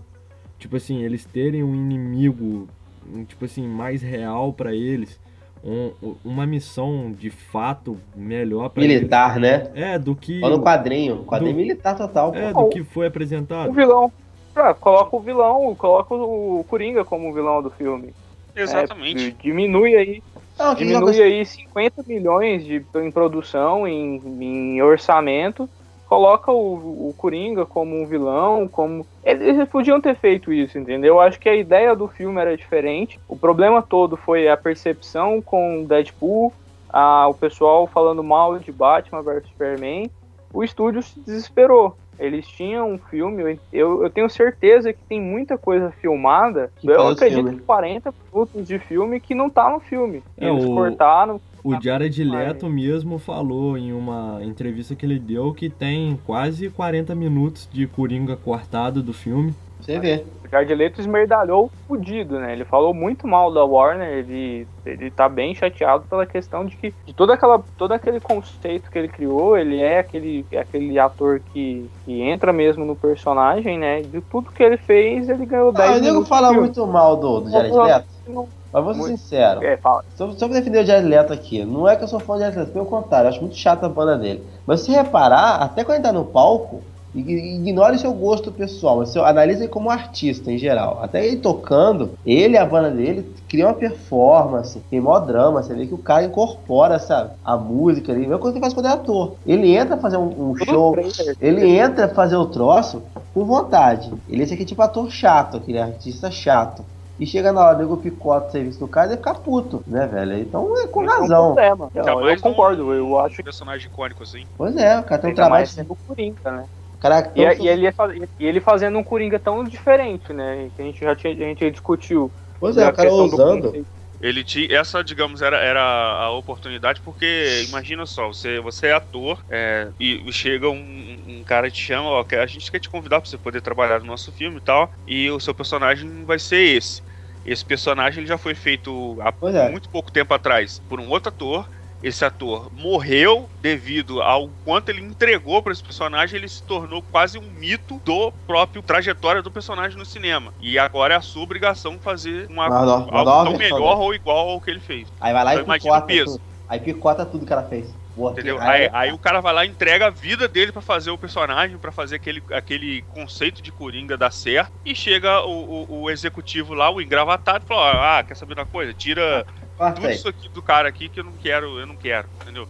Tipo 0.59 0.77
assim, 0.77 1.03
eles 1.03 1.25
terem 1.25 1.63
um 1.63 1.75
inimigo, 1.75 2.67
um, 3.13 3.25
tipo 3.25 3.45
assim, 3.45 3.67
mais 3.67 4.01
real 4.03 4.53
pra 4.53 4.75
eles, 4.75 5.21
um- 5.63 5.93
uma 6.25 6.47
missão 6.47 7.13
de 7.13 7.29
fato 7.31 7.99
melhor 8.17 8.71
pra 8.71 8.83
Militar, 8.83 9.39
né? 9.39 9.55
eles. 9.55 9.71
É, 9.75 9.99
do 9.99 10.15
que 10.17 10.41
Olha 10.43 10.57
no 10.57 10.63
quadrinho. 10.63 11.25
Quadrinho 11.25 11.55
do- 11.55 11.59
militar 11.61 11.97
total, 11.97 12.33
pô. 12.33 12.39
é 12.39 12.53
do 12.53 12.69
que 12.71 12.83
foi 12.83 13.05
O 13.07 13.09
apresentado. 13.09 13.73
vilão. 13.73 14.11
Ah, 14.57 14.73
coloca 14.73 15.17
o 15.17 15.21
vilão, 15.21 15.75
coloca 15.75 16.15
o 16.15 16.65
Coringa 16.69 17.05
como 17.05 17.33
vilão 17.35 17.61
do 17.63 17.71
filme. 17.71 18.15
Exatamente. 18.57 19.29
É, 19.39 19.43
diminui 19.43 19.97
aí 19.97 20.23
Não, 20.59 20.75
Diminui 20.75 21.13
joga- 21.13 21.25
aí 21.25 21.45
50 21.45 22.03
milhões 22.07 22.65
de, 22.65 22.85
em 22.97 23.11
produção, 23.11 23.87
em, 23.89 24.21
em 24.41 24.83
orçamento, 24.83 25.69
coloca 26.09 26.53
o, 26.53 27.09
o 27.09 27.15
Coringa 27.17 27.67
como 27.67 28.01
um 28.01 28.07
vilão, 28.07 28.69
como. 28.69 29.05
Eles 29.25 29.69
podiam 29.69 30.01
ter 30.01 30.15
feito 30.17 30.53
isso, 30.53 30.79
entendeu? 30.79 31.15
Eu 31.15 31.21
acho 31.21 31.41
que 31.41 31.49
a 31.49 31.57
ideia 31.57 31.95
do 31.97 32.07
filme 32.07 32.41
era 32.41 32.57
diferente. 32.57 33.19
O 33.29 33.37
problema 33.37 33.83
todo 33.83 34.17
foi 34.17 34.49
a 34.49 34.57
percepção 34.57 35.43
com 35.43 35.85
Deadpool, 35.85 36.53
a, 36.89 37.27
o 37.27 37.35
pessoal 37.35 37.87
falando 37.87 38.23
mal 38.23 38.59
de 38.59 38.71
Batman 38.71 39.23
vs 39.23 39.49
Superman. 39.49 40.11
O 40.53 40.63
estúdio 40.63 41.03
se 41.03 41.19
desesperou. 41.19 41.97
Eles 42.19 42.47
tinham 42.47 42.93
um 42.93 42.99
filme, 42.99 43.59
eu- 43.73 44.03
eu, 44.03 44.11
tenho 44.11 44.29
certeza 44.29 44.93
que 44.93 44.99
tem 45.09 45.21
muita 45.21 45.57
coisa 45.59 45.91
filmada. 46.01 46.71
Que 46.77 46.89
eu 46.91 47.09
acredito 47.09 47.43
filme. 47.45 47.57
que 47.59 47.63
40 47.65 48.15
minutos 48.33 48.67
de 48.67 48.79
filme 48.79 49.21
que 49.21 49.35
não 49.35 49.51
tá 49.51 49.71
no 49.71 49.81
filme. 49.81 50.23
É, 50.39 50.49
Eles 50.49 50.65
o- 50.65 50.75
cortaram. 50.75 51.41
O 51.63 51.81
Jared 51.81 52.23
Leto 52.23 52.69
mesmo 52.69 53.19
falou 53.19 53.79
em 53.79 53.91
uma 53.93 54.39
entrevista 54.43 54.95
que 54.95 55.07
ele 55.07 55.19
deu 55.19 55.55
que 55.55 55.71
tem 55.71 56.19
quase 56.27 56.69
40 56.69 57.15
minutos 57.15 57.67
de 57.73 57.87
Coringa 57.87 58.37
cortado 58.37 59.03
do 59.03 59.15
filme. 59.15 59.55
Você 59.85 59.99
vê. 59.99 60.27
O 60.45 60.49
Jared 60.51 60.75
Leto 60.75 61.01
esmerdalhou 61.01 61.71
fudido, 61.87 62.39
né? 62.39 62.53
Ele 62.53 62.65
falou 62.65 62.93
muito 62.95 63.27
mal 63.27 63.53
da 63.53 63.65
Warner, 63.65 64.09
ele, 64.09 64.69
ele 64.85 65.11
tá 65.11 65.29
bem 65.29 65.55
chateado 65.55 66.07
pela 66.07 66.27
questão 66.27 66.65
de 66.67 66.77
que 66.77 66.95
de 67.07 67.15
toda 67.15 67.35
aquela, 67.35 67.65
todo 67.77 67.93
aquele 67.93 68.21
conceito 68.21 68.91
que 68.91 68.99
ele 68.99 69.09
criou, 69.09 69.57
ele 69.57 69.81
é 69.81 69.99
aquele, 69.99 70.47
aquele 70.59 70.99
ator 70.99 71.41
que, 71.41 71.91
que 72.05 72.21
entra 72.21 72.53
mesmo 72.53 72.85
no 72.85 72.95
personagem, 72.97 73.79
né? 73.79 74.03
De 74.03 74.21
tudo 74.23 74.53
que 74.53 74.63
ele 74.63 74.77
fez, 74.77 75.29
ele 75.29 75.47
ganhou 75.47 75.73
10 75.73 75.91
Ah, 75.93 75.97
o 75.97 76.01
nego 76.01 76.25
fala 76.27 76.53
muito 76.53 76.87
mal 76.87 77.17
do, 77.17 77.41
do 77.41 77.51
Jared 77.51 77.75
Leto. 77.75 78.07
não- 78.27 78.49
Mas 78.73 78.85
vou 78.85 78.95
ser 78.95 79.01
Muito. 79.01 79.19
sincero. 79.19 79.63
É, 79.65 79.77
fala. 79.79 80.05
Só, 80.15 80.31
só 80.33 80.49
pra 80.49 80.59
defender 80.59 80.83
o 80.83 80.87
Jared 80.87 81.09
Leto 81.09 81.33
aqui, 81.33 81.65
não 81.65 81.89
é 81.89 81.97
que 81.97 82.05
eu 82.05 82.09
sou 82.09 82.21
fã 82.21 82.35
do 82.35 82.41
Jared 82.41 82.59
Leto, 82.59 82.73
pelo 82.73 82.87
contrário, 82.87 83.27
eu 83.29 83.31
acho 83.31 83.41
muito 83.41 83.57
chata 83.57 83.87
a 83.87 83.89
banda 83.89 84.19
dele. 84.19 84.45
Mas 84.67 84.81
se 84.81 84.91
reparar, 84.91 85.57
até 85.63 85.85
quando 85.85 85.97
ele 85.97 86.05
tá 86.05 86.13
no 86.13 86.27
palco, 86.27 86.85
ignore 87.15 87.99
seu 87.99 88.13
gosto 88.13 88.51
pessoal, 88.51 88.99
mas 88.99 89.11
seu, 89.11 89.25
analise 89.25 89.63
ele 89.63 89.69
como 89.69 89.91
artista 89.91 90.51
em 90.51 90.59
geral. 90.59 91.01
Até 91.03 91.27
ele 91.27 91.37
tocando, 91.37 92.11
ele 92.27 92.55
e 92.55 92.59
a 92.59 92.67
banda 92.67 92.91
dele 92.91 93.33
cria 93.49 93.67
uma 93.67 93.75
performance, 93.75 94.81
tem 94.91 95.01
mó 95.01 95.19
drama, 95.21 95.63
você 95.63 95.75
vê 95.75 95.87
que 95.87 95.95
o 95.95 95.99
cara 95.99 96.25
incorpora, 96.25 96.99
sabe, 96.99 97.31
a 97.45 97.57
música 97.57 98.13
ali, 98.13 98.23
mesma 98.23 98.39
coisa 98.39 98.53
que 98.53 98.59
ele 98.59 98.65
faz 98.65 98.75
quando 98.75 98.87
é 98.87 98.91
ator. 98.91 99.35
Ele 99.47 99.75
entra 99.75 99.97
fazer 99.97 100.17
um, 100.17 100.51
um 100.51 100.57
show, 100.57 100.93
trailer. 100.93 101.37
ele 101.41 101.77
entra 101.77 102.09
fazer 102.09 102.37
o 102.37 102.47
troço 102.47 103.03
com 103.33 103.45
vontade. 103.45 104.13
Ele 104.29 104.43
é 104.43 104.45
esse 104.45 104.55
aqui 104.55 104.65
tipo 104.65 104.83
ator 104.83 105.11
chato, 105.11 105.59
aquele 105.59 105.79
artista 105.79 106.31
chato. 106.31 106.85
E 107.19 107.25
chega 107.27 107.53
na 107.53 107.61
hora, 107.61 107.79
nego 107.79 107.97
picota 107.97 108.49
o 108.49 108.51
serviço 108.51 108.81
do 108.81 108.89
cara 108.89 109.07
e 109.07 109.11
ele 109.11 109.19
fica 109.19 109.35
puto, 109.35 109.85
né, 109.87 110.05
velho? 110.07 110.37
Então 110.37 110.77
é 110.77 110.89
com 110.89 111.05
Esse 111.05 111.13
é 111.13 111.17
um 111.17 111.21
razão. 111.21 111.57
eu 111.95 112.21
mais 112.23 112.41
concordo, 112.41 112.93
eu 112.93 113.21
acho 113.21 113.37
que 113.37 113.43
personagem 113.45 113.87
icônico 113.87 114.25
assim. 114.25 114.45
Pois 114.57 114.77
é, 114.77 114.99
o 114.99 115.05
cara 115.05 115.21
tem 115.21 115.31
um 115.31 115.35
trabalho. 115.35 115.61
mais 115.61 115.71
sendo 115.71 115.93
o 115.93 115.97
Coringa, 116.09 116.51
né? 116.51 116.65
O 117.05 117.07
cara 117.07 117.31
E, 117.35 117.43
e 117.43 117.69
ele, 117.69 117.93
faz- 117.93 118.17
e 118.39 118.47
ele 118.47 118.61
fazendo 118.61 118.99
um 118.99 119.05
Coringa 119.05 119.39
tão 119.41 119.65
diferente, 119.65 120.33
né? 120.33 120.71
Que 120.71 120.83
a 120.83 120.85
gente 120.85 121.01
já 121.01 121.17
tinha, 121.17 121.33
a 121.35 121.37
gente 121.49 121.71
discutiu. 121.71 122.33
Pois 122.59 122.77
é, 122.77 122.89
o 122.89 122.93
cara 122.93 123.11
questão 123.11 123.29
do 123.29 123.39
ousando. 123.39 123.79
conceito. 123.79 123.91
Ele 124.21 124.45
tinha. 124.45 124.69
Essa, 124.75 125.03
digamos, 125.03 125.43
era, 125.43 125.59
era 125.59 125.81
a 125.83 126.31
oportunidade, 126.31 127.01
porque 127.03 127.63
imagina 127.65 128.07
só, 128.07 128.29
você, 128.29 128.61
você 128.61 128.87
é 128.89 128.93
ator 128.93 129.45
é, 129.51 129.93
e 129.99 130.31
chega 130.33 130.69
um, 130.71 131.41
um 131.41 131.45
cara 131.45 131.69
e 131.69 131.71
te 131.71 131.79
chama, 131.81 132.09
ó, 132.09 132.25
que 132.25 132.37
a 132.37 132.47
gente 132.47 132.71
quer 132.71 132.81
te 132.81 132.89
convidar 132.89 133.21
pra 133.21 133.29
você 133.29 133.37
poder 133.39 133.61
trabalhar 133.61 134.01
no 134.01 134.07
nosso 134.07 134.33
filme 134.33 134.59
e 134.59 134.61
tal, 134.61 134.91
e 135.07 135.31
o 135.31 135.41
seu 135.41 135.55
personagem 135.55 136.25
vai 136.25 136.39
ser 136.39 136.59
esse. 136.77 137.03
Esse 137.45 137.65
personagem 137.65 138.21
ele 138.21 138.27
já 138.29 138.39
foi 138.39 138.55
feito 138.55 139.21
há 139.21 139.35
é. 139.43 139.69
muito 139.69 139.91
pouco 139.91 140.11
tempo 140.11 140.33
atrás 140.33 140.81
por 140.89 140.99
um 141.01 141.09
outro 141.11 141.29
ator. 141.29 141.69
Esse 142.05 142.23
ator 142.23 142.69
morreu 142.71 143.49
devido 143.59 144.21
ao 144.21 144.51
quanto 144.63 144.91
ele 144.91 145.01
entregou 145.01 145.63
para 145.63 145.73
esse 145.73 145.83
personagem, 145.83 146.37
ele 146.37 146.49
se 146.49 146.63
tornou 146.63 147.03
quase 147.03 147.39
um 147.39 147.51
mito 147.51 147.99
do 148.05 148.31
próprio 148.47 148.83
trajetória 148.83 149.41
do 149.41 149.51
personagem 149.51 149.97
no 149.97 150.05
cinema. 150.05 150.53
E 150.61 150.79
agora 150.79 151.15
é 151.15 151.17
a 151.17 151.23
sua 151.23 151.43
obrigação 151.43 151.99
fazer 151.99 152.47
uma, 152.51 152.67
Uma 152.69 152.85
no- 152.85 153.09
uma 153.09 153.19
algo 153.21 153.51
tão 153.51 153.57
melhor 153.59 153.99
ou 153.99 154.15
igual 154.15 154.51
ao 154.51 154.61
que 154.61 154.71
ele 154.71 154.81
fez. 154.81 155.09
Aí 155.19 155.33
vai 155.33 155.45
lá 155.45 155.55
Então 155.55 155.75
e 155.75 155.79
picota 155.79 156.07
tudo. 156.25 156.41
Aí 156.69 156.81
picota 156.81 157.25
tudo 157.27 157.47
que 157.47 157.53
ela 157.53 157.63
fez. 157.65 157.95
Boa, 158.15 158.33
Entendeu? 158.33 158.61
aí- 158.61 158.85
Aí, 158.85 158.91
aí 158.93 159.13
o 159.13 159.19
cara 159.19 159.41
vai 159.41 159.53
lá 159.53 159.65
e 159.65 159.69
entrega 159.69 160.07
a 160.07 160.11
vida 160.11 160.47
dele 160.47 160.71
pra 160.73 160.81
fazer 160.81 161.11
o 161.11 161.19
personagem, 161.19 161.79
pra 161.79 161.91
fazer 161.91 162.17
aquele, 162.17 162.43
aquele 162.53 163.03
conceito 163.09 163.61
de 163.61 163.73
Coringa 163.73 164.17
dar 164.17 164.31
certo. 164.31 164.73
E 164.85 164.95
chega 164.95 165.41
o, 165.45 165.85
o- 165.89 166.03
o 166.03 166.11
executivo 166.11 166.75
lá, 166.75 166.91
o 166.91 167.01
engravatado, 167.01 167.65
e 167.65 167.67
fala: 167.67 168.19
Ah, 168.19 168.23
quer 168.23 168.37
saber 168.37 168.55
uma 168.57 168.67
coisa? 168.67 168.95
Tira 168.95 169.45
corta 169.77 169.97
tudo 169.97 170.09
aí. 170.09 170.15
isso 170.15 170.29
aqui 170.29 170.49
do 170.49 170.63
cara 170.63 170.89
aqui 170.89 171.09
que 171.09 171.21
eu 171.21 171.25
não 171.25 171.33
quero, 171.33 171.79
eu 171.79 171.87
não 171.87 171.97
quero, 171.97 172.29
entendeu? 172.43 172.67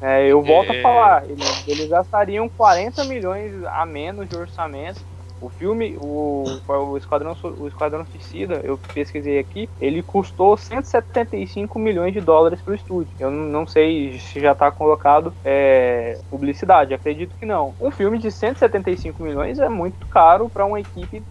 É, 0.00 0.26
eu 0.30 0.42
volto 0.42 0.72
É. 0.72 0.78
a 0.78 0.82
falar, 0.82 1.24
eles, 1.24 1.66
eles 1.66 1.88
gastariam 1.88 2.48
40 2.48 3.02
milhões 3.04 3.52
a 3.64 3.86
menos 3.86 4.28
de 4.28 4.36
orçamento. 4.36 5.00
O 5.40 5.48
filme, 5.48 5.96
o, 6.00 6.44
o, 6.66 6.96
Esquadrão, 6.96 7.36
o 7.58 7.68
Esquadrão 7.68 8.06
Suicida, 8.06 8.60
eu 8.64 8.78
pesquisei 8.94 9.38
aqui, 9.38 9.68
ele 9.80 10.02
custou 10.02 10.56
175 10.56 11.78
milhões 11.78 12.12
de 12.12 12.20
dólares 12.20 12.60
para 12.60 12.72
o 12.72 12.74
estúdio. 12.74 13.12
Eu 13.18 13.30
não 13.30 13.46
não 13.56 13.66
sei 13.66 14.18
se 14.18 14.40
já 14.40 14.52
está 14.52 14.70
colocado 14.70 15.32
é, 15.44 16.18
publicidade, 16.30 16.94
acredito 16.94 17.34
que 17.38 17.46
não. 17.46 17.74
Um 17.80 17.90
filme 17.90 18.18
de 18.18 18.30
175 18.30 19.22
milhões 19.22 19.58
é 19.58 19.68
muito 19.68 20.06
caro 20.06 20.48
para 20.48 20.64
uma 20.64 20.80
equipe 20.80 21.22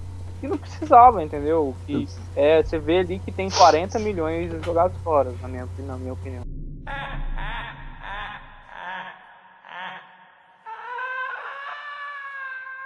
que 0.42 0.48
não 0.48 0.58
precisava, 0.58 1.24
entendeu? 1.24 1.76
Que 1.86 2.08
é, 2.36 2.62
você 2.62 2.78
vê 2.78 3.00
ali 3.00 3.20
que 3.20 3.32
tem 3.32 3.50
40 3.50 4.00
milhões 4.00 4.52
jogados 4.64 4.98
fora, 5.04 5.34
na 5.42 5.48
minha, 5.48 5.68
na 5.80 5.98
minha 5.98 6.14
opinião. 6.14 6.44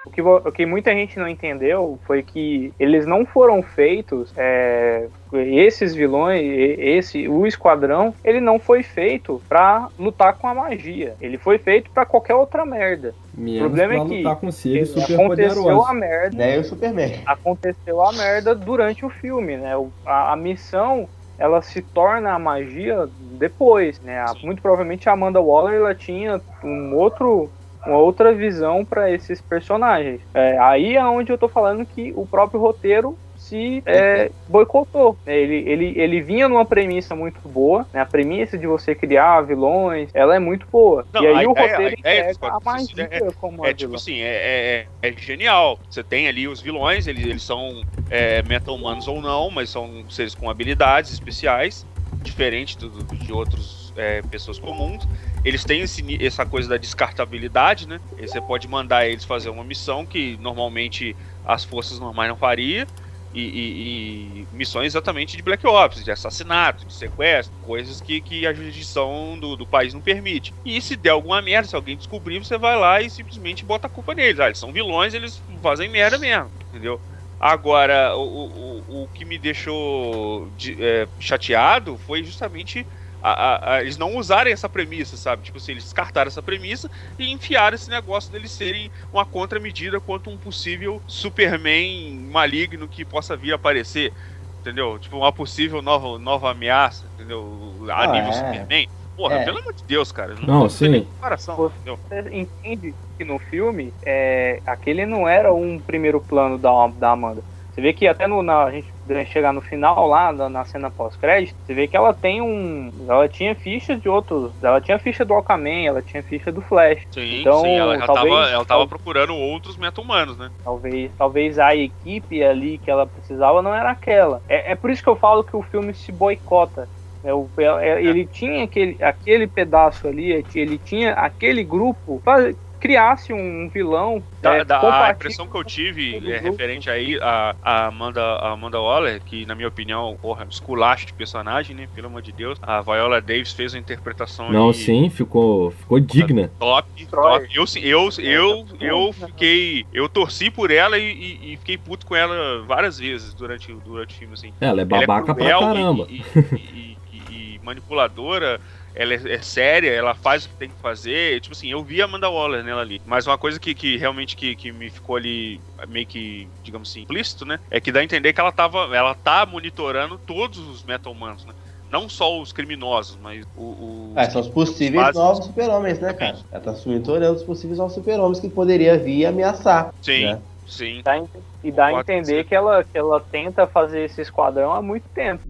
O 0.05 0.09
que, 0.09 0.21
o 0.21 0.51
que 0.51 0.65
muita 0.65 0.91
gente 0.93 1.19
não 1.19 1.27
entendeu 1.27 1.99
foi 2.05 2.23
que 2.23 2.73
eles 2.79 3.05
não 3.05 3.25
foram 3.25 3.61
feitos. 3.61 4.33
é, 4.37 5.07
esses 5.33 5.93
vilões, 5.93 6.41
esse 6.79 7.27
o 7.27 7.45
esquadrão, 7.45 8.13
ele 8.23 8.39
não 8.39 8.57
foi 8.57 8.81
feito 8.81 9.41
pra 9.47 9.89
lutar 9.99 10.33
com 10.37 10.47
a 10.47 10.53
magia. 10.55 11.15
Ele 11.21 11.37
foi 11.37 11.57
feito 11.57 11.91
pra 11.91 12.05
qualquer 12.05 12.33
outra 12.35 12.65
merda. 12.65 13.13
Menos 13.33 13.59
problema 13.59 13.93
pra 13.93 14.03
é 14.03 14.07
que 14.07 14.17
lutar 14.17 14.35
com 14.37 14.51
seres 14.51 14.89
super 14.89 15.13
aconteceu 15.13 15.63
poderosos. 15.63 15.89
a 15.89 15.93
merda. 15.93 16.59
O 16.59 16.63
Superman. 16.63 17.13
aconteceu 17.25 18.01
a 18.03 18.11
merda 18.13 18.55
durante 18.55 19.05
o 19.05 19.09
filme, 19.09 19.57
né? 19.57 19.75
O- 19.77 19.91
a, 20.05 20.33
a 20.33 20.35
missão 20.35 21.07
ela 21.37 21.61
se 21.61 21.81
torna 21.81 22.33
a 22.33 22.39
magia 22.39 23.07
depois, 23.39 23.99
né? 24.01 24.25
Muito 24.43 24.61
provavelmente 24.61 25.07
a 25.07 25.13
Amanda 25.13 25.39
Waller 25.41 25.75
ela 25.75 25.95
tinha 25.95 26.41
um 26.63 26.93
outro 26.95 27.49
uma 27.85 27.97
outra 27.97 28.33
visão 28.33 28.83
para 28.85 29.11
esses 29.11 29.41
personagens. 29.41 30.21
É, 30.33 30.57
aí 30.59 30.95
é 30.95 31.05
onde 31.05 31.31
eu 31.31 31.37
tô 31.37 31.47
falando 31.47 31.85
que 31.85 32.13
o 32.15 32.25
próprio 32.25 32.59
roteiro 32.59 33.17
se 33.37 33.81
é, 33.85 34.29
boicotou. 34.49 35.17
né? 35.25 35.33
Ele, 35.37 35.63
ele, 35.69 35.93
ele 35.95 36.21
vinha 36.21 36.49
numa 36.49 36.65
premissa 36.65 37.15
muito 37.15 37.39
boa, 37.47 37.87
né? 37.93 38.01
A 38.01 38.05
premissa 38.05 38.57
de 38.57 38.67
você 38.67 38.93
criar 38.93 39.41
vilões, 39.41 40.09
ela 40.13 40.35
é 40.35 40.39
muito 40.39 40.67
boa. 40.69 41.05
Não, 41.13 41.23
e 41.23 41.27
aí 41.27 41.45
a 41.45 41.49
o 41.49 41.53
roteiro 41.53 41.95
a 42.43 42.47
a 42.57 42.59
magia 42.59 42.85
Suicida 43.07 43.31
como 43.39 43.65
É 43.65 43.73
tipo 43.73 43.95
assim, 43.95 44.19
é, 44.19 44.85
é, 45.01 45.07
é 45.09 45.13
genial. 45.13 45.79
Você 45.89 46.03
tem 46.03 46.27
ali 46.27 46.49
os 46.49 46.59
vilões, 46.61 47.07
eles, 47.07 47.23
eles 47.25 47.41
são 47.43 47.81
é, 48.09 48.43
meta-humanos 48.43 49.07
ou 49.07 49.21
não, 49.21 49.49
mas 49.49 49.69
são 49.69 49.89
seres 50.09 50.35
com 50.35 50.49
habilidades 50.49 51.13
especiais, 51.13 51.85
diferente 52.21 52.77
do, 52.77 52.89
do- 52.89 53.15
de 53.15 53.31
outros 53.31 53.93
é, 53.95 54.21
pessoas 54.23 54.59
comuns. 54.59 55.07
Eles 55.43 55.65
têm 55.65 55.81
esse 55.81 56.03
essa 56.23 56.45
coisa 56.45 56.69
da 56.69 56.77
descartabilidade, 56.77 57.87
né? 57.87 58.01
E 58.17 58.27
você 58.27 58.41
pode 58.41 58.67
mandar 58.67 59.07
eles 59.07 59.23
fazer 59.25 59.49
uma 59.49 59.63
missão 59.63 60.05
que 60.05 60.37
normalmente 60.37 61.15
as 61.43 61.63
forças 61.63 61.99
normais 61.99 62.29
não 62.29 62.37
fariam. 62.37 62.87
E, 63.31 63.41
e- 63.41 64.41
e 64.43 64.47
missões 64.51 64.87
exatamente 64.87 65.37
de 65.37 65.43
Black 65.43 65.65
Ops, 65.67 66.03
de 66.03 66.09
assassinato, 66.11 66.83
de 66.83 66.91
sequestro, 66.95 67.59
coisas 67.61 68.01
que, 68.01 68.21
que 68.21 68.47
a 68.47 68.53
jurisdição 68.53 69.39
do, 69.39 69.55
do 69.55 69.67
país 69.67 69.93
não 69.93 70.01
permite. 70.01 70.55
E 70.65 70.81
se 70.81 70.95
der 70.97 71.11
alguma 71.11 71.39
merda, 71.39 71.67
se 71.67 71.75
alguém 71.75 71.95
descobrir, 71.95 72.39
você 72.39 72.57
vai 72.57 72.75
lá 72.75 73.01
e 73.01 73.09
simplesmente 73.09 73.63
bota 73.63 73.85
a 73.85 73.89
culpa 73.89 74.15
neles. 74.15 74.39
Ah, 74.39 74.47
eles 74.47 74.57
são 74.57 74.73
vilões, 74.73 75.13
eles 75.13 75.43
fazem 75.61 75.87
merda 75.89 76.17
mesmo, 76.17 76.51
entendeu? 76.67 76.99
Agora, 77.39 78.15
o, 78.17 78.83
o- 78.87 79.03
o 79.03 79.09
que 79.09 79.23
me 79.25 79.37
deixou 79.37 80.49
de- 80.51 80.75
é, 80.81 81.07
chateado 81.19 81.97
foi 81.99 82.23
justamente 82.23 82.87
a- 83.21 83.31
a- 83.31 83.73
a- 83.75 83.81
eles 83.81 83.97
não 83.97 84.15
usarem 84.15 84.53
essa 84.53 84.69
premissa, 84.69 85.17
sabe? 85.17 85.43
Tipo 85.43 85.57
assim, 85.57 85.71
eles 85.73 85.83
descartaram 85.85 86.27
essa 86.29 86.43
premissa 86.43 86.89
e 87.17 87.31
enfiaram 87.31 87.75
esse 87.75 87.89
negócio 87.89 88.31
deles 88.31 88.51
serem 88.51 88.91
uma 89.11 89.25
contramedida 89.25 89.99
quanto 90.01 90.29
um 90.29 90.37
possível 90.39 91.03
Superman 91.07 92.29
maligno 92.31 92.87
que 92.87 93.05
possa 93.05 93.35
vir 93.37 93.51
a 93.53 93.55
aparecer, 93.55 94.13
entendeu? 94.61 94.97
Tipo, 94.99 95.17
uma 95.17 95.33
possível 95.33 95.81
nova, 95.81 96.17
nova 96.19 96.51
ameaça, 96.51 97.07
entendeu? 97.07 97.85
A 97.91 98.05
Ah, 98.05 98.07
nível 98.07 98.29
é. 98.29 98.33
Superman. 98.33 98.87
Porra, 99.15 99.35
É. 99.35 99.43
pelo 99.43 99.59
amor 99.59 99.73
de 99.73 99.83
Deus, 99.85 100.11
cara. 100.11 100.35
Não, 100.35 100.67
tem 100.77 100.89
nem 100.89 101.01
sim. 101.01 101.05
comparação, 101.05 101.65
entendeu? 101.65 101.99
Você 102.07 102.29
entende 102.35 102.95
que 103.17 103.25
no 103.25 103.37
filme, 103.39 103.93
é, 104.05 104.61
aquele 104.65 105.05
não 105.05 105.27
era 105.27 105.53
um 105.53 105.81
primeiro 105.81 106.21
plano 106.21 106.57
da, 106.57 106.69
da 106.87 107.11
Amanda. 107.11 107.43
Você 107.71 107.81
vê 107.81 107.93
que 107.93 108.07
até 108.07 108.27
no, 108.27 108.41
na, 108.41 108.63
a 108.65 108.71
gente 108.71 108.91
chegar 109.27 109.53
no 109.53 109.61
final 109.61 110.07
lá, 110.07 110.33
na, 110.33 110.49
na 110.49 110.65
cena 110.65 110.89
pós-crédito, 110.89 111.55
você 111.63 111.73
vê 111.73 111.87
que 111.87 111.95
ela 111.95 112.13
tem 112.13 112.41
um. 112.41 112.91
Ela 113.09 113.29
tinha 113.29 113.55
ficha 113.55 113.97
de 113.97 114.09
outros. 114.09 114.53
Ela 114.61 114.81
tinha 114.81 114.97
ficha 114.99 115.23
do 115.23 115.33
Aquaman, 115.35 115.85
ela 115.85 116.01
tinha 116.01 116.23
ficha 116.23 116.51
do 116.51 116.61
Flash. 116.61 117.05
Sim, 117.11 117.41
Então, 117.41 117.61
sim, 117.61 117.77
ela 117.77 118.05
talvez- 118.05 118.35
tava, 118.35 118.49
ela 118.51 118.65
tava 118.65 118.87
procurando 118.87 119.35
outros 119.35 119.77
meta-humanos, 119.77 120.37
né? 120.37 120.51
Talvez, 120.63 121.11
talvez 121.15 121.59
a 121.59 121.75
equipe 121.75 122.43
ali 122.43 122.79
que 122.79 122.89
ela 122.89 123.05
precisava 123.07 123.61
não 123.61 123.73
era 123.73 123.91
aquela. 123.91 124.41
É, 124.47 124.71
é 124.71 124.75
por 124.75 124.89
isso 124.89 125.03
que 125.03 125.09
eu 125.09 125.15
falo 125.15 125.43
que 125.43 125.55
o 125.55 125.61
filme 125.63 125.93
se 125.93 126.11
boicota. 126.11 126.89
né? 127.23 127.33
O- 127.33 127.51
é- 127.59 128.01
ele 128.03 128.25
tinha 128.25 128.63
aquele, 128.63 128.97
aquele 129.01 129.47
pedaço 129.47 130.07
ali, 130.07 130.43
ele 130.55 130.77
tinha 130.79 131.13
aquele 131.13 131.63
grupo 131.63 132.21
para 132.21 132.53
criasse 132.79 133.33
um 133.33 133.69
vilão. 133.69 134.23
Da, 134.41 134.55
é, 134.55 134.63
da- 134.63 135.07
a 135.07 135.11
impressão 135.11 135.47
que 135.47 135.55
eu 135.57 135.63
tive 135.63 136.17
é 136.31 136.37
referente 136.39 136.89
aí 136.89 137.19
a, 137.21 137.55
a 137.61 137.85
Amanda, 137.87 138.21
a 138.23 138.51
Amanda 138.51 138.79
Waller, 138.79 139.21
que 139.23 139.45
na 139.45 139.53
minha 139.55 139.67
opinião, 139.67 140.17
porra, 140.21 140.47
esculacho 140.49 141.05
de 141.07 141.13
personagem, 141.13 141.75
né? 141.75 141.87
Pelo 141.93 142.07
amor 142.07 142.21
de 142.21 142.31
Deus. 142.31 142.57
A 142.61 142.81
Viola 142.81 143.19
Davis 143.21 143.51
fez 143.51 143.73
uma 143.73 143.79
interpretação 143.79 144.51
Não, 144.51 144.69
ali 144.69 144.77
sim, 144.77 145.09
ficou, 145.09 145.71
ficou 145.71 145.99
digna. 145.99 146.49
top, 146.59 146.87
Destrói. 146.95 147.41
top. 147.41 147.55
Eu, 147.57 147.67
sim, 147.67 147.79
eu, 147.81 148.09
eu, 148.19 148.65
tá 148.65 148.75
eu 148.85 149.13
fiquei. 149.13 149.85
Eu 149.93 150.07
torci 150.07 150.49
por 150.49 150.71
ela 150.71 150.97
e, 150.97 151.11
e- 151.11 151.53
e 151.53 151.57
fiquei 151.57 151.77
puto 151.77 152.05
com 152.05 152.15
ela 152.15 152.63
várias 152.65 152.97
vezes 152.97 153.33
durante, 153.33 153.71
o- 153.71 153.79
durante 153.83 154.15
o 154.15 154.17
filme, 154.17 154.33
assim. 154.33 154.53
Ela 154.61 154.81
é 154.81 154.83
Ela 154.83 154.85
babaca 154.85 155.33
pra 155.33 155.35
cruel 155.35 155.57
e- 155.59 155.61
caramba. 155.65 156.07
E, 156.09 156.15
e- 156.15 156.97
e- 157.11 157.21
e- 157.29 157.55
e 157.55 157.59
manipuladora. 157.63 158.59
Ela 158.93 159.13
é, 159.13 159.33
é 159.35 159.41
séria, 159.41 159.91
ela 159.91 160.15
faz 160.15 160.45
o 160.45 160.49
que 160.49 160.57
tem 160.57 160.69
que 160.69 160.79
fazer. 160.81 161.39
Tipo 161.41 161.53
assim, 161.53 161.71
eu 161.71 161.83
vi 161.83 162.01
a 162.01 162.05
Amanda 162.05 162.29
Waller 162.29 162.63
nela 162.63 162.81
ali. 162.81 163.01
Mas 163.05 163.27
uma 163.27 163.37
coisa 163.37 163.59
que, 163.59 163.73
que 163.73 163.97
realmente 163.97 164.35
que, 164.35 164.55
que 164.55 164.71
me 164.71 164.89
ficou 164.89 165.15
ali 165.15 165.61
meio 165.87 166.05
que, 166.05 166.47
digamos 166.63 166.89
assim, 166.89 167.01
implícito, 167.01 167.45
né? 167.45 167.59
É 167.69 167.79
que 167.79 167.91
dá 167.91 167.99
a 167.99 168.03
entender 168.03 168.33
que 168.33 168.39
ela 168.39 168.51
tava. 168.51 168.95
Ela 168.95 169.15
tá 169.15 169.45
monitorando 169.45 170.17
todos 170.25 170.59
os 170.59 170.83
meta-humanos, 170.83 171.45
né? 171.45 171.53
Não 171.91 172.07
só 172.07 172.39
os 172.39 172.51
criminosos, 172.51 173.17
mas 173.17 173.43
o. 173.55 173.63
o 173.63 174.13
Ah, 174.15 174.29
são 174.29 174.41
os 174.41 174.47
possíveis 174.47 174.93
básicos. 174.93 175.21
novos 175.21 175.45
super-homens, 175.45 175.99
né, 175.99 176.13
cara? 176.13 176.37
Ela 176.51 176.61
tá 176.61 176.71
monitorando 176.85 177.35
os 177.35 177.43
possíveis 177.43 177.79
novos 177.79 177.93
super-homens 177.93 178.39
que 178.39 178.49
poderia 178.49 178.97
vir 178.97 179.25
ameaçar. 179.25 179.91
Sim, 180.01 180.25
né? 180.25 180.41
sim. 180.67 181.01
Dá 181.03 181.17
e 181.63 181.71
dá 181.71 181.87
a 181.87 181.93
entender 181.99 182.43
que 182.43 182.55
ela, 182.55 182.83
que 182.83 182.97
ela 182.97 183.19
tenta 183.19 183.65
fazer 183.65 184.01
esse 184.05 184.21
esquadrão 184.21 184.71
há 184.73 184.81
muito 184.81 185.09
tempo. 185.09 185.43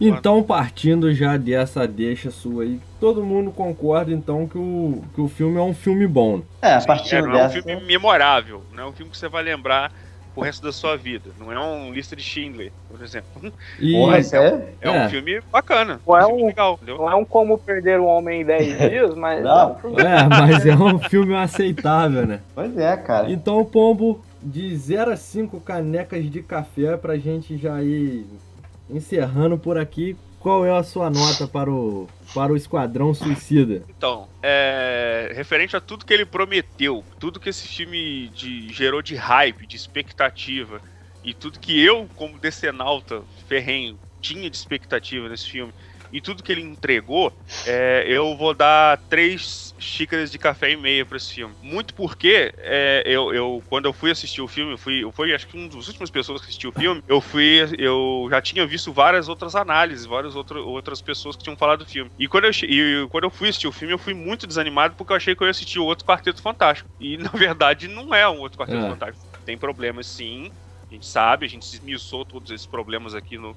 Então, 0.00 0.42
partindo 0.42 1.12
já 1.14 1.36
dessa 1.36 1.86
deixa 1.86 2.30
sua 2.30 2.64
aí, 2.64 2.80
todo 3.00 3.24
mundo 3.24 3.50
concorda 3.50 4.12
então 4.12 4.46
que 4.46 4.58
o, 4.58 5.02
que 5.14 5.20
o 5.20 5.28
filme 5.28 5.58
é 5.58 5.62
um 5.62 5.72
filme 5.74 6.06
bom. 6.06 6.42
É, 6.60 6.74
a 6.74 6.80
Sim, 6.80 6.86
partir 6.86 7.14
é, 7.16 7.22
não 7.22 7.30
é 7.30 7.34
um 7.34 7.36
dessa. 7.48 7.62
filme 7.62 7.84
memorável, 7.84 8.62
não 8.74 8.82
é 8.84 8.86
um 8.86 8.92
filme 8.92 9.10
que 9.12 9.16
você 9.18 9.28
vai 9.28 9.42
lembrar 9.42 9.92
o 10.34 10.42
resto 10.42 10.62
da 10.62 10.72
sua 10.72 10.96
vida. 10.98 11.30
Não 11.38 11.50
é 11.50 11.58
um 11.58 11.94
lista 11.94 12.14
de 12.14 12.22
Schindler, 12.22 12.70
por 12.90 13.02
exemplo. 13.02 13.50
E 13.80 13.92
Porra, 13.92 14.18
isso 14.18 14.36
é. 14.36 14.68
É, 14.82 14.88
É. 14.88 15.06
um 15.06 15.08
filme 15.08 15.40
bacana. 15.50 15.98
Não 16.06 16.16
é 16.18 16.26
filme 16.26 16.42
um- 16.42 16.46
legal? 16.46 16.78
Não 16.86 17.10
é 17.10 17.14
um 17.14 17.24
como 17.24 17.56
perder 17.56 17.98
um 18.00 18.06
homem 18.06 18.42
em 18.42 18.44
10 18.44 18.76
dias, 18.90 19.14
mas 19.14 19.42
Não. 19.42 19.58
é 19.60 19.66
um 19.66 19.74
filme 19.78 20.02
é, 20.02 20.22
mas 20.28 20.66
é 20.66 20.76
um 20.76 20.98
filme 20.98 21.34
aceitável, 21.36 22.26
né? 22.26 22.40
Pois 22.54 22.76
é, 22.76 22.94
cara. 22.98 23.30
Então, 23.30 23.64
Pombo, 23.64 24.22
de 24.42 24.76
0 24.76 25.12
a 25.12 25.16
5 25.16 25.58
canecas 25.60 26.28
de 26.30 26.42
café 26.42 26.98
pra 26.98 27.16
gente 27.16 27.56
já 27.56 27.82
ir 27.82 28.26
encerrando 28.90 29.58
por 29.58 29.78
aqui. 29.78 30.16
Qual 30.38 30.64
é 30.64 30.70
a 30.70 30.82
sua 30.82 31.10
nota 31.10 31.48
para 31.48 31.70
o, 31.70 32.08
para 32.32 32.52
o 32.52 32.56
Esquadrão 32.56 33.12
Suicida? 33.12 33.82
Então, 33.88 34.28
é, 34.42 35.32
referente 35.34 35.74
a 35.76 35.80
tudo 35.80 36.04
que 36.04 36.14
ele 36.14 36.24
prometeu, 36.24 37.02
tudo 37.18 37.40
que 37.40 37.48
esse 37.48 37.66
filme 37.66 38.28
de- 38.28 38.72
gerou 38.72 39.02
de 39.02 39.16
hype, 39.16 39.66
de 39.66 39.74
expectativa, 39.76 40.80
e 41.24 41.34
tudo 41.34 41.58
que 41.58 41.80
eu, 41.84 42.08
como 42.14 42.38
decenalta 42.38 43.22
ferrenho, 43.48 43.98
tinha 44.20 44.48
de 44.48 44.56
expectativa 44.56 45.28
nesse 45.28 45.50
filme, 45.50 45.72
e 46.12 46.20
tudo 46.20 46.42
que 46.42 46.52
ele 46.52 46.60
entregou, 46.60 47.32
é, 47.66 48.04
eu 48.06 48.36
vou 48.36 48.54
dar 48.54 48.98
três 49.08 49.74
xícaras 49.78 50.30
de 50.30 50.38
café 50.38 50.70
e 50.70 50.76
meia 50.76 51.04
para 51.04 51.16
esse 51.16 51.32
filme. 51.32 51.54
Muito 51.60 51.94
porque 51.94 52.52
é, 52.58 53.02
eu, 53.04 53.32
eu, 53.34 53.62
quando 53.68 53.86
eu 53.86 53.92
fui 53.92 54.10
assistir 54.10 54.40
o 54.40 54.48
filme, 54.48 54.72
eu 54.72 54.78
fui, 54.78 55.04
eu 55.04 55.12
fui 55.12 55.34
acho 55.34 55.46
que 55.46 55.56
uma 55.56 55.68
das 55.68 55.86
últimas 55.86 56.10
pessoas 56.10 56.40
que 56.40 56.46
assistiu 56.48 56.70
o 56.70 56.78
filme, 56.78 57.02
eu 57.06 57.20
fui, 57.20 57.60
eu 57.78 58.26
já 58.30 58.40
tinha 58.40 58.66
visto 58.66 58.92
várias 58.92 59.28
outras 59.28 59.54
análises, 59.54 60.06
várias 60.06 60.34
outro, 60.34 60.66
outras 60.66 61.00
pessoas 61.00 61.36
que 61.36 61.42
tinham 61.42 61.56
falado 61.56 61.80
do 61.80 61.86
filme. 61.86 62.10
E 62.18 62.28
quando, 62.28 62.44
eu, 62.44 62.50
e 62.62 63.08
quando 63.08 63.24
eu 63.24 63.30
fui 63.30 63.48
assistir 63.48 63.68
o 63.68 63.72
filme, 63.72 63.92
eu 63.92 63.98
fui 63.98 64.14
muito 64.14 64.46
desanimado 64.46 64.94
porque 64.96 65.12
eu 65.12 65.16
achei 65.16 65.34
que 65.34 65.42
eu 65.42 65.46
ia 65.46 65.50
assistir 65.50 65.78
o 65.78 65.84
outro 65.84 66.04
Quarteto 66.04 66.40
Fantástico. 66.42 66.88
E 66.98 67.16
na 67.16 67.30
verdade 67.34 67.88
não 67.88 68.14
é 68.14 68.28
um 68.28 68.38
outro 68.38 68.58
Quarteto 68.58 68.84
É. 68.84 68.90
Fantástico. 68.90 69.26
Tem 69.44 69.56
problemas 69.56 70.06
sim, 70.06 70.52
a 70.90 70.94
gente 70.94 71.06
sabe, 71.06 71.46
a 71.46 71.48
gente 71.48 71.64
esmiuçou 71.64 72.24
todos 72.24 72.50
esses 72.50 72.66
problemas 72.66 73.14
aqui 73.14 73.36
no, 73.36 73.56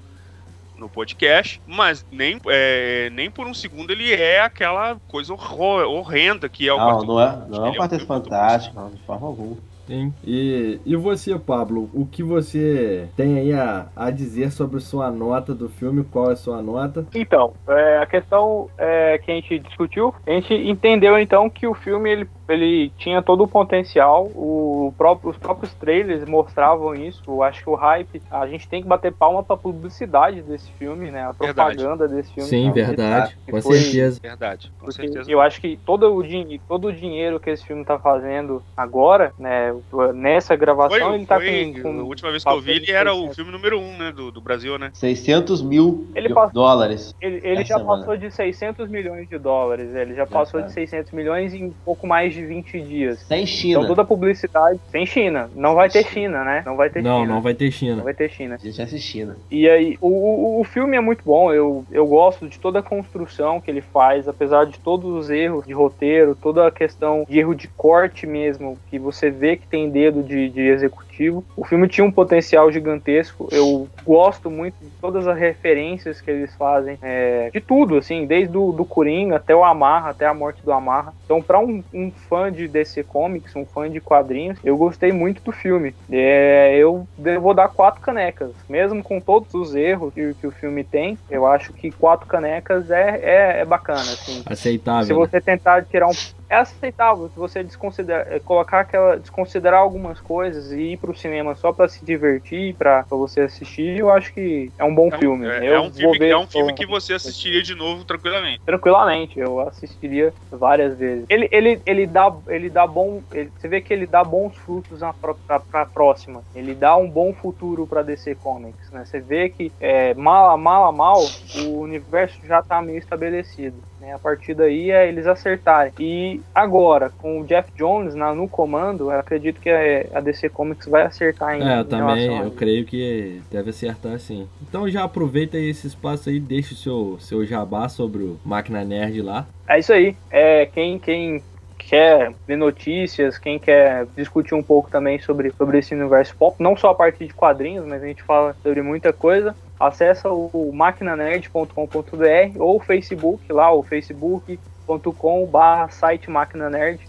no 0.80 0.88
podcast, 0.88 1.60
mas 1.66 2.04
nem, 2.10 2.40
é, 2.48 3.10
nem 3.12 3.30
por 3.30 3.46
um 3.46 3.54
segundo 3.54 3.90
ele 3.92 4.12
é 4.12 4.40
aquela 4.40 4.96
coisa 5.06 5.32
horror- 5.32 5.84
horrenda 5.86 6.48
que 6.48 6.66
é 6.66 6.72
o 6.72 6.78
Não, 6.78 6.86
Quarteto 6.86 7.06
não 7.06 7.20
é, 7.20 7.26
Fantástico. 7.26 7.50
não 7.50 7.66
é 7.66 7.70
um 7.70 7.74
quarteto 7.74 8.06
filme 8.06 8.14
muito 8.14 8.28
fantástico, 8.30 8.80
não, 8.80 8.90
de 8.90 9.02
forma 9.02 9.26
alguma. 9.26 9.56
Sim. 9.86 10.14
E, 10.24 10.78
e 10.86 10.94
você, 10.94 11.36
Pablo, 11.36 11.90
o 11.92 12.06
que 12.06 12.22
você 12.22 13.08
tem 13.16 13.38
aí 13.40 13.52
a, 13.52 13.88
a 13.96 14.08
dizer 14.12 14.52
sobre 14.52 14.78
sua 14.78 15.10
nota 15.10 15.52
do 15.52 15.68
filme? 15.68 16.04
Qual 16.04 16.30
é 16.30 16.34
a 16.34 16.36
sua 16.36 16.62
nota? 16.62 17.04
Então, 17.12 17.54
é, 17.66 17.98
a 17.98 18.06
questão 18.06 18.70
é, 18.78 19.18
que 19.18 19.32
a 19.32 19.34
gente 19.34 19.58
discutiu, 19.58 20.14
a 20.24 20.30
gente 20.30 20.54
entendeu 20.54 21.18
então 21.18 21.50
que 21.50 21.66
o 21.66 21.74
filme 21.74 22.08
ele 22.08 22.28
ele 22.52 22.90
tinha 22.98 23.22
todo 23.22 23.44
o 23.44 23.48
potencial. 23.48 24.26
O 24.34 24.92
próprio, 24.98 25.30
os 25.30 25.36
próprios 25.36 25.72
trailers 25.74 26.24
mostravam 26.28 26.94
isso. 26.94 27.22
Eu 27.26 27.42
acho 27.42 27.62
que 27.62 27.70
o 27.70 27.74
hype, 27.74 28.20
a 28.30 28.46
gente 28.46 28.68
tem 28.68 28.82
que 28.82 28.88
bater 28.88 29.12
palma 29.12 29.42
pra 29.42 29.56
publicidade 29.56 30.42
desse 30.42 30.70
filme, 30.72 31.10
né? 31.10 31.22
A 31.22 31.32
Verdade. 31.32 31.76
propaganda 31.76 32.08
desse 32.08 32.32
filme. 32.32 32.48
Sim, 32.48 32.66
Então, 32.68 32.74
verdade, 32.86 33.36
com 33.50 33.62
foi- 33.62 33.76
certeza. 33.78 34.20
Verdade, 34.22 34.70
com 34.78 34.86
Porque 34.86 35.02
certeza. 35.02 35.30
eu 35.30 35.40
acho 35.40 35.60
que 35.60 35.78
todo 35.84 36.14
o, 36.14 36.22
din 36.22 36.60
todo 36.68 36.88
o 36.88 36.92
dinheiro 36.92 37.38
que 37.40 37.50
esse 37.50 37.64
filme 37.64 37.84
tá 37.84 37.98
fazendo 37.98 38.62
agora, 38.76 39.32
né, 39.38 39.74
nessa 40.14 40.56
gravação, 40.56 40.98
Foi, 40.98 41.14
ele 41.14 41.26
tá 41.26 41.36
foi- 41.36 41.72
com, 41.74 41.82
com 41.82 42.00
a 42.00 42.04
última 42.04 42.30
vez 42.30 42.42
que 42.44 42.50
eu 42.50 42.60
vi, 42.60 42.72
ele 42.72 42.90
era 42.92 43.14
o 43.14 43.32
filme 43.34 43.50
número 43.50 43.78
um, 43.78 43.96
né, 43.98 44.12
do, 44.12 44.30
do 44.30 44.40
Brasil, 44.40 44.78
né? 44.78 44.90
600 44.94 45.62
mil 45.62 46.06
passa- 46.34 46.52
dólares. 46.52 47.14
Ele, 47.20 47.40
ele 47.42 47.64
já 47.64 47.78
semana. 47.78 47.98
passou 47.98 48.16
de 48.16 48.30
600 48.30 48.88
milhões 48.88 49.28
de 49.28 49.38
dólares, 49.38 49.94
ele 49.94 50.14
já 50.14 50.26
passou 50.26 50.60
tá. 50.60 50.66
de 50.66 50.72
600 50.72 51.12
milhões 51.12 51.54
em 51.54 51.70
pouco 51.84 52.06
mais 52.06 52.32
de 52.34 52.39
20 52.44 52.80
dias. 52.80 53.18
Sem 53.20 53.46
China. 53.46 53.78
Então 53.78 53.86
toda 53.88 54.02
a 54.02 54.04
publicidade 54.04 54.80
sem 54.90 55.06
China, 55.06 55.50
não 55.54 55.74
vai 55.74 55.88
ter 55.88 56.04
China, 56.04 56.44
né? 56.44 56.62
Não 56.64 56.76
vai 56.76 56.90
ter 56.90 57.02
Não, 57.02 57.20
China. 57.22 57.34
não 57.34 57.42
vai 57.42 57.54
ter 57.54 57.64
Não 57.66 57.72
China. 57.72 58.02
vai 58.02 58.14
ter 58.14 58.30
China. 58.30 58.54
A 58.54 58.58
gente 58.58 58.82
assistindo. 58.82 59.36
E 59.50 59.68
aí, 59.68 59.98
o, 60.00 60.08
o, 60.08 60.60
o 60.60 60.64
filme 60.64 60.96
é 60.96 61.00
muito 61.00 61.22
bom, 61.24 61.52
eu, 61.52 61.84
eu 61.90 62.06
gosto 62.06 62.48
de 62.48 62.58
toda 62.58 62.78
a 62.78 62.82
construção 62.82 63.60
que 63.60 63.70
ele 63.70 63.80
faz, 63.80 64.28
apesar 64.28 64.66
de 64.66 64.78
todos 64.78 65.10
os 65.10 65.30
erros 65.30 65.66
de 65.66 65.72
roteiro, 65.72 66.34
toda 66.34 66.66
a 66.66 66.70
questão 66.70 67.24
de 67.28 67.38
erro 67.38 67.54
de 67.54 67.68
corte 67.68 68.26
mesmo, 68.26 68.78
que 68.88 68.98
você 68.98 69.30
vê 69.30 69.56
que 69.56 69.66
tem 69.66 69.90
dedo 69.90 70.22
de, 70.22 70.48
de 70.48 70.60
executivo. 70.60 71.09
O 71.56 71.64
filme 71.64 71.88
tinha 71.88 72.04
um 72.04 72.10
potencial 72.10 72.70
gigantesco, 72.72 73.48
eu 73.52 73.88
gosto 74.04 74.50
muito 74.50 74.74
de 74.80 74.90
todas 75.00 75.26
as 75.26 75.38
referências 75.38 76.20
que 76.20 76.30
eles 76.30 76.54
fazem, 76.54 76.98
é, 77.02 77.50
de 77.52 77.60
tudo, 77.60 77.98
assim, 77.98 78.26
desde 78.26 78.56
o 78.56 78.72
do 78.72 78.84
Coringa 78.84 79.36
até 79.36 79.54
o 79.54 79.64
Amarra, 79.64 80.10
até 80.10 80.26
a 80.26 80.32
morte 80.32 80.62
do 80.62 80.72
Amarra. 80.72 81.12
Então, 81.24 81.42
para 81.42 81.58
um, 81.58 81.82
um 81.92 82.10
fã 82.10 82.50
de 82.50 82.66
DC 82.66 83.04
Comics, 83.04 83.54
um 83.54 83.66
fã 83.66 83.90
de 83.90 84.00
quadrinhos, 84.00 84.58
eu 84.64 84.76
gostei 84.76 85.12
muito 85.12 85.42
do 85.42 85.52
filme. 85.52 85.94
É, 86.10 86.76
eu, 86.76 87.06
vou 87.40 87.54
dar 87.54 87.68
quatro 87.68 88.00
canecas, 88.00 88.52
mesmo 88.68 89.02
com 89.02 89.20
todos 89.20 89.52
os 89.54 89.74
erros 89.74 90.14
que, 90.14 90.34
que 90.34 90.46
o 90.46 90.50
filme 90.50 90.84
tem. 90.84 91.18
Eu 91.30 91.46
acho 91.46 91.72
que 91.72 91.90
quatro 91.90 92.26
canecas 92.26 92.90
é, 92.90 93.20
é, 93.22 93.60
é 93.60 93.64
bacana, 93.64 94.00
assim. 94.00 94.42
Se 94.42 94.52
Aceitável. 94.52 95.18
né? 95.18 95.26
você 95.26 95.40
tentar 95.40 95.84
tirar 95.84 96.08
um. 96.08 96.39
É 96.50 96.56
aceitável 96.56 97.28
se 97.28 97.36
você 97.36 97.62
desconsiderar, 97.62 98.26
é, 98.28 98.40
colocar 98.40 98.80
aquela. 98.80 99.16
desconsiderar 99.16 99.80
algumas 99.80 100.20
coisas 100.20 100.72
e 100.72 100.94
ir 100.94 100.96
pro 100.96 101.14
cinema 101.14 101.54
só 101.54 101.72
pra 101.72 101.86
se 101.86 102.04
divertir, 102.04 102.74
pra, 102.76 103.04
pra 103.04 103.16
você 103.16 103.42
assistir, 103.42 103.98
eu 103.98 104.10
acho 104.10 104.34
que 104.34 104.72
é 104.76 104.82
um 104.82 104.92
bom 104.92 105.08
É 105.12 105.16
um- 105.16 105.18
filme. 105.20 105.46
É, 105.46 105.66
é 105.66 105.80
um 105.80 105.92
filme, 105.92 106.28
é 106.28 106.36
um 106.36 106.48
filme 106.48 106.74
que 106.74 106.84
você 106.86 107.14
assistiria 107.14 107.62
de 107.62 107.74
novo 107.76 108.04
tranquilamente. 108.04 108.60
tranquilamente, 108.66 109.38
eu 109.38 109.60
assistiria 109.60 110.34
várias 110.50 110.98
vezes. 110.98 111.24
Ele, 111.28 111.48
ele, 111.52 111.80
ele 111.86 112.06
dá, 112.06 112.36
ele 112.48 112.68
dá 112.68 112.84
bom, 112.84 113.22
ele- 113.32 113.52
você 113.56 113.68
vê 113.68 113.80
que 113.80 113.92
ele 113.92 114.06
dá 114.06 114.24
bons 114.24 114.56
frutos 114.56 115.00
na 115.02 115.12
pro- 115.12 115.38
pra, 115.46 115.60
pra 115.60 115.86
próxima. 115.86 116.44
Ele 116.52 116.74
dá 116.74 116.96
um 116.96 117.08
bom 117.08 117.32
futuro 117.32 117.86
pra 117.86 118.02
DC 118.02 118.34
Comics, 118.34 118.90
né? 118.90 119.04
Você 119.04 119.20
vê 119.20 119.48
que 119.50 119.72
é, 119.78 120.14
mal 120.14 120.50
a 120.50 120.56
mal 120.56 120.84
a 120.86 120.92
mal, 120.92 121.32
o 121.54 121.78
universo 121.78 122.44
já 122.44 122.60
tá 122.60 122.82
meio 122.82 122.98
estabelecido. 122.98 123.80
Né? 124.00 124.12
A 124.14 124.18
partir 124.18 124.54
daí 124.54 124.90
é 124.90 125.08
eles 125.08 125.26
acertarem. 125.26 125.92
E 125.98 126.40
agora, 126.54 127.10
com 127.10 127.40
o 127.40 127.44
Jeff 127.44 127.70
Jones 127.76 128.14
na, 128.14 128.34
no 128.34 128.48
comando, 128.48 129.10
eu 129.10 129.18
acredito 129.18 129.60
que 129.60 129.70
a, 129.70 130.20
DC 130.20 130.48
Comics 130.48 130.86
vai 130.86 131.02
acertar 131.02 131.56
em, 131.56 131.62
É, 131.62 131.80
eu 131.80 131.84
também, 131.84 132.38
eu 132.38 132.50
creio 132.50 132.84
que 132.84 133.40
deve 133.50 133.70
acertar 133.70 134.18
sim. 134.18 134.48
Então 134.62 134.88
já 134.88 135.04
aproveita 135.04 135.58
esse 135.58 135.86
espaço 135.86 136.30
aí, 136.30 136.40
deixa 136.40 136.74
o 136.74 136.76
seu, 136.76 137.16
seu 137.20 137.44
jabá 137.44 137.88
sobre 137.88 138.22
o 138.22 138.40
Máquina 138.44 138.84
Nerd 138.84 139.20
lá. 139.22 139.46
É 139.68 139.78
isso 139.78 139.92
aí. 139.92 140.16
É, 140.30 140.66
quem, 140.66 140.98
quem 140.98 141.42
quer 141.90 142.32
ver 142.46 142.54
notícias, 142.54 143.36
quem 143.36 143.58
quer 143.58 144.06
discutir 144.16 144.54
um 144.54 144.62
pouco 144.62 144.88
também 144.88 145.18
sobre, 145.18 145.50
sobre 145.50 145.78
esse 145.78 145.92
universo 145.92 146.36
pop, 146.36 146.54
não 146.62 146.76
só 146.76 146.90
a 146.90 146.94
partir 146.94 147.26
de 147.26 147.34
quadrinhos, 147.34 147.84
mas 147.84 148.00
a 148.00 148.06
gente 148.06 148.22
fala 148.22 148.54
sobre 148.62 148.80
muita 148.80 149.12
coisa, 149.12 149.56
acessa 149.78 150.28
o 150.30 150.70
maquinanerd.com.br 150.72 152.60
ou 152.60 152.76
o 152.76 152.80
Facebook, 152.80 153.52
lá 153.52 153.72
o 153.72 153.82
facebook.com 153.82 155.46
barra 155.46 155.88
site 155.88 156.30
Máquina 156.30 156.70
Nerd. 156.70 157.00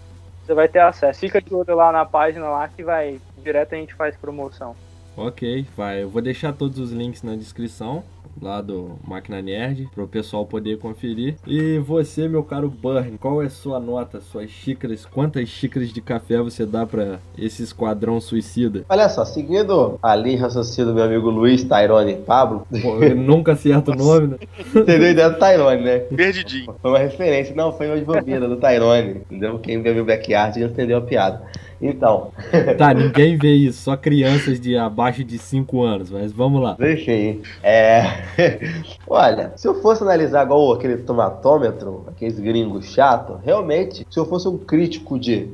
Você 0.44 0.52
vai 0.52 0.66
ter 0.66 0.80
acesso. 0.80 1.20
Fica 1.20 1.40
de 1.40 1.54
olho 1.54 1.76
lá 1.76 1.92
na 1.92 2.04
página 2.04 2.48
lá 2.48 2.66
que 2.66 2.82
vai 2.82 3.20
direto 3.38 3.76
a 3.76 3.78
gente 3.78 3.94
faz 3.94 4.16
promoção. 4.16 4.74
Ok, 5.16 5.66
vai. 5.76 6.02
Eu 6.02 6.08
vou 6.08 6.22
deixar 6.22 6.52
todos 6.52 6.78
os 6.78 6.90
links 6.90 7.22
na 7.22 7.36
descrição 7.36 8.02
lá 8.40 8.60
do 8.60 8.98
Máquina 9.06 9.42
Nerd 9.42 9.88
para 9.94 10.04
o 10.04 10.08
pessoal 10.08 10.46
poder 10.46 10.78
conferir. 10.78 11.36
E 11.46 11.78
você, 11.78 12.28
meu 12.28 12.42
caro 12.42 12.70
Burn, 12.70 13.18
qual 13.18 13.42
é 13.42 13.46
a 13.46 13.50
sua 13.50 13.78
nota, 13.78 14.20
suas 14.20 14.50
xícaras? 14.50 15.04
Quantas 15.04 15.48
xícaras 15.48 15.92
de 15.92 16.00
café 16.00 16.38
você 16.38 16.64
dá 16.64 16.86
para 16.86 17.18
esse 17.36 17.62
esquadrão 17.62 18.20
suicida? 18.20 18.84
Olha 18.88 19.08
só, 19.08 19.24
seguindo 19.24 19.98
a 20.02 20.14
linha 20.14 20.36
de 20.36 20.42
raciocínio 20.42 20.90
do 20.90 20.94
meu 20.94 21.04
amigo 21.04 21.28
Luiz 21.28 21.62
Tyrone 21.64 22.14
Pablo, 22.16 22.66
Pô, 22.80 23.02
eu 23.02 23.16
nunca 23.16 23.52
acerto 23.52 23.92
o 23.92 23.94
nome, 23.94 24.28
né? 24.28 24.36
você 24.72 24.98
deu 24.98 25.08
a 25.08 25.10
ideia 25.10 25.30
do 25.30 25.38
Tyrone, 25.38 25.82
né? 25.82 25.98
Perdidinho. 25.98 26.74
Foi 26.80 26.90
uma 26.90 26.98
referência, 26.98 27.54
não, 27.54 27.72
foi 27.72 27.88
uma 27.88 27.98
de 27.98 28.04
bobeira 28.04 28.48
do 28.48 28.56
Tyrone, 28.56 29.10
entendeu? 29.10 29.58
Quem 29.58 29.82
viu 29.82 29.94
meu 29.94 30.04
backyard 30.04 30.58
já 30.58 30.66
entendeu 30.66 30.98
a 30.98 31.02
piada. 31.02 31.42
Então, 31.82 32.30
Tá, 32.78 32.94
ninguém 32.94 33.36
vê 33.36 33.52
isso, 33.54 33.82
só 33.82 33.96
crianças 33.96 34.60
de 34.60 34.76
abaixo 34.76 35.24
de 35.24 35.36
5 35.36 35.82
anos, 35.82 36.10
mas 36.10 36.32
vamos 36.32 36.62
lá. 36.62 36.76
enfim, 36.80 37.42
é. 37.62 38.02
Olha, 39.06 39.52
se 39.56 39.66
eu 39.66 39.74
fosse 39.82 40.02
analisar 40.02 40.44
igual 40.44 40.72
aquele 40.72 40.98
tomatômetro, 40.98 42.04
aqueles 42.08 42.38
gringos 42.38 42.86
chato, 42.86 43.40
realmente, 43.44 44.06
se 44.08 44.18
eu 44.18 44.24
fosse 44.24 44.46
um 44.48 44.56
crítico 44.56 45.18
de 45.18 45.48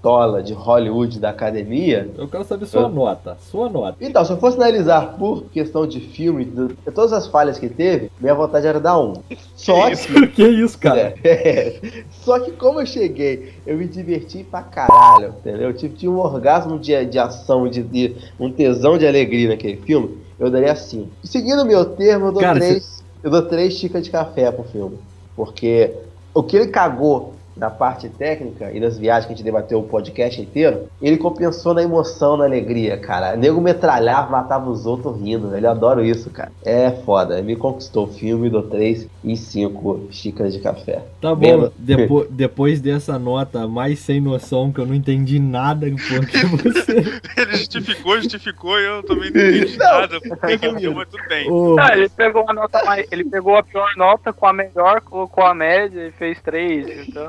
cartola 0.00 0.42
de 0.42 0.54
Hollywood 0.54 1.20
da 1.20 1.28
academia, 1.30 2.08
Eu 2.16 2.26
quero 2.26 2.42
saber 2.44 2.66
sua 2.66 2.88
nota, 2.88 3.36
sua 3.50 3.68
nota. 3.68 3.96
Então, 4.00 4.24
se 4.24 4.32
eu 4.32 4.38
fosse 4.38 4.56
analisar 4.56 5.16
por 5.18 5.44
questão 5.52 5.86
de 5.86 6.00
filme, 6.00 6.44
de 6.44 6.74
todas 6.94 7.12
as 7.12 7.26
falhas 7.26 7.58
que 7.58 7.68
teve, 7.68 8.10
minha 8.18 8.34
vontade 8.34 8.66
era 8.66 8.80
dar 8.80 8.98
um. 8.98 9.14
Só 9.54 9.90
que. 9.90 10.26
que 10.28 10.48
isso, 10.48 10.78
cara? 10.80 11.14
É. 11.22 11.80
Só 12.10 12.38
que 12.40 12.52
como 12.52 12.80
eu 12.80 12.86
cheguei, 12.86 13.52
eu 13.66 13.76
me 13.76 13.86
diverti 13.86 14.42
pra 14.42 14.62
caralho, 14.62 15.34
entendeu? 15.38 15.68
Eu 15.68 15.74
tive, 15.74 15.94
tive 15.94 16.08
um 16.12 16.18
orgasmo 16.18 16.78
de, 16.78 17.04
de 17.04 17.18
ação, 17.18 17.68
de, 17.68 17.82
de- 17.82 18.16
um 18.38 18.50
tesão 18.50 18.96
de 18.96 19.06
alegria 19.06 19.48
naquele 19.50 19.76
filme, 19.76 20.16
eu 20.38 20.50
daria 20.50 20.74
5. 20.74 21.08
Seguindo 21.24 21.62
o 21.62 21.66
meu 21.66 21.84
termo, 21.84 22.26
eu 22.26 22.32
dou 22.32 22.40
Cara, 22.40 22.58
três. 22.58 23.00
Eu 23.22 23.30
dou 23.30 23.42
três 23.42 23.74
xícaras 23.74 24.04
de 24.04 24.10
café 24.10 24.50
pro 24.50 24.64
filme. 24.64 24.96
Porque 25.36 25.90
o 26.32 26.42
que 26.42 26.56
ele 26.56 26.68
cagou 26.68 27.34
na 27.60 27.68
parte 27.68 28.08
técnica 28.08 28.72
e 28.72 28.80
nas 28.80 28.96
viagens 28.98 29.26
que 29.26 29.32
a 29.34 29.36
gente 29.36 29.44
debateu 29.44 29.78
o 29.80 29.82
podcast 29.82 30.40
inteiro, 30.40 30.88
ele 31.00 31.18
compensou 31.18 31.74
na 31.74 31.82
emoção, 31.82 32.38
na 32.38 32.44
alegria, 32.44 32.96
cara. 32.96 33.34
O 33.34 33.36
nego 33.36 33.60
metralhava, 33.60 34.30
matava 34.30 34.70
os 34.70 34.86
outros 34.86 35.20
rindo, 35.20 35.50
velho. 35.50 35.66
Eu 35.66 35.70
adoro 35.70 36.02
isso, 36.02 36.30
cara. 36.30 36.50
É 36.64 36.90
foda. 36.90 37.42
Me 37.42 37.54
conquistou 37.54 38.04
o 38.06 38.12
filme, 38.12 38.48
dou 38.48 38.62
três 38.62 39.06
e 39.22 39.36
cinco 39.36 40.08
xícaras 40.10 40.54
de 40.54 40.60
café. 40.60 41.02
Tá 41.20 41.34
bom, 41.34 41.40
Mesmo. 41.40 41.72
depo- 41.76 42.26
depois 42.30 42.80
dessa 42.80 43.18
nota 43.18 43.68
mais 43.68 43.98
sem 43.98 44.20
noção, 44.22 44.72
que 44.72 44.80
eu 44.80 44.86
não 44.86 44.94
entendi 44.94 45.38
nada, 45.38 45.86
porque 45.86 46.46
você. 46.46 47.20
Ele 47.36 47.56
justificou, 47.56 48.16
justificou 48.16 48.78
e 48.80 48.86
eu 48.86 49.02
também 49.02 49.30
não 49.30 49.40
entendi 49.40 49.76
nada. 49.76 50.18
Porque 50.20 50.56
que 50.58 50.66
ele 50.66 50.90
mas 50.90 51.08
tudo 51.08 51.22
bem. 51.28 51.46
Ah, 51.78 51.94
ele 51.96 52.08
pegou 52.08 52.44
a 52.48 52.52
nota 52.54 52.82
mais. 52.84 53.06
Ele 53.10 53.24
pegou 53.24 53.56
a 53.56 53.62
pior 53.62 53.88
nota 53.96 54.32
com 54.32 54.46
a 54.46 54.52
melhor, 54.52 55.00
colocou 55.02 55.44
a 55.44 55.54
média 55.54 56.06
e 56.06 56.12
fez 56.12 56.40
três. 56.40 57.08
Então, 57.08 57.24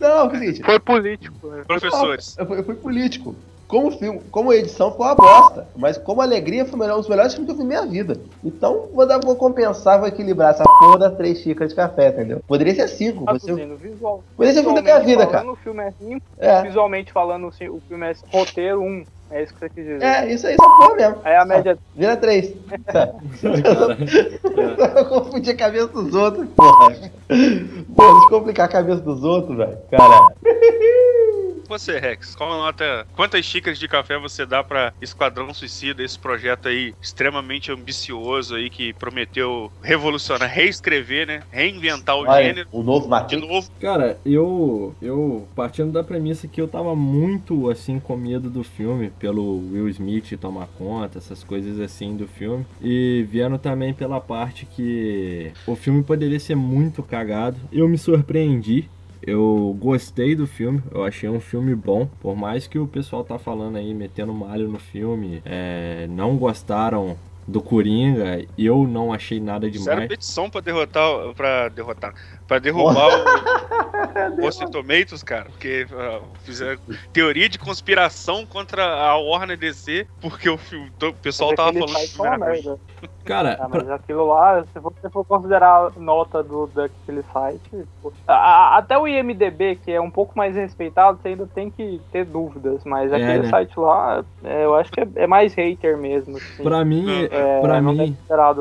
Não, 0.00 0.08
é 0.08 0.22
o 0.24 0.30
seguinte, 0.30 0.62
foi 0.62 0.78
político. 0.80 1.48
né? 1.48 1.64
Professores. 1.66 2.34
eu 2.38 2.46
fui, 2.46 2.58
eu 2.58 2.64
fui 2.64 2.74
político. 2.76 3.34
Como 3.68 3.90
filme, 3.90 4.20
como 4.30 4.52
edição 4.52 4.92
foi 4.92 5.06
uma 5.06 5.16
bosta, 5.16 5.68
mas 5.76 5.98
como 5.98 6.20
alegria 6.22 6.64
foi 6.64 6.78
melhor- 6.78 6.94
um 6.98 7.00
dos 7.00 7.08
melhores 7.08 7.34
filmes 7.34 7.52
que 7.52 7.52
eu 7.52 7.56
vi 7.56 7.64
na 7.74 7.82
minha 7.82 7.92
vida. 8.04 8.22
Então 8.44 8.88
vou, 8.94 9.04
dar, 9.04 9.18
vou 9.18 9.34
compensar, 9.34 9.98
vou 9.98 10.06
equilibrar 10.06 10.50
essa 10.52 10.62
porra 10.62 10.98
da 11.00 11.10
três 11.10 11.38
xícaras 11.40 11.70
de 11.70 11.74
café, 11.76 12.10
entendeu? 12.10 12.38
Poderia 12.46 12.72
ser 12.76 12.86
cinco, 12.86 13.24
Tá 13.24 13.32
você, 13.32 13.46
dizendo, 13.46 13.76
visual. 13.76 14.22
poderia 14.36 14.54
ser 14.54 14.60
o 14.60 14.62
filme 14.62 14.76
da 14.76 14.82
minha 14.82 15.00
vida, 15.00 15.26
falando, 15.26 15.32
cara. 15.32 15.50
O 15.50 15.56
filme 15.56 15.82
é 15.82 15.90
cinco, 15.90 16.26
É, 16.38 16.62
visualmente 16.62 17.12
falando, 17.12 17.48
assim, 17.48 17.68
o 17.68 17.80
filme 17.88 18.06
é 18.08 18.12
roteiro 18.28 18.80
um. 18.80 19.04
É 19.30 19.42
isso 19.42 19.52
que 19.54 19.60
você 19.60 19.68
quis 19.70 19.84
dizer. 19.84 20.02
é 20.04 20.32
isso 20.32 20.46
aí, 20.46 20.54
essa 20.54 20.62
porra 20.62 20.94
mesmo. 20.94 21.16
Aí 21.24 21.34
a 21.34 21.44
média. 21.44 21.78
Vira 21.94 22.16
três. 22.16 22.54
cara, 22.86 23.14
Eu 24.96 25.04
confundi 25.06 25.50
a 25.50 25.56
cabeça 25.56 25.88
dos 25.88 26.14
outros, 26.14 26.48
porra. 26.50 26.90
Pô, 26.90 28.12
deixa 28.12 28.24
eu 28.24 28.28
complicar 28.30 28.66
a 28.66 28.72
cabeça 28.72 29.00
dos 29.00 29.24
outros, 29.24 29.56
velho. 29.56 29.78
Cara. 29.90 30.28
Você, 31.66 31.98
Rex, 31.98 32.34
qual 32.34 32.52
a 32.52 32.56
nota. 32.56 33.06
Quantas 33.14 33.44
xícaras 33.44 33.78
de 33.78 33.88
café 33.88 34.18
você 34.18 34.44
dá 34.46 34.62
pra 34.62 34.92
Esquadrão 35.00 35.52
Suicida, 35.52 36.02
esse 36.02 36.18
projeto 36.18 36.68
aí 36.68 36.94
extremamente 37.00 37.70
ambicioso 37.72 38.54
aí 38.54 38.70
que 38.70 38.92
prometeu 38.92 39.70
revolucionar, 39.82 40.48
reescrever, 40.50 41.26
né? 41.26 41.42
Reinventar 41.50 42.16
o 42.16 42.20
Olha, 42.20 42.42
gênero. 42.44 42.68
o 42.72 42.82
novo 42.82 43.04
De 43.04 43.10
Matrix. 43.10 43.48
novo, 43.48 43.70
Cara, 43.80 44.18
eu, 44.24 44.94
eu 45.02 45.48
partindo 45.54 45.92
da 45.92 46.02
premissa 46.04 46.48
que 46.48 46.60
eu 46.60 46.68
tava 46.68 46.94
muito 46.94 47.68
assim 47.70 47.98
com 47.98 48.16
medo 48.16 48.48
do 48.50 48.62
filme, 48.62 49.10
pelo 49.18 49.58
Will 49.72 49.88
Smith 49.88 50.36
tomar 50.40 50.66
conta, 50.78 51.18
essas 51.18 51.42
coisas 51.42 51.80
assim 51.80 52.16
do 52.16 52.26
filme, 52.26 52.66
e 52.80 53.26
vendo 53.30 53.58
também 53.58 53.92
pela 53.94 54.20
parte 54.20 54.66
que 54.66 55.52
o 55.66 55.74
filme 55.76 56.02
poderia 56.02 56.38
ser 56.40 56.54
muito 56.54 57.02
cagado. 57.02 57.56
Eu 57.72 57.88
me 57.88 57.98
surpreendi. 57.98 58.88
Eu 59.26 59.76
gostei 59.78 60.36
do 60.36 60.46
filme, 60.46 60.82
eu 60.92 61.04
achei 61.04 61.28
um 61.28 61.40
filme 61.40 61.74
bom, 61.74 62.08
por 62.20 62.36
mais 62.36 62.66
que 62.66 62.78
o 62.78 62.86
pessoal 62.86 63.24
tá 63.24 63.38
falando 63.38 63.76
aí, 63.76 63.92
metendo 63.92 64.32
malho 64.32 64.68
no 64.68 64.78
filme, 64.78 65.42
é, 65.44 66.06
não 66.08 66.36
gostaram 66.36 67.16
do 67.46 67.60
Coringa, 67.60 68.44
eu 68.58 68.86
não 68.86 69.12
achei 69.12 69.40
nada 69.40 69.70
demais. 69.70 70.08
petição 70.08 70.50
pra 70.50 70.60
derrotar, 70.60 71.34
pra 71.36 71.68
derrotar, 71.68 72.14
pra 72.46 72.58
derrubar 72.58 73.08
o 73.08 73.24
Rotten 74.40 74.70
Tomatoes, 74.70 75.22
cara, 75.22 75.44
porque 75.46 75.86
ah, 75.92 76.20
fizeram 76.44 76.78
teoria 77.12 77.48
de 77.48 77.58
conspiração 77.58 78.46
contra 78.46 78.84
a 78.84 79.16
Warner 79.16 79.56
DC, 79.58 80.06
porque 80.20 80.48
o, 80.48 80.56
filme, 80.56 80.90
o 81.02 81.12
pessoal 81.14 81.50
Mas 81.50 81.56
tava 81.56 81.72
falando 81.72 82.26
era 82.26 82.36
ruim. 82.36 82.62
merda. 82.62 82.78
Cara, 83.24 83.58
Ah, 83.60 83.68
pra- 83.68 83.80
mas 83.80 83.90
aquilo 83.90 84.26
lá, 84.28 84.64
se 84.72 84.78
você 84.78 85.10
for 85.10 85.24
considerar 85.24 85.86
a 85.96 86.00
nota 86.00 86.42
do, 86.42 86.66
daquele 86.68 87.22
site. 87.32 87.60
a- 88.26 88.32
a- 88.34 88.78
até 88.78 88.96
o 88.96 89.06
IMDB, 89.06 89.76
que 89.76 89.90
é 89.92 90.00
um 90.00 90.10
pouco 90.10 90.36
mais 90.36 90.54
respeitado, 90.54 91.18
você 91.20 91.28
ainda 91.28 91.46
tem 91.46 91.68
que 91.70 92.00
ter 92.12 92.24
dúvidas. 92.24 92.82
Mas 92.84 93.12
É, 93.12 93.16
aquele 93.16 93.42
né? 93.44 93.48
site 93.50 93.78
lá, 93.78 94.24
é, 94.44 94.64
eu 94.64 94.74
acho 94.76 94.90
que 94.92 95.00
é, 95.00 95.08
é 95.16 95.26
mais 95.26 95.52
hater 95.54 95.96
mesmo. 95.98 96.36
Assim. 96.36 96.62
pra 96.62 96.84
mim, 96.84 97.06
é, 97.30 97.60
pra 97.60 97.76
é 97.76 97.80
mim. 97.80 98.16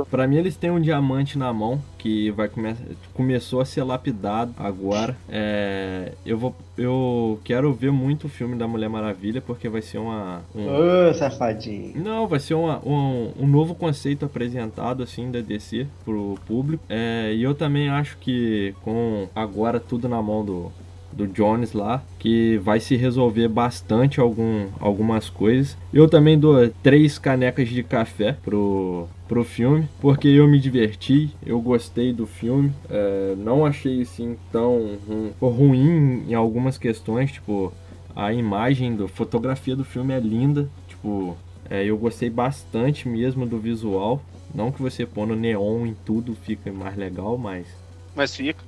Pra 0.09 0.27
mim 0.27 0.37
eles 0.37 0.57
têm 0.57 0.71
um 0.71 0.81
diamante 0.81 1.37
na 1.37 1.53
mão 1.53 1.79
que 2.05 2.29
vai 2.29 2.47
come 2.47 2.75
começou 3.15 3.59
a 3.61 3.65
ser 3.65 3.81
lapidado 3.83 4.53
agora. 4.59 5.17
É, 5.27 6.11
eu 6.23 6.37
vou 6.37 6.55
eu 6.77 7.39
quero 7.43 7.73
ver 7.73 7.91
muito 7.91 8.25
o 8.25 8.29
filme 8.29 8.55
da 8.55 8.67
Mulher 8.67 8.89
Maravilha 8.89 9.41
porque 9.41 9.67
vai 9.67 9.81
ser 9.81 9.97
uma 9.97 10.41
um, 10.55 10.67
Ô, 11.09 11.13
safadinho. 11.15 11.93
não, 11.95 12.27
vai 12.27 12.39
ser 12.39 12.53
uma- 12.53 12.79
um, 12.85 13.31
um 13.39 13.47
novo 13.47 13.73
conceito 13.73 14.23
apresentado 14.23 15.01
assim 15.01 15.31
da 15.31 15.41
DC 15.41 15.87
pro 16.03 16.37
público. 16.45 16.83
É, 16.87 17.33
e 17.33 17.41
eu 17.41 17.55
também 17.55 17.89
acho 17.89 18.17
que 18.19 18.75
com 18.83 19.27
agora 19.33 19.79
tudo 19.79 20.07
na 20.07 20.21
mão 20.21 20.45
do, 20.45 20.71
do 21.11 21.25
Jones 21.27 21.71
lá, 21.73 22.03
que 22.19 22.57
vai 22.59 22.79
se 22.79 22.95
resolver 22.95 23.47
bastante 23.47 24.19
algum, 24.19 24.67
algumas 24.79 25.27
coisas. 25.29 25.75
Eu 25.93 26.07
também 26.09 26.37
dou 26.37 26.69
três 26.83 27.17
canecas 27.17 27.69
de 27.69 27.81
café 27.81 28.35
pro, 28.43 29.07
pro 29.27 29.43
filme, 29.43 29.87
porque 29.99 30.27
eu 30.27 30.47
me 30.47 30.59
diverti, 30.59 31.31
eu 31.45 31.59
gostei 31.59 32.13
do 32.13 32.27
filme, 32.27 32.71
é, 32.89 33.35
não 33.37 33.65
achei 33.65 34.01
assim 34.01 34.37
tão 34.51 34.97
ru- 35.07 35.49
ruim 35.49 36.25
em 36.29 36.33
algumas 36.33 36.77
questões, 36.77 37.31
tipo 37.31 37.73
a 38.15 38.31
imagem, 38.31 38.95
do, 38.95 39.07
fotografia 39.07 39.75
do 39.75 39.83
filme 39.83 40.13
é 40.13 40.19
linda, 40.19 40.69
tipo 40.87 41.35
é, 41.69 41.83
eu 41.83 41.97
gostei 41.97 42.29
bastante 42.29 43.07
mesmo 43.07 43.45
do 43.45 43.59
visual. 43.59 44.21
Não 44.53 44.71
que 44.71 44.81
você 44.81 45.05
pondo 45.05 45.35
neon 45.35 45.85
em 45.87 45.95
tudo 46.05 46.35
fica 46.35 46.71
mais 46.71 46.95
legal, 46.95 47.37
mas. 47.37 47.67
Mas 48.15 48.35
fica. 48.35 48.63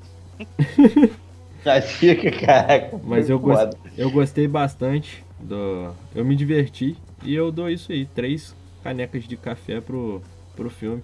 Já 1.63 1.81
fica, 1.81 2.31
caraca. 2.31 2.99
Mas 3.03 3.29
eu, 3.29 3.41
eu 3.97 4.11
gostei 4.11 4.47
bastante 4.47 5.23
do. 5.39 5.91
Eu 6.15 6.25
me 6.25 6.35
diverti 6.35 6.95
e 7.23 7.33
eu 7.33 7.51
dou 7.51 7.69
isso 7.69 7.91
aí, 7.91 8.05
três 8.05 8.55
canecas 8.83 9.23
de 9.25 9.35
café 9.37 9.81
pro, 9.81 10.21
pro 10.57 10.69
filme. 10.69 11.03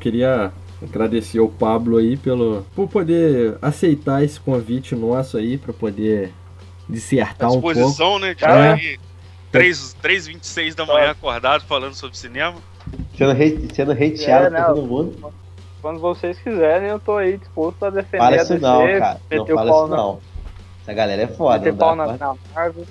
Queria 0.00 0.52
agradecer 0.82 1.38
ao 1.38 1.48
Pablo 1.48 1.96
aí 1.96 2.16
pelo 2.16 2.64
por 2.74 2.88
poder 2.88 3.56
aceitar 3.62 4.22
esse 4.22 4.38
convite 4.38 4.94
nosso 4.94 5.36
aí 5.36 5.56
para 5.56 5.72
poder 5.72 6.32
dissertar 6.88 7.48
um 7.50 7.60
pouco. 7.60 7.72
disposição, 7.74 8.18
né? 8.18 8.34
De 8.34 8.44
É. 8.44 8.72
aí, 8.72 8.98
3, 9.50 9.96
3h26 10.02 10.74
da 10.74 10.84
manhã 10.84 11.10
acordado 11.10 11.64
falando 11.64 11.94
sobre 11.94 12.16
cinema. 12.16 12.56
Sendo, 13.16 13.32
hate, 13.32 13.74
sendo 13.74 13.92
hateado 13.92 14.46
É, 14.46 14.50
por 14.50 14.68
não. 14.68 14.74
todo 14.74 14.86
mundo. 14.86 15.34
Quando 15.80 15.98
vocês 16.00 16.38
quiserem, 16.38 16.88
eu 16.88 16.98
tô 17.00 17.16
aí 17.16 17.38
disposto 17.38 17.82
a 17.84 17.90
defender 17.90 18.18
Fala 18.18 18.36
a 18.36 18.42
isso 18.42 18.52
DC, 18.54 18.58
não, 18.66 18.98
cara. 18.98 19.20
Não 19.30 19.46
fala 19.46 19.70
isso 19.70 19.86
na- 19.88 19.96
não. 19.96 20.20
Essa 20.86 20.94
galera 20.94 21.22
é 21.22 21.26
foda. 21.26 21.68
Não 21.70 21.76
pau 21.76 21.96
na, 21.96 22.04
pra- 22.16 22.16
na 22.28 22.36
Marvel. 22.54 22.86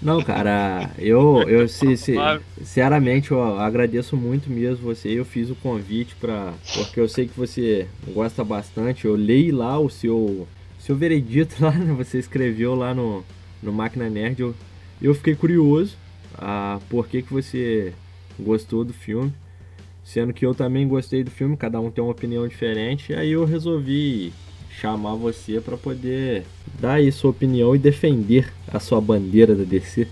Não, 0.00 0.22
cara, 0.22 0.90
eu, 0.98 1.42
eu 1.46 1.68
se, 1.68 1.94
se- 1.98 2.16
sinceramente 2.56 3.30
eu 3.32 3.60
agradeço 3.60 4.16
muito 4.16 4.48
mesmo 4.50 4.84
você. 4.86 5.10
Eu 5.10 5.24
fiz 5.26 5.50
o 5.50 5.54
convite 5.54 6.14
para 6.16 6.54
porque 6.74 6.98
eu 6.98 7.06
sei 7.08 7.28
que 7.28 7.36
você 7.38 7.86
gosta 8.08 8.42
bastante. 8.42 9.04
Eu 9.04 9.14
leio 9.14 9.54
lá 9.56 9.78
o 9.78 9.90
seu 9.90 10.48
seu 10.78 10.96
veredito 10.96 11.56
lá, 11.62 11.70
né? 11.72 11.92
Você 11.98 12.18
escreveu 12.18 12.74
lá 12.74 12.94
no, 12.94 13.22
no 13.62 13.70
Máquina 13.72 14.08
Nerd. 14.08 14.40
Eu, 14.40 14.54
eu 15.02 15.14
fiquei 15.14 15.34
curioso 15.34 15.96
a 16.38 16.78
por 16.88 17.06
que, 17.06 17.20
que 17.20 17.32
você 17.32 17.92
gostou 18.38 18.82
do 18.86 18.94
filme. 18.94 19.30
Sendo 20.02 20.32
que 20.32 20.46
eu 20.46 20.54
também 20.54 20.88
gostei 20.88 21.22
do 21.22 21.30
filme, 21.30 21.56
cada 21.58 21.78
um 21.78 21.90
tem 21.90 22.02
uma 22.02 22.10
opinião 22.12 22.48
diferente. 22.48 23.12
Aí 23.12 23.32
eu 23.32 23.44
resolvi 23.44 24.32
chamar 24.80 25.14
você 25.14 25.60
para 25.60 25.76
poder 25.76 26.44
dar 26.80 26.94
aí 26.94 27.12
sua 27.12 27.30
opinião 27.30 27.74
e 27.74 27.78
defender 27.78 28.52
a 28.72 28.80
sua 28.80 29.00
bandeira 29.00 29.54
da 29.54 29.64
DC. 29.64 30.08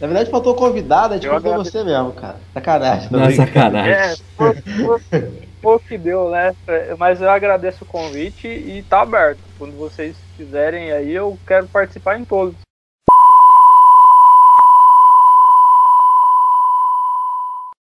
Na 0.00 0.06
verdade, 0.06 0.30
faltou 0.30 0.54
convidado, 0.54 1.14
a 1.14 1.16
gente 1.18 1.28
convidou 1.28 1.52
agradeço. 1.52 1.72
você 1.72 1.84
mesmo, 1.84 2.12
cara. 2.12 2.36
Sacanagem. 2.54 3.08
Não, 3.10 3.30
sacanagem. 3.30 3.92
É, 3.92 4.16
foi, 4.36 4.54
foi, 4.54 5.30
foi 5.60 5.76
o 5.76 5.78
que 5.78 5.98
deu, 5.98 6.30
né? 6.30 6.54
Mas 6.98 7.20
eu 7.20 7.30
agradeço 7.30 7.84
o 7.84 7.86
convite 7.86 8.48
e 8.48 8.82
tá 8.88 9.02
aberto. 9.02 9.40
Quando 9.58 9.76
vocês 9.76 10.16
quiserem 10.36 10.90
aí, 10.90 11.12
eu 11.12 11.38
quero 11.46 11.66
participar 11.68 12.18
em 12.18 12.24
todos. 12.24 12.56